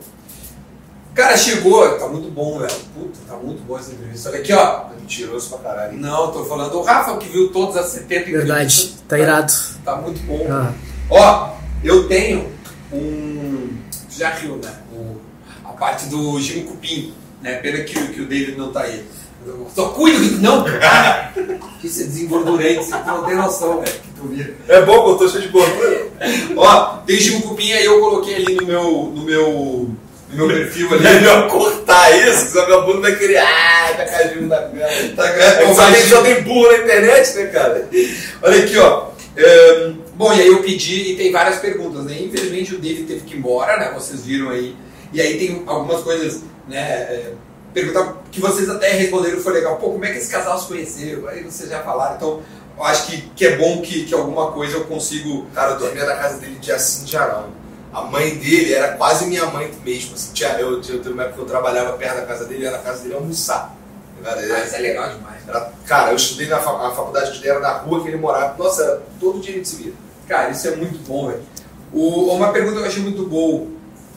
Cara, 1.14 1.38
chegou, 1.38 1.98
tá 1.98 2.10
muito 2.10 2.30
bom, 2.30 2.60
velho. 2.60 2.74
Puta, 2.94 3.20
tá 3.26 3.38
muito 3.38 3.62
bom 3.64 3.78
essa 3.80 3.92
entrevista. 3.94 4.30
Olha 4.30 4.40
aqui, 4.40 4.52
ó. 4.52 4.90
Mentiroso 5.00 5.50
pra 5.52 5.60
caralho. 5.60 5.94
hein? 5.94 6.00
Não, 6.00 6.30
tô 6.32 6.44
falando 6.44 6.78
o 6.78 6.82
Rafa 6.82 7.16
que 7.18 7.30
viu 7.30 7.54
todas 7.54 7.78
as 7.78 7.92
70 7.92 8.08
Verdade, 8.32 8.44
entrevistas. 8.50 9.04
tá 9.08 9.18
irado. 9.18 9.54
Tá 9.86 9.96
muito 9.96 10.20
bom. 10.26 10.46
Ah, 10.52 10.74
Ó, 11.10 11.50
eu 11.86 12.06
tenho 12.10 12.52
um. 12.92 13.78
Já 14.10 14.32
riu, 14.32 14.58
né? 14.58 14.74
O- 14.92 15.16
parte 15.76 16.06
do 16.08 16.40
Gimo 16.40 16.66
Cupim, 16.66 17.14
né? 17.42 17.56
Pena 17.56 17.80
que, 17.84 17.98
o- 17.98 18.08
que 18.10 18.22
o 18.22 18.26
David 18.26 18.58
não 18.58 18.72
tá 18.72 18.82
aí. 18.82 19.04
Eu 19.46 19.68
Só 19.76 19.90
cuido 19.90 20.20
que. 20.20 20.42
Não, 20.42 20.64
cara! 20.64 21.32
Isso 21.84 22.02
é 22.02 22.06
desengordurante, 22.06 22.84
você 22.84 22.96
não 23.06 23.24
tem 23.24 23.36
noção, 23.36 23.80
velho, 23.80 23.92
que 23.94 24.10
tu 24.20 24.28
vira. 24.28 24.56
É 24.68 24.82
bom 24.82 25.04
que 25.04 25.10
eu 25.12 25.16
tô 25.18 25.30
cheio 25.30 25.44
de 25.44 25.50
gordura. 25.50 26.08
Ó, 26.58 26.86
tem 27.06 27.20
Gimo 27.20 27.42
Cupim 27.44 27.72
aí, 27.74 27.86
eu 27.86 28.00
coloquei 28.00 28.36
ali 28.36 28.56
no 28.56 28.66
meu. 28.66 28.84
no 29.16 29.24
meu. 29.24 29.50
no 30.32 30.36
meu 30.36 30.48
perfil 30.48 30.92
ali. 30.94 31.04
Melhor 31.04 31.48
cortar 31.52 32.12
isso, 32.28 32.48
senão 32.48 32.68
meu 32.68 32.86
bunda 32.88 33.02
vai 33.02 33.16
querer. 33.16 33.38
Ah, 33.38 33.94
tá 33.96 34.06
caindo 34.06 34.48
na 34.48 34.62
merda. 34.70 35.14
Tá, 35.16 35.28
É 35.28 35.66
que 35.68 35.76
só 35.76 35.92
tem, 35.92 36.02
só 36.08 36.22
tem 36.24 36.42
burro 36.44 36.72
na 36.72 36.78
internet, 36.80 37.36
né, 37.36 37.46
cara? 37.48 37.88
Olha 38.42 38.64
aqui, 38.64 38.78
ó. 38.80 39.10
Ahn, 39.38 39.94
bom, 40.16 40.34
e 40.34 40.42
aí 40.42 40.48
eu 40.48 40.64
pedi 40.64 41.12
e 41.12 41.16
tem 41.18 41.32
várias 41.32 41.60
perguntas, 41.60 42.04
né? 42.06 42.18
Infelizmente 42.20 42.74
o 42.74 42.80
David 42.80 43.04
teve 43.04 43.22
que 43.22 43.36
ir 43.36 43.38
embora, 43.38 43.78
né? 43.78 43.92
Vocês 43.94 44.26
viram 44.26 44.50
aí. 44.50 44.76
E 45.16 45.22
aí 45.22 45.40
tem 45.40 45.64
algumas 45.66 46.02
coisas, 46.04 46.42
né? 46.68 46.78
é, 46.78 47.34
perguntar 47.74 48.18
que 48.30 48.42
vocês 48.42 48.70
até 48.70 48.90
responderam 48.92 49.40
foi 49.40 49.54
legal. 49.54 49.78
Pô, 49.78 49.92
como 49.92 50.04
é 50.04 50.12
que 50.12 50.18
esse 50.18 50.30
casal 50.30 50.60
se 50.60 50.68
conheceu? 50.68 51.28
Aí 51.30 51.42
vocês 51.44 51.70
já 51.70 51.82
falaram. 51.84 52.16
Então, 52.18 52.42
eu 52.78 52.84
acho 52.84 53.06
que, 53.08 53.22
que 53.34 53.46
é 53.46 53.56
bom 53.58 53.82
que, 53.82 54.04
que 54.04 54.14
alguma 54.14 54.52
coisa 54.52 54.76
eu 54.76 54.84
consigo. 54.84 55.46
Cara, 55.56 55.72
eu 55.72 55.80
dormia 55.80 56.06
na 56.06 56.16
casa 56.16 56.38
dele 56.40 56.56
dia 56.60 56.78
sim, 56.78 57.06
dia 57.06 57.26
não. 57.28 57.46
A 57.94 58.02
mãe 58.02 58.36
dele 58.36 58.74
era 58.74 58.98
quase 58.98 59.26
minha 59.26 59.46
mãe 59.46 59.72
mesmo. 59.86 60.16
Assim, 60.16 60.34
tinha, 60.34 60.50
eu, 60.60 60.74
eu, 60.74 60.82
teve 60.82 61.12
uma 61.12 61.24
época 61.24 61.36
que 61.38 61.42
eu 61.44 61.46
trabalhava 61.46 61.94
perto 61.94 62.16
da 62.18 62.26
casa 62.26 62.44
dele, 62.44 62.64
ia 62.64 62.72
na 62.72 62.80
casa 62.80 63.04
dele 63.04 63.16
almoçar. 63.16 63.74
Ele 64.20 64.28
Ah, 64.28 64.32
era- 64.58 64.66
isso 64.66 64.76
é 64.76 64.80
legal 64.80 65.10
demais. 65.12 65.48
era- 65.48 65.72
cara, 65.86 66.12
eu 66.12 66.18
estudei 66.18 66.48
na 66.48 66.60
fa- 66.60 66.88
a 66.88 66.92
faculdade 66.92 67.40
que 67.40 67.48
eu 67.48 67.52
era 67.52 67.62
na 67.62 67.72
rua 67.78 68.02
que 68.02 68.10
ele 68.10 68.18
morava. 68.18 68.62
Nossa, 68.62 68.84
era 68.84 69.02
todo 69.18 69.40
dia 69.40 69.54
gente 69.54 69.70
se 69.70 69.78
via. 69.78 69.94
Cara, 70.28 70.50
isso 70.50 70.68
é 70.68 70.76
muito 70.76 70.98
bom, 71.08 71.28
velho. 71.28 71.42
Uma 71.94 72.52
pergunta 72.52 72.76
que 72.78 72.82
eu 72.84 72.88
achei 72.88 73.02
muito 73.02 73.26
boa. 73.26 73.68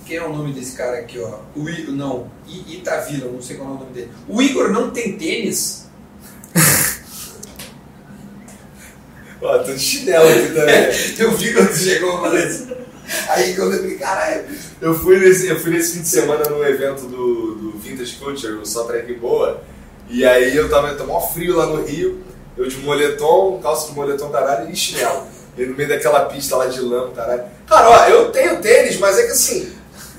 Quem 0.09 0.17
é 0.17 0.25
o 0.25 0.33
nome 0.33 0.55
desse 0.55 0.75
cara 0.75 0.97
aqui, 1.01 1.19
ó? 1.19 1.41
O 1.55 1.69
I, 1.69 1.91
não, 1.91 2.31
I, 2.47 2.77
Itavila, 2.77 3.31
não 3.31 3.43
sei 3.43 3.59
qual 3.59 3.69
é 3.69 3.73
o 3.73 3.75
nome 3.75 3.93
dele. 3.93 4.11
O 4.27 4.41
Igor 4.41 4.71
não 4.71 4.91
tem 4.91 5.19
tênis? 5.19 5.87
Ó, 9.43 9.59
tô 9.59 9.75
de 9.75 9.79
chinelo 9.79 10.27
aqui 10.27 10.55
também. 10.55 10.89
Eu 11.19 11.33
vi 11.33 11.53
quando 11.53 11.77
chegou 11.77 12.35
isso. 12.35 12.69
Aí 13.29 13.55
quando 13.55 13.75
eu 13.75 13.81
falei, 13.81 13.99
caralho. 13.99 14.45
Eu 14.81 14.95
fui 14.95 15.19
nesse, 15.19 15.47
eu 15.47 15.61
fui 15.61 15.73
nesse 15.73 15.93
fim 15.93 16.01
de 16.01 16.09
semana 16.09 16.49
no 16.49 16.65
evento 16.65 17.03
do, 17.03 17.55
do 17.55 17.79
Vintage 17.79 18.17
Culture, 18.17 18.55
o 18.55 18.65
Só 18.65 18.85
Track 18.85 19.13
Boa, 19.15 19.63
e 20.09 20.25
aí 20.25 20.57
eu 20.57 20.71
tava, 20.71 20.95
tava 20.95 21.13
mó 21.13 21.21
frio 21.21 21.57
lá 21.57 21.67
no 21.67 21.85
Rio, 21.85 22.23
eu 22.57 22.67
de 22.67 22.77
moletom, 22.79 23.61
calça 23.63 23.89
de 23.89 23.95
moletom, 23.95 24.31
caralho, 24.31 24.71
e 24.71 24.77
chinelo. 24.77 25.27
E 25.57 25.67
no 25.67 25.75
meio 25.75 25.89
daquela 25.89 26.27
pista 26.27 26.57
lá 26.57 26.67
de 26.67 26.81
lama, 26.81 27.13
caralho. 27.15 27.45
Cara, 27.67 27.91
ó, 27.91 28.09
eu 28.09 28.31
tenho 28.31 28.61
tênis, 28.61 28.99
mas 28.99 29.19
é 29.19 29.27
que 29.27 29.33
assim. 29.33 29.78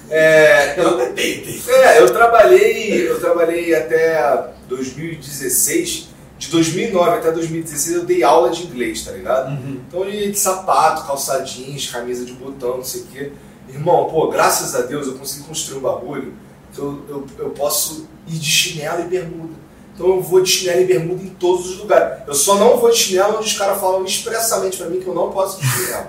É, 0.10 0.80
Eu 0.80 1.74
é, 1.76 2.02
eu 2.02 2.12
trabalhei, 2.12 3.10
eu 3.10 3.20
trabalhei 3.20 3.76
até 3.76 4.48
2016, 4.68 6.10
de 6.38 6.48
2009 6.50 7.10
até 7.18 7.32
2016 7.32 7.96
eu 7.98 8.06
dei 8.06 8.24
aula 8.24 8.50
de 8.50 8.64
inglês, 8.64 9.04
tá 9.04 9.12
ligado? 9.12 9.52
Então 9.88 10.04
eu 10.06 10.10
ia 10.10 10.32
de 10.32 10.40
sapato, 10.40 11.06
calça 11.06 11.40
jeans, 11.42 11.88
camisa 11.92 12.26
de 12.26 12.34
botão, 12.34 12.78
não 12.78 12.84
sei 12.84 13.02
o 13.02 13.06
quê. 13.06 13.32
Irmão, 13.68 14.06
pô, 14.06 14.30
graças 14.30 14.74
a 14.76 14.82
Deus 14.82 15.06
eu 15.06 15.14
consegui 15.14 15.44
construir 15.46 15.78
um 15.78 15.82
bagulho 15.82 16.34
que 16.74 16.80
eu, 16.80 17.04
eu, 17.08 17.26
eu 17.38 17.50
posso 17.52 18.08
ir 18.28 18.38
de 18.38 18.50
chinelo 18.50 19.02
e 19.02 19.08
bermuda. 19.08 19.54
Então 19.94 20.08
eu 20.08 20.22
vou 20.22 20.42
de 20.42 20.50
chinelo 20.50 20.82
e 20.82 20.86
bermuda 20.86 21.22
em 21.24 21.30
todos 21.30 21.70
os 21.70 21.78
lugares. 21.78 22.24
Eu 22.26 22.34
só 22.34 22.56
não 22.56 22.78
vou 22.78 22.90
de 22.90 22.98
chinelo 22.98 23.38
onde 23.38 23.48
os 23.48 23.58
caras 23.58 23.80
falam 23.80 24.06
expressamente 24.06 24.78
pra 24.78 24.88
mim 24.88 25.00
que 25.00 25.08
eu 25.08 25.14
não 25.14 25.30
posso 25.32 25.60
ir 25.60 25.68
de 25.68 25.72
chinelo. 25.72 26.08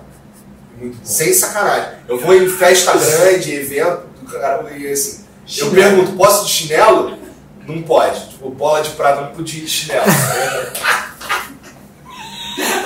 Sem 1.03 1.33
sacanagem. 1.33 1.91
Eu 2.09 2.19
vou 2.19 2.35
em 2.35 2.49
festa 2.49 2.93
grande, 2.97 3.55
evento, 3.55 4.03
do 4.21 4.27
cara, 4.33 4.71
e 4.77 4.91
assim. 4.91 5.25
Eu 5.47 5.67
Chinelo. 5.67 5.75
pergunto, 5.75 6.13
posso 6.17 6.47
de 6.47 6.53
chinelo? 6.53 7.19
Não 7.67 7.83
pode. 7.83 8.29
Tipo, 8.31 8.51
bola 8.51 8.83
de 8.83 8.91
prata 8.91 9.23
não 9.23 9.33
podia 9.33 9.61
ir 9.61 9.65
de 9.65 9.71
chinelo. 9.71 10.05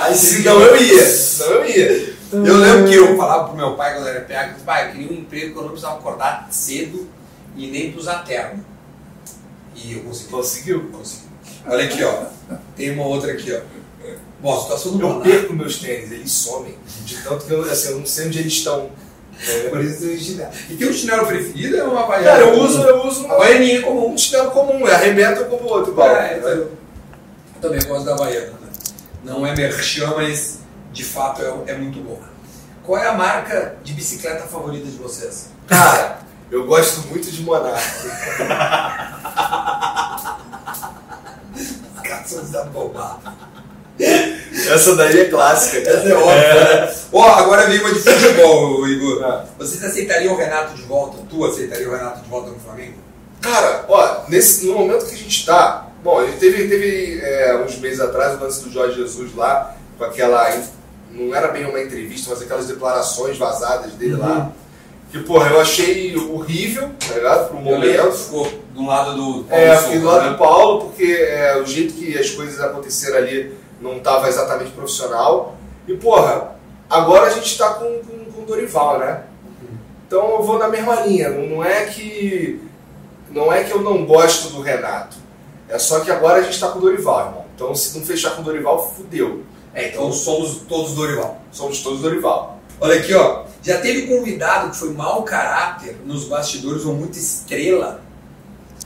Aí 0.00 0.14
Senão 0.14 0.60
eu 0.60 0.76
ia. 0.76 1.04
Senão 1.04 1.52
eu 1.52 1.66
ia. 1.66 2.14
Eu 2.32 2.56
lembro 2.56 2.88
que 2.88 2.94
eu 2.94 3.16
falava 3.16 3.44
pro 3.44 3.56
meu 3.56 3.74
pai 3.74 3.94
quando 3.94 4.08
eu 4.08 4.14
era 4.14 4.20
PH, 4.22 4.46
eu 4.48 4.52
disse, 4.54 4.64
pai, 4.64 4.88
eu 4.88 4.92
queria 4.92 5.08
um 5.10 5.20
emprego 5.20 5.52
que 5.52 5.58
eu 5.58 5.62
não 5.62 5.70
precisava 5.70 5.98
acordar 5.98 6.48
cedo 6.50 7.08
e 7.56 7.68
nem 7.68 7.94
usar 7.96 8.24
terno. 8.24 8.64
E 9.74 9.92
eu 9.94 10.00
consegui. 10.00 10.30
Conseguiu? 10.30 10.90
Consegui. 10.92 11.22
Olha 11.66 11.84
aqui, 11.84 12.02
ó. 12.02 12.24
Tem 12.76 12.90
uma 12.90 13.04
outra 13.06 13.32
aqui, 13.32 13.52
ó. 13.52 13.60
Bom, 14.40 14.56
a 14.58 14.60
situação 14.62 14.92
do 14.92 15.00
Eu 15.00 15.08
Monarca. 15.08 15.30
perco 15.30 15.52
meus 15.54 15.76
tênis, 15.78 16.12
eles 16.12 16.30
somem. 16.32 16.76
De 17.04 17.16
tanto 17.22 17.46
que 17.46 17.52
eu, 17.52 17.62
assim, 17.62 17.90
eu 17.90 17.98
não 17.98 18.06
sei 18.06 18.26
onde 18.26 18.38
eles 18.40 18.52
estão. 18.52 18.90
Por 19.70 19.84
isso 19.84 20.00
tem 20.00 20.18
chinelo. 20.18 20.50
E 20.70 20.76
tem 20.76 20.88
um 20.88 20.92
chinelo 20.92 21.26
preferido 21.26 21.76
é 21.76 21.82
uma 21.82 22.02
havaiana? 22.04 22.30
Cara, 22.30 22.40
eu 22.42 22.60
uso, 22.60 22.82
eu 22.82 23.04
uso 23.06 23.24
uma, 23.24 23.34
Havaianinha 23.34 23.82
comum. 23.82 24.12
um 24.12 24.18
chinelo 24.18 24.50
comum, 24.52 24.86
é 24.86 24.94
arrebenta 24.94 25.44
como 25.44 25.64
o 25.64 25.72
outro. 25.72 26.00
É, 26.02 26.38
eu, 26.38 26.48
eu 26.48 26.78
também 27.60 27.80
gosto 27.84 28.04
da 28.04 28.12
Havaiana. 28.12 28.52
Né? 28.52 28.68
Não 29.24 29.46
é 29.46 29.54
merchan, 29.56 30.12
mas 30.16 30.58
de 30.92 31.04
fato 31.04 31.42
é, 31.42 31.72
é 31.72 31.76
muito 31.76 31.98
boa. 32.00 32.20
Qual 32.84 32.98
é 33.02 33.08
a 33.08 33.14
marca 33.14 33.76
de 33.82 33.92
bicicleta 33.94 34.44
favorita 34.46 34.86
de 34.86 34.96
vocês? 34.98 35.48
Cara, 35.66 36.18
eu 36.50 36.66
gosto 36.66 37.00
muito 37.08 37.30
de 37.30 37.42
Monark. 37.42 37.82
Caças 42.04 42.50
da 42.50 42.64
bobada. 42.64 43.32
Essa 43.98 44.96
daí 44.96 45.20
é 45.20 45.24
clássica. 45.26 45.78
Essa 45.78 46.08
é 46.08 46.14
óbvia. 46.14 46.86
né? 46.86 46.94
Ó, 47.12 47.22
agora 47.22 47.66
vem 47.66 47.80
uma 47.80 47.92
de 47.92 48.00
futebol, 48.00 48.86
Igor. 48.88 49.24
Ah. 49.24 49.44
Vocês 49.58 49.82
aceitariam 49.84 50.34
o 50.34 50.36
Renato 50.36 50.74
de 50.74 50.82
volta? 50.82 51.18
Tu 51.28 51.44
aceitaria 51.44 51.88
o 51.88 51.92
Renato 51.92 52.22
de 52.22 52.28
volta 52.28 52.50
no 52.50 52.58
Flamengo? 52.58 52.94
Cara, 53.40 53.84
ó, 53.88 54.22
nesse, 54.28 54.66
no 54.66 54.74
momento 54.74 55.06
que 55.06 55.14
a 55.14 55.18
gente 55.18 55.44
tá. 55.46 55.88
Bom, 56.02 56.22
ele 56.22 56.36
teve, 56.36 56.68
teve 56.68 57.20
é, 57.22 57.56
uns 57.64 57.76
meses 57.78 58.00
atrás 58.00 58.38
o 58.38 58.44
lance 58.44 58.62
do 58.62 58.70
Jorge 58.70 58.96
Jesus 58.96 59.34
lá, 59.34 59.74
com 59.98 60.04
aquela. 60.04 60.50
Não 61.10 61.34
era 61.34 61.48
bem 61.48 61.64
uma 61.66 61.80
entrevista, 61.80 62.30
mas 62.30 62.42
aquelas 62.42 62.66
declarações 62.66 63.38
vazadas 63.38 63.92
dele 63.92 64.16
lá. 64.16 64.50
Que, 65.10 65.20
porra, 65.20 65.48
eu 65.50 65.60
achei 65.60 66.16
horrível, 66.16 66.90
tá 67.06 67.14
ligado? 67.14 67.48
Pro 67.48 67.58
momento. 67.58 68.12
ficou 68.12 68.50
do 68.74 68.84
lado 68.84 69.14
do 69.14 69.44
Paulo 69.44 69.46
É, 69.50 69.76
fiquei 69.76 69.98
do 70.00 70.06
lado 70.06 70.24
né? 70.24 70.30
do 70.30 70.38
Paulo, 70.38 70.80
porque 70.86 71.04
é, 71.04 71.56
o 71.62 71.64
jeito 71.64 71.94
que 71.94 72.18
as 72.18 72.30
coisas 72.30 72.60
aconteceram 72.60 73.18
ali 73.18 73.54
não 73.84 73.98
estava 73.98 74.28
exatamente 74.28 74.70
profissional. 74.70 75.54
E, 75.86 75.94
porra, 75.94 76.56
agora 76.88 77.26
a 77.26 77.30
gente 77.30 77.56
tá 77.58 77.74
com, 77.74 78.00
com, 78.32 78.44
Dorival, 78.44 78.98
né? 78.98 79.22
Então 80.06 80.32
eu 80.32 80.42
vou 80.42 80.58
na 80.58 80.68
mesma 80.68 80.96
linha. 81.00 81.30
Não, 81.30 81.64
é 81.64 81.86
que. 81.86 82.60
Não 83.30 83.50
é 83.50 83.64
que 83.64 83.72
eu 83.72 83.80
não 83.80 84.04
gosto 84.04 84.50
do 84.50 84.60
Renato. 84.60 85.16
É 85.66 85.78
só 85.78 86.00
que 86.00 86.10
agora 86.10 86.40
a 86.40 86.42
gente 86.42 86.60
tá 86.60 86.68
com 86.68 86.78
o 86.78 86.82
Dorival, 86.82 87.20
irmão. 87.20 87.44
Então 87.54 87.74
se 87.74 87.98
não 87.98 88.04
fechar 88.04 88.36
com 88.36 88.42
o 88.42 88.44
Dorival, 88.44 88.92
fudeu. 88.92 89.42
É, 89.72 89.88
então 89.88 90.12
somos 90.12 90.58
todos 90.68 90.92
Dorival. 90.92 91.40
Somos 91.50 91.82
todos 91.82 92.02
Dorival. 92.02 92.58
Olha 92.80 93.00
aqui, 93.00 93.14
ó. 93.14 93.44
Já 93.62 93.80
teve 93.80 94.06
convidado 94.06 94.70
que 94.70 94.76
foi 94.76 94.90
mau 94.90 95.22
caráter 95.22 95.96
nos 96.04 96.24
bastidores 96.24 96.84
ou 96.84 96.92
muita 96.92 97.18
estrela. 97.18 98.02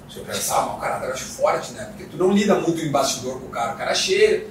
Deixa 0.04 0.20
eu 0.20 0.24
Pensar, 0.24 0.54
pensar. 0.54 0.66
mau 0.66 0.78
caráter 0.78 1.08
eu 1.08 1.12
acho 1.14 1.24
forte, 1.24 1.72
né? 1.72 1.84
Porque 1.90 2.04
tu 2.04 2.16
não 2.16 2.30
lida 2.30 2.54
muito 2.54 2.80
em 2.80 2.92
bastidor 2.92 3.40
com 3.40 3.46
o 3.46 3.50
cara. 3.50 3.74
O 3.74 3.76
cara 3.76 3.92
chega. 3.92 4.46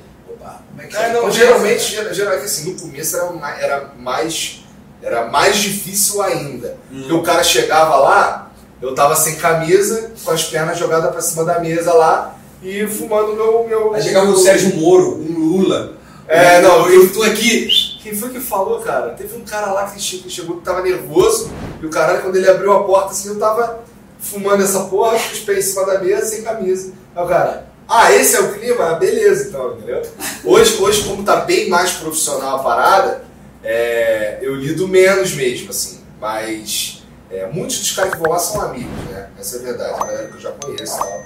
Opa, 0.48 0.62
como 0.70 0.82
é 0.82 0.86
que 0.86 0.96
É, 0.96 1.14
não, 1.14 1.28
é 1.28 1.32
geralmente, 1.32 1.86
que- 1.86 1.96
ger- 1.96 2.14
geralmente 2.14 2.46
assim, 2.46 2.72
no 2.72 2.80
começo 2.80 3.16
era 3.18 3.32
mais, 3.32 3.60
era 3.64 3.92
mais, 3.98 4.64
era 5.02 5.26
mais 5.28 5.58
difícil 5.58 6.22
ainda. 6.22 6.78
Hum. 6.92 7.00
Porque 7.02 7.14
o 7.14 7.24
cara 7.24 7.44
chegava 7.44 7.96
lá, 7.98 8.52
eu 8.82 8.94
tava 8.96 9.16
sem 9.16 9.36
camisa, 9.36 10.12
com 10.24 10.32
as 10.32 10.44
pernas 10.44 10.78
jogadas 10.78 11.12
pra 11.12 11.22
cima 11.22 11.44
da 11.46 11.60
mesa 11.60 11.94
lá 11.94 12.36
e 12.62 12.86
fumando 12.88 13.34
meu. 13.36 13.68
meu 13.68 13.94
Aí 13.94 14.02
chegava 14.02 14.26
o 14.26 14.30
meu- 14.30 14.38
Sérgio 14.38 14.76
Moro, 14.76 15.18
um 15.20 15.38
Lula. 15.40 15.94
É, 16.28 16.62
não, 16.62 16.90
eu 16.90 17.12
tô 17.14 17.24
aqui. 17.24 17.70
Quem 18.04 18.14
foi 18.16 18.30
que 18.30 18.40
falou, 18.40 18.80
cara? 18.82 19.10
Teve 19.12 19.36
um 19.38 19.42
cara 19.46 19.72
lá 19.72 19.86
que 19.90 20.00
che- 20.02 20.18
que 20.20 20.30
chegou 20.30 20.58
que 20.58 20.64
tava 20.64 20.82
nervoso 20.82 21.50
e 21.82 21.86
o 21.86 21.90
caralho, 21.90 22.22
quando 22.22 22.36
ele 22.36 22.50
abriu 22.50 22.72
a 22.74 22.84
porta 22.84 23.12
assim, 23.12 23.30
eu 23.30 23.40
tava 23.40 23.80
fumando 24.20 24.62
essa 24.64 24.82
porra, 24.86 25.12
com 25.18 25.32
os 25.34 25.40
pés 25.40 25.60
em 25.60 25.70
cima 25.70 25.86
da 25.86 26.00
mesa, 26.00 26.26
sem 26.26 26.42
camisa. 26.42 26.92
Aí 27.16 27.24
o 27.24 27.28
cara, 27.28 27.67
ah, 27.88 28.12
esse 28.14 28.36
é 28.36 28.42
o 28.42 28.54
clima? 28.54 28.92
Ah, 28.92 28.96
Beleza, 28.96 29.50
então, 29.50 29.74
entendeu? 29.78 30.02
Hoje, 30.44 30.78
hoje 30.82 31.04
como 31.08 31.24
tá 31.24 31.38
bem 31.38 31.70
mais 31.70 31.92
profissional 31.94 32.58
a 32.58 32.64
parada, 32.64 33.24
é, 33.64 34.40
eu 34.42 34.56
lido 34.56 34.88
menos 34.88 35.34
mesmo, 35.34 35.70
assim. 35.70 36.02
Mas 36.20 37.04
é, 37.32 37.46
muitos 37.48 37.80
dos 37.80 37.92
caras 37.92 38.14
que 38.14 38.20
vão 38.20 38.32
lá 38.32 38.40
são 38.40 38.62
amigos, 38.62 38.92
né? 39.10 39.30
Essa 39.40 39.58
é 39.58 39.60
a 39.60 39.64
verdade, 39.64 39.94
a 39.94 40.06
galera 40.06 40.28
que 40.28 40.36
eu 40.36 40.40
já 40.42 40.52
conheço 40.52 40.96
e 40.96 41.00
tal. 41.00 41.22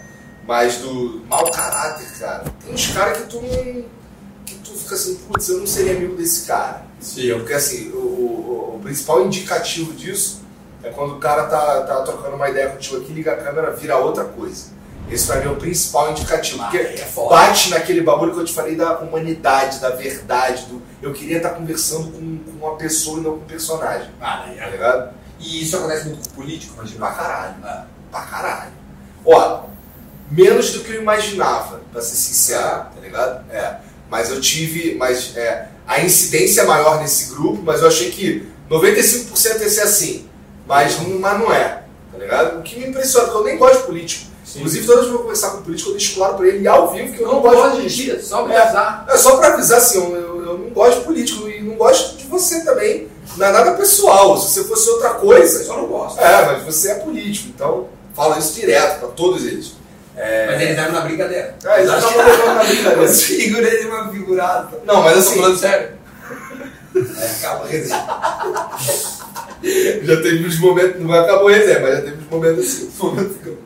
Mas 0.47 0.77
do 0.77 1.21
mau 1.29 1.49
caráter, 1.51 2.07
cara, 2.19 2.43
tem 2.63 2.73
uns 2.73 2.87
caras 2.87 3.19
que 3.19 3.27
tu 3.27 3.41
não. 3.41 3.85
que 4.45 4.55
tu 4.63 4.71
fica 4.75 4.95
assim, 4.95 5.15
putz, 5.27 5.47
eu 5.49 5.59
não 5.59 5.67
seria 5.67 5.93
amigo 5.93 6.15
desse 6.15 6.45
cara. 6.47 6.83
Sim. 6.99 7.31
Porque 7.37 7.53
assim, 7.53 7.89
o, 7.91 7.97
o- 7.97 8.75
o 8.75 8.79
principal 8.83 9.23
indicativo 9.25 9.93
disso 9.93 10.41
é 10.83 10.89
quando 10.89 11.13
o 11.13 11.19
cara 11.19 11.43
tá, 11.43 11.81
tá 11.81 12.01
trocando 12.01 12.35
uma 12.35 12.49
ideia 12.49 12.69
contigo 12.69 12.97
aqui, 12.97 13.13
liga 13.13 13.33
a 13.33 13.37
câmera, 13.37 13.71
vira 13.71 13.97
outra 13.97 14.25
coisa. 14.25 14.65
Esse 15.11 15.27
pra 15.27 15.37
mim 15.37 15.45
é 15.47 15.49
o 15.49 15.55
principal 15.57 16.11
indicativo. 16.11 16.61
Ah, 16.61 16.65
porque 16.65 16.77
é 16.77 17.07
bate 17.29 17.69
naquele 17.69 18.01
bagulho 18.01 18.33
que 18.33 18.39
eu 18.39 18.45
te 18.45 18.53
falei 18.53 18.75
da 18.75 18.99
humanidade, 18.99 19.79
da 19.79 19.89
verdade, 19.89 20.65
do 20.67 20.81
eu 21.01 21.11
queria 21.11 21.37
estar 21.37 21.49
conversando 21.49 22.11
com, 22.11 22.37
com 22.37 22.65
uma 22.65 22.77
pessoa 22.77 23.19
e 23.19 23.21
não 23.21 23.31
com 23.31 23.43
um 23.43 23.47
personagem. 23.47 24.09
Ah, 24.21 24.45
Tá 24.57 24.67
ligado? 24.67 25.13
E 25.39 25.63
isso 25.63 25.75
acontece 25.75 26.07
muito 26.07 26.29
com 26.29 26.35
político, 26.35 26.75
imagina. 26.75 26.99
Pra 26.99 27.15
caralho. 27.15 27.55
Ah. 27.63 27.85
Pra 28.11 28.21
caralho. 28.21 28.71
Ó, 29.25 29.63
menos 30.29 30.71
do 30.71 30.81
que 30.81 30.91
eu 30.91 31.01
imaginava, 31.01 31.81
pra 31.91 32.01
ser 32.01 32.15
sincero, 32.15 32.61
tá 32.61 33.01
ligado? 33.01 33.51
É. 33.51 33.77
Mas 34.09 34.29
eu 34.29 34.39
tive. 34.39 34.95
Mas 34.95 35.35
é, 35.35 35.67
a 35.87 36.01
incidência 36.01 36.61
é 36.61 36.65
maior 36.65 37.01
nesse 37.01 37.33
grupo, 37.33 37.61
mas 37.63 37.81
eu 37.81 37.87
achei 37.87 38.11
que 38.11 38.47
95% 38.69 39.61
ia 39.61 39.69
ser 39.69 39.81
assim. 39.81 40.29
Mas, 40.67 40.97
mas 40.99 41.39
não 41.39 41.51
é, 41.51 41.83
tá 42.11 42.17
ligado? 42.17 42.59
O 42.59 42.61
que 42.61 42.79
me 42.79 42.87
impressiona, 42.87 43.25
porque 43.25 43.39
eu 43.39 43.43
nem 43.43 43.57
gosto 43.57 43.79
de 43.79 43.83
político. 43.87 44.30
Inclusive, 44.55 44.85
toda 44.85 44.97
vez 44.97 45.07
que 45.07 45.13
eu 45.13 45.17
vou 45.17 45.21
conversar 45.23 45.49
com 45.51 45.57
um 45.57 45.61
político, 45.61 45.89
eu 45.89 45.93
deixo 45.93 46.15
claro 46.15 46.33
pra 46.35 46.47
ele 46.47 46.67
ao 46.67 46.91
vivo 46.91 47.13
que 47.13 47.21
eu 47.21 47.27
não, 47.27 47.39
gosto 47.41 47.69
de 47.71 47.77
político. 47.83 48.21
só 48.23 48.43
pra 48.43 48.61
avisar. 48.63 49.05
É 49.09 49.17
só 49.17 49.37
pra 49.37 49.53
avisar 49.53 49.77
assim, 49.77 49.97
eu, 49.97 50.15
eu- 50.15 50.41
eu 50.45 50.57
não 50.57 50.69
gosto 50.71 50.99
de 50.99 51.05
político 51.05 51.47
e 51.49 51.61
não 51.61 51.75
gosto 51.75 52.17
de 52.17 52.25
você 52.27 52.63
também. 52.65 53.07
Não 53.37 53.47
é 53.47 53.51
nada 53.51 53.71
pessoal. 53.73 54.37
Se 54.37 54.53
você 54.53 54.63
fosse 54.67 54.89
outra 54.89 55.11
coisa. 55.11 55.63
Só 55.63 55.77
não 55.77 55.87
gosto. 55.87 56.19
É, 56.19 56.45
mas 56.45 56.63
você 56.63 56.91
é 56.91 56.95
político, 56.95 57.49
então 57.55 57.87
fala 58.13 58.37
isso 58.39 58.53
direto 58.53 58.99
pra 58.99 59.07
todos 59.09 59.45
eles. 59.45 59.73
Mas 60.13 60.61
eles 60.61 60.77
eram 60.77 60.91
na 60.91 61.01
brincadeira. 61.01 61.55
É, 61.63 61.79
eles 61.81 61.93
estavam 61.93 62.55
na 62.55 62.63
brincadeira. 62.63 63.01
Os 63.09 63.21
figuras 63.23 63.79
de 63.79 63.87
uma 63.87 64.09
figurada. 64.09 64.69
Não, 64.85 65.01
mas 65.01 65.13
Tô 65.13 65.19
assim, 65.19 65.35
falando 65.39 65.57
sério. 65.57 65.89
Aí 66.93 67.25
acaba 67.39 67.63
a 67.65 67.67
já 70.03 70.21
teve 70.21 70.45
uns 70.47 70.59
momentos, 70.59 71.01
não 71.01 71.13
acabou 71.13 71.47
a 71.47 71.51
resenha, 71.51 71.79
mas 71.79 71.95
já 71.95 72.01
teve 72.01 72.17
uns 72.17 72.29
momentos 72.29 72.65
assim. 72.65 72.91
É, 73.17 73.51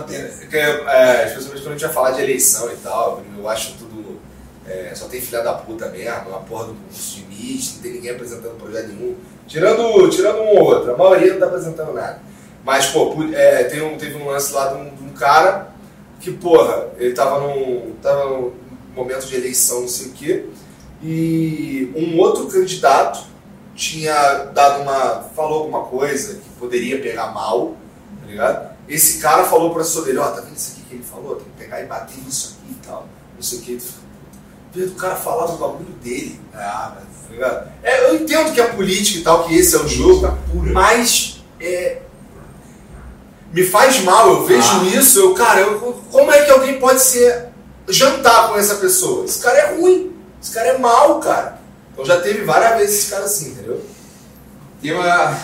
pena. 0.00 0.28
porque, 0.40 0.56
é, 0.56 1.26
especialmente 1.26 1.62
quando 1.62 1.68
a 1.68 1.72
gente 1.72 1.84
vai 1.84 1.92
falar 1.92 2.10
de 2.12 2.22
eleição 2.22 2.72
e 2.72 2.76
tal, 2.76 3.22
eu 3.36 3.48
acho 3.48 3.74
tudo. 3.78 4.20
é, 4.66 4.92
só 4.94 5.06
tem 5.06 5.20
filha 5.20 5.42
da 5.42 5.54
puta 5.54 5.88
mesmo, 5.88 6.28
uma 6.28 6.40
porra 6.40 6.66
do 6.66 6.74
curso 6.74 7.16
de 7.16 7.24
mídia, 7.26 7.72
não 7.74 7.82
tem 7.82 7.92
ninguém 7.92 8.10
apresentando 8.10 8.58
projeto 8.58 8.88
nenhum. 8.88 9.14
Tirando, 9.46 10.08
tirando 10.08 10.40
um 10.40 10.58
ou 10.58 10.64
outro, 10.64 10.94
a 10.94 10.96
maioria 10.96 11.34
não 11.34 11.40
tá 11.40 11.46
apresentando 11.46 11.92
nada. 11.92 12.20
Mas, 12.64 12.86
pô, 12.86 13.14
é, 13.34 13.64
tem 13.64 13.82
um, 13.82 13.98
teve 13.98 14.16
um 14.16 14.26
lance 14.26 14.52
lá 14.52 14.68
de 14.68 14.78
um, 14.78 14.94
de 14.94 15.02
um 15.02 15.10
cara 15.10 15.68
que, 16.18 16.32
porra, 16.32 16.88
ele 16.96 17.12
tava 17.12 17.40
num, 17.40 17.94
tava 18.00 18.24
num 18.24 18.52
momento 18.96 19.26
de 19.26 19.36
eleição, 19.36 19.82
não 19.82 19.88
sei 19.88 20.06
o 20.06 20.12
quê, 20.12 20.46
e 21.02 21.92
um 21.94 22.18
outro 22.18 22.46
candidato 22.46 23.24
tinha 23.74 24.44
dado 24.54 24.82
uma. 24.82 25.22
falou 25.34 25.58
alguma 25.60 25.82
coisa 25.82 26.34
que 26.34 26.48
poderia 26.58 27.00
pegar 27.00 27.26
mal, 27.32 27.74
tá 28.22 28.26
ligado? 28.26 28.73
Esse 28.88 29.18
cara 29.18 29.44
falou 29.44 29.70
pro 29.70 29.80
assessor 29.80 30.04
dele, 30.04 30.18
ó, 30.18 30.28
tá 30.28 30.40
vendo 30.42 30.56
isso 30.56 30.72
aqui 30.72 30.82
que 30.88 30.94
ele 30.96 31.04
falou? 31.04 31.36
Tem 31.36 31.44
que 31.46 31.58
pegar 31.58 31.80
e 31.80 31.86
bater 31.86 32.18
nisso 32.22 32.58
aqui 32.62 32.72
e 32.72 32.86
tal, 32.86 33.08
não 33.34 33.42
sei 33.42 33.58
o 33.58 33.62
que. 33.62 33.78
Vendo 34.74 34.90
o 34.92 34.96
cara 34.96 35.16
falar 35.16 35.46
do 35.46 35.56
bagulho 35.56 35.92
dele, 36.02 36.40
ah, 36.52 36.96
mas, 36.96 37.04
tá 37.26 37.32
ligado? 37.32 37.72
É, 37.82 38.08
eu 38.10 38.16
entendo 38.16 38.52
que 38.52 38.60
é 38.60 38.66
política 38.66 39.18
e 39.20 39.22
tal, 39.22 39.44
que 39.44 39.54
esse 39.56 39.74
é 39.74 39.78
o 39.78 39.88
jogo, 39.88 40.36
mas 40.72 41.42
é, 41.60 42.02
me 43.52 43.64
faz 43.64 44.00
mal, 44.02 44.28
eu 44.28 44.44
vejo 44.44 44.68
Ah. 44.80 44.84
isso, 44.84 45.20
eu, 45.20 45.34
cara, 45.34 45.60
eu, 45.60 45.78
como 46.10 46.30
é 46.32 46.44
que 46.44 46.50
alguém 46.50 46.78
pode 46.80 47.00
ser 47.00 47.46
jantar 47.88 48.48
com 48.48 48.56
essa 48.56 48.74
pessoa? 48.76 49.24
Esse 49.24 49.38
cara 49.40 49.58
é 49.58 49.76
ruim, 49.76 50.12
esse 50.42 50.52
cara 50.52 50.68
é 50.68 50.78
mal, 50.78 51.20
cara. 51.20 51.58
Então 51.92 52.04
já 52.04 52.20
teve 52.20 52.42
várias 52.44 52.76
vezes 52.78 52.98
esse 52.98 53.10
cara 53.12 53.24
assim, 53.24 53.50
entendeu? 53.52 53.80
Tem 54.82 54.92
uma, 54.92 55.38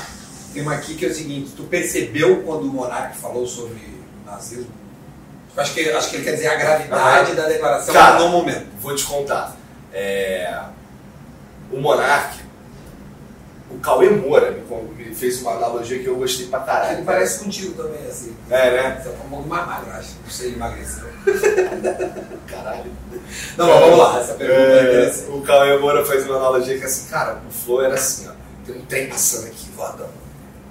tem 0.53 0.63
uma 0.63 0.75
aqui 0.75 0.95
que 0.95 1.07
é 1.07 1.09
o 1.09 1.15
seguinte: 1.15 1.53
tu 1.57 1.65
percebeu 1.65 2.43
quando 2.43 2.63
o 2.65 2.69
Monark 2.73 3.17
falou 3.17 3.47
sobre 3.47 3.79
nazismo? 4.27 4.71
Acho 5.57 5.75
que, 5.75 5.91
acho 5.91 6.11
que 6.11 6.17
ele 6.17 6.25
quer 6.25 6.33
dizer 6.35 6.47
a 6.49 6.55
gravidade 6.55 7.35
da 7.35 7.47
declaração 7.49 7.93
Cara, 7.93 8.19
no 8.21 8.29
momento. 8.29 8.67
Vou 8.81 8.95
te 8.95 9.05
contar. 9.05 9.57
É, 9.93 10.63
O 11.73 11.79
Monark, 11.81 12.39
o 13.71 13.79
Cauê 13.79 14.09
Moura 14.11 14.53
me, 14.53 15.05
me 15.05 15.15
fez 15.15 15.41
uma 15.43 15.53
analogia 15.53 15.99
que 15.99 16.07
eu 16.07 16.17
gostei 16.17 16.47
pra 16.47 16.61
caralho. 16.61 16.99
Ele 16.99 17.05
parece 17.05 17.43
contigo 17.45 17.75
também, 17.75 18.07
assim. 18.07 18.35
É, 18.49 18.71
né? 18.71 19.01
Você 19.03 19.09
é 19.09 19.13
um 19.13 19.29
pouco 19.29 19.49
mais 19.49 19.67
magro, 19.67 19.91
acho. 19.93 20.11
Não 20.23 20.31
sei, 20.31 20.47
ele 20.49 20.57
emagreceu. 20.57 21.05
Caralho. 22.47 22.91
Não, 23.57 23.67
mas 23.67 23.81
vamos 23.81 23.99
lá. 23.99 24.21
Essa 24.21 24.35
pergunta 24.35 24.61
é 24.61 24.79
É, 24.79 24.83
interessante. 24.83 25.31
o 25.31 25.43
Cauê 25.43 25.79
Moura 25.79 26.05
fez 26.05 26.25
uma 26.27 26.37
analogia 26.37 26.79
que 26.79 26.85
assim, 26.85 27.09
cara, 27.09 27.41
o 27.49 27.51
flow 27.53 27.83
era 27.83 27.95
assim, 27.95 28.29
ó. 28.29 28.33
Tem 28.65 28.77
um 28.77 28.85
trem 28.87 29.09
passando 29.09 29.47
aqui, 29.47 29.69
voadão. 29.77 30.09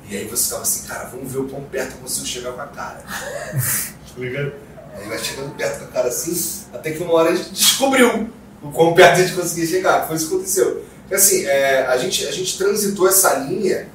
E 0.10 0.18
aí 0.18 0.26
você 0.26 0.46
ficava 0.46 0.64
assim, 0.64 0.88
cara, 0.88 1.10
vamos 1.10 1.32
ver 1.32 1.38
o 1.38 1.48
quão 1.48 1.62
perto 1.66 1.94
eu 1.94 1.98
consigo 2.00 2.26
chegar 2.26 2.52
com 2.54 2.62
a 2.62 2.68
cara. 2.68 3.04
tá 3.06 4.14
ligado? 4.18 4.54
Aí 4.96 5.08
vai 5.08 5.20
chegando 5.20 5.56
perto 5.56 5.80
com 5.80 5.86
a 5.86 5.88
cara 5.88 6.08
assim, 6.08 6.66
até 6.74 6.92
que 6.92 7.04
uma 7.04 7.14
hora 7.14 7.30
a 7.30 7.36
gente 7.36 7.52
descobriu 7.52 8.28
o 8.62 8.72
quão 8.72 8.94
perto 8.96 9.20
a 9.20 9.24
gente 9.24 9.36
conseguia 9.36 9.68
chegar. 9.68 10.08
Foi 10.08 10.16
isso 10.16 10.28
que 10.28 10.34
aconteceu. 10.34 10.84
Porque 11.02 11.14
assim, 11.14 11.46
é, 11.46 11.86
a, 11.86 11.98
gente, 11.98 12.26
a 12.26 12.32
gente 12.32 12.58
transitou 12.58 13.08
essa 13.08 13.36
linha 13.36 13.88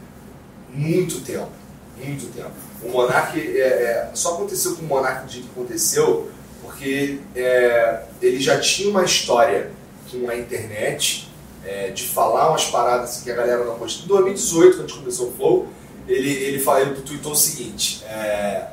muito 0.70 1.20
tempo. 1.20 1.50
Muito 1.96 2.32
tempo. 2.32 2.52
O 2.82 2.90
Monark, 2.90 3.38
é, 3.38 3.60
é, 3.60 4.10
só 4.14 4.34
aconteceu 4.34 4.76
com 4.76 4.82
o 4.82 4.86
Monark 4.86 5.26
do 5.26 5.32
jeito 5.32 5.48
que 5.48 5.58
aconteceu, 5.58 6.30
porque 6.62 7.18
é, 7.34 8.02
ele 8.22 8.38
já 8.38 8.60
tinha 8.60 8.88
uma 8.88 9.04
história 9.04 9.70
com 10.10 10.28
a 10.28 10.36
internet, 10.36 11.30
é, 11.64 11.88
de 11.88 12.04
falar 12.04 12.50
umas 12.50 12.66
paradas 12.66 13.10
assim, 13.10 13.24
que 13.24 13.32
a 13.32 13.34
galera 13.34 13.64
não 13.64 13.76
gostou. 13.76 14.04
Em 14.04 14.08
2018, 14.08 14.76
quando 14.76 14.84
a 14.84 14.86
gente 14.86 14.98
começou 14.98 15.28
o 15.28 15.32
Flow, 15.32 15.68
ele, 16.08 16.30
ele, 16.30 16.64
ele 16.66 17.02
tweetou 17.02 17.32
o 17.32 17.36
seguinte: 17.36 18.04
é, 18.04 18.68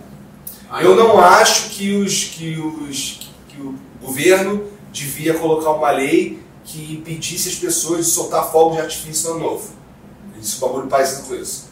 Eu 0.81 0.95
não 0.95 1.19
acho 1.19 1.69
que, 1.69 1.95
os, 1.95 2.25
que, 2.25 2.57
os, 2.57 3.29
que 3.47 3.61
o 3.61 3.75
governo 4.01 4.65
devia 4.91 5.33
colocar 5.33 5.71
uma 5.71 5.91
lei 5.91 6.41
que 6.63 6.93
impedisse 6.93 7.49
as 7.49 7.55
pessoas 7.55 8.05
de 8.05 8.11
soltar 8.11 8.51
fogos 8.51 8.75
de 8.75 8.81
artifício 8.81 9.29
no 9.29 9.35
ano 9.35 9.43
novo. 9.45 9.69
Disse 10.37 10.57
um 10.57 10.67
bagulho 10.67 10.87
parecido 10.87 11.27
com 11.27 11.35
isso. 11.35 11.69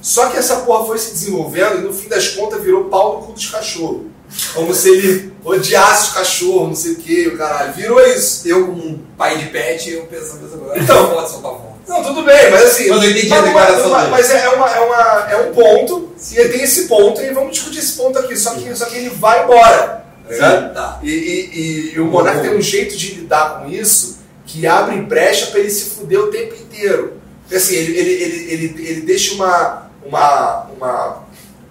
Só 0.00 0.28
que 0.30 0.36
essa 0.36 0.56
porra 0.60 0.84
foi 0.86 0.98
se 0.98 1.12
desenvolvendo 1.12 1.78
e 1.78 1.82
no 1.82 1.92
fim 1.92 2.08
das 2.08 2.28
contas 2.28 2.62
virou 2.62 2.84
pau 2.84 3.20
no 3.20 3.26
cu 3.26 3.32
dos 3.32 3.48
cachorros. 3.48 4.06
Como 4.54 4.74
se 4.74 4.90
ele 4.90 5.32
odiasse 5.44 6.08
os 6.08 6.14
cachorros, 6.14 6.68
não 6.68 6.74
sei 6.74 6.92
o 6.92 6.96
que, 6.96 7.28
o 7.28 7.36
caralho. 7.36 7.72
Virou 7.72 8.00
isso. 8.00 8.48
Eu, 8.48 8.66
como 8.66 8.84
um 8.84 8.98
pai 9.16 9.38
de 9.38 9.50
pet, 9.50 9.90
eu 9.90 10.06
penso 10.06 10.32
a 10.32 10.36
mesma 10.36 10.58
coisa. 10.58 10.82
Então. 10.82 11.02
não 11.02 11.14
pode 11.14 11.30
soltar 11.30 11.52
fogo. 11.52 11.71
Não, 11.92 12.02
tudo 12.02 12.22
bem, 12.22 12.50
mas 12.50 12.62
assim. 12.62 12.88
Mas 12.88 13.02
eu 13.04 13.10
entendi 13.10 13.32
a 13.32 13.36
mas, 13.36 13.44
declaração 13.44 13.90
mas, 13.90 14.00
dele. 14.02 14.10
mas 14.10 14.30
é, 14.30 14.48
uma, 14.48 14.70
é, 14.70 14.80
uma, 14.80 15.30
é 15.30 15.36
um 15.36 15.52
ponto, 15.54 16.12
e 16.32 16.48
tem 16.48 16.62
esse 16.62 16.86
ponto, 16.88 17.20
e 17.20 17.30
vamos 17.32 17.52
discutir 17.52 17.80
esse 17.80 17.92
ponto 17.92 18.18
aqui. 18.18 18.36
Só 18.36 18.54
que, 18.54 18.74
só 18.74 18.86
que 18.86 18.96
ele 18.96 19.10
vai 19.10 19.44
embora. 19.44 20.04
tá 20.26 20.30
ligado? 20.32 20.74
tá. 20.74 20.98
E, 21.02 21.10
e- 21.10 21.92
e 21.94 22.00
o 22.00 22.06
Monark 22.06 22.40
tem 22.40 22.56
um 22.56 22.62
jeito 22.62 22.96
de 22.96 23.14
lidar 23.16 23.60
com 23.60 23.68
isso 23.70 24.18
que 24.46 24.66
abre 24.66 24.96
brecha 25.02 25.46
pra 25.46 25.60
ele 25.60 25.70
se 25.70 25.90
fuder 25.90 26.18
o 26.20 26.28
tempo 26.28 26.54
inteiro. 26.54 27.14
Porque 27.42 27.56
assim, 27.56 27.74
ele, 27.74 27.98
ele, 27.98 28.10
ele, 28.10 28.52
ele, 28.52 28.88
ele 28.88 29.00
deixa 29.02 29.34
uma, 29.34 29.90
uma, 30.04 30.66
uma, 30.76 31.22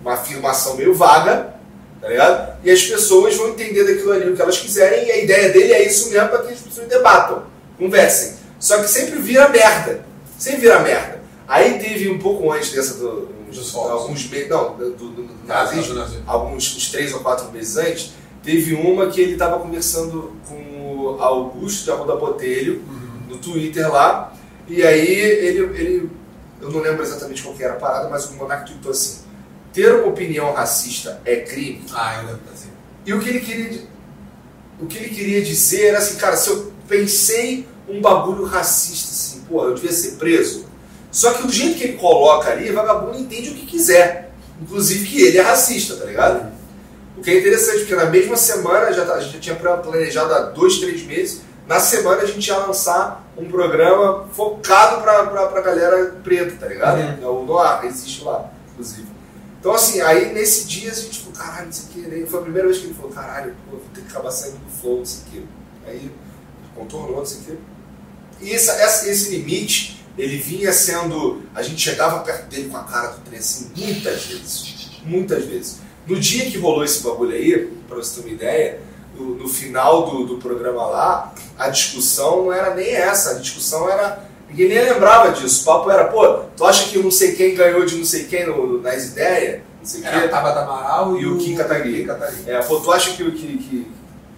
uma 0.01 0.13
afirmação 0.13 0.75
meio 0.75 0.93
vaga, 0.93 1.55
tá 1.99 2.07
ligado? 2.07 2.57
E 2.63 2.69
as 2.69 2.83
pessoas 2.83 3.35
vão 3.35 3.49
entender 3.49 3.83
daquilo 3.85 4.11
ali 4.11 4.29
o 4.29 4.35
que 4.35 4.41
elas 4.41 4.59
quiserem, 4.59 5.07
e 5.07 5.11
a 5.11 5.17
ideia 5.17 5.49
dele 5.49 5.73
é 5.73 5.83
isso 5.83 6.11
mesmo 6.11 6.29
para 6.29 6.43
que 6.43 6.53
as 6.53 6.59
pessoas 6.59 6.87
debatam, 6.87 7.43
conversem. 7.79 8.33
Só 8.59 8.77
que 8.79 8.87
sempre 8.87 9.17
vira 9.19 9.49
merda. 9.49 10.10
Sempre 10.41 10.61
vira 10.61 10.79
merda. 10.79 11.21
Aí 11.47 11.77
teve 11.77 12.09
um 12.09 12.17
pouco 12.17 12.51
antes 12.51 12.71
dessa 12.71 12.95
do, 12.95 13.29
Dos 13.51 13.75
alguns 13.75 14.27
meses, 14.27 14.49
não, 14.49 14.75
do, 14.75 14.91
do, 14.91 15.09
do 15.09 15.29
Ah, 15.47 15.65
nazismo, 15.65 16.03
alguns 16.25 16.75
uns 16.75 16.89
três 16.89 17.13
ou 17.13 17.19
quatro 17.19 17.51
meses 17.51 17.75
antes, 17.77 18.13
teve 18.41 18.73
uma 18.73 19.07
que 19.07 19.19
ele 19.19 19.33
estava 19.33 19.59
conversando 19.59 20.33
com 20.47 20.55
o 20.55 21.21
Augusto 21.21 21.83
de 21.83 21.91
Arruda 21.91 22.15
Botelho 22.15 22.81
no 23.27 23.37
Twitter 23.37 23.91
lá, 23.91 24.33
e 24.67 24.81
aí 24.81 25.05
ele, 25.05 25.59
ele 25.77 26.09
eu 26.61 26.71
não 26.71 26.79
lembro 26.79 27.03
exatamente 27.03 27.43
qual 27.43 27.53
que 27.53 27.63
era 27.63 27.73
a 27.73 27.77
parada, 27.77 28.09
mas 28.09 28.25
o 28.29 28.33
Monark 28.35 28.71
tweetou 28.71 28.91
assim: 28.91 29.19
ter 29.73 29.93
uma 29.93 30.07
opinião 30.07 30.53
racista 30.53 31.21
é 31.25 31.35
crime. 31.37 31.83
Ah, 31.93 32.21
eu 32.21 32.27
lembro 32.27 32.41
assim. 32.53 32.69
E 33.05 33.13
o 33.13 33.19
que 33.19 33.29
ele 33.29 33.41
queria, 33.41 33.81
o 34.79 34.87
que 34.87 34.97
ele 34.97 35.09
queria 35.09 35.41
dizer 35.43 35.87
era 35.87 35.97
assim, 35.97 36.17
cara, 36.17 36.37
se 36.37 36.49
eu 36.49 36.71
pensei 36.87 37.67
um 37.87 37.99
bagulho 38.01 38.45
racista, 38.45 39.11
assim, 39.11 39.30
pô, 39.51 39.65
eu 39.65 39.75
devia 39.75 39.91
ser 39.91 40.11
preso. 40.13 40.65
Só 41.11 41.33
que 41.33 41.45
do 41.45 41.51
jeito 41.51 41.77
que 41.77 41.83
ele 41.83 41.97
coloca 41.97 42.49
ali, 42.49 42.71
vagabundo 42.71 43.17
entende 43.19 43.49
o 43.49 43.53
que 43.53 43.65
quiser. 43.65 44.31
Inclusive 44.61 45.05
que 45.05 45.21
ele 45.21 45.37
é 45.37 45.41
racista, 45.41 45.95
tá 45.97 46.05
ligado? 46.05 46.51
O 47.17 47.21
que 47.21 47.29
é 47.29 47.39
interessante, 47.39 47.79
porque 47.79 47.95
na 47.95 48.05
mesma 48.05 48.37
semana, 48.37 48.91
já 48.93 49.05
tá- 49.05 49.15
a 49.15 49.19
gente 49.19 49.33
já 49.33 49.39
tinha 49.39 49.55
planejado 49.55 50.33
há 50.33 50.39
dois, 50.43 50.77
três 50.77 51.03
meses, 51.03 51.41
na 51.67 51.79
semana 51.79 52.21
a 52.21 52.25
gente 52.25 52.47
ia 52.47 52.57
lançar 52.57 53.29
um 53.37 53.45
programa 53.49 54.25
focado 54.31 55.01
pra, 55.01 55.25
pra, 55.25 55.47
pra 55.47 55.61
galera 55.61 56.15
preta, 56.23 56.55
tá 56.59 56.67
ligado? 56.67 56.97
Uhum. 56.99 57.23
É 57.23 57.27
o 57.27 57.43
Noir, 57.45 57.85
existe 57.85 58.23
lá, 58.23 58.49
inclusive. 58.71 59.07
Então, 59.59 59.73
assim, 59.73 60.01
aí 60.01 60.33
nesse 60.33 60.65
dia 60.67 60.91
a 60.91 60.95
gente 60.95 61.19
falou, 61.19 61.33
caralho, 61.37 61.65
não 61.65 61.71
sei 61.73 61.85
o 61.85 61.87
que. 62.09 62.15
Aí 62.15 62.25
Foi 62.25 62.39
a 62.39 62.43
primeira 62.43 62.67
vez 62.67 62.79
que 62.79 62.85
ele 62.87 62.93
falou, 62.95 63.11
caralho, 63.11 63.53
pô, 63.69 63.77
vou 63.77 63.85
ter 63.93 64.01
que 64.01 64.07
acabar 64.07 64.31
saindo 64.31 64.57
do 64.57 64.71
flow, 64.81 64.97
não 64.99 65.05
sei 65.05 65.21
o 65.27 65.31
que. 65.31 65.45
Aí 65.87 66.11
contornou, 66.75 67.17
não 67.17 67.25
sei 67.25 67.39
o 67.39 67.43
que. 67.43 67.57
E 68.41 68.51
essa, 68.53 68.71
essa- 68.73 69.09
esse 69.09 69.29
limite, 69.29 70.03
ele 70.17 70.37
vinha 70.37 70.71
sendo. 70.73 71.41
A 71.53 71.61
gente 71.61 71.81
chegava 71.81 72.19
perto 72.19 72.47
dele 72.49 72.69
com 72.69 72.77
a 72.77 72.83
cara 72.83 73.07
do 73.09 73.19
trem 73.21 73.39
assim, 73.39 73.71
muitas 73.75 74.25
vezes. 74.25 74.89
Muitas 75.05 75.45
vezes. 75.45 75.77
No 76.07 76.19
dia 76.19 76.45
que 76.49 76.57
rolou 76.57 76.83
esse 76.83 77.01
bagulho 77.03 77.35
aí, 77.35 77.71
pra 77.87 77.97
você 77.97 78.19
ter 78.21 78.27
uma 78.27 78.33
ideia, 78.35 78.79
no, 79.15 79.35
no 79.35 79.47
final 79.47 80.09
do, 80.09 80.25
do 80.25 80.37
programa 80.37 80.85
lá, 80.87 81.33
a 81.57 81.69
discussão 81.69 82.45
não 82.45 82.53
era 82.53 82.73
nem 82.73 82.87
essa. 82.89 83.31
A 83.31 83.33
discussão 83.35 83.89
era. 83.89 84.29
Ninguém 84.49 84.67
nem 84.69 84.83
lembrava 84.83 85.31
disso. 85.31 85.61
O 85.61 85.65
papo 85.65 85.89
era, 85.91 86.05
pô, 86.05 86.39
tu 86.57 86.65
acha 86.65 86.89
que 86.89 86.97
não 86.97 87.09
sei 87.11 87.33
quem 87.35 87.55
ganhou 87.55 87.85
de 87.85 87.95
não 87.95 88.03
sei 88.05 88.25
quem 88.25 88.45
no- 88.47 88.81
nas 88.81 89.05
ideias? 89.05 89.61
Não 89.79 89.85
sei 89.85 90.01
o 90.01 90.05
Era 90.05 90.17
a 90.17 90.21
quê. 90.23 90.27
Tabata 90.27 90.59
Amaral 90.61 91.17
E 91.17 91.25
o 91.25 91.37
Kim 91.37 91.55
Kataguiri. 91.55 92.07
É, 92.45 92.59
pô, 92.59 92.79
tu 92.79 92.91
acha 92.91 93.11
que, 93.13 93.23
o- 93.23 93.31
que, 93.31 93.57
que, 93.57 93.87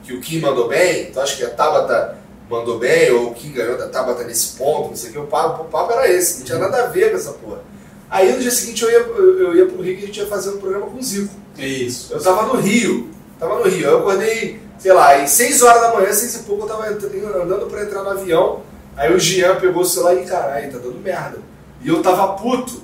que 0.04 0.14
o 0.14 0.22
Kim 0.22 0.40
mandou 0.40 0.68
bem? 0.68 1.06
Tu 1.12 1.20
acha 1.20 1.36
que 1.36 1.44
a 1.44 1.50
Tabata 1.50 2.18
mandou 2.50 2.80
bem? 2.80 3.12
Ou 3.12 3.28
o 3.30 3.34
Kim 3.34 3.52
ganhou 3.52 3.78
da 3.78 3.88
Tabata 3.88 4.24
nesse 4.24 4.58
ponto? 4.58 4.90
Não 4.90 4.96
sei 4.96 5.10
o 5.10 5.14
que. 5.14 5.20
O 5.20 5.28
papo, 5.28 5.64
o 5.64 5.66
papo 5.66 5.94
era 5.94 6.12
esse. 6.12 6.40
Não 6.40 6.46
tinha 6.46 6.58
nada 6.58 6.84
a 6.84 6.88
ver 6.88 7.12
com 7.12 7.18
essa 7.18 7.32
porra. 7.34 7.62
Aí 8.10 8.32
no 8.32 8.40
dia 8.40 8.52
seguinte 8.52 8.84
eu 8.84 8.92
ia, 8.92 9.00
eu, 9.00 9.56
ia 9.56 9.66
pro 9.66 9.82
Rio 9.82 9.94
e 9.94 10.04
a 10.04 10.06
gente 10.06 10.20
ia 10.20 10.28
fazer 10.28 10.52
um 10.52 10.58
programa 10.58 10.86
com 10.86 10.98
o 10.98 11.04
Zico. 11.04 11.34
Isso. 11.58 12.14
Eu 12.14 12.22
tava 12.22 12.44
no 12.54 12.62
Rio. 12.62 13.10
Tava 13.40 13.60
no 13.60 13.68
Rio. 13.68 13.88
Eu 13.88 14.00
acordei, 14.00 14.60
sei 14.78 14.94
lá, 14.94 15.16
às 15.16 15.32
6 15.32 15.64
horas 15.64 15.82
da 15.82 15.94
manhã, 15.96 16.14
6 16.14 16.36
e 16.36 16.40
pouco, 16.44 16.64
eu 16.64 16.68
tava 16.68 16.88
andando 16.88 17.68
pra 17.70 17.84
entrar 17.84 18.04
no 18.04 18.10
avião. 18.12 18.62
Aí 18.96 19.12
o 19.12 19.20
Jean 19.20 19.56
pegou 19.56 19.82
o 19.82 19.86
celular 19.86 20.16
e, 20.16 20.26
caralho, 20.26 20.72
tá 20.72 20.78
dando 20.78 21.02
merda. 21.02 21.40
E 21.82 21.90
eu 21.90 22.02
tava 22.04 22.34
puto. 22.34 22.84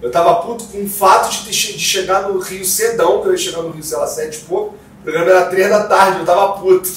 Eu 0.00 0.10
tava 0.10 0.42
puto 0.42 0.64
com 0.64 0.84
o 0.84 0.88
fato 0.88 1.30
de, 1.30 1.44
ter 1.46 1.50
de 1.50 1.78
chegar 1.78 2.28
no 2.28 2.38
Rio 2.38 2.64
cedão, 2.64 3.22
que 3.22 3.28
eu 3.28 3.32
ia 3.32 3.38
chegar 3.38 3.62
no 3.62 3.70
Rio, 3.70 3.82
sei 3.82 3.98
lá, 3.98 4.06
7 4.06 4.36
e 4.36 4.40
pouco. 4.42 4.74
O 5.00 5.02
programa 5.02 5.30
era 5.30 5.46
3 5.46 5.70
da 5.70 5.84
tarde, 5.84 6.20
eu 6.20 6.26
tava 6.26 6.60
puto. 6.60 6.88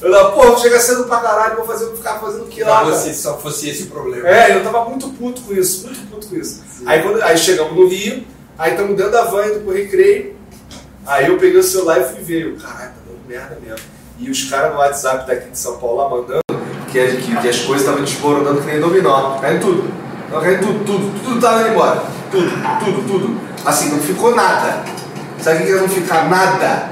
Eu 0.00 0.12
tava, 0.12 0.30
pô, 0.32 0.42
vou 0.42 0.58
chegar 0.58 0.78
cedo 0.78 1.04
pra 1.04 1.18
caralho, 1.18 1.56
vou 1.56 1.66
fazer, 1.66 1.86
vou 1.86 1.96
ficar 1.96 2.14
fazendo 2.20 2.44
o 2.44 2.46
que 2.46 2.62
lá, 2.62 2.84
você, 2.84 3.12
só 3.12 3.36
fosse 3.38 3.68
esse 3.68 3.84
o 3.84 3.86
problema. 3.86 4.28
É, 4.28 4.54
eu 4.56 4.62
tava 4.62 4.84
muito 4.88 5.08
puto 5.10 5.40
com 5.42 5.52
isso, 5.52 5.86
muito 5.86 6.08
puto 6.10 6.28
com 6.28 6.36
isso. 6.36 6.62
Aí, 6.86 7.02
quando, 7.02 7.20
aí 7.22 7.36
chegamos 7.36 7.74
no 7.74 7.88
Rio, 7.88 8.24
aí 8.56 8.72
estamos 8.72 8.96
dentro 8.96 9.10
da 9.12 9.24
van 9.24 9.46
indo 9.46 9.60
pro 9.64 9.72
recreio. 9.74 10.36
Aí 11.04 11.26
eu 11.26 11.36
peguei 11.38 11.58
o 11.58 11.62
celular 11.64 12.00
e 12.00 12.04
fui 12.04 12.22
ver. 12.22 12.46
Eu, 12.46 12.56
caralho, 12.56 12.90
tá 12.90 12.96
dando 13.06 13.26
merda 13.28 13.58
mesmo. 13.60 13.78
E 14.20 14.30
os 14.30 14.44
caras 14.44 14.72
no 14.72 14.78
WhatsApp 14.78 15.26
daqui 15.26 15.50
de 15.50 15.58
São 15.58 15.78
Paulo 15.78 15.96
lá 15.96 16.08
mandando 16.08 16.40
que, 16.92 16.98
as- 17.00 17.12
que, 17.24 17.36
que 17.36 17.48
as 17.48 17.58
coisas 17.60 17.80
estavam 17.82 18.04
desmoronando 18.04 18.60
que 18.60 18.66
nem 18.66 18.80
dominó. 18.80 19.38
Caindo 19.40 19.60
tudo. 19.62 19.90
Não, 20.30 20.40
caindo 20.40 20.60
tudo, 20.66 20.84
tudo, 20.84 21.24
tudo 21.24 21.40
tava 21.40 21.60
indo 21.62 21.70
embora. 21.70 22.02
Tudo, 22.30 22.50
tudo, 22.84 23.06
tudo. 23.08 23.40
Assim, 23.64 23.90
não 23.90 23.98
ficou 24.00 24.34
nada. 24.34 24.84
Sabe 25.40 25.62
o 25.62 25.66
que 25.66 25.72
é 25.72 25.76
não 25.76 25.88
ficar 25.88 26.28
nada? 26.28 26.90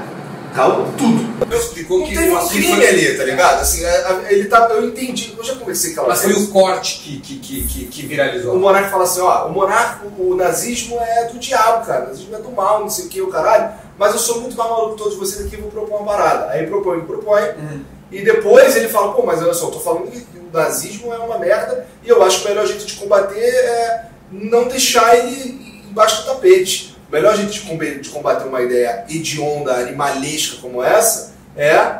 Caiu 0.57 0.87
tudo. 0.97 1.55
Explicou 1.55 1.99
Não 1.99 2.07
que 2.07 2.15
teve 2.15 2.29
o 2.29 2.33
um 2.33 2.37
assunto 2.37 2.51
crime 2.53 2.75
foi- 2.75 2.87
ali, 2.87 3.15
tá 3.17 3.23
ligado? 3.25 3.61
Assim, 3.61 3.85
a- 3.85 4.25
ele 4.27 4.45
tá, 4.45 4.67
eu 4.71 4.85
entendi, 4.87 5.35
eu 5.37 5.43
já 5.43 5.55
conversei 5.55 5.93
com 5.93 5.99
ela. 6.01 6.09
Mas 6.09 6.23
foi 6.23 6.33
o 6.33 6.47
corte 6.47 6.97
que, 6.97 7.19
que, 7.19 7.37
que, 7.39 7.61
que, 7.67 7.85
que 7.85 8.05
O 8.05 8.07
viralizou. 8.09 8.57
monarca 8.57 8.89
fala 8.89 9.03
assim, 9.03 9.21
ó, 9.21 9.45
o 9.47 9.51
monarca, 9.53 10.07
o 10.17 10.33
nazismo 10.35 10.97
é 10.99 11.25
do 11.25 11.37
diabo, 11.37 11.85
cara, 11.85 12.05
o 12.05 12.07
nazismo 12.07 12.35
é 12.35 12.39
do 12.39 12.49
mal, 12.51 12.79
não 12.79 12.89
sei 12.89 13.05
o 13.05 13.07
que, 13.07 13.21
o 13.21 13.27
caralho, 13.27 13.69
mas 13.99 14.13
eu 14.13 14.19
sou 14.19 14.41
muito 14.41 14.57
mais 14.57 14.67
maluco 14.69 14.95
que 14.95 15.03
todos 15.03 15.15
vocês 15.19 15.45
aqui, 15.45 15.57
vou 15.57 15.69
propor 15.69 16.01
uma 16.01 16.11
parada. 16.11 16.49
Aí 16.51 16.65
propõe, 16.65 17.01
propõe, 17.01 17.43
Uhum. 17.43 17.81
e 18.11 18.23
depois 18.23 18.75
ele 18.75 18.89
fala, 18.89 19.13
pô, 19.13 19.23
mas 19.23 19.39
olha 19.43 19.53
só, 19.53 19.67
eu 19.67 19.71
tô 19.71 19.79
falando 19.79 20.09
que 20.09 20.25
o 20.39 20.49
nazismo 20.51 21.13
é 21.13 21.19
uma 21.19 21.37
merda, 21.37 21.85
e 22.03 22.09
eu 22.09 22.23
acho 22.23 22.39
que 22.39 22.45
o 22.45 22.49
melhor 22.49 22.65
jeito 22.65 22.83
de 22.83 22.95
combater 22.95 23.37
é 23.43 24.05
não 24.31 24.67
deixar 24.67 25.15
ele 25.19 25.83
embaixo 25.87 26.23
do 26.23 26.33
tapete. 26.33 26.96
O 27.07 27.11
melhor 27.11 27.35
jeito 27.35 27.51
de 27.51 28.09
combater, 28.09 28.47
uma 28.47 28.61
ideia 28.61 29.05
hedionda, 29.09 29.73
animalesca 29.75 30.57
como 30.57 30.83
essa, 30.83 31.33
é 31.55 31.99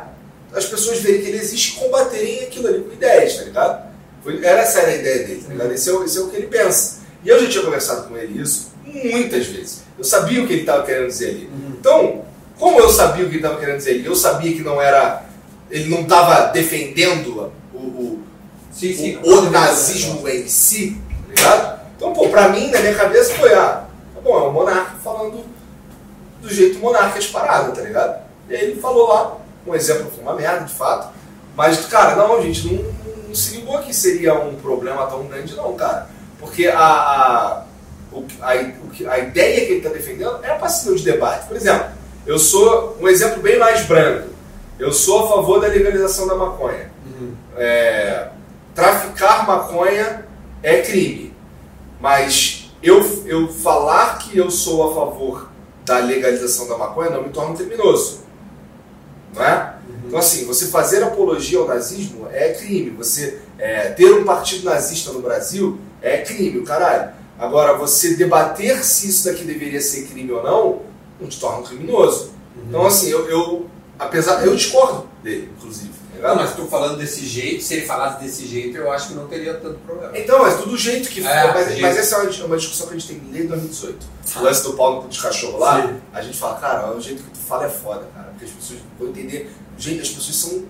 as 0.54 0.66
pessoas 0.66 1.00
verem 1.00 1.22
que 1.22 1.28
ele 1.28 1.38
existe 1.38 1.76
e 1.76 1.80
combaterem 1.80 2.44
aquilo 2.44 2.68
ali 2.68 2.80
com 2.80 2.92
ideias, 2.92 3.36
tá 3.36 3.44
ligado? 3.44 3.88
Foi, 4.22 4.44
era 4.44 4.60
essa 4.60 4.80
era 4.80 4.90
a 4.92 4.96
ideia 4.96 5.26
dele, 5.26 5.42
tá 5.46 5.52
ligado? 5.52 5.72
Esse 5.72 5.88
é, 5.88 5.92
o, 5.92 6.04
esse 6.04 6.18
é 6.18 6.20
o 6.20 6.28
que 6.28 6.36
ele 6.36 6.46
pensa. 6.46 6.98
E 7.24 7.28
eu 7.28 7.40
já 7.40 7.48
tinha 7.48 7.64
conversado 7.64 8.08
com 8.08 8.16
ele 8.16 8.40
isso 8.40 8.68
muitas 8.84 9.46
vezes. 9.46 9.82
Eu 9.98 10.04
sabia 10.04 10.42
o 10.42 10.46
que 10.46 10.52
ele 10.52 10.62
estava 10.62 10.84
querendo 10.84 11.08
dizer 11.08 11.30
ali. 11.30 11.50
Então, 11.78 12.24
como 12.58 12.78
eu 12.80 12.88
sabia 12.88 13.24
o 13.24 13.28
que 13.28 13.36
ele 13.36 13.44
estava 13.44 13.58
querendo 13.58 13.78
dizer 13.78 13.90
ali, 13.90 14.06
eu 14.06 14.14
sabia 14.14 14.52
que 14.52 14.62
não 14.62 14.80
era. 14.80 15.24
Ele 15.70 15.88
não 15.90 16.02
estava 16.02 16.46
defendendo 16.52 17.52
o, 17.74 17.78
o, 17.78 18.22
Sim, 18.72 18.94
sim. 18.94 19.18
o, 19.22 19.30
o 19.30 19.50
nazismo 19.50 20.26
em 20.28 20.46
si, 20.48 21.00
tá 21.08 21.34
ligado? 21.34 21.80
Então, 21.96 22.12
pô, 22.12 22.28
pra 22.28 22.48
mim, 22.48 22.70
na 22.70 22.78
minha 22.78 22.94
cabeça, 22.94 23.34
foi, 23.34 23.52
ah, 23.52 23.84
bom, 24.28 24.38
é 24.38 24.48
o 24.48 24.52
monarca 24.52 24.96
falando 25.02 25.42
do 26.40 26.52
jeito 26.52 26.78
monarca 26.78 27.18
de 27.18 27.28
parada, 27.28 27.72
tá 27.72 27.80
ligado? 27.80 28.22
E 28.48 28.54
aí 28.54 28.64
ele 28.64 28.80
falou 28.80 29.08
lá, 29.08 29.36
um 29.66 29.74
exemplo 29.74 30.10
foi 30.14 30.22
uma 30.22 30.34
merda, 30.34 30.64
de 30.64 30.74
fato, 30.74 31.08
mas, 31.56 31.86
cara, 31.86 32.14
não, 32.14 32.40
gente, 32.42 32.72
não, 32.72 32.84
não 33.26 33.34
se 33.34 33.56
ligou 33.56 33.78
que 33.80 33.92
seria 33.92 34.34
um 34.34 34.54
problema 34.56 35.06
tão 35.06 35.26
grande, 35.26 35.56
não, 35.56 35.74
cara. 35.74 36.08
Porque 36.38 36.68
a, 36.68 36.78
a, 36.78 37.64
o, 38.12 38.24
a, 38.40 39.12
a 39.12 39.18
ideia 39.18 39.66
que 39.66 39.72
ele 39.72 39.78
está 39.78 39.88
defendendo 39.88 40.38
é 40.44 40.54
passível 40.54 40.94
de 40.94 41.02
debate. 41.02 41.48
Por 41.48 41.56
exemplo, 41.56 41.88
eu 42.24 42.38
sou 42.38 42.96
um 43.00 43.08
exemplo 43.08 43.42
bem 43.42 43.58
mais 43.58 43.84
branco. 43.86 44.28
Eu 44.78 44.92
sou 44.92 45.24
a 45.24 45.28
favor 45.28 45.60
da 45.60 45.66
legalização 45.66 46.28
da 46.28 46.36
maconha. 46.36 46.92
Uhum. 47.04 47.34
É, 47.56 48.28
traficar 48.72 49.44
maconha 49.44 50.24
é 50.62 50.80
crime. 50.82 51.34
Mas 52.00 52.57
eu, 52.82 53.00
eu 53.26 53.48
falar 53.48 54.18
que 54.18 54.36
eu 54.36 54.50
sou 54.50 54.90
a 54.90 54.94
favor 54.94 55.50
da 55.84 55.98
legalização 55.98 56.68
da 56.68 56.76
maconha 56.76 57.10
não 57.10 57.22
me 57.22 57.30
torna 57.30 57.52
um 57.52 57.56
criminoso. 57.56 58.20
Não 59.34 59.44
é? 59.44 59.74
Então, 60.06 60.18
assim, 60.18 60.46
você 60.46 60.66
fazer 60.68 61.02
apologia 61.02 61.58
ao 61.58 61.66
nazismo 61.66 62.28
é 62.32 62.52
crime. 62.52 62.90
Você 62.90 63.40
é, 63.58 63.90
ter 63.90 64.10
um 64.12 64.24
partido 64.24 64.64
nazista 64.64 65.12
no 65.12 65.20
Brasil 65.20 65.78
é 66.00 66.18
crime, 66.18 66.62
caralho. 66.62 67.12
Agora, 67.38 67.74
você 67.74 68.14
debater 68.14 68.82
se 68.84 69.08
isso 69.08 69.26
daqui 69.26 69.44
deveria 69.44 69.80
ser 69.80 70.06
crime 70.06 70.32
ou 70.32 70.42
não, 70.42 70.82
não 71.20 71.28
te 71.28 71.38
torna 71.38 71.58
um 71.58 71.62
criminoso. 71.62 72.32
Então, 72.66 72.86
assim, 72.86 73.10
eu, 73.10 73.28
eu 73.28 73.66
apesar, 73.98 74.46
eu 74.46 74.54
discordo 74.54 75.08
dele, 75.22 75.50
inclusive. 75.56 75.97
Não, 76.20 76.34
mas 76.36 76.54
tu 76.54 76.66
falando 76.66 76.98
desse 76.98 77.24
jeito, 77.26 77.62
se 77.62 77.74
ele 77.74 77.86
falasse 77.86 78.22
desse 78.22 78.46
jeito, 78.46 78.76
eu 78.76 78.90
acho 78.90 79.08
que 79.08 79.14
não 79.14 79.26
teria 79.28 79.54
tanto 79.54 79.78
problema. 79.80 80.16
Então, 80.18 80.46
é 80.46 80.54
tudo 80.56 80.76
jeito 80.76 81.08
que 81.08 81.20
É, 81.26 81.52
mas, 81.52 81.66
jeito. 81.68 81.82
mas 81.82 81.96
essa 81.96 82.16
é 82.16 82.18
uma, 82.22 82.44
uma 82.46 82.56
discussão 82.56 82.86
que 82.88 82.94
a 82.94 82.98
gente 82.98 83.08
tem 83.08 83.18
desde 83.30 83.48
2018. 83.48 84.06
O 84.36 84.40
lance 84.42 84.62
do 84.62 84.72
pau 84.74 84.96
no 84.96 85.02
cu 85.02 85.08
de 85.08 85.20
cachorro 85.20 85.58
lá, 85.58 85.82
Sim. 85.82 86.00
a 86.12 86.22
gente 86.22 86.38
fala, 86.38 86.56
cara, 86.58 86.94
o 86.94 87.00
jeito 87.00 87.22
que 87.22 87.30
tu 87.30 87.38
fala 87.38 87.66
é 87.66 87.68
foda, 87.68 88.06
cara. 88.14 88.28
Porque 88.30 88.44
as 88.44 88.50
pessoas 88.50 88.80
vão 88.98 89.08
entender. 89.08 89.50
Gente, 89.78 90.00
as 90.02 90.08
pessoas 90.10 90.36
são. 90.36 90.64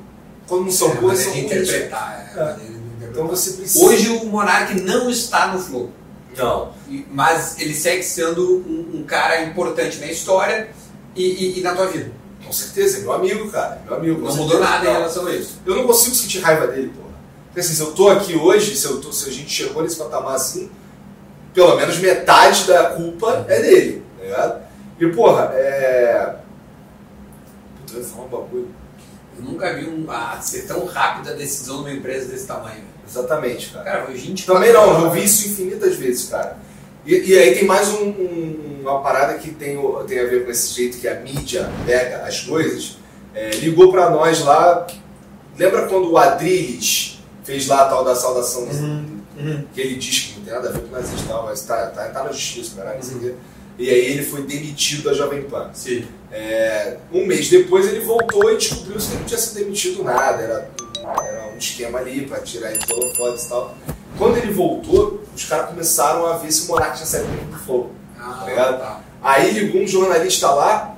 Quando 0.46 0.64
não 0.64 0.70
são 0.72 0.90
É, 0.90 0.94
boas, 0.94 1.18
são 1.18 1.36
interpretar. 1.36 2.32
É, 2.36 2.40
É. 2.40 2.52
interpretar. 2.54 3.10
Então 3.10 3.26
você 3.26 3.52
precisa. 3.52 3.84
Hoje 3.84 4.08
o 4.10 4.24
Monark 4.26 4.80
não 4.80 5.08
está 5.10 5.48
no 5.48 5.58
Flow. 5.58 5.90
Não. 6.36 6.72
Mas 7.10 7.58
ele 7.58 7.74
segue 7.74 8.02
sendo 8.02 8.58
um, 8.66 8.98
um 9.00 9.02
cara 9.04 9.42
importante 9.42 9.98
na 9.98 10.06
história 10.06 10.68
e, 11.16 11.22
e- 11.24 11.58
e 11.58 11.62
na 11.62 11.74
tua 11.74 11.86
vida. 11.88 12.12
Com 12.48 12.52
certeza, 12.54 12.96
é 12.96 13.00
meu 13.02 13.12
amigo, 13.12 13.50
cara. 13.50 13.78
Meu 13.84 13.94
amigo. 13.96 14.22
Não 14.22 14.34
mudou 14.34 14.58
nada 14.58 14.88
em 14.88 14.90
relação 14.90 15.26
a 15.26 15.34
isso. 15.34 15.58
Eu 15.66 15.76
não 15.76 15.86
consigo 15.86 16.16
sentir 16.16 16.40
raiva 16.40 16.66
dele, 16.66 16.90
porra. 16.96 17.14
Porque 17.48 17.60
assim, 17.60 17.74
se 17.74 17.82
eu 17.82 17.92
tô 17.92 18.08
aqui 18.08 18.34
hoje, 18.36 18.74
se, 18.74 18.86
eu 18.86 19.02
tô, 19.02 19.12
se 19.12 19.28
a 19.28 19.32
gente 19.32 19.50
chegou 19.50 19.82
nesse 19.82 19.96
patamar 19.96 20.34
assim, 20.34 20.70
pelo 21.52 21.76
menos 21.76 21.98
metade 21.98 22.66
da 22.66 22.84
culpa 22.86 23.44
é 23.46 23.60
dele, 23.60 24.02
tá 24.16 24.24
ligado? 24.24 24.62
E, 24.98 25.06
porra, 25.08 25.50
é. 25.52 26.36
Puta, 27.80 27.92
eu 27.92 28.00
ia 28.00 28.08
falar 28.08 28.24
um 28.24 28.28
bagulho. 28.28 28.68
Eu 29.36 29.44
nunca 29.44 29.74
vi 29.74 29.86
um, 29.86 30.06
ah, 30.10 30.38
ser 30.40 30.62
tão 30.62 30.86
rápida 30.86 31.32
a 31.32 31.34
decisão 31.34 31.78
numa 31.78 31.92
empresa 31.92 32.28
desse 32.28 32.46
tamanho. 32.46 32.82
Exatamente, 33.06 33.72
cara. 33.72 33.84
Cara, 33.84 34.06
foi 34.06 34.14
20 34.14 34.46
Também 34.46 34.72
não, 34.72 35.04
eu 35.04 35.10
vi 35.10 35.24
isso 35.24 35.48
infinitas 35.48 35.96
vezes, 35.96 36.30
cara. 36.30 36.56
E, 37.08 37.30
e 37.30 37.38
aí 37.38 37.54
tem 37.54 37.64
mais 37.64 37.88
um- 37.88 38.08
um- 38.10 38.80
uma 38.82 39.00
parada 39.00 39.38
que 39.38 39.50
tem, 39.50 39.78
tem 40.06 40.20
a 40.20 40.24
ver 40.26 40.44
com 40.44 40.50
esse 40.50 40.74
jeito 40.74 40.98
que 40.98 41.08
a 41.08 41.14
mídia 41.14 41.66
pega 41.86 42.18
as 42.18 42.40
coisas. 42.42 42.98
É, 43.34 43.48
ligou 43.56 43.90
pra 43.90 44.10
nós 44.10 44.40
lá. 44.44 44.86
Lembra 45.56 45.86
quando 45.88 46.10
o 46.12 46.18
Adrilles 46.18 47.18
fez 47.44 47.66
lá 47.66 47.82
a 47.82 47.88
tal 47.88 48.04
da 48.04 48.14
saudação 48.14 48.68
que 49.72 49.80
ele 49.80 49.94
diz 49.96 50.18
que 50.32 50.38
não 50.38 50.44
tem 50.44 50.52
nada 50.52 50.68
a 50.68 50.72
ver 50.72 50.80
com 50.82 50.88
nazista 50.90 51.24
e 51.24 51.28
tal, 51.28 51.44
mas 51.46 51.62
tá, 51.62 51.86
tá, 51.86 52.08
tá 52.08 52.24
na 52.24 52.30
justiça, 52.32 52.76
caralho, 52.76 53.00
quê. 53.20 53.34
E 53.78 53.88
aí 53.88 54.06
ele 54.12 54.22
foi 54.24 54.42
demitido 54.42 55.04
da 55.04 55.14
Jovem 55.14 55.44
Pan. 55.44 55.70
Sim. 55.72 56.04
É, 56.30 56.96
um 57.12 57.24
mês 57.24 57.48
depois 57.48 57.86
ele 57.88 58.00
voltou 58.00 58.52
e 58.52 58.56
descobriu 58.58 58.96
que 58.98 59.04
ele 59.06 59.14
não 59.20 59.24
tinha 59.24 59.38
sido 59.38 59.54
demitido 59.54 60.02
nada, 60.04 60.42
era, 60.42 60.70
era 61.24 61.52
um 61.54 61.56
esquema 61.56 62.00
ali 62.00 62.26
pra 62.26 62.40
tirar 62.40 62.70
ele 62.72 62.80
holofotes 62.92 63.44
e 63.46 63.48
tal. 63.48 63.74
Quando 64.16 64.36
ele 64.38 64.52
voltou, 64.52 65.22
os 65.34 65.44
caras 65.44 65.68
começaram 65.70 66.26
a 66.26 66.36
ver 66.38 66.50
se 66.50 66.66
o 66.66 66.68
Monark 66.72 66.96
tinha 66.96 67.06
saído 67.06 67.28
do 67.28 67.58
Flow. 67.58 67.92
Ah, 68.18 68.38
Tá 68.40 68.46
ligado? 68.46 68.78
tá. 68.80 69.00
Aí 69.22 69.50
ligou 69.52 69.82
um 69.82 69.86
jornalista 69.86 70.50
lá 70.50 70.94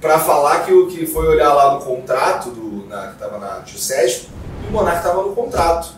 pra 0.00 0.18
falar 0.18 0.64
que 0.64 0.72
o 0.72 0.88
que 0.88 1.06
foi 1.06 1.26
olhar 1.28 1.52
lá 1.52 1.74
no 1.74 1.80
contrato 1.84 2.50
do, 2.50 2.86
na, 2.88 3.08
que 3.08 3.18
tava 3.18 3.38
na 3.38 3.62
Jusesp 3.64 4.28
e 4.64 4.68
o 4.68 4.72
Monark 4.72 5.02
tava 5.02 5.22
no 5.22 5.34
contrato. 5.34 5.92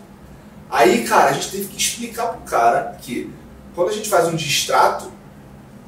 Aí, 0.71 1.05
cara, 1.07 1.31
a 1.31 1.33
gente 1.33 1.51
teve 1.51 1.67
que 1.69 1.77
explicar 1.79 2.27
pro 2.29 2.41
cara 2.43 2.97
que 3.01 3.33
quando 3.75 3.89
a 3.91 3.93
gente 3.93 4.09
faz 4.09 4.27
um 4.29 4.35
distrato, 4.37 5.11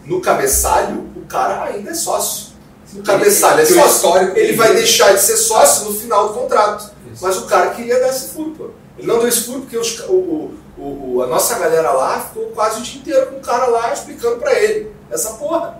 no 0.04 0.20
cabeçalho, 0.20 1.08
o 1.16 1.24
cara 1.26 1.64
ainda 1.64 1.90
é 1.90 1.94
sócio. 1.94 2.54
O 2.94 3.02
cabeçalho 3.02 3.60
é 3.60 3.64
sócio. 3.66 3.86
histórico 3.96 4.38
Ele 4.38 4.54
vai 4.56 4.68
dele- 4.68 4.80
deixar 4.80 5.12
de 5.12 5.20
ser 5.20 5.36
sócio 5.36 5.86
no 5.90 5.94
final 5.98 6.28
do 6.28 6.34
contrato. 6.34 6.92
Isso. 7.12 7.24
Mas 7.24 7.36
o 7.36 7.46
cara 7.46 7.70
queria 7.70 7.98
dar 7.98 8.08
esse 8.08 8.28
furo, 8.28 8.52
pô. 8.52 8.70
Ele 8.98 9.06
não 9.06 9.18
deu 9.18 9.28
esse 9.28 9.42
furo 9.42 9.60
porque 9.60 9.76
os 9.76 10.00
o, 10.00 10.12
o- 10.78 11.14
o- 11.16 11.22
a 11.22 11.26
nossa 11.26 11.58
galera 11.58 11.92
lá 11.92 12.20
ficou 12.20 12.46
quase 12.46 12.80
o 12.80 12.82
dia 12.82 13.00
inteiro 13.00 13.26
com 13.26 13.36
o 13.36 13.40
cara 13.40 13.66
lá 13.66 13.92
explicando 13.92 14.36
pra 14.36 14.52
ele 14.58 14.90
essa 15.10 15.34
porra. 15.34 15.78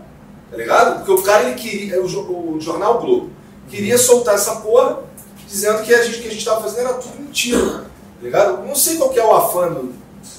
Tá 0.51 0.57
ligado? 0.57 0.97
Porque 0.99 1.13
o 1.13 1.23
cara, 1.23 1.45
ele 1.45 1.55
queria, 1.55 2.03
o, 2.03 2.07
jo- 2.07 2.21
o 2.55 2.61
jornal 2.61 3.01
Globo, 3.01 3.31
queria 3.69 3.99
soltar 3.99 4.35
essa 4.37 4.57
porra 4.57 5.01
dizendo 5.49 5.83
que 5.83 5.95
a 5.95 6.03
gente 6.03 6.21
que 6.21 6.29
a 6.29 6.31
gente 6.31 6.45
tava 6.45 6.63
fazendo 6.63 6.89
era 6.89 6.95
tudo 6.95 7.19
mentira. 7.21 7.79
Tá 7.81 8.23
ligado? 8.23 8.65
Não 8.65 8.75
sei 8.75 8.97
qual 8.97 9.11
que 9.11 9.19
é 9.19 9.25
o 9.25 9.35
afã 9.35 9.69
do- 9.69 9.95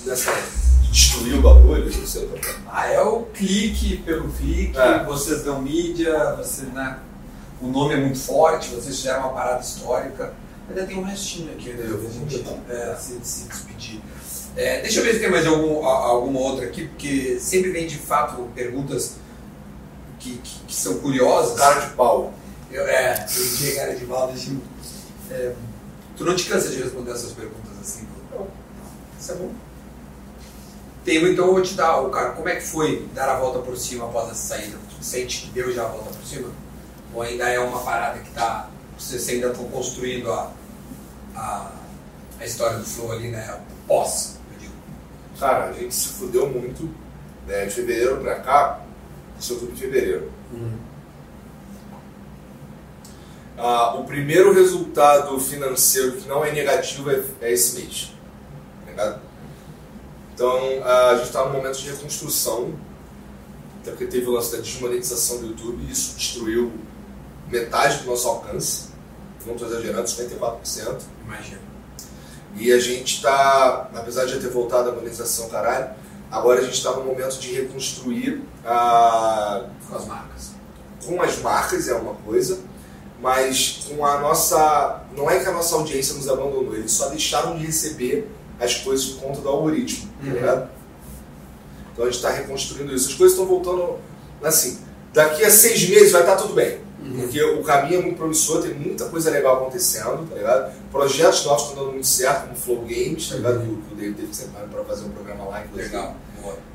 dessa. 0.05 0.31
de 0.81 0.91
destruir 0.91 1.37
o 1.37 1.41
bagulho, 1.41 1.85
não 1.85 2.07
sei 2.07 2.25
qual 2.27 2.37
é. 2.37 2.55
Ah, 2.71 2.87
é 2.91 3.01
o 3.01 3.23
clique 3.33 3.97
pelo 3.97 4.29
clique, 4.31 4.77
É. 4.77 5.03
vocês 5.03 5.43
dão 5.43 5.61
mídia, 5.61 6.35
você, 6.37 6.63
né, 6.67 6.99
o 7.61 7.67
nome 7.67 7.93
é 7.93 7.97
muito 7.97 8.17
forte, 8.19 8.69
vocês 8.69 8.95
fizeram 8.95 9.19
uma 9.19 9.29
parada 9.33 9.61
histórica. 9.61 10.33
Ainda 10.69 10.85
tem 10.85 10.97
um 10.97 11.03
restinho 11.03 11.51
aqui, 11.53 11.69
né? 11.73 11.85
Eu 11.87 12.01
vou 12.01 12.11
gente 12.11 12.39
completar. 12.39 12.75
é, 12.91 12.95
se, 12.95 13.19
se 13.23 13.47
despedir. 13.47 14.01
É, 14.55 14.81
deixa 14.81 14.99
eu 14.99 15.03
ver 15.03 15.13
se 15.13 15.19
tem 15.19 15.29
mais 15.31 15.45
algum, 15.47 15.85
a- 15.87 16.07
alguma 16.07 16.39
outra 16.39 16.65
aqui, 16.65 16.87
porque 16.87 17.39
sempre 17.39 17.71
vem 17.71 17.87
de 17.87 17.97
fato 17.97 18.49
perguntas 18.55 19.13
que, 20.19 20.37
que, 20.37 20.59
que 20.67 20.75
são 20.75 20.97
curiosas. 20.99 21.57
Cara 21.57 21.79
de 21.81 21.93
pau. 21.93 22.33
Eu, 22.71 22.85
é, 22.87 23.25
eu 23.29 23.55
tinha 23.57 23.75
cara 23.75 23.95
de 23.95 24.05
mal, 24.05 24.27
deixa 24.31 24.49
eu- 24.51 24.57
é, 25.31 25.53
Tu 26.17 26.25
não 26.25 26.35
te 26.35 26.45
cansa 26.49 26.69
de 26.69 26.81
responder 26.81 27.11
essas 27.11 27.31
perguntas 27.31 27.71
assim? 27.79 28.07
Não. 28.31 28.47
Isso 29.19 29.31
é 29.31 29.35
bom. 29.35 29.51
Tem, 31.05 31.17
então 31.31 31.45
eu 31.45 31.53
vou 31.53 31.61
te 31.61 31.75
dar, 31.75 32.01
o 32.01 32.09
cara, 32.09 32.31
como 32.31 32.49
é 32.49 32.55
que 32.55 32.63
foi 32.63 33.07
dar 33.13 33.29
a 33.29 33.39
volta 33.39 33.59
por 33.59 33.77
cima 33.77 34.05
após 34.05 34.31
essa 34.31 34.55
saída? 34.55 34.77
Tu 34.89 35.05
sente 35.05 35.43
que 35.43 35.51
deu 35.51 35.71
já 35.71 35.83
a 35.85 35.87
volta 35.87 36.09
por 36.09 36.25
cima? 36.25 36.49
Ou 37.13 37.21
ainda 37.21 37.47
é 37.47 37.59
uma 37.59 37.79
parada 37.81 38.19
que 38.19 38.31
tá. 38.31 38.69
Vocês 38.97 39.29
ainda 39.29 39.47
estão 39.47 39.65
construindo 39.65 40.31
a, 40.31 40.51
a, 41.35 41.71
a 42.39 42.45
história 42.45 42.77
do 42.77 42.85
Flow 42.85 43.11
ali, 43.11 43.29
né? 43.29 43.61
Pós, 43.87 44.39
eu 44.53 44.59
digo. 44.59 44.73
Cara, 45.39 45.65
a 45.65 45.73
gente 45.73 45.93
se 45.93 46.09
fudeu 46.09 46.49
muito 46.49 46.89
né, 47.45 47.65
de 47.65 47.71
fevereiro 47.73 48.17
pra 48.17 48.39
cá, 48.39 48.81
isso 49.39 49.53
é 49.53 49.57
tudo 49.57 49.73
de 49.73 49.79
fevereiro. 49.79 50.31
Ah, 53.57 53.95
o 53.95 54.03
primeiro 54.03 54.53
resultado 54.53 55.39
financeiro 55.39 56.13
que 56.13 56.27
não 56.27 56.45
é 56.45 56.51
negativo 56.51 57.09
é, 57.09 57.23
é 57.41 57.51
esse 57.51 57.79
mês. 57.79 58.11
Tá 58.83 58.91
ligado? 58.91 59.21
Então, 60.33 60.83
a 60.83 61.15
gente 61.15 61.25
está 61.25 61.45
num 61.45 61.53
momento 61.53 61.79
de 61.79 61.89
reconstrução, 61.89 62.73
até 63.81 63.89
porque 63.89 64.05
teve 64.05 64.27
o 64.27 64.31
lance 64.31 64.55
da 64.55 64.61
desmonetização 64.61 65.39
do 65.39 65.47
YouTube 65.47 65.83
e 65.83 65.91
isso 65.91 66.15
destruiu 66.15 66.71
metade 67.49 68.03
do 68.03 68.05
nosso 68.05 68.27
alcance. 68.27 68.86
Não 69.47 69.53
estou 69.55 69.67
exagerando, 69.69 70.07
54%. 70.07 71.01
Imagina. 71.25 71.59
E 72.55 72.71
a 72.71 72.79
gente 72.79 73.15
está, 73.15 73.89
apesar 73.95 74.25
de 74.25 74.33
já 74.33 74.39
ter 74.39 74.49
voltado 74.49 74.89
à 74.89 74.91
monetização, 74.91 75.47
caralho, 75.49 75.89
agora 76.31 76.59
a 76.59 76.63
gente 76.63 76.73
está 76.73 76.91
no 76.91 77.03
momento 77.03 77.39
de 77.39 77.53
reconstruir 77.53 78.41
a, 78.65 79.63
Com 79.89 79.95
as 79.95 80.05
marcas. 80.05 80.51
com 81.05 81.21
as 81.21 81.37
marcas 81.39 81.87
é 81.87 81.93
uma 81.93 82.15
coisa, 82.15 82.59
mas 83.21 83.85
com 83.87 84.05
a 84.05 84.19
nossa. 84.19 85.01
Não 85.15 85.29
é 85.29 85.39
que 85.39 85.47
a 85.47 85.51
nossa 85.51 85.75
audiência 85.75 86.15
nos 86.15 86.27
abandonou, 86.27 86.75
eles 86.75 86.91
só 86.91 87.09
deixaram 87.09 87.55
de 87.57 87.65
receber 87.65 88.27
as 88.59 88.75
coisas 88.75 89.05
por 89.09 89.21
conta 89.27 89.41
do 89.41 89.49
algoritmo, 89.49 90.07
tá 90.19 90.27
Uhum. 90.27 90.33
ligado? 90.33 90.69
Então 91.93 92.05
a 92.05 92.07
gente 92.09 92.17
está 92.17 92.29
reconstruindo 92.31 92.93
isso. 92.93 93.09
As 93.09 93.15
coisas 93.15 93.37
estão 93.37 93.47
voltando 93.47 93.97
assim. 94.43 94.79
Daqui 95.13 95.43
a 95.43 95.49
seis 95.51 95.87
meses 95.89 96.11
vai 96.11 96.21
estar 96.21 96.35
tudo 96.35 96.53
bem. 96.53 96.79
Porque 97.15 97.41
o 97.41 97.63
caminho 97.63 97.99
é 97.99 98.03
muito 98.03 98.17
promissor, 98.17 98.61
tem 98.61 98.73
muita 98.73 99.05
coisa 99.05 99.29
legal 99.29 99.57
acontecendo, 99.57 100.27
tá 100.29 100.35
ligado? 100.35 100.73
Projetos 100.91 101.45
novos 101.45 101.63
estão 101.63 101.75
dando 101.83 101.91
muito 101.93 102.07
certo, 102.07 102.41
como 102.41 102.53
o 102.53 102.55
Flow 102.57 102.81
Games, 102.81 103.29
tá 103.29 103.35
ligado? 103.35 103.59
Que 103.61 103.69
o- 103.71 103.77
que 103.77 103.93
o 103.93 103.95
David 103.97 104.15
teve 104.21 104.33
sempre 104.35 104.53
para 104.71 104.83
fazer 104.83 105.05
um 105.05 105.09
programa 105.11 105.45
lá, 105.45 105.63
inclusive. 105.63 105.95
Legal. 105.95 106.15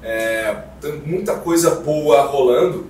É, 0.03 0.57
tem 0.81 0.93
muita 1.05 1.35
coisa 1.37 1.71
boa 1.77 2.23
rolando, 2.23 2.87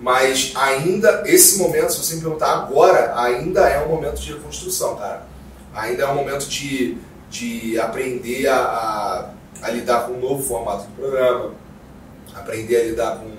mas 0.00 0.52
ainda, 0.56 1.22
esse 1.26 1.58
momento, 1.58 1.92
se 1.92 1.98
você 2.04 2.16
me 2.16 2.22
perguntar 2.22 2.52
agora, 2.52 3.14
ainda 3.20 3.68
é 3.68 3.84
um 3.84 3.88
momento 3.88 4.20
de 4.20 4.32
reconstrução, 4.32 4.96
cara. 4.96 5.26
Ainda 5.74 6.02
é 6.04 6.06
um 6.08 6.14
momento 6.14 6.46
de, 6.48 6.98
de 7.30 7.78
aprender 7.78 8.46
a, 8.48 8.56
a, 8.56 9.30
a 9.62 9.70
lidar 9.70 10.06
com 10.06 10.14
um 10.14 10.20
novo 10.20 10.42
formato 10.42 10.86
de 10.86 10.92
programa, 10.92 11.52
aprender 12.34 12.76
a 12.76 12.84
lidar 12.84 13.18
com, 13.18 13.30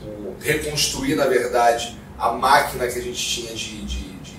com 0.00 0.34
reconstruir, 0.40 1.14
na 1.16 1.26
verdade, 1.26 1.97
a 2.18 2.32
máquina 2.32 2.86
que 2.88 2.98
a 2.98 3.02
gente 3.02 3.16
tinha 3.16 3.54
de, 3.54 3.84
de, 3.84 4.12
de, 4.18 4.36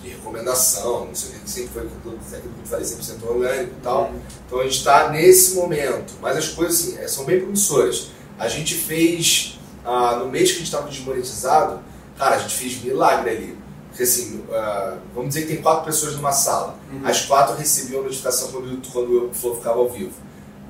de 0.00 0.08
recomendação, 0.08 1.06
não 1.06 1.14
sei 1.14 1.30
o 1.30 1.40
que, 1.40 1.50
sempre 1.50 1.70
foi 1.70 1.82
aquilo 1.82 2.00
que 2.00 2.08
eu 2.08 2.66
falei, 2.66 2.86
100% 2.86 3.28
orgânico 3.28 3.74
e 3.76 3.82
tal. 3.82 4.12
Então 4.46 4.60
a 4.60 4.62
gente 4.62 4.76
está 4.76 5.10
nesse 5.10 5.56
momento, 5.56 6.14
mas 6.22 6.36
as 6.36 6.48
coisas 6.48 6.80
assim, 6.80 6.98
é, 6.98 7.08
são 7.08 7.24
bem 7.24 7.40
promissoras. 7.40 8.10
A 8.38 8.48
gente 8.48 8.74
fez, 8.74 9.58
ah, 9.84 10.16
no 10.16 10.28
mês 10.30 10.50
que 10.50 10.56
a 10.56 10.58
gente 10.58 10.66
estava 10.66 10.88
desmonetizado, 10.88 11.80
cara, 12.16 12.36
a 12.36 12.38
gente 12.38 12.54
fez 12.54 12.82
milagre 12.82 13.30
ali. 13.30 13.58
Porque 13.88 14.04
assim, 14.04 14.44
ah, 14.52 14.98
vamos 15.12 15.30
dizer 15.30 15.42
que 15.42 15.54
tem 15.54 15.62
quatro 15.62 15.84
pessoas 15.84 16.14
numa 16.14 16.32
sala. 16.32 16.78
As 17.04 17.26
quatro 17.26 17.56
recebiam 17.56 18.04
notificação 18.04 18.52
quando, 18.52 18.92
quando 18.92 19.30
o 19.30 19.34
Flow 19.34 19.56
ficava 19.56 19.80
ao 19.80 19.90
vivo. 19.90 20.12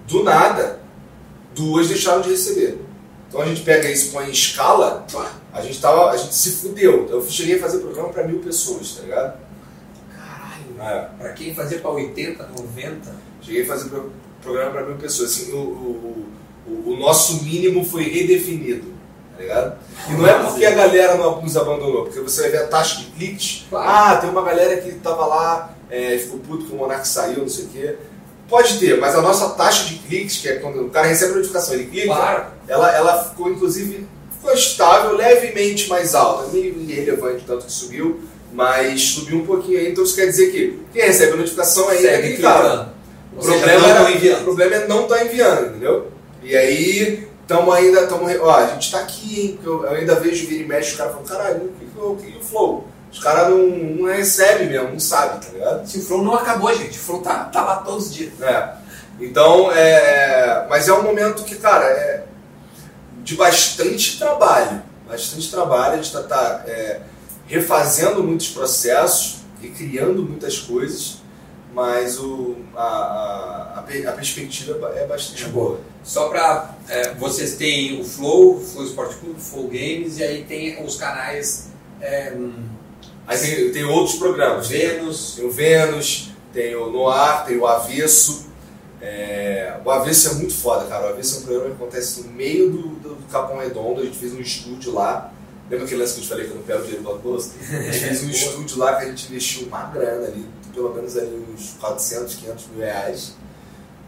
Do 0.08 0.24
nada, 0.24 0.80
duas 1.54 1.88
deixaram 1.88 2.22
de 2.22 2.30
receber. 2.30 2.80
Então 3.30 3.40
a 3.42 3.46
gente 3.46 3.62
pega 3.62 3.88
isso 3.88 4.10
põe 4.10 4.26
em 4.26 4.32
escala, 4.32 5.06
a 5.52 5.62
gente, 5.62 5.80
tava, 5.80 6.10
a 6.10 6.16
gente 6.16 6.34
se 6.34 6.50
fudeu. 6.50 7.06
Eu 7.08 7.24
cheguei 7.30 7.56
a 7.56 7.60
fazer 7.60 7.78
programa 7.78 8.08
para 8.08 8.24
mil 8.26 8.40
pessoas, 8.40 8.96
tá 8.96 9.02
ligado? 9.02 9.38
Caralho. 10.16 10.96
É. 10.98 11.08
Pra 11.16 11.32
quem 11.32 11.54
fazia 11.54 11.78
pra 11.78 11.90
80, 11.90 12.42
90. 12.58 13.14
Cheguei 13.40 13.62
a 13.62 13.66
fazer 13.66 13.88
pro- 13.88 14.10
programa 14.42 14.72
para 14.72 14.84
mil 14.84 14.96
pessoas. 14.96 15.30
Assim, 15.30 15.52
o, 15.52 15.56
o, 15.58 16.26
o, 16.66 16.90
o 16.92 16.96
nosso 16.96 17.44
mínimo 17.44 17.84
foi 17.84 18.02
redefinido, 18.02 18.92
tá 19.36 19.42
ligado? 19.42 19.78
E 20.08 20.12
não 20.14 20.26
é 20.26 20.34
porque 20.42 20.66
a 20.66 20.72
galera 20.72 21.14
não 21.16 21.40
nos 21.40 21.56
abandonou, 21.56 22.04
porque 22.06 22.18
você 22.20 22.42
vai 22.42 22.50
ver 22.50 22.58
a 22.64 22.66
taxa 22.66 22.98
de 22.98 23.04
cliques. 23.12 23.64
Ah, 23.72 24.16
tem 24.16 24.28
uma 24.28 24.42
galera 24.42 24.80
que 24.80 24.90
tava 24.96 25.24
lá, 25.26 25.74
é, 25.88 26.18
ficou 26.18 26.40
puto 26.40 26.64
que 26.66 26.72
o 26.72 26.76
Monark 26.76 27.06
saiu, 27.06 27.42
não 27.42 27.48
sei 27.48 27.64
o 27.66 27.68
quê. 27.68 27.96
Pode 28.50 28.78
ter, 28.80 28.98
mas 28.98 29.14
a 29.14 29.22
nossa 29.22 29.50
taxa 29.50 29.84
de 29.84 29.94
cliques, 30.00 30.38
que 30.38 30.48
é 30.48 30.56
quando 30.56 30.84
o 30.86 30.90
cara 30.90 31.06
recebe 31.06 31.32
a 31.32 31.36
notificação, 31.36 31.74
ele 31.74 31.84
clica, 31.86 32.06
Claro. 32.08 32.46
ela, 32.66 32.94
ela 32.96 33.24
ficou 33.24 33.48
inclusive 33.50 34.06
ficou 34.36 34.52
estável, 34.52 35.14
levemente 35.16 35.88
mais 35.88 36.14
alta, 36.14 36.48
meio 36.52 36.74
irrelevante 36.80 37.44
tanto 37.46 37.66
que 37.66 37.72
subiu, 37.72 38.20
mas 38.52 39.00
subiu 39.02 39.38
um 39.38 39.46
pouquinho 39.46 39.78
aí, 39.78 39.90
então 39.92 40.02
isso 40.02 40.16
quer 40.16 40.26
dizer 40.26 40.50
que 40.50 40.80
quem 40.92 41.02
recebe 41.02 41.34
a 41.34 41.36
notificação 41.36 41.88
aí 41.88 42.04
é 42.06 42.10
cara. 42.10 42.22
clicando. 42.22 42.90
O 43.36 43.40
problema, 43.44 43.80
não 43.88 43.88
era- 44.08 44.38
o 44.40 44.44
problema 44.44 44.74
é 44.76 44.86
não 44.88 45.02
estar 45.04 45.24
enviando, 45.24 45.66
entendeu? 45.68 46.08
E 46.42 46.56
aí, 46.56 47.28
estamos 47.42 47.72
ainda, 47.74 48.06
tamo, 48.08 48.26
ó, 48.40 48.50
a 48.56 48.66
gente 48.66 48.90
tá 48.90 48.98
aqui, 49.00 49.40
hein? 49.40 49.60
Eu, 49.64 49.84
eu 49.84 49.90
ainda 49.92 50.16
vejo 50.16 50.46
vira 50.48 50.62
e 50.64 50.66
mexe, 50.66 50.90
os 50.92 50.96
caras 50.96 51.12
falam, 51.12 51.26
caralho, 51.28 51.64
o 51.66 51.68
que, 51.68 51.84
que, 51.84 52.00
o 52.00 52.16
que 52.16 52.32
que 52.32 52.38
o 52.38 52.42
Flow? 52.42 52.88
Os 53.12 53.18
caras 53.18 53.48
não, 53.50 53.66
não 53.66 54.04
recebem 54.12 54.68
mesmo, 54.68 54.90
não 54.90 55.00
sabem, 55.00 55.40
tá 55.40 55.48
ligado? 55.52 55.86
Se 55.86 55.98
o 55.98 56.02
Flow 56.02 56.22
não 56.22 56.34
acabou, 56.34 56.72
gente. 56.76 56.96
O 56.96 57.02
Flow 57.02 57.20
tá, 57.20 57.44
tá 57.44 57.62
lá 57.64 57.76
todos 57.76 58.06
os 58.06 58.14
dias. 58.14 58.32
É. 58.40 58.74
Então, 59.20 59.70
é, 59.72 60.66
mas 60.70 60.88
é 60.88 60.92
um 60.92 61.02
momento 61.02 61.44
que, 61.44 61.56
cara, 61.56 61.84
é 61.84 62.24
de 63.22 63.34
bastante 63.36 64.18
trabalho. 64.18 64.82
Bastante 65.08 65.50
trabalho, 65.50 65.94
a 65.94 65.96
gente 65.96 66.12
tá, 66.12 66.22
tá, 66.22 66.62
é, 66.66 67.00
refazendo 67.46 68.22
muitos 68.22 68.48
processos, 68.50 69.38
recriando 69.60 70.22
muitas 70.22 70.58
coisas, 70.58 71.16
mas 71.74 72.18
o, 72.18 72.56
a, 72.76 72.82
a, 72.82 73.72
a 73.78 73.82
pe- 73.82 74.06
a 74.06 74.12
perspectiva 74.12 74.92
é 74.96 75.04
bastante 75.06 75.44
É 75.44 75.48
boa. 75.48 75.80
Só 76.04 76.28
pra. 76.28 76.74
é, 76.88 77.12
vocês 77.14 77.56
têm 77.56 78.00
o 78.00 78.04
Flow, 78.04 78.56
o 78.56 78.60
Flow 78.60 78.84
Sport 78.86 79.16
Clube, 79.18 79.36
o 79.38 79.42
Flow 79.42 79.64
Games, 79.64 80.18
e 80.18 80.22
aí 80.24 80.44
tem 80.44 80.82
os 80.84 80.96
canais 80.96 81.68
é, 82.00 82.32
hum, 82.34 82.54
Aí 83.30 83.38
tem, 83.38 83.72
tem 83.72 83.84
outros 83.84 84.16
programas. 84.16 84.66
Vênus. 84.66 85.34
tem 85.36 85.46
o 85.46 85.50
Vênus, 85.50 86.30
tem 86.52 86.74
o 86.74 86.90
Noir, 86.90 87.44
tem 87.44 87.56
o 87.56 87.66
Avesso. 87.66 88.46
É, 89.00 89.78
o 89.84 89.90
Avesso 89.90 90.30
é 90.30 90.34
muito 90.34 90.52
foda, 90.52 90.86
cara. 90.86 91.06
O 91.06 91.08
Avesso 91.10 91.36
é 91.36 91.38
um 91.38 91.42
programa 91.42 91.70
que 91.70 91.82
acontece 91.82 92.22
no 92.22 92.32
meio 92.32 92.70
do, 92.70 92.88
do 92.96 93.16
Capão 93.30 93.58
Redondo. 93.58 94.00
A 94.00 94.04
gente 94.04 94.18
fez 94.18 94.32
um 94.32 94.40
estúdio 94.40 94.92
lá. 94.92 95.32
Lembra 95.70 95.86
aquele 95.86 96.00
lance 96.00 96.14
que 96.14 96.18
eu 96.18 96.24
te 96.24 96.28
falei 96.28 96.46
que 96.46 96.50
eu 96.50 96.56
não 96.56 96.64
pego 96.64 96.82
dinheiro 96.82 97.04
do 97.04 97.18
bolso? 97.20 97.52
A 97.60 97.82
gente 97.82 97.98
fez 98.00 98.24
um 98.24 98.30
estúdio 98.30 98.78
lá 98.78 98.96
que 98.96 99.04
a 99.04 99.08
gente 99.08 99.28
investiu 99.28 99.68
uma 99.68 99.84
grana 99.84 100.26
ali, 100.26 100.44
pelo 100.74 100.92
menos 100.92 101.16
ali 101.16 101.46
uns 101.54 101.76
400, 101.78 102.34
500 102.34 102.66
mil 102.74 102.80
reais. 102.80 103.34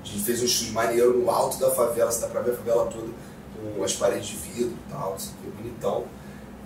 A 0.02 0.04
gente 0.04 0.24
fez 0.24 0.42
um 0.42 0.44
estúdio 0.44 0.72
maneiro 0.72 1.16
no 1.16 1.30
alto 1.30 1.60
da 1.60 1.70
favela, 1.70 2.10
você 2.10 2.20
dá 2.20 2.26
pra 2.26 2.40
ver 2.40 2.50
a 2.50 2.56
favela 2.56 2.86
toda, 2.86 3.06
com 3.76 3.84
as 3.84 3.92
paredes 3.92 4.26
de 4.26 4.36
vidro 4.36 4.76
e 4.88 4.92
tal, 4.92 5.14
isso 5.16 5.32
aqui 5.38 5.46
é 5.46 5.62
bonitão. 5.62 6.04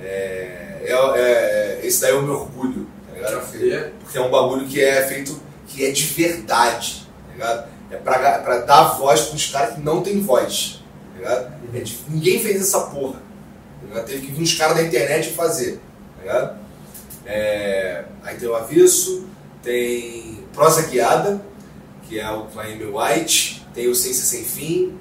É, 0.01 0.83
é, 0.85 0.93
é- 0.93 1.81
esse 1.87 2.01
daí 2.01 2.13
é 2.13 2.15
o 2.15 2.23
meu 2.23 2.35
orgulho, 2.35 2.87
tá 3.09 3.15
ligado? 3.15 3.31
Porque 4.03 4.19
é 4.19 4.21
um 4.21 4.31
bagulho 4.31 4.67
que 4.67 4.83
é 4.83 5.03
feito, 5.07 5.41
que 5.67 5.85
é 5.85 5.91
de 5.91 6.05
verdade, 6.05 7.07
tá 7.27 7.33
ligado? 7.33 7.69
É 7.91 7.97
pra, 7.97 8.39
pra 8.41 8.59
dar 8.61 8.99
voz 8.99 9.23
pros 9.23 9.47
caras 9.51 9.75
que 9.75 9.81
não 9.81 10.03
tem 10.03 10.21
voz, 10.21 10.83
tá 11.13 11.19
ligado? 11.19 11.53
É 11.75 11.81
de- 11.81 11.99
ninguém 12.09 12.41
fez 12.43 12.61
essa 12.61 12.81
porra, 12.81 13.15
tá 13.81 13.87
ligado? 13.89 14.07
Teve 14.07 14.27
que 14.27 14.33
vir 14.33 14.43
uns 14.43 14.55
caras 14.55 14.77
da 14.77 14.83
internet 14.83 15.31
fazer, 15.33 15.81
tá 16.17 16.23
ligado? 16.23 16.59
É, 17.25 18.05
aí 18.23 18.37
tem 18.37 18.49
o 18.49 18.55
Aviso, 18.55 19.27
tem 19.63 20.45
Prosa 20.53 20.83
Guiada, 20.83 21.41
que 22.09 22.19
é 22.21 22.31
o 22.31 22.45
Claim 22.47 22.79
White, 22.85 23.67
tem 23.75 23.89
o 23.89 23.95
Ciência 23.95 24.25
Sem 24.25 24.45
Fim, 24.45 24.97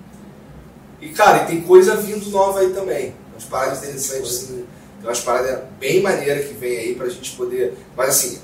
e 1.01 1.09
cara, 1.09 1.43
e 1.43 1.45
tem 1.47 1.61
coisa 1.61 1.95
vindo 1.95 2.29
nova 2.31 2.59
aí 2.61 2.69
também, 2.71 3.13
umas 3.31 3.43
paradas 3.43 3.79
interessantes, 3.83 4.43
assim, 4.43 4.65
tem 4.99 5.09
umas 5.09 5.19
paradas 5.19 5.63
bem 5.79 6.01
maneiras 6.01 6.47
que 6.47 6.53
vem 6.53 6.77
aí 6.77 6.95
pra 6.95 7.07
gente 7.09 7.31
poder, 7.35 7.73
mas 7.95 8.09
assim, 8.09 8.39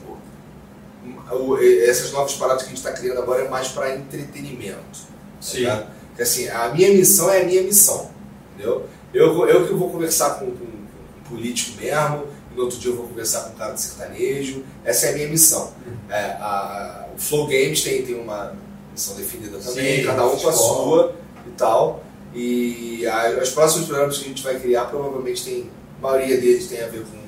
essas 1.87 2.11
novas 2.11 2.33
paradas 2.33 2.63
que 2.63 2.67
a 2.67 2.69
gente 2.69 2.77
está 2.77 2.91
criando 2.91 3.19
agora 3.21 3.43
é 3.45 3.49
mais 3.49 3.69
para 3.69 3.95
entretenimento. 3.95 4.99
tá 5.41 5.53
ligado? 5.53 5.87
Porque 6.09 6.21
assim, 6.23 6.47
a 6.49 6.69
minha 6.69 6.89
missão 6.89 7.29
é 7.31 7.41
a 7.41 7.45
minha 7.45 7.63
missão. 7.63 8.09
Entendeu? 8.53 8.85
Eu, 9.13 9.47
eu 9.47 9.67
que 9.67 9.73
vou 9.73 9.89
conversar 9.89 10.39
com, 10.39 10.45
com, 10.47 10.57
com 10.65 10.65
um 10.65 11.23
político 11.29 11.81
mesmo, 11.81 12.27
e 12.51 12.55
no 12.55 12.63
outro 12.63 12.77
dia 12.77 12.91
eu 12.91 12.95
vou 12.97 13.07
conversar 13.07 13.41
com 13.45 13.49
um 13.51 13.55
cara 13.55 13.73
de 13.73 13.81
sertanejo. 13.81 14.63
Essa 14.83 15.07
é 15.07 15.09
a 15.11 15.13
minha 15.13 15.27
missão. 15.29 15.73
É, 16.09 16.15
a- 16.15 17.05
a- 17.07 17.15
o 17.15 17.19
Flow 17.19 17.47
Games 17.47 17.81
tem, 17.81 18.03
tem 18.05 18.15
uma 18.19 18.53
missão 18.91 19.15
definida 19.15 19.57
também, 19.57 20.01
Sim, 20.01 20.05
cada 20.05 20.25
um 20.27 20.35
com 20.35 20.49
a 20.49 20.53
sua 20.53 21.15
e 21.47 21.51
tal. 21.51 22.03
E 22.33 23.07
a- 23.07 23.39
os 23.41 23.49
próximos 23.51 23.87
programas 23.87 24.17
que 24.17 24.25
a 24.25 24.27
gente 24.27 24.43
vai 24.43 24.59
criar 24.59 24.85
provavelmente 24.85 25.43
tem. 25.45 25.69
A 26.01 26.07
maioria 26.07 26.41
deles 26.41 26.67
tem 26.67 26.83
a 26.83 26.87
ver 26.87 27.03
com 27.03 27.21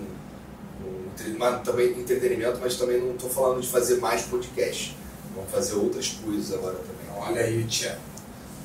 com 1.23 1.37
mas 1.37 1.61
também 1.61 1.91
entretenimento, 1.91 2.59
mas 2.59 2.75
também 2.75 2.99
não 2.99 3.11
estou 3.11 3.29
falando 3.29 3.61
de 3.61 3.67
fazer 3.67 3.97
mais 3.97 4.23
podcast. 4.23 4.97
Vamos 5.35 5.51
fazer 5.51 5.75
outras 5.75 6.07
coisas 6.09 6.53
agora 6.53 6.75
também. 6.75 7.15
Olha 7.15 7.41
aí, 7.41 7.63
Tia. 7.65 7.97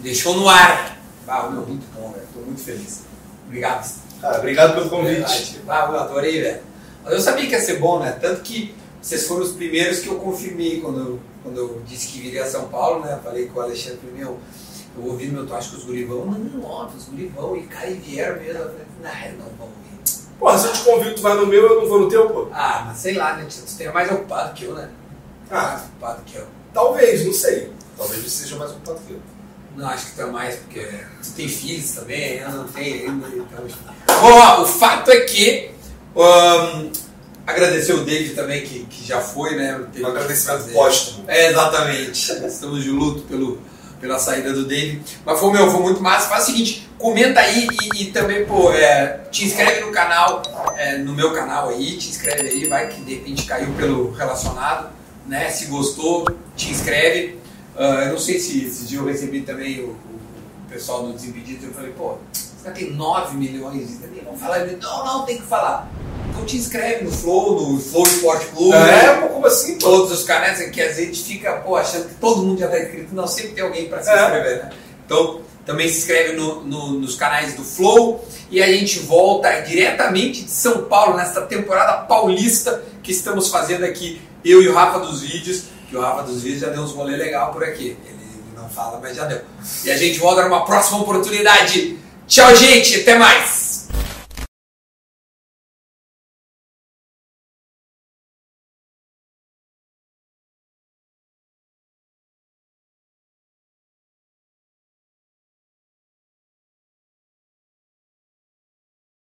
Deixou 0.01 0.35
no 0.35 0.49
ar. 0.49 0.99
Meu, 1.27 1.67
muito 1.67 1.87
bom, 1.95 2.11
velho. 2.13 2.27
Tô 2.33 2.41
muito 2.41 2.61
feliz. 2.61 3.03
Obrigado. 3.47 4.01
Cara, 4.21 4.39
obrigado 4.39 4.75
pelo 4.75 4.91
convite. 4.91 5.61
Ah, 5.69 5.89
eu 5.91 6.01
adorei, 6.01 6.41
velho. 6.41 6.63
Mas 7.05 7.13
eu 7.13 7.21
sabia 7.21 7.47
que 7.47 7.53
ia 7.53 7.61
ser 7.61 7.79
bom, 7.79 8.01
né? 8.01 8.13
Tanto 8.13 8.41
que 8.43 8.75
vocês 9.01 9.27
foram 9.27 9.43
os 9.43 9.53
primeiros 9.53 10.01
que 10.01 10.09
eu 10.09 10.17
confirmei 10.17 10.81
quando 10.81 11.01
eu, 11.01 11.21
quando 11.43 11.59
eu 11.59 11.83
disse 11.87 12.09
que 12.09 12.21
viria 12.21 12.45
a 12.45 12.47
São 12.47 12.69
Paulo, 12.69 13.05
né? 13.05 13.19
Falei 13.23 13.47
com 13.47 13.59
o 13.59 13.63
Alexandre, 13.63 14.01
meu, 14.15 14.39
eu 14.97 15.05
ouvi 15.05 15.27
no 15.27 15.35
meu 15.35 15.47
tu 15.47 15.55
acha 15.55 15.71
que 15.71 15.77
os 15.77 15.85
gurivão? 15.85 16.25
Não, 16.27 16.39
não, 16.39 16.65
óbvio, 16.65 16.99
os 16.99 17.05
gurivão. 17.05 17.57
E 17.57 17.63
cara, 17.65 17.91
e 17.91 17.95
vieram 17.95 18.41
mesmo. 18.41 18.59
Eu 18.59 18.71
falei, 18.71 19.33
não, 19.33 19.45
não 19.45 19.57
vão. 19.57 19.88
Porra, 20.39 20.56
se 20.56 20.66
eu 20.66 20.73
te 20.73 20.81
convido, 20.82 21.15
tu 21.16 21.23
vai 21.23 21.35
no 21.35 21.47
meu, 21.47 21.62
eu 21.62 21.81
não 21.81 21.89
vou 21.89 22.01
no 22.01 22.09
teu, 22.09 22.31
pô. 22.31 22.48
Ah, 22.52 22.85
mas 22.86 22.98
sei 22.98 23.15
lá, 23.15 23.36
né? 23.36 23.47
Tu 23.48 23.82
é 23.82 23.93
mais 23.93 24.10
ocupado 24.10 24.55
que 24.55 24.65
eu, 24.65 24.74
né? 24.74 24.89
Ah. 25.51 25.62
Mais 25.62 25.82
ocupado 25.82 26.23
que 26.24 26.36
eu. 26.36 26.47
Talvez, 26.73 27.27
não 27.27 27.32
sei. 27.32 27.73
Talvez 27.97 28.23
você 28.23 28.44
seja 28.44 28.56
mais 28.56 28.70
ocupado 28.70 29.01
que 29.06 29.15
eu. 29.15 29.20
Não, 29.77 29.89
acho 29.89 30.06
que 30.06 30.12
tu 30.12 30.23
é 30.23 30.27
mais, 30.27 30.56
porque 30.56 30.89
tu 31.23 31.32
tem 31.32 31.48
filhos 31.48 31.90
também, 31.93 32.39
eu 32.39 32.51
não 32.51 32.69
tenho 32.69 33.10
ainda. 33.10 33.28
Então... 33.28 33.65
Bom, 34.20 34.62
o 34.62 34.66
fato 34.66 35.10
é 35.10 35.20
que. 35.20 35.70
ahn, 36.16 36.90
agradecer 37.47 37.94
o 37.94 38.05
David 38.05 38.35
também, 38.35 38.62
que, 38.62 38.85
que 38.85 39.05
já 39.05 39.20
foi, 39.20 39.56
né? 39.56 39.81
Um 39.98 40.06
agradecimento 40.06 40.73
póstumo. 40.73 41.24
É, 41.28 41.51
exatamente. 41.51 42.32
Estamos 42.47 42.85
de 42.85 42.90
luto 42.90 43.23
pelo, 43.23 43.60
pela 44.01 44.19
saída 44.19 44.52
do 44.52 44.66
David. 44.66 45.02
Mas 45.24 45.40
foi, 45.40 45.52
meu, 45.52 45.70
foi 45.70 45.81
muito 45.81 46.02
massa. 46.02 46.28
Faz 46.28 46.44
o 46.44 46.47
seguinte, 46.47 46.88
comenta 46.99 47.41
aí 47.41 47.66
e, 47.95 48.03
e 48.03 48.12
também, 48.12 48.45
pô, 48.45 48.73
é, 48.73 49.20
te 49.31 49.45
inscreve 49.47 49.81
no 49.83 49.93
canal, 49.93 50.43
é, 50.77 50.99
no 50.99 51.15
meu 51.15 51.33
canal 51.33 51.69
aí, 51.69 51.97
te 51.97 52.09
inscreve 52.09 52.49
aí, 52.49 52.66
vai 52.66 52.89
que 52.89 53.01
de 53.03 53.15
repente 53.15 53.47
caiu 53.47 53.73
pelo 53.75 54.11
relacionado, 54.12 54.91
né? 55.27 55.49
Se 55.51 55.66
gostou, 55.66 56.27
te 56.57 56.70
inscreve. 56.70 57.39
Ah, 57.77 58.03
eu 58.07 58.12
não 58.12 58.19
sei 58.19 58.39
se 58.41 58.65
esse 58.66 58.87
dia 58.87 58.99
eu 58.99 59.05
recebi 59.05 59.43
também 59.43 59.81
o, 59.81 59.91
o- 59.91 60.19
pessoal 60.69 61.05
do 61.07 61.12
Desimpedidos, 61.15 61.65
eu 61.65 61.70
falei, 61.73 61.93
pô, 61.93 62.16
esse 62.35 62.62
cara 62.62 62.75
tem 62.75 62.91
9 62.93 63.37
milhões 63.39 63.83
inscritos, 63.91 64.25
vamos 64.25 64.41
falar. 64.41 64.61
Ele, 64.66 64.77
não, 64.83 65.05
não, 65.07 65.25
tem 65.25 65.39
que 65.39 65.47
falar. 65.47 65.89
Então 66.31 66.45
te 66.45 66.57
inscreve 66.59 67.05
no 67.05 67.11
Flow, 67.12 67.73
no 67.73 67.81
Flow 67.81 68.03
Sport 68.07 68.45
Clube. 68.55 68.77
É, 68.77 69.15
pô, 69.15 69.29
como 69.29 69.47
assim? 69.47 69.79
Todos 69.79 70.12
os 70.12 70.25
canais 70.25 70.61
em 70.61 70.70
que 70.70 70.81
às 70.83 70.97
vezes 70.97 71.03
a 71.03 71.07
gente 71.07 71.23
fica, 71.25 71.53
pô, 71.61 71.77
achando 71.77 72.09
que 72.09 72.15
todo 72.16 72.43
mundo 72.43 72.59
já 72.59 72.66
está 72.66 72.81
inscrito. 72.81 73.15
Não, 73.15 73.27
sempre 73.27 73.53
tem 73.53 73.65
alguém 73.65 73.89
para 73.89 74.03
se 74.03 74.11
É. 74.11 74.23
inscrever, 74.25 74.65
né? 74.65 74.70
Então, 75.07 75.41
também 75.69 75.86
se 75.89 75.99
inscreve 75.99 76.32
no- 76.32 76.65
no- 76.65 76.93
nos 76.95 77.15
canais 77.15 77.53
do 77.55 77.62
Flow. 77.62 78.27
E 78.51 78.62
a 78.62 78.66
gente 78.73 79.01
volta 79.01 79.61
diretamente 79.61 80.43
de 80.45 80.51
São 80.51 80.85
Paulo, 80.85 81.15
nesta 81.19 81.43
temporada 81.43 82.05
paulista 82.07 82.82
que 83.03 83.12
estamos 83.12 83.49
fazendo 83.51 83.85
aqui, 83.85 84.19
eu 84.43 84.62
e 84.62 84.69
o 84.69 84.73
Rafa 84.74 85.01
dos 85.01 85.20
Vídeos. 85.20 85.65
Que 85.90 85.97
o 85.97 86.01
Rafa 86.01 86.23
dos 86.23 86.43
Vídeos 86.43 86.62
já 86.62 86.69
deu 86.70 86.82
uns 86.82 86.93
rolê 86.93 87.16
legal 87.16 87.53
por 87.53 87.62
aqui. 87.62 87.97
Ele 88.07 88.19
não 88.57 88.69
fala, 88.70 88.99
mas 89.03 89.15
já 89.15 89.27
deu. 89.27 89.43
E 89.85 89.90
a 89.90 89.97
gente 89.99 90.19
volta 90.19 90.43
numa 90.43 90.65
próxima 90.65 91.01
oportunidade. 91.03 91.99
Tchau, 92.27 92.57
gente. 92.57 93.01
Até 93.03 93.19
mais. 93.19 93.68